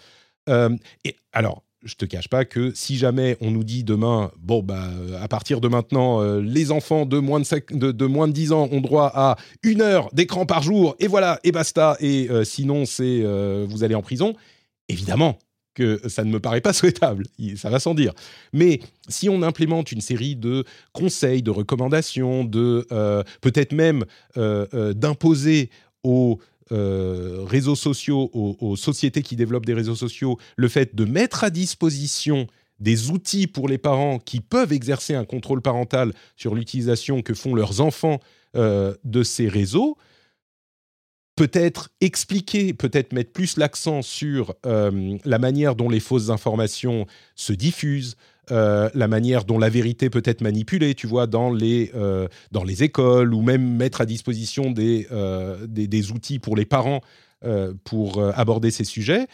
Euh, 0.49 0.75
et 1.05 1.17
alors, 1.33 1.63
je 1.85 1.95
te 1.95 2.05
cache 2.05 2.29
pas 2.29 2.45
que 2.45 2.73
si 2.75 2.97
jamais 2.97 3.37
on 3.41 3.51
nous 3.51 3.63
dit 3.63 3.85
demain, 3.85 4.33
bon 4.39 4.63
bah 4.63 4.89
à 5.21 5.29
partir 5.29 5.61
de 5.61 5.69
maintenant, 5.69 6.21
euh, 6.21 6.41
les 6.41 6.73
enfants 6.73 7.05
de 7.05 7.19
moins 7.19 7.41
de, 7.41 7.93
de, 7.93 8.07
moins 8.07 8.27
de 8.27 8.33
10 8.33 8.53
ans 8.53 8.69
ont 8.73 8.81
droit 8.81 9.13
à 9.15 9.37
une 9.63 9.83
heure 9.83 10.09
d'écran 10.13 10.47
par 10.47 10.63
jour 10.63 10.97
et 10.99 11.07
voilà 11.07 11.39
et 11.45 11.53
basta 11.53 11.97
et 12.01 12.29
sinon 12.45 12.87
c'est 12.87 13.23
vous 13.69 13.85
allez 13.85 13.95
en 13.95 14.03
prison. 14.03 14.35
Évidemment, 14.89 15.39
que 15.77 16.01
ça 16.09 16.25
ne 16.25 16.31
me 16.33 16.41
paraît 16.41 16.61
pas 16.61 16.73
souhaitable, 16.73 17.27
ça 17.57 17.71
va 17.71 17.79
sans 17.79 17.95
dire. 17.95 18.13
Mais 18.53 18.81
si 19.09 19.29
on 19.29 19.43
implémente 19.43 19.93
une 19.93 20.01
série 20.01 20.35
de 20.35 20.65
conseils, 20.93 21.43
de 21.43 21.53
recommandations, 21.53 22.45
de 22.45 22.87
euh, 22.91 23.23
peut-être 23.41 23.73
même 23.73 24.05
euh, 24.37 24.67
euh, 24.75 24.93
d'imposer 24.93 25.71
aux 26.03 26.41
réseaux 26.69 27.77
sociaux, 27.77 28.29
aux, 28.33 28.75
sociétés 28.75 29.23
qui 29.23 29.37
développent 29.37 29.67
des 29.67 29.73
réseaux 29.73 29.95
sociaux, 29.95 30.37
le 30.57 30.67
fait 30.67 30.97
de 30.97 31.05
mettre 31.05 31.45
à 31.45 31.51
disposition 31.51 32.49
des 32.81 33.13
outils 33.13 33.47
pour 33.47 33.69
les 33.69 33.79
parents 33.79 34.19
qui 34.19 34.41
peuvent 34.41 34.73
exercer 34.73 35.15
un 35.15 35.25
contrôle 35.25 35.63
parental 35.63 36.13
sur 36.35 36.57
l'utilisation 36.57 37.23
que 37.23 37.35
font 37.35 37.55
leurs 37.55 37.81
enfants 37.81 38.19
de 38.55 39.23
ces 39.23 39.47
réseaux, 39.47 39.97
peut-être 41.37 41.91
expliquer, 42.01 42.73
peut-être 42.73 43.13
mettre 43.13 43.31
plus 43.31 43.59
l'accent 43.59 44.01
sur 44.01 44.55
euh, 44.65 45.19
la 45.25 45.39
manière 45.39 45.77
dont 45.77 45.91
les 45.91 46.01
fausses 46.01 46.31
informations 46.31 47.07
se 47.35 47.53
diffusent, 47.53 48.17
euh, 48.51 48.89
la 48.95 49.07
manière 49.07 49.45
dont 49.45 49.59
la 49.59 49.69
vérité 49.69 50.09
peut 50.09 50.23
être 50.25 50.41
manipulée, 50.41 50.95
tu 50.95 51.07
vois, 51.07 51.27
dans 51.27 51.53
les, 51.53 51.93
euh, 51.95 52.27
dans 52.53 52.65
les 52.65 52.83
écoles, 52.83 53.35
ou 53.35 53.43
même 53.43 53.77
mettre 53.77 54.01
à 54.01 54.07
disposition 54.07 54.71
des, 54.71 55.07
des, 55.69 56.11
outils 56.11 56.39
pour 56.39 56.57
les 56.57 56.67
parents 56.67 57.03
pour 57.85 58.21
aborder 58.35 58.71
ces 58.71 58.85
sujets, 58.85 59.27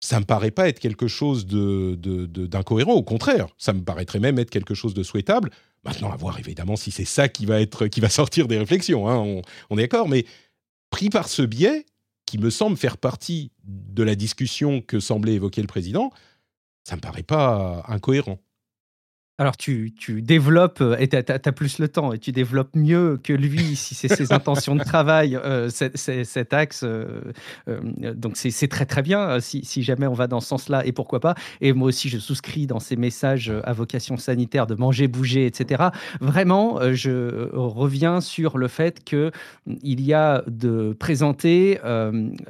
ça 0.00 0.18
me 0.18 0.24
paraît 0.24 0.50
pas 0.50 0.68
être 0.68 0.80
quelque 0.80 1.06
chose 1.06 1.46
d'incohérent. 1.46 2.90
De, 2.90 2.96
de, 2.96 2.98
Au 2.98 3.02
contraire, 3.04 3.46
ça 3.56 3.72
me 3.72 3.82
paraîtrait 3.82 4.18
même 4.18 4.38
être 4.38 4.50
quelque 4.50 4.74
chose 4.74 4.92
de 4.92 5.04
souhaitable. 5.04 5.50
Maintenant, 5.84 6.10
à 6.12 6.16
voir 6.16 6.38
évidemment 6.38 6.76
si 6.76 6.90
c'est 6.90 7.04
ça 7.04 7.28
qui 7.28 7.46
va, 7.46 7.60
être, 7.60 7.86
qui 7.86 8.00
va 8.00 8.08
sortir 8.08 8.48
des 8.48 8.58
réflexions, 8.58 9.08
hein, 9.08 9.42
on 9.70 9.78
est 9.78 9.82
d'accord, 9.82 10.08
mais 10.08 10.26
pris 10.92 11.10
par 11.10 11.28
ce 11.28 11.42
biais, 11.42 11.86
qui 12.26 12.38
me 12.38 12.50
semble 12.50 12.76
faire 12.76 12.98
partie 12.98 13.50
de 13.64 14.04
la 14.04 14.14
discussion 14.14 14.80
que 14.80 15.00
semblait 15.00 15.34
évoquer 15.34 15.60
le 15.60 15.66
président, 15.66 16.12
ça 16.84 16.94
ne 16.94 16.98
me 16.98 17.00
paraît 17.00 17.24
pas 17.24 17.84
incohérent. 17.88 18.38
Alors 19.42 19.56
tu, 19.56 19.92
tu 19.98 20.22
développes, 20.22 20.80
euh, 20.82 20.94
et 21.00 21.08
tu 21.08 21.16
as, 21.16 21.52
plus 21.52 21.80
le 21.80 21.88
temps, 21.88 22.12
et 22.12 22.20
tu 22.20 22.30
développes 22.30 22.76
mieux 22.76 23.18
que 23.20 23.32
lui, 23.32 23.74
si 23.74 23.96
c'est 23.96 24.06
ses 24.06 24.32
intentions 24.32 24.76
de 24.76 24.84
travail, 24.84 25.34
euh, 25.34 25.68
cet 25.68 26.52
axe. 26.52 26.84
Euh, 26.84 27.22
donc 28.14 28.36
c'est 28.36 28.68
très 28.68 28.86
très 28.86 29.02
bien 29.02 29.40
si, 29.40 29.64
si, 29.64 29.82
jamais 29.82 30.06
on 30.06 30.12
va 30.12 30.28
dans 30.28 30.38
ce 30.38 30.46
sens-là, 30.46 30.86
et 30.86 30.92
pourquoi 30.92 31.18
pas. 31.18 31.34
Et 31.60 31.72
moi 31.72 31.88
aussi, 31.88 32.08
je 32.08 32.18
souscris 32.18 32.68
dans 32.68 32.78
ces 32.78 32.94
messages 32.94 33.52
à 33.64 33.72
vocation 33.72 34.16
sanitaire 34.16 34.68
de 34.68 34.76
manger, 34.76 35.08
bouger, 35.08 35.46
etc. 35.46 35.88
Vraiment, 36.20 36.78
je 36.92 37.50
reviens 37.52 38.20
sur 38.20 38.58
le 38.58 38.68
fait 38.68 39.02
qu'il 39.02 39.32
y 39.82 40.14
a 40.14 40.44
de 40.46 40.94
présenter 41.00 41.80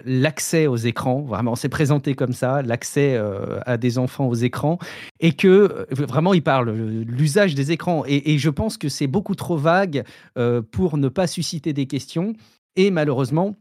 l'accès 0.05 0.66
aux 0.66 0.77
écrans, 0.77 1.23
vraiment 1.23 1.55
c'est 1.55 1.70
présenté 1.70 2.14
comme 2.14 2.35
ça, 2.35 2.60
l'accès 2.60 3.19
à 3.64 3.78
des 3.78 3.97
enfants 3.97 4.27
aux 4.27 4.35
écrans, 4.35 4.78
et 5.20 5.32
que 5.32 5.86
vraiment 5.90 6.35
il 6.35 6.43
parle 6.43 6.81
l'usage 6.82 7.54
des 7.54 7.72
écrans. 7.72 8.04
Et, 8.06 8.38
je 8.38 8.50
pense 8.50 8.76
que 8.76 8.88
c'est 8.88 9.06
beaucoup 9.06 9.34
trop 9.34 9.56
vague 9.56 10.04
euh, 10.38 10.62
pour 10.62 10.96
ne 10.96 11.09
pas 11.09 11.26
susciter 11.26 11.72
des 11.72 11.86
questions. 11.86 12.34
Et 12.76 12.90
malheureusement, 12.90 13.56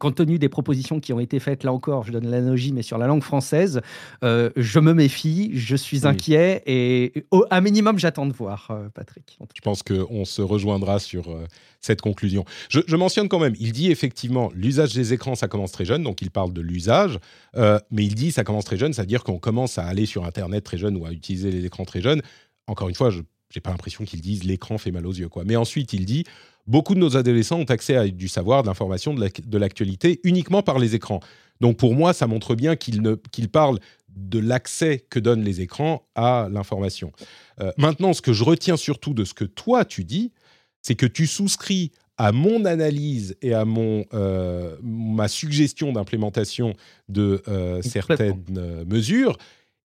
compte 0.00 0.16
tenu 0.16 0.38
des 0.38 0.48
propositions 0.48 0.98
qui 0.98 1.12
ont 1.12 1.20
été 1.20 1.38
faites, 1.38 1.62
là 1.62 1.72
encore, 1.72 2.04
je 2.04 2.12
donne 2.12 2.28
l'analogie, 2.28 2.72
mais 2.72 2.82
sur 2.82 2.98
la 2.98 3.06
langue 3.06 3.22
française, 3.22 3.80
euh, 4.24 4.50
je 4.56 4.80
me 4.80 4.92
méfie, 4.92 5.50
je 5.54 5.76
suis 5.76 6.06
inquiet 6.06 6.62
et 6.66 7.26
au, 7.30 7.44
à 7.50 7.60
minimum, 7.60 7.98
j'attends 7.98 8.26
de 8.26 8.32
voir, 8.32 8.68
euh, 8.70 8.88
Patrick. 8.92 9.38
Je 9.54 9.60
pense 9.60 9.82
qu'on 9.82 10.24
se 10.24 10.42
rejoindra 10.42 10.98
sur 10.98 11.36
cette 11.80 12.00
conclusion. 12.00 12.44
Je, 12.70 12.80
je, 12.86 12.96
mentionne 12.96 13.28
quand 13.28 13.38
même, 13.38 13.54
il 13.60 13.72
dit 13.72 13.90
effectivement, 13.90 14.50
l'usage 14.54 14.94
des 14.94 15.12
écrans, 15.12 15.36
ça 15.36 15.46
commence 15.46 15.70
très 15.70 15.84
jeune, 15.84 16.02
donc 16.02 16.22
il 16.22 16.30
parle 16.30 16.52
de 16.52 16.60
l'usage, 16.60 17.18
mais 17.54 18.04
il 18.04 18.14
dit 18.14 18.32
ça 18.32 18.42
commence 18.42 18.64
très 18.64 18.78
jeune, 18.78 18.92
c'est-à-dire 18.92 19.22
qu'on 19.22 19.38
commence 19.38 19.78
à 19.78 19.84
aller 19.84 20.06
sur 20.06 20.24
Internet 20.24 20.64
très 20.64 20.78
jeune 20.78 20.96
ou 20.96 21.06
à 21.06 21.12
utiliser 21.12 21.50
les 21.50 21.64
écrans 21.66 21.84
très 21.84 22.00
jeunes 22.00 22.22
encore 22.66 22.88
une 22.88 22.94
fois, 22.94 23.10
je 23.10 23.20
n'ai 23.20 23.60
pas 23.60 23.70
l'impression 23.70 24.04
qu'ils 24.04 24.20
disent 24.20 24.44
l'écran 24.44 24.78
fait 24.78 24.90
mal 24.90 25.06
aux 25.06 25.12
yeux. 25.12 25.28
Quoi. 25.28 25.44
Mais 25.44 25.56
ensuite, 25.56 25.92
il 25.92 26.04
dit 26.06 26.24
beaucoup 26.66 26.94
de 26.94 27.00
nos 27.00 27.16
adolescents 27.16 27.58
ont 27.60 27.64
accès 27.64 27.96
à 27.96 28.08
du 28.08 28.28
savoir, 28.28 28.62
de 28.62 28.68
l'information, 28.68 29.14
de 29.14 29.58
l'actualité 29.58 30.20
uniquement 30.24 30.62
par 30.62 30.78
les 30.78 30.94
écrans. 30.94 31.20
Donc 31.60 31.76
pour 31.76 31.94
moi, 31.94 32.12
ça 32.12 32.26
montre 32.26 32.54
bien 32.54 32.76
qu'il 32.76 33.02
qu 33.32 33.48
parle 33.48 33.78
de 34.08 34.38
l'accès 34.38 35.04
que 35.10 35.18
donnent 35.18 35.42
les 35.44 35.60
écrans 35.60 36.06
à 36.14 36.48
l'information. 36.50 37.12
Euh, 37.60 37.72
maintenant, 37.78 38.12
ce 38.12 38.22
que 38.22 38.32
je 38.32 38.44
retiens 38.44 38.76
surtout 38.76 39.12
de 39.12 39.24
ce 39.24 39.34
que 39.34 39.44
toi 39.44 39.84
tu 39.84 40.04
dis, 40.04 40.32
c'est 40.82 40.94
que 40.94 41.06
tu 41.06 41.26
souscris 41.26 41.92
à 42.16 42.30
mon 42.30 42.64
analyse 42.64 43.36
et 43.42 43.54
à 43.54 43.64
mon, 43.64 44.04
euh, 44.14 44.76
ma 44.82 45.26
suggestion 45.26 45.92
d'implémentation 45.92 46.74
de 47.08 47.42
euh, 47.48 47.82
certaines 47.82 48.84
mesures 48.84 49.36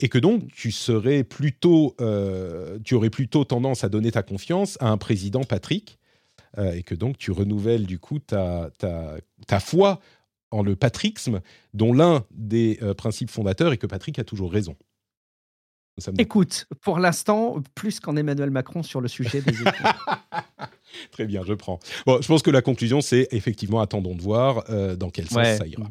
et 0.01 0.09
que 0.09 0.19
donc 0.19 0.51
tu 0.53 0.71
serais 0.71 1.25
plutôt, 1.25 1.95
euh, 2.01 2.79
tu 2.85 2.95
aurais 2.95 3.11
plutôt 3.11 3.45
tendance 3.45 3.85
à 3.85 3.89
donner 3.89 4.13
ta 4.13 4.23
confiance 4.23 4.77
à 4.81 4.89
un 4.89 4.97
président 4.97 5.45
Patrick, 5.45 5.99
euh, 6.57 6.73
et 6.73 6.83
que 6.83 6.95
donc 6.95 7.19
tu 7.19 7.31
renouvelles 7.31 7.87
du 7.87 7.99
coup 7.99 8.19
ta, 8.19 8.71
ta, 8.79 9.17
ta 9.47 9.61
foi 9.61 10.01
en 10.51 10.63
le 10.63 10.77
patrixme, 10.77 11.41
dont 11.75 11.93
l'un 11.93 12.25
des 12.31 12.79
euh, 12.83 12.95
principes 12.95 13.31
fondateurs 13.31 13.73
est 13.73 13.77
que 13.77 13.87
Patrick 13.87 14.19
a 14.19 14.25
toujours 14.25 14.53
raison. 14.53 14.77
Écoute, 16.17 16.67
pour 16.81 17.01
l'instant, 17.01 17.61
plus 17.75 17.99
qu'en 17.99 18.17
Emmanuel 18.17 18.53
Macron 18.53 18.85
sur 18.85 19.01
le 19.01 19.09
sujet 19.09 19.43
des 19.43 19.53
Très 21.11 21.27
bien, 21.27 21.43
je 21.45 21.55
prends. 21.55 21.81
Bon, 22.07 22.23
je 22.23 22.29
pense 22.29 22.43
que 22.43 22.53
la 22.53 22.63
conclusion, 22.63 23.01
c'est 23.01 23.27
effectivement 23.33 23.81
attendons 23.81 24.15
de 24.15 24.23
voir 24.23 24.65
dans 24.97 25.11
quel 25.11 25.29
sens 25.29 25.59
ça 25.59 25.67
ira. 25.67 25.91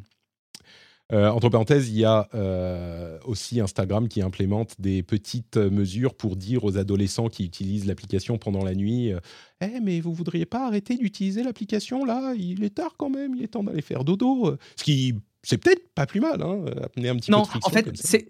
Euh, 1.13 1.29
entre 1.29 1.49
parenthèses, 1.49 1.89
il 1.89 1.97
y 1.97 2.05
a 2.05 2.27
euh, 2.33 3.17
aussi 3.23 3.61
Instagram 3.61 4.09
qui 4.09 4.21
implémente 4.21 4.75
des 4.79 5.03
petites 5.03 5.55
mesures 5.55 6.13
pour 6.13 6.35
dire 6.35 6.65
aux 6.65 6.77
adolescents 6.77 7.29
qui 7.29 7.45
utilisent 7.45 7.85
l'application 7.85 8.37
pendant 8.37 8.63
la 8.63 8.75
nuit 8.75 9.13
euh, 9.13 9.19
Eh, 9.61 9.79
mais 9.81 10.01
vous 10.01 10.13
voudriez 10.13 10.45
pas 10.45 10.67
arrêter 10.67 10.97
d'utiliser 10.97 11.43
l'application 11.43 12.03
là? 12.03 12.33
Il 12.37 12.63
est 12.63 12.75
tard 12.75 12.95
quand 12.97 13.09
même, 13.09 13.35
il 13.35 13.43
est 13.43 13.47
temps 13.47 13.63
d'aller 13.63 13.81
faire 13.81 14.03
dodo. 14.03 14.57
Ce 14.75 14.83
qui, 14.83 15.15
c'est 15.43 15.57
peut-être 15.57 15.93
pas 15.93 16.05
plus 16.05 16.19
mal, 16.19 16.41
hein, 16.41 16.65
amener 16.95 17.09
un 17.09 17.15
petit 17.15 17.31
peu 17.31 17.37
de. 17.37 17.65
En 17.65 17.69
fait, 17.69 17.89
c'est 17.95 18.27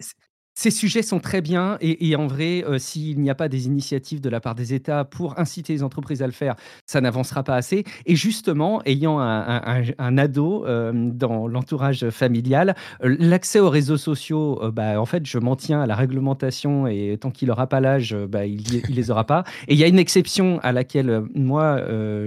ces 0.58 0.72
sujets 0.72 1.04
sont 1.04 1.20
très 1.20 1.42
bien 1.42 1.78
et, 1.82 2.16
en 2.16 2.26
vrai, 2.26 2.66
euh, 2.66 2.80
s'il 2.80 3.20
n'y 3.20 3.30
a 3.30 3.36
pas 3.36 3.48
des 3.48 3.68
initiatives 3.68 4.22
de 4.22 4.28
la 4.28 4.40
part 4.40 4.56
des 4.56 4.74
États 4.74 5.06
pour 5.06 5.38
inciter 5.38 5.72
les 5.72 5.84
entreprises 5.84 6.24
à 6.24 6.26
le 6.26 6.32
faire, 6.32 6.56
ça 6.88 7.00
n'avancera 7.00 7.44
pas 7.44 7.56
assez. 7.56 7.84
Et 8.08 8.16
justement, 8.16 8.82
ayant 8.86 9.20
un, 9.20 10.18
ado 10.18 10.66
euh, 10.66 10.92
dans 11.14 11.48
l'entourage 11.48 12.10
familial, 12.10 12.76
euh, 13.04 13.16
l'accès 13.20 13.60
aux 13.60 13.70
réseaux 13.70 13.98
sociaux, 13.98 14.60
bah, 14.74 15.00
en 15.00 15.06
fait, 15.06 15.28
je 15.28 15.38
m'en 15.38 15.56
tiens 15.56 15.82
à 15.82 15.86
la 15.86 15.94
réglementation 15.94 16.88
et 16.88 17.16
tant 17.22 17.30
qu'il 17.30 17.50
n'aura 17.50 17.68
pas 17.68 17.80
l'âge, 17.80 18.16
bah, 18.16 18.48
il, 18.48 18.64
ne 18.90 18.96
les 18.96 19.12
aura 19.12 19.26
pas. 19.26 19.44
Et 19.68 19.76
il 19.76 19.80
y 19.80 19.84
a 19.84 19.88
une 19.88 20.00
exception 20.00 20.60
à 20.64 20.72
laquelle 20.72 21.22
moi, 21.36 21.80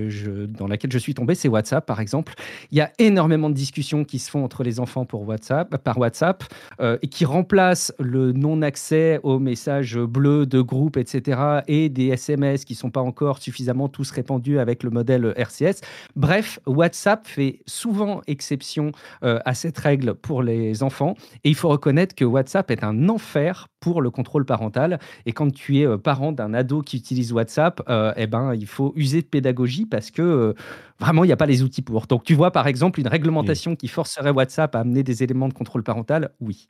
je, 0.07 0.47
dans 0.47 0.69
laquelle 0.69 0.93
je 0.93 0.99
suis 0.99 1.15
tombé, 1.15 1.35
c'est 1.35 1.49
WhatsApp, 1.49 1.85
par 1.85 1.99
exemple. 1.99 2.35
Il 2.71 2.79
y 2.79 2.81
a 2.81 2.93
énormément 3.01 3.51
de 3.51 3.55
discussions 3.55 4.05
qui 4.05 4.21
se 4.21 4.31
font 4.31 4.45
entre 4.45 4.63
les 4.63 4.79
enfants 4.79 5.05
pour 5.05 5.27
WhatsApp, 5.27 5.79
par 5.79 5.99
WhatsApp 5.99 6.45
et 6.81 7.09
qui 7.09 7.25
remplacent 7.25 7.93
le 7.99 8.20
non-accès 8.35 9.21
aux 9.23 9.39
messages 9.39 9.99
bleus 9.99 10.47
de 10.47 10.61
groupe, 10.61 10.97
etc., 10.97 11.61
et 11.67 11.89
des 11.89 12.09
SMS 12.09 12.65
qui 12.65 12.75
ne 12.75 12.79
sont 12.79 12.91
pas 12.91 13.01
encore 13.01 13.39
suffisamment 13.39 13.89
tous 13.89 14.11
répandus 14.11 14.59
avec 14.59 14.83
le 14.83 14.91
modèle 14.91 15.33
RCS. 15.37 15.81
Bref, 16.17 16.59
WhatsApp 16.67 17.27
fait 17.27 17.61
souvent 17.67 18.23
exception 18.27 18.93
euh, 19.25 19.39
à 19.45 19.55
cette 19.55 19.79
règle 19.79 20.15
pour 20.15 20.43
les 20.43 20.83
enfants, 20.83 21.15
et 21.45 21.49
il 21.49 21.55
faut 21.55 21.69
reconnaître 21.69 22.15
que 22.15 22.25
WhatsApp 22.25 22.71
est 22.71 22.85
un 22.85 23.09
enfer 23.09 23.69
pour 23.81 24.03
le 24.03 24.11
contrôle 24.11 24.45
parental. 24.45 24.99
Et 25.27 25.33
quand 25.33 25.51
tu 25.53 25.79
es 25.79 25.87
euh, 25.87 25.97
parent 25.97 26.33
d'un 26.33 26.53
ado 26.55 26.83
qui 26.83 26.97
utilise 26.99 27.33
WhatsApp, 27.33 27.83
euh, 27.89 28.13
eh 28.17 28.27
ben, 28.27 28.55
il 28.55 28.67
faut 28.67 28.93
user 28.97 29.23
de 29.23 29.27
pédagogie 29.27 29.87
parce 29.87 30.11
que 30.11 30.55
vraiment, 30.99 31.25
il 31.25 31.29
n'y 31.29 31.33
a 31.33 31.37
pas 31.37 31.47
les 31.47 31.63
outils 31.63 31.83
pour. 31.83 32.07
Donc, 32.07 32.25
tu 32.25 32.35
vois, 32.35 32.51
par 32.51 32.67
exemple, 32.67 33.01
une 33.01 33.09
réglementation 33.09 33.75
qui 33.77 33.89
forcerait 33.89 34.31
WhatsApp 34.31 34.75
à 34.77 34.81
amener 34.81 35.03
des 35.03 35.23
éléments 35.23 35.49
de 35.49 35.55
contrôle 35.55 35.83
parental, 35.83 36.31
oui. 36.41 36.69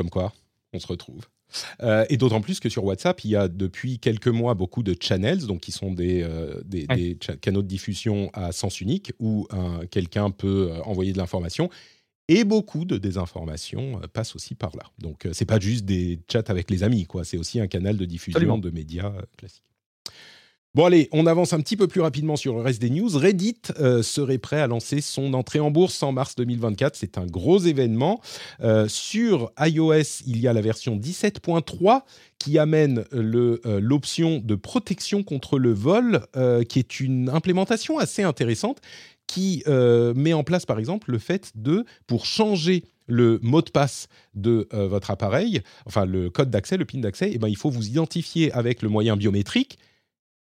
Comme 0.00 0.08
quoi, 0.08 0.32
on 0.72 0.78
se 0.78 0.86
retrouve. 0.86 1.26
Euh, 1.82 2.06
et 2.08 2.16
d'autant 2.16 2.40
plus 2.40 2.58
que 2.58 2.70
sur 2.70 2.84
WhatsApp, 2.84 3.22
il 3.22 3.32
y 3.32 3.36
a 3.36 3.48
depuis 3.48 3.98
quelques 3.98 4.28
mois 4.28 4.54
beaucoup 4.54 4.82
de 4.82 4.96
channels, 4.98 5.46
donc 5.46 5.60
qui 5.60 5.72
sont 5.72 5.92
des, 5.92 6.22
euh, 6.22 6.58
des, 6.64 7.18
canaux 7.42 7.60
de 7.60 7.66
diffusion 7.66 8.30
à 8.32 8.50
sens 8.52 8.80
unique 8.80 9.12
où 9.18 9.46
quelqu'un 9.90 10.30
peut 10.30 10.70
euh, 10.70 10.82
envoyer 10.84 11.12
de 11.12 11.18
l'information. 11.18 11.68
Et 12.28 12.44
beaucoup 12.44 12.86
de 12.86 12.96
désinformation 12.96 14.00
passent 14.14 14.34
aussi 14.34 14.54
par 14.54 14.74
là. 14.74 14.84
Donc, 14.98 15.28
c'est 15.34 15.44
pas 15.44 15.60
juste 15.60 15.84
des 15.84 16.18
chats 16.32 16.44
avec 16.46 16.70
les 16.70 16.82
amis, 16.82 17.04
quoi. 17.04 17.24
C'est 17.24 17.36
aussi 17.36 17.60
un 17.60 17.66
canal 17.66 17.98
de 17.98 18.06
diffusion 18.06 18.56
de 18.56 18.70
médias 18.70 19.12
classiques. 19.36 19.64
Bon 20.76 20.84
allez, 20.84 21.08
on 21.10 21.26
avance 21.26 21.52
un 21.52 21.58
petit 21.58 21.76
peu 21.76 21.88
plus 21.88 22.00
rapidement 22.00 22.36
sur 22.36 22.54
le 22.54 22.62
reste 22.62 22.80
des 22.80 22.90
news. 22.90 23.08
Reddit 23.18 23.56
euh, 23.80 24.04
serait 24.04 24.38
prêt 24.38 24.60
à 24.60 24.68
lancer 24.68 25.00
son 25.00 25.34
entrée 25.34 25.58
en 25.58 25.72
bourse 25.72 26.00
en 26.04 26.12
mars 26.12 26.36
2024. 26.36 26.94
C'est 26.94 27.18
un 27.18 27.26
gros 27.26 27.58
événement. 27.58 28.20
Euh, 28.60 28.86
sur 28.86 29.50
iOS, 29.58 30.22
il 30.28 30.38
y 30.38 30.46
a 30.46 30.52
la 30.52 30.60
version 30.60 30.96
17.3 30.96 32.02
qui 32.38 32.56
amène 32.56 33.04
euh, 33.12 33.80
l'option 33.80 34.38
de 34.38 34.54
protection 34.54 35.24
contre 35.24 35.58
le 35.58 35.72
vol, 35.72 36.20
qui 36.68 36.78
est 36.78 37.00
une 37.00 37.28
implémentation 37.30 37.98
assez 37.98 38.22
intéressante, 38.22 38.78
qui 39.26 39.64
met 39.66 40.32
en 40.32 40.44
place 40.44 40.66
par 40.66 40.78
exemple 40.78 41.10
le 41.10 41.18
fait 41.18 41.50
de, 41.56 41.84
pour 42.06 42.26
changer 42.26 42.84
le 43.06 43.40
mot 43.42 43.60
de 43.60 43.70
passe 43.70 44.06
de 44.34 44.68
votre 44.72 45.10
appareil, 45.10 45.62
enfin 45.84 46.04
le 46.04 46.30
code 46.30 46.50
d'accès, 46.50 46.76
le 46.76 46.84
PIN 46.84 47.00
d'accès, 47.00 47.30
eh 47.32 47.38
ben, 47.38 47.48
il 47.48 47.56
faut 47.56 47.70
vous 47.70 47.88
identifier 47.88 48.52
avec 48.52 48.82
le 48.82 48.88
moyen 48.88 49.16
biométrique 49.16 49.78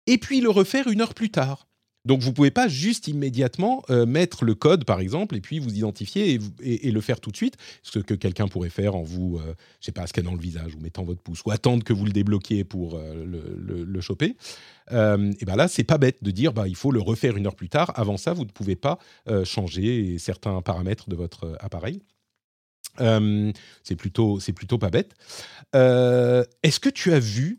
et 0.06 0.18
puis 0.18 0.40
le 0.40 0.50
refaire 0.50 0.88
une 0.88 1.00
heure 1.00 1.14
plus 1.14 1.30
tard. 1.30 1.66
Donc 2.06 2.20
vous 2.20 2.30
ne 2.30 2.34
pouvez 2.34 2.52
pas 2.52 2.68
juste 2.68 3.08
immédiatement 3.08 3.82
euh, 3.90 4.06
mettre 4.06 4.44
le 4.44 4.54
code, 4.54 4.84
par 4.84 5.00
exemple, 5.00 5.34
et 5.34 5.40
puis 5.40 5.58
vous 5.58 5.74
identifier 5.74 6.38
et, 6.62 6.90
le 6.90 7.00
faire 7.00 7.20
tout 7.20 7.32
de 7.32 7.36
suite, 7.36 7.56
ce 7.82 7.98
que 7.98 8.14
quelqu'un 8.14 8.46
pourrait 8.46 8.70
faire 8.70 8.94
en 8.94 9.02
vous, 9.02 9.38
euh, 9.38 9.54
je 9.80 9.86
sais 9.86 9.92
pas, 9.92 10.06
scannant 10.06 10.32
le 10.32 10.40
visage 10.40 10.76
ou 10.76 10.80
mettant 10.80 11.02
votre 11.02 11.20
pouce, 11.20 11.42
ou 11.44 11.50
attendre 11.50 11.82
que 11.82 11.92
vous 11.92 12.04
le 12.04 12.12
débloquiez 12.12 12.62
pour 12.62 12.94
euh, 12.94 13.24
le, 13.26 14.00
choper. 14.00 14.36
et 14.92 15.44
ben 15.44 15.56
là, 15.56 15.66
c'est 15.66 15.82
pas 15.82 15.98
bête 15.98 16.22
de 16.22 16.30
dire, 16.30 16.52
bah, 16.52 16.68
il 16.68 16.76
faut 16.76 16.92
le 16.92 17.00
refaire 17.00 17.36
une 17.36 17.46
heure 17.46 17.56
plus 17.56 17.68
tard. 17.68 17.92
Avant 17.96 18.16
ça, 18.16 18.32
vous 18.34 18.44
ne 18.44 18.50
pouvez 18.50 18.76
pas 18.76 18.98
changer 19.44 20.18
certains 20.18 20.62
paramètres 20.62 21.08
de 21.08 21.16
votre 21.16 21.56
appareil. 21.58 22.02
c'est 22.98 23.96
plutôt, 23.96 24.38
c'est 24.38 24.52
plutôt 24.52 24.78
pas 24.78 24.90
bête. 24.90 25.14
Est-ce 25.72 26.78
que 26.78 26.90
tu 26.90 27.12
as 27.12 27.18
vu 27.18 27.58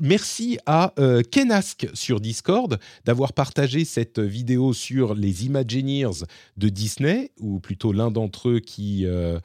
Merci 0.00 0.58
à 0.66 0.92
euh, 0.98 1.22
Kenask 1.22 1.88
sur 1.94 2.20
Discord 2.20 2.78
d'avoir 3.04 3.32
partagé 3.32 3.84
cette 3.84 4.18
vidéo 4.18 4.72
sur 4.72 5.14
les 5.14 5.46
Imagineers 5.46 6.24
de 6.56 6.68
Disney, 6.68 7.30
ou 7.38 7.60
plutôt 7.60 7.92
l'un 7.92 8.10
d'entre 8.10 8.50
eux 8.50 8.60
qui, 8.60 9.06
euh, 9.06 9.38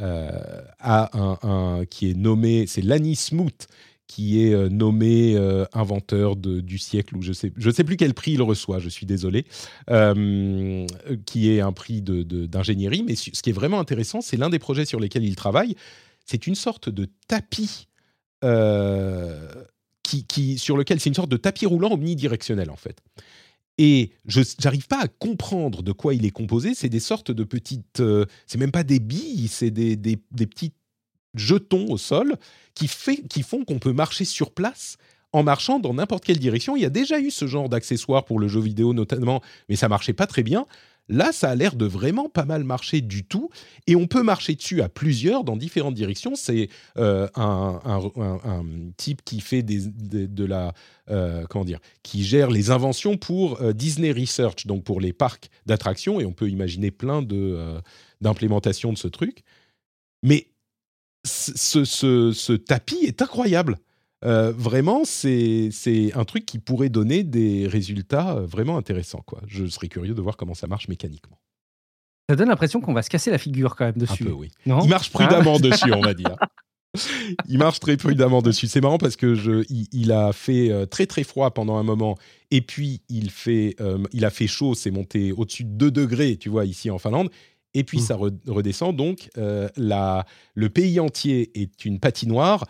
euh, 0.00 0.30
a 0.78 1.10
un, 1.42 1.84
qui 1.86 2.10
est 2.10 2.14
nommé, 2.14 2.66
c'est 2.66 2.82
Lanny 2.82 3.16
Smoot, 3.16 3.66
qui 4.06 4.42
est 4.42 4.68
nommé 4.70 5.36
inventeur 5.72 6.34
du 6.34 6.78
siècle, 6.78 7.16
ou 7.16 7.22
je 7.22 7.32
sais, 7.32 7.52
je 7.56 7.70
sais 7.70 7.84
plus 7.84 7.96
quel 7.96 8.12
prix 8.12 8.32
il 8.32 8.42
reçoit, 8.42 8.80
je 8.80 8.88
suis 8.88 9.06
désolé, 9.06 9.44
qui 9.86 11.50
est 11.50 11.60
un 11.60 11.72
prix 11.72 12.02
d'ingénierie. 12.02 13.04
Mais 13.06 13.14
ce 13.14 13.30
qui 13.30 13.50
est 13.50 13.52
vraiment 13.52 13.78
intéressant, 13.78 14.20
c'est 14.20 14.36
l'un 14.36 14.50
des 14.50 14.58
projets 14.58 14.84
sur 14.84 14.98
lesquels 14.98 15.24
il 15.24 15.36
travaille. 15.36 15.76
C'est 16.26 16.48
une 16.48 16.56
sorte 16.56 16.88
de 16.88 17.08
tapis 17.28 17.86
qui, 18.42 20.24
qui, 20.26 20.58
sur 20.58 20.76
lequel 20.76 21.00
c'est 21.00 21.10
une 21.10 21.14
sorte 21.14 21.30
de 21.30 21.36
tapis 21.36 21.66
roulant 21.66 21.92
omnidirectionnel 21.92 22.70
en 22.70 22.76
fait. 22.76 22.98
Et 23.78 24.10
je 24.26 24.42
n'arrive 24.62 24.86
pas 24.88 25.00
à 25.00 25.08
comprendre 25.08 25.82
de 25.82 25.92
quoi 25.92 26.12
il 26.12 26.26
est 26.26 26.30
composé. 26.30 26.74
C'est 26.74 26.90
des 26.90 27.00
sortes 27.00 27.30
de 27.30 27.44
petites. 27.44 28.02
c'est 28.46 28.58
même 28.58 28.72
pas 28.72 28.84
des 28.84 28.98
billes, 28.98 29.48
c'est 29.48 29.70
des, 29.70 29.96
des, 29.96 30.18
des, 30.32 30.46
petits 30.46 30.72
jetons 31.34 31.86
au 31.90 31.96
sol 31.96 32.36
qui, 32.74 32.88
fait, 32.88 33.26
qui 33.28 33.42
font 33.42 33.64
qu'on 33.64 33.78
peut 33.78 33.92
marcher 33.92 34.24
sur 34.24 34.52
place 34.52 34.96
en 35.32 35.42
marchant 35.42 35.78
dans 35.78 35.94
n'importe 35.94 36.24
quelle 36.24 36.38
direction. 36.38 36.76
Il 36.76 36.82
y 36.82 36.86
a 36.86 36.90
déjà 36.90 37.20
eu 37.20 37.30
ce 37.30 37.46
genre 37.46 37.68
d'accessoires 37.68 38.24
pour 38.24 38.38
le 38.38 38.48
jeu 38.48 38.60
vidéo 38.60 38.92
notamment, 38.92 39.40
mais 39.68 39.76
ça 39.76 39.88
marchait 39.88 40.12
pas 40.12 40.26
très 40.26 40.42
bien. 40.42 40.66
Là, 41.08 41.32
ça 41.32 41.50
a 41.50 41.54
l'air 41.54 41.74
de 41.74 41.86
vraiment 41.86 42.28
pas 42.28 42.44
mal 42.44 42.62
marcher 42.62 43.00
du 43.00 43.24
tout, 43.24 43.50
et 43.86 43.96
on 43.96 44.06
peut 44.06 44.22
marcher 44.22 44.54
dessus 44.54 44.80
à 44.80 44.88
plusieurs 44.88 45.42
dans 45.42 45.56
différentes 45.56 45.94
directions. 45.94 46.36
C'est 46.36 46.68
euh, 46.98 47.26
un, 47.34 48.00
type 48.96 49.22
qui 49.24 49.40
fait 49.40 49.62
de, 49.62 50.44
la 50.44 50.72
euh, 51.10 51.44
comment 51.48 51.64
dire, 51.64 51.80
qui 52.02 52.22
gère 52.22 52.50
les 52.50 52.70
inventions 52.70 53.16
pour 53.16 53.60
euh, 53.60 53.72
Disney 53.72 54.12
Research, 54.12 54.66
donc 54.66 54.84
pour 54.84 55.00
les 55.00 55.12
parcs 55.12 55.50
d'attractions, 55.66 56.20
et 56.20 56.24
on 56.24 56.32
peut 56.32 56.48
imaginer 56.48 56.90
plein 56.90 57.22
de 57.22 57.80
d'implémentations 58.20 58.92
de 58.92 58.98
ce 58.98 59.08
truc. 59.08 59.42
Mais 60.22 60.48
ce, 61.24 61.84
ce, 61.84 62.52
tapis 62.52 63.04
est 63.04 63.22
incroyable. 63.22 63.78
Euh, 64.24 64.52
vraiment, 64.52 65.04
c'est 65.04 65.70
un 66.14 66.24
truc 66.24 66.46
qui 66.46 66.58
pourrait 66.58 66.88
donner 66.88 67.24
des 67.24 67.66
résultats 67.66 68.36
euh, 68.36 68.46
vraiment 68.46 68.76
intéressants. 68.76 69.22
Quoi. 69.26 69.40
Je 69.46 69.66
serais 69.66 69.88
curieux 69.88 70.14
de 70.14 70.20
voir 70.20 70.36
comment 70.36 70.54
ça 70.54 70.66
marche 70.66 70.88
mécaniquement. 70.88 71.38
Ça 72.28 72.36
donne 72.36 72.48
l'impression 72.48 72.80
qu'on 72.80 72.92
va 72.92 73.02
se 73.02 73.10
casser 73.10 73.30
la 73.30 73.38
figure 73.38 73.74
quand 73.74 73.86
même 73.86 73.96
dessus. 73.96 74.22
Un 74.22 74.26
peu, 74.26 74.32
oui. 74.32 74.50
Il 74.66 74.88
marche 74.88 75.10
prudemment 75.10 75.56
hein 75.56 75.60
dessus, 75.60 75.92
on 75.92 76.00
va 76.00 76.14
dire. 76.14 76.36
il 77.48 77.58
marche 77.58 77.80
très 77.80 77.96
prudemment 77.96 78.42
dessus. 78.42 78.68
C'est 78.68 78.80
marrant 78.80 78.98
parce 78.98 79.16
que 79.16 79.34
je, 79.34 79.64
il, 79.68 80.12
a 80.12 80.32
fait 80.32 80.70
euh, 80.70 80.86
très 80.86 81.06
très 81.06 81.24
froid 81.24 81.50
pendant 81.50 81.76
un 81.76 81.82
moment 81.82 82.16
et 82.50 82.60
puis 82.60 83.00
il, 83.08 83.30
fait, 83.30 83.76
il 84.12 84.24
a 84.24 84.30
fait 84.30 84.46
chaud, 84.46 84.74
c'est 84.74 84.90
monté 84.90 85.32
au-dessus 85.32 85.64
de 85.64 85.70
2 85.70 85.90
degrés, 85.90 86.36
tu 86.36 86.50
vois, 86.50 86.66
ici 86.66 86.90
en 86.90 86.98
Finlande 86.98 87.30
et 87.74 87.84
puis 87.84 87.98
mmh. 87.98 88.02
ça 88.02 88.16
redescend. 88.16 88.96
Donc, 88.96 89.30
euh, 89.38 89.68
le 90.54 90.68
pays 90.68 91.00
entier 91.00 91.50
est 91.60 91.84
une 91.84 92.00
patinoire. 92.00 92.64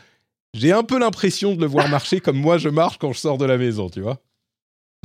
J'ai 0.54 0.72
un 0.72 0.82
peu 0.82 0.98
l'impression 0.98 1.54
de 1.54 1.60
le 1.60 1.66
voir 1.66 1.88
marcher 1.88 2.20
comme 2.20 2.38
moi 2.38 2.58
je 2.58 2.68
marche 2.68 2.98
quand 2.98 3.12
je 3.12 3.18
sors 3.18 3.38
de 3.38 3.44
la 3.44 3.56
maison, 3.56 3.88
tu 3.88 4.00
vois. 4.00 4.20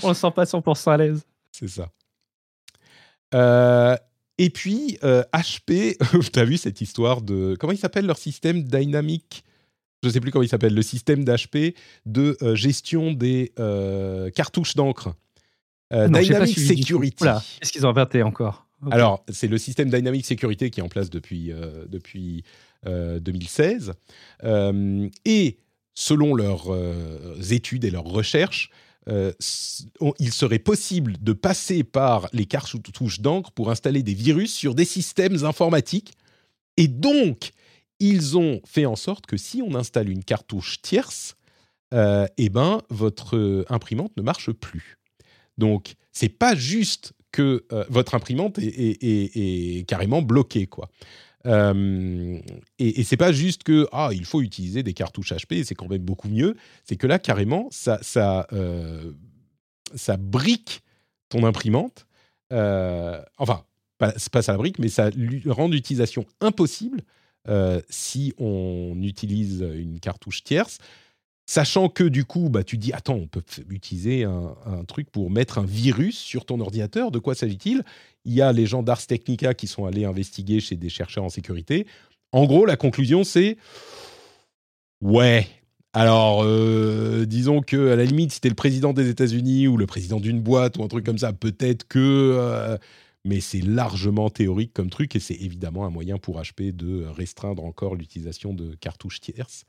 On 0.04 0.10
ne 0.10 0.14
sent 0.14 0.32
pas 0.36 0.44
100% 0.44 0.92
à 0.92 0.98
l'aise. 0.98 1.26
C'est 1.52 1.68
ça. 1.68 1.90
Euh, 3.34 3.96
et 4.38 4.50
puis, 4.50 4.98
HP, 5.02 5.98
tu 6.34 6.40
as 6.40 6.46
vu 6.46 6.58
cette 6.58 6.82
histoire 6.82 7.22
de. 7.22 7.56
Comment 7.60 7.74
il 7.74 7.78
s'appelle 7.78 8.06
leur 8.06 8.18
système 8.18 8.64
dynamique? 8.64 9.44
Je 10.04 10.10
ne 10.10 10.14
sais 10.14 10.20
plus 10.20 10.32
comment 10.32 10.44
il 10.44 10.50
s'appelle. 10.50 10.74
Le 10.74 10.82
système 10.82 11.24
d'HP 11.24 11.76
de 12.06 12.38
euh, 12.42 12.56
gestion 12.56 13.14
des 13.14 13.54
cartouches 14.36 14.76
d'encre. 14.76 15.14
Dynamic 15.92 16.60
Security. 16.60 17.26
Qu'est-ce 17.60 17.72
qu'ils 17.72 17.86
ont 17.86 17.90
inventé 17.90 18.22
encore? 18.24 18.66
Alors, 18.92 19.24
c'est 19.30 19.48
le 19.48 19.58
système 19.58 19.90
Dynamic 19.90 20.26
Security 20.26 20.70
qui 20.70 20.80
est 20.80 20.84
en 20.84 20.90
place 20.90 21.10
depuis, 21.10 21.52
euh, 21.52 21.86
depuis 21.88 22.44
2016. 22.86 23.90
Euh, 23.90 23.94
euh, 24.44 25.10
et 25.26 25.60
selon 25.94 26.36
leurs 26.36 26.68
études 27.52 27.86
et 27.86 27.92
leurs 27.92 28.06
recherches, 28.06 28.70
il 29.08 30.34
serait 30.34 30.60
possible 30.60 31.16
de 31.22 31.32
passer 31.34 31.84
par 31.84 32.28
les 32.34 32.46
cartouches 32.46 33.22
d'encre 33.22 33.52
pour 33.52 33.72
installer 33.72 34.04
des 34.04 34.14
virus 34.14 34.54
sur 34.54 34.76
des 34.76 34.84
systèmes 34.84 35.46
informatiques. 35.46 36.14
Et 36.76 36.88
donc, 36.88 37.52
ils 38.00 38.38
ont 38.38 38.60
fait 38.66 38.86
en 38.86 38.98
sorte 38.98 39.26
que 39.26 39.38
si 39.38 39.62
on 39.62 39.74
installe 39.76 40.10
une 40.10 40.24
cartouche 40.24 40.82
tierce, 40.82 41.38
eh 41.94 42.50
ben, 42.50 42.82
votre 42.90 43.66
imprimante 43.70 44.12
ne 44.18 44.22
marche 44.22 44.52
plus. 44.52 44.98
Donc, 45.58 45.94
c'est 46.12 46.30
pas 46.30 46.56
juste 46.56 47.14
que 47.36 47.66
euh, 47.74 47.84
votre 47.90 48.16
imprimante 48.16 48.58
est, 48.60 49.86
carrément 49.88 50.22
bloquée, 50.22 50.68
quoi. 50.68 50.90
Euh, 51.46 52.40
et, 52.80 53.00
et 53.00 53.04
c'est 53.04 53.18
pas 53.18 53.32
juste 53.32 53.64
que 53.64 53.88
ah 53.92 54.10
il 54.12 54.26
faut 54.26 54.42
utiliser 54.42 54.84
des 54.84 54.94
cartouches 54.94 55.32
HP, 55.32 55.64
c'est 55.64 55.76
quand 55.76 55.88
même 55.88 56.04
beaucoup 56.04 56.30
mieux. 56.30 56.56
C'est 56.84 56.96
que 56.96 57.08
là 57.08 57.20
carrément 57.20 57.68
ça 57.72 58.00
ça 58.02 58.48
euh, 58.54 59.12
ça 59.94 60.18
brique 60.18 60.82
ton 61.30 61.44
imprimante. 61.44 62.08
enfin 62.52 63.64
pas, 63.98 64.14
pas 64.32 64.42
ça 64.42 64.52
la 64.52 64.58
brique, 64.58 64.80
mais 64.80 64.90
ça 64.90 65.10
rend 65.48 65.68
l'utilisation 65.68 66.26
impossible 66.42 67.02
si 67.90 68.34
on 68.38 68.98
utilise 69.02 69.62
une 69.62 70.00
cartouche 70.00 70.44
tierce. 70.44 70.80
Sachant 71.48 71.90
que 71.90 72.04
du 72.04 72.26
coup, 72.26 72.50
bah, 72.50 72.64
tu 72.64 72.78
dis, 72.78 72.92
attends, 72.92 73.16
on 73.16 73.28
peut 73.28 73.44
utiliser 73.70 74.24
un, 74.24 74.84
truc 74.88 75.12
pour 75.12 75.30
mettre 75.30 75.60
un 75.60 75.66
virus 75.66 76.18
sur 76.18 76.46
ton 76.46 76.60
ordinateur. 76.60 77.12
De 77.12 77.20
quoi 77.20 77.36
s'agit-il? 77.36 77.84
Il 78.26 78.34
y 78.34 78.42
a 78.42 78.52
les 78.52 78.66
gens 78.66 78.82
d'Ars 78.82 79.06
Technica 79.06 79.54
qui 79.54 79.68
sont 79.68 79.86
allés 79.86 80.06
investiguer 80.06 80.60
chez 80.60 80.76
des 80.76 80.90
chercheurs 80.90 81.24
en 81.24 81.30
sécurité. 81.30 81.86
En 82.32 82.46
gros, 82.46 82.66
la 82.66 82.78
conclusion, 82.78 83.24
c'est 83.24 83.58
ouais. 85.02 85.48
Alors, 85.94 86.44
euh, 86.44 87.26
disons 87.26 87.62
que 87.62 87.92
à 87.92 87.96
la 87.96 88.06
limite, 88.06 88.34
si 88.34 88.42
tu 88.42 88.48
es 88.48 88.50
le 88.50 88.56
président 88.56 88.92
des 88.92 89.08
États-Unis 89.10 89.68
ou 89.68 89.78
le 89.78 89.86
président 89.86 90.20
d'une 90.20 90.42
boîte 90.42 90.78
ou 90.78 90.84
un 90.84 90.88
truc 90.88 91.06
comme 91.06 91.20
ça, 91.20 91.32
peut-être 91.32 91.88
que. 91.88 92.00
Euh, 92.00 92.78
mais 93.24 93.40
c'est 93.40 93.62
largement 93.62 94.30
théorique 94.30 94.72
comme 94.74 94.90
truc 94.90 95.16
et 95.16 95.20
c'est 95.20 95.36
évidemment 95.36 95.86
un 95.86 95.90
moyen 95.90 96.18
pour 96.18 96.40
HP 96.40 96.76
de 96.76 97.06
restreindre 97.06 97.66
encore 97.66 97.96
l'utilisation 97.96 98.54
de 98.54 98.76
cartouches 98.76 99.20
tierces. 99.20 99.66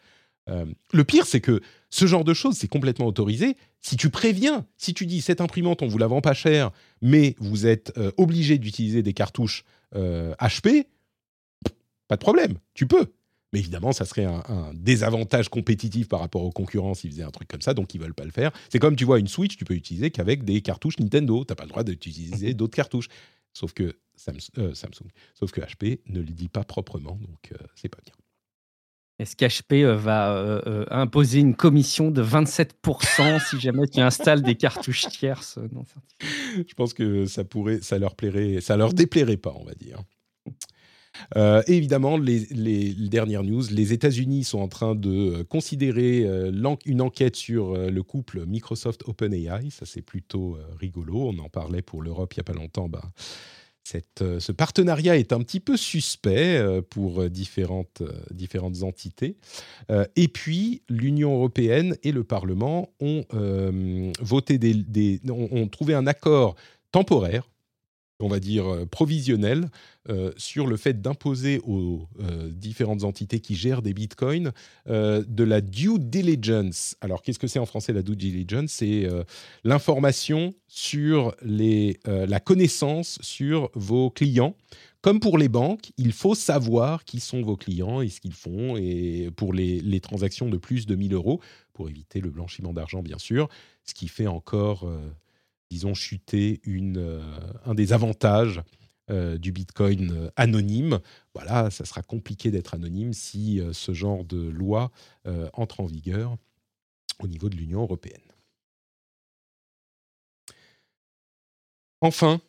Euh, 0.48 0.66
le 0.93 1.05
pire, 1.05 1.27
c'est 1.27 1.40
que 1.40 1.60
ce 1.90 2.06
genre 2.06 2.24
de 2.24 2.35
choses, 2.35 2.56
c'est 2.56 2.68
complètement 2.68 3.06
autorisé. 3.06 3.56
Si 3.81 3.97
tu 3.97 4.10
préviens, 4.10 4.66
si 4.77 4.94
tu 4.94 5.06
dis 5.06 5.20
cette 5.20 5.40
imprimante, 5.40 5.82
on 5.82 5.89
vous 5.89 5.98
la 5.98 6.06
vend 6.06 6.20
pas 6.20 6.35
cher, 6.35 6.70
mais 7.02 7.35
vous 7.39 7.66
êtes 7.66 7.93
euh, 7.97 8.12
obligé 8.16 8.59
d'utiliser 8.59 9.02
des 9.02 9.12
cartouches 9.12 9.64
HP, 9.94 9.98
euh, 9.98 10.82
pas 12.09 12.16
de 12.16 12.20
problème, 12.20 12.59
tu 12.74 12.86
peux. 12.86 13.12
Mais 13.52 13.60
évidemment, 13.60 13.93
ça 13.93 14.05
serait 14.05 14.24
un, 14.24 14.73
désavantage 14.74 15.48
compétitif 15.48 16.09
par 16.09 16.20
rapport 16.20 16.43
aux 16.43 16.51
concurrents 16.51 16.94
s'ils 16.94 17.12
faisaient 17.12 17.23
un 17.23 17.31
truc 17.31 17.48
comme 17.48 17.62
ça, 17.62 17.74
donc 17.74 17.94
ils 17.94 18.01
veulent 18.01 18.14
pas 18.14 18.24
le 18.24 18.32
faire. 18.32 18.51
C'est 18.68 18.81
comme 18.81 18.97
tu 18.97 19.05
vois 19.05 19.18
une 19.18 19.28
Switch, 19.28 19.56
tu 19.56 19.64
peux 19.64 19.74
utiliser 19.74 20.10
qu'avec 20.10 20.44
des 20.44 20.60
cartouches 20.60 20.98
Nintendo. 20.98 21.44
Tu 21.44 21.52
n'as 21.52 21.56
pas 21.56 21.64
le 21.64 21.70
droit 21.70 21.85
d'utiliser 21.85 22.55
d'autres 22.55 22.77
cartouches. 22.77 23.09
Sauf 23.52 23.73
que 23.73 23.97
Samsung, 24.16 25.09
sauf 25.35 25.51
que 25.52 25.60
HP 25.60 26.01
ne 26.06 26.20
le 26.20 26.27
dit 26.27 26.48
pas 26.48 26.64
proprement, 26.64 27.18
donc 27.23 27.52
c'est 27.74 27.89
pas 27.89 28.01
bien. 28.05 28.14
Est-ce 29.18 29.34
qu'HP 29.34 29.84
euh, 29.84 29.97
va 29.97 30.36
euh, 30.36 30.60
euh, 30.66 30.84
imposer 30.90 31.40
une 31.40 31.55
commission 31.55 32.10
de 32.10 32.22
27% 32.22 33.48
si 33.48 33.59
jamais 33.59 33.88
tu 33.88 34.01
installes 34.01 34.43
des 34.43 34.56
cartouches 34.56 35.06
tierces 35.09 35.59
Je 36.20 36.74
pense 36.74 36.93
que 36.93 37.24
ça 37.24 37.44
pourrait, 37.44 37.80
ça 37.80 37.98
leur 37.98 38.14
plairait, 38.14 38.60
ça 38.60 38.76
leur 38.76 38.93
déplairait 38.93 39.38
pas, 39.38 39.55
on 39.59 39.64
va 39.64 39.74
dire. 39.74 40.02
évidemment, 41.66 42.18
les, 42.18 42.94
dernières 43.09 43.43
news, 43.43 43.62
les 43.70 43.94
États-Unis 43.94 44.44
sont 44.44 44.59
en 44.59 44.68
train 44.68 44.94
de 44.94 45.43
considérer 45.44 46.26
une 46.84 47.01
enquête 47.01 47.36
sur 47.36 47.74
le 47.74 48.02
couple 48.02 48.44
Microsoft 48.44 49.02
OpenAI. 49.06 49.70
Ça, 49.70 49.86
c'est 49.86 50.02
plutôt 50.02 50.59
rigolo. 50.78 51.30
On 51.30 51.38
en 51.38 51.48
parlait 51.48 51.82
pour 51.82 52.02
l'Europe 52.02 52.34
il 52.34 52.38
n'y 52.38 52.40
a 52.43 52.44
pas 52.44 52.52
longtemps. 52.52 52.88
Bah, 52.90 53.02
euh, 54.20 54.40
ce 54.40 54.52
partenariat 54.52 55.16
est 55.16 55.32
un 55.32 55.40
petit 55.40 55.60
peu 55.60 55.76
suspect 55.76 56.56
euh, 56.56 56.82
pour 56.82 57.22
euh, 57.22 57.28
différentes, 57.28 58.02
entités. 58.82 59.36
et 60.16 60.28
puis, 60.28 60.82
l'Union 60.88 61.34
européenne 61.34 61.96
et 62.02 62.12
le 62.12 62.24
Parlement 62.24 62.90
ont, 63.00 63.24
voté 64.20 64.58
des, 64.58 65.20
ont 65.30 65.68
trouvé 65.68 65.94
un 65.94 66.06
accord 66.06 66.56
temporaire 66.92 67.48
on 68.20 68.28
va 68.28 68.40
dire, 68.40 68.66
euh, 68.66 68.86
provisionnel 68.86 69.68
euh, 70.09 70.32
sur 70.36 70.66
le 70.66 70.76
fait 70.76 71.01
d'imposer 71.01 71.60
aux 71.64 72.06
euh, 72.20 72.51
différentes 72.51 73.05
entités 73.05 73.40
qui 73.40 73.55
gèrent 73.55 73.82
des 73.82 73.93
bitcoins 73.93 74.52
de 74.86 75.44
la 75.44 75.60
due 75.60 75.98
diligence. 75.98 76.97
Alors, 77.01 77.22
qu'est-ce 77.22 77.38
que 77.38 77.47
c'est 77.47 77.59
en 77.59 77.66
français 77.66 77.93
la 77.93 78.02
due 78.02 78.16
diligence? 78.16 78.70
C'est 78.70 79.09
l'information 79.64 80.55
sur 80.68 81.34
les, 81.43 81.98
la 82.05 82.40
connaissance 82.40 83.18
sur 83.20 83.70
vos 83.74 84.10
clients. 84.10 84.56
Comme 85.02 85.20
pour 85.20 85.38
les 85.38 85.48
banques, 85.48 85.93
il 85.98 86.12
faut 86.12 86.34
savoir 86.34 87.05
qui 87.05 87.20
sont 87.20 87.43
vos 87.43 87.56
clients 87.56 88.01
et 88.01 88.09
ce 88.09 88.20
qu'ils 88.20 88.32
font, 88.32 88.76
et 88.76 89.30
pour 89.36 89.52
les, 89.52 89.80
les, 89.80 90.01
transactions 90.01 90.48
de 90.48 90.56
plus 90.56 90.86
de 90.86 90.94
1000 90.94 91.14
euros, 91.14 91.40
pour 91.72 91.88
éviter 91.88 92.20
le 92.20 92.30
blanchiment 92.30 92.72
d'argent, 92.72 93.02
bien 93.02 93.18
sûr, 93.18 93.48
ce 93.84 93.94
qui 93.94 94.09
fait 94.09 94.26
encore 94.26 94.88
disons, 95.70 95.94
chuter 95.94 96.60
euh, 96.66 97.20
un 97.64 97.74
des 97.74 97.93
avantages 97.93 98.62
euh, 99.10 99.38
du 99.38 99.52
Bitcoin 99.52 100.12
euh, 100.12 100.30
anonyme. 100.36 101.01
Voilà, 101.34 101.70
ça 101.70 101.84
sera 101.84 102.02
compliqué 102.02 102.51
d'être 102.51 102.74
anonyme 102.74 103.12
si 103.12 103.60
ce 103.72 103.93
genre 103.93 104.24
de 104.24 104.48
loi 104.48 104.90
entre 105.52 105.80
en 105.80 105.86
vigueur 105.86 106.36
au 107.20 107.26
niveau 107.26 107.48
de 107.48 107.56
l'Union 107.56 107.82
européenne. 107.82 108.20
Enfin, 112.01 112.40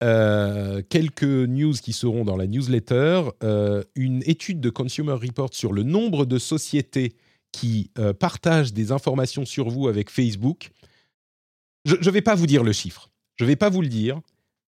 quelques 0.00 1.22
news 1.22 1.74
qui 1.74 1.92
seront 1.92 2.24
dans 2.24 2.36
la 2.36 2.48
newsletter. 2.48 3.30
une 3.94 4.22
étude 4.26 4.60
de 4.60 4.70
Consumer 4.70 5.12
Report 5.12 5.54
sur 5.54 5.72
le 5.72 5.84
nombre 5.84 6.24
de 6.24 6.38
sociétés 6.38 7.14
qui 7.52 7.90
partagent 8.18 8.72
des 8.72 8.90
informations 8.90 9.44
sur 9.44 9.68
vous 9.68 9.86
avec 9.86 10.10
Facebook. 10.10 10.72
Je 11.84 11.96
ne 11.96 12.10
vais 12.10 12.22
pas 12.22 12.34
vous 12.34 12.46
dire 12.46 12.62
le 12.62 12.72
chiffre. 12.72 13.10
Je 13.36 13.44
ne 13.44 13.48
vais 13.48 13.56
pas 13.56 13.70
vous 13.70 13.82
le 13.82 13.88
dire. 13.88 14.20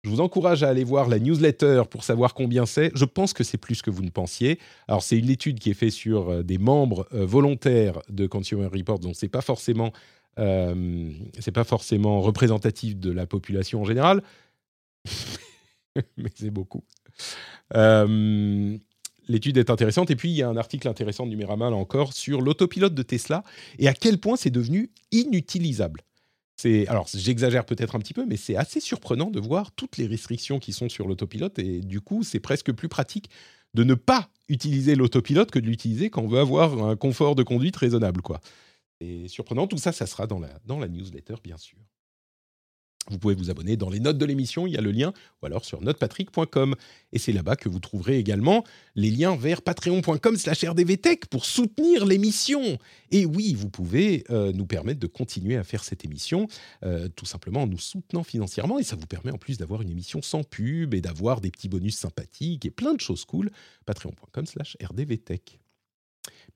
Je 0.04 0.10
vous 0.10 0.20
encourage 0.20 0.62
à 0.62 0.68
aller 0.68 0.84
voir 0.84 1.08
la 1.08 1.18
newsletter 1.18 1.82
pour 1.90 2.04
savoir 2.04 2.34
combien 2.34 2.66
c'est. 2.66 2.90
Je 2.94 3.04
pense 3.04 3.32
que 3.32 3.42
c'est 3.42 3.58
plus 3.58 3.82
que 3.82 3.90
vous 3.90 4.02
ne 4.02 4.10
pensiez. 4.10 4.58
Alors, 4.86 5.02
c'est 5.02 5.18
une 5.18 5.28
étude 5.28 5.58
qui 5.58 5.70
est 5.70 5.74
faite 5.74 5.90
sur 5.90 6.30
euh, 6.30 6.42
des 6.42 6.58
membres 6.58 7.08
euh, 7.12 7.26
volontaires 7.26 8.00
de 8.08 8.26
Consumer 8.26 8.66
Reports, 8.66 9.00
donc 9.00 9.16
c'est 9.16 9.28
pas 9.28 9.42
forcément 9.42 9.92
c'est 10.36 11.50
pas 11.50 11.64
forcément 11.64 12.20
représentatif 12.20 12.96
de 12.96 13.10
la 13.10 13.26
population 13.26 13.80
en 13.80 13.84
général, 13.84 14.22
mais 16.16 16.30
c'est 16.32 16.50
beaucoup. 16.50 16.84
L'étude 19.28 19.58
est 19.58 19.70
intéressante. 19.70 20.10
Et 20.10 20.16
puis, 20.16 20.30
il 20.30 20.36
y 20.36 20.42
a 20.42 20.48
un 20.48 20.56
article 20.56 20.88
intéressant 20.88 21.26
de 21.26 21.30
Numérama, 21.30 21.70
là 21.70 21.76
encore, 21.76 22.12
sur 22.12 22.40
l'autopilote 22.40 22.94
de 22.94 23.02
Tesla 23.02 23.44
et 23.78 23.88
à 23.88 23.94
quel 23.94 24.18
point 24.18 24.36
c'est 24.36 24.50
devenu 24.50 24.90
inutilisable. 25.12 26.02
Alors, 26.88 27.08
j'exagère 27.14 27.64
peut-être 27.64 27.94
un 27.94 28.00
petit 28.00 28.14
peu, 28.14 28.26
mais 28.26 28.36
c'est 28.36 28.56
assez 28.56 28.80
surprenant 28.80 29.30
de 29.30 29.40
voir 29.40 29.72
toutes 29.72 29.96
les 29.96 30.06
restrictions 30.06 30.58
qui 30.58 30.72
sont 30.72 30.88
sur 30.88 31.06
l'autopilote. 31.06 31.58
Et 31.58 31.80
du 31.80 32.00
coup, 32.00 32.22
c'est 32.22 32.40
presque 32.40 32.72
plus 32.72 32.88
pratique 32.88 33.30
de 33.74 33.84
ne 33.84 33.94
pas 33.94 34.28
utiliser 34.48 34.94
l'autopilote 34.94 35.50
que 35.50 35.58
de 35.58 35.66
l'utiliser 35.66 36.10
quand 36.10 36.22
on 36.22 36.28
veut 36.28 36.40
avoir 36.40 36.82
un 36.84 36.96
confort 36.96 37.34
de 37.34 37.42
conduite 37.42 37.76
raisonnable. 37.76 38.22
quoi. 38.22 38.40
C'est 39.00 39.28
surprenant. 39.28 39.66
Tout 39.66 39.78
ça, 39.78 39.92
ça 39.92 40.06
sera 40.06 40.26
dans 40.26 40.40
la 40.40 40.88
newsletter, 40.88 41.36
bien 41.44 41.56
sûr. 41.56 41.78
Vous 43.10 43.18
pouvez 43.18 43.34
vous 43.34 43.50
abonner 43.50 43.76
dans 43.76 43.90
les 43.90 44.00
notes 44.00 44.18
de 44.18 44.24
l'émission, 44.24 44.66
il 44.66 44.74
y 44.74 44.76
a 44.76 44.80
le 44.80 44.90
lien, 44.90 45.12
ou 45.42 45.46
alors 45.46 45.64
sur 45.64 45.82
notepatrick.com. 45.82 46.74
Et 47.12 47.18
c'est 47.18 47.32
là-bas 47.32 47.56
que 47.56 47.68
vous 47.68 47.80
trouverez 47.80 48.18
également 48.18 48.64
les 48.94 49.10
liens 49.10 49.36
vers 49.36 49.62
patreon.com 49.62 50.36
slash 50.36 50.64
rdvtech 50.64 51.26
pour 51.26 51.44
soutenir 51.44 52.04
l'émission. 52.04 52.78
Et 53.10 53.24
oui, 53.24 53.54
vous 53.54 53.70
pouvez 53.70 54.24
euh, 54.30 54.52
nous 54.52 54.66
permettre 54.66 55.00
de 55.00 55.06
continuer 55.06 55.56
à 55.56 55.64
faire 55.64 55.84
cette 55.84 56.04
émission, 56.04 56.48
euh, 56.84 57.08
tout 57.08 57.26
simplement 57.26 57.62
en 57.62 57.66
nous 57.66 57.78
soutenant 57.78 58.22
financièrement. 58.22 58.78
Et 58.78 58.82
ça 58.82 58.96
vous 58.96 59.06
permet 59.06 59.30
en 59.30 59.38
plus 59.38 59.58
d'avoir 59.58 59.82
une 59.82 59.90
émission 59.90 60.22
sans 60.22 60.44
pub 60.44 60.94
et 60.94 61.00
d'avoir 61.00 61.40
des 61.40 61.50
petits 61.50 61.68
bonus 61.68 61.96
sympathiques 61.96 62.66
et 62.66 62.70
plein 62.70 62.94
de 62.94 63.00
choses 63.00 63.24
cool. 63.24 63.50
Patreon.com 63.86 64.46
slash 64.46 64.76
rdvtech. 64.82 65.58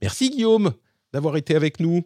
Merci 0.01 0.31
Guillaume 0.31 0.73
d'avoir 1.13 1.37
été 1.37 1.55
avec 1.55 1.81
nous. 1.81 2.03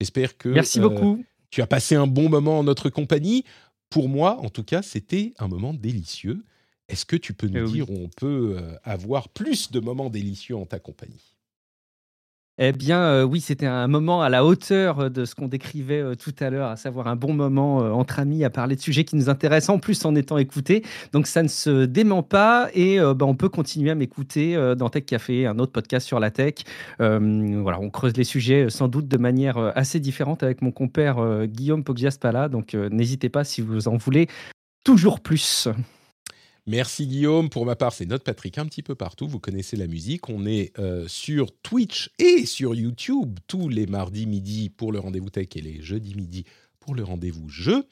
J'espère 0.00 0.36
que... 0.36 0.48
Merci 0.48 0.78
euh, 0.78 0.88
beaucoup. 0.88 1.24
Tu 1.50 1.62
as 1.62 1.66
passé 1.66 1.96
un 1.96 2.06
bon 2.06 2.28
moment 2.28 2.60
en 2.60 2.64
notre 2.64 2.90
compagnie 2.90 3.44
pour 3.90 4.08
moi, 4.08 4.38
en 4.38 4.48
tout 4.48 4.64
cas, 4.64 4.82
c'était 4.82 5.34
un 5.38 5.48
moment 5.48 5.74
délicieux. 5.74 6.44
Est-ce 6.88 7.04
que 7.04 7.16
tu 7.16 7.34
peux 7.34 7.48
nous 7.48 7.68
eh 7.68 7.72
dire 7.72 7.90
où 7.90 7.96
on 7.96 8.08
peut 8.08 8.56
euh, 8.56 8.76
avoir 8.82 9.28
plus 9.28 9.70
de 9.70 9.80
moments 9.80 10.10
délicieux 10.10 10.56
en 10.56 10.66
ta 10.66 10.78
compagnie? 10.78 11.36
Eh 12.62 12.72
bien, 12.72 13.00
euh, 13.00 13.22
oui, 13.22 13.40
c'était 13.40 13.64
un 13.64 13.88
moment 13.88 14.20
à 14.20 14.28
la 14.28 14.44
hauteur 14.44 15.00
euh, 15.00 15.08
de 15.08 15.24
ce 15.24 15.34
qu'on 15.34 15.48
décrivait 15.48 16.02
euh, 16.02 16.14
tout 16.14 16.34
à 16.40 16.50
l'heure, 16.50 16.68
à 16.68 16.76
savoir 16.76 17.06
un 17.06 17.16
bon 17.16 17.32
moment 17.32 17.78
entre 17.78 18.18
amis 18.18 18.44
à 18.44 18.50
parler 18.50 18.76
de 18.76 18.82
sujets 18.82 19.04
qui 19.04 19.16
nous 19.16 19.30
intéressent, 19.30 19.70
en 19.70 19.78
plus 19.78 20.04
en 20.04 20.14
étant 20.14 20.36
écoutés. 20.36 20.84
Donc, 21.12 21.26
ça 21.26 21.42
ne 21.42 21.48
se 21.48 21.86
dément 21.86 22.22
pas 22.22 22.68
et 22.74 22.98
bah, 22.98 23.24
on 23.24 23.34
peut 23.34 23.48
continuer 23.48 23.90
à 23.90 23.94
m'écouter 23.94 24.54
dans 24.76 24.90
Tech 24.90 25.06
Café, 25.06 25.46
un 25.46 25.58
autre 25.58 25.72
podcast 25.72 26.06
sur 26.06 26.20
la 26.20 26.30
tech. 26.30 26.54
voilà, 26.98 27.80
on 27.80 27.88
creuse 27.88 28.16
les 28.16 28.24
sujets 28.24 28.68
sans 28.68 28.88
doute 28.88 29.08
de 29.08 29.16
manière 29.16 29.72
assez 29.74 30.00
différente 30.00 30.42
avec 30.42 30.60
mon 30.60 30.70
compère 30.70 31.46
Guillaume 31.46 31.82
Poggiaspala. 31.82 32.48
Donc, 32.48 32.74
n'hésitez 32.74 33.30
pas 33.30 33.44
si 33.44 33.62
vous 33.62 33.88
en 33.88 33.96
voulez 33.96 34.28
toujours 34.84 35.20
plus. 35.20 35.68
Merci 36.66 37.06
Guillaume. 37.06 37.48
Pour 37.48 37.66
ma 37.66 37.76
part, 37.76 37.92
c'est 37.92 38.06
notre 38.06 38.24
Patrick 38.24 38.58
un 38.58 38.66
petit 38.66 38.82
peu 38.82 38.94
partout. 38.94 39.26
Vous 39.26 39.40
connaissez 39.40 39.76
la 39.76 39.86
musique. 39.86 40.28
On 40.28 40.46
est 40.46 40.78
euh, 40.78 41.08
sur 41.08 41.52
Twitch 41.62 42.10
et 42.18 42.46
sur 42.46 42.74
YouTube 42.74 43.38
tous 43.46 43.68
les 43.68 43.86
mardis 43.86 44.26
midi 44.26 44.70
pour 44.70 44.92
le 44.92 45.00
rendez-vous 45.00 45.30
tech 45.30 45.48
et 45.56 45.60
les 45.60 45.80
jeudis 45.80 46.14
midi 46.14 46.44
pour 46.78 46.94
le 46.94 47.02
rendez-vous 47.02 47.48
jeu. 47.48 47.84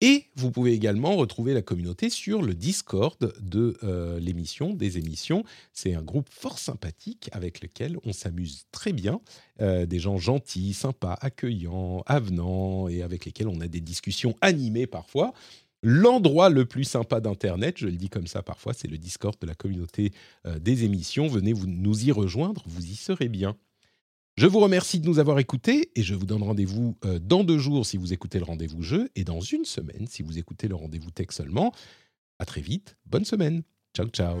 Et 0.00 0.26
vous 0.34 0.50
pouvez 0.50 0.72
également 0.72 1.16
retrouver 1.16 1.54
la 1.54 1.62
communauté 1.62 2.10
sur 2.10 2.42
le 2.42 2.54
Discord 2.54 3.32
de 3.40 3.78
euh, 3.84 4.20
l'émission, 4.20 4.74
des 4.74 4.98
émissions. 4.98 5.44
C'est 5.72 5.94
un 5.94 6.02
groupe 6.02 6.28
fort 6.28 6.58
sympathique 6.58 7.30
avec 7.32 7.62
lequel 7.62 7.96
on 8.04 8.12
s'amuse 8.12 8.66
très 8.70 8.92
bien. 8.92 9.20
Euh, 9.62 9.86
des 9.86 10.00
gens 10.00 10.18
gentils, 10.18 10.74
sympas, 10.74 11.16
accueillants, 11.22 12.02
avenants 12.06 12.88
et 12.88 13.02
avec 13.02 13.24
lesquels 13.24 13.48
on 13.48 13.60
a 13.60 13.68
des 13.68 13.80
discussions 13.80 14.36
animées 14.42 14.86
parfois. 14.86 15.32
L'endroit 15.86 16.48
le 16.48 16.64
plus 16.64 16.84
sympa 16.84 17.20
d'Internet, 17.20 17.76
je 17.76 17.84
le 17.84 17.92
dis 17.92 18.08
comme 18.08 18.26
ça 18.26 18.42
parfois, 18.42 18.72
c'est 18.72 18.88
le 18.88 18.96
Discord 18.96 19.36
de 19.38 19.46
la 19.46 19.54
communauté 19.54 20.12
euh, 20.46 20.58
des 20.58 20.84
émissions. 20.84 21.28
Venez 21.28 21.52
nous 21.52 22.06
y 22.06 22.10
rejoindre, 22.10 22.64
vous 22.66 22.86
y 22.86 22.94
serez 22.94 23.28
bien. 23.28 23.54
Je 24.38 24.46
vous 24.46 24.60
remercie 24.60 24.98
de 24.98 25.06
nous 25.06 25.18
avoir 25.18 25.38
écoutés 25.38 25.90
et 25.94 26.02
je 26.02 26.14
vous 26.14 26.24
donne 26.24 26.42
rendez-vous 26.42 26.96
euh, 27.04 27.18
dans 27.18 27.44
deux 27.44 27.58
jours 27.58 27.84
si 27.84 27.98
vous 27.98 28.14
écoutez 28.14 28.38
le 28.38 28.46
rendez-vous 28.46 28.80
jeu 28.80 29.10
et 29.14 29.24
dans 29.24 29.40
une 29.40 29.66
semaine 29.66 30.06
si 30.08 30.22
vous 30.22 30.38
écoutez 30.38 30.68
le 30.68 30.74
rendez-vous 30.74 31.10
tech 31.10 31.26
seulement. 31.32 31.70
À 32.38 32.46
très 32.46 32.62
vite, 32.62 32.96
bonne 33.04 33.26
semaine. 33.26 33.62
Ciao 33.94 34.08
ciao. 34.08 34.40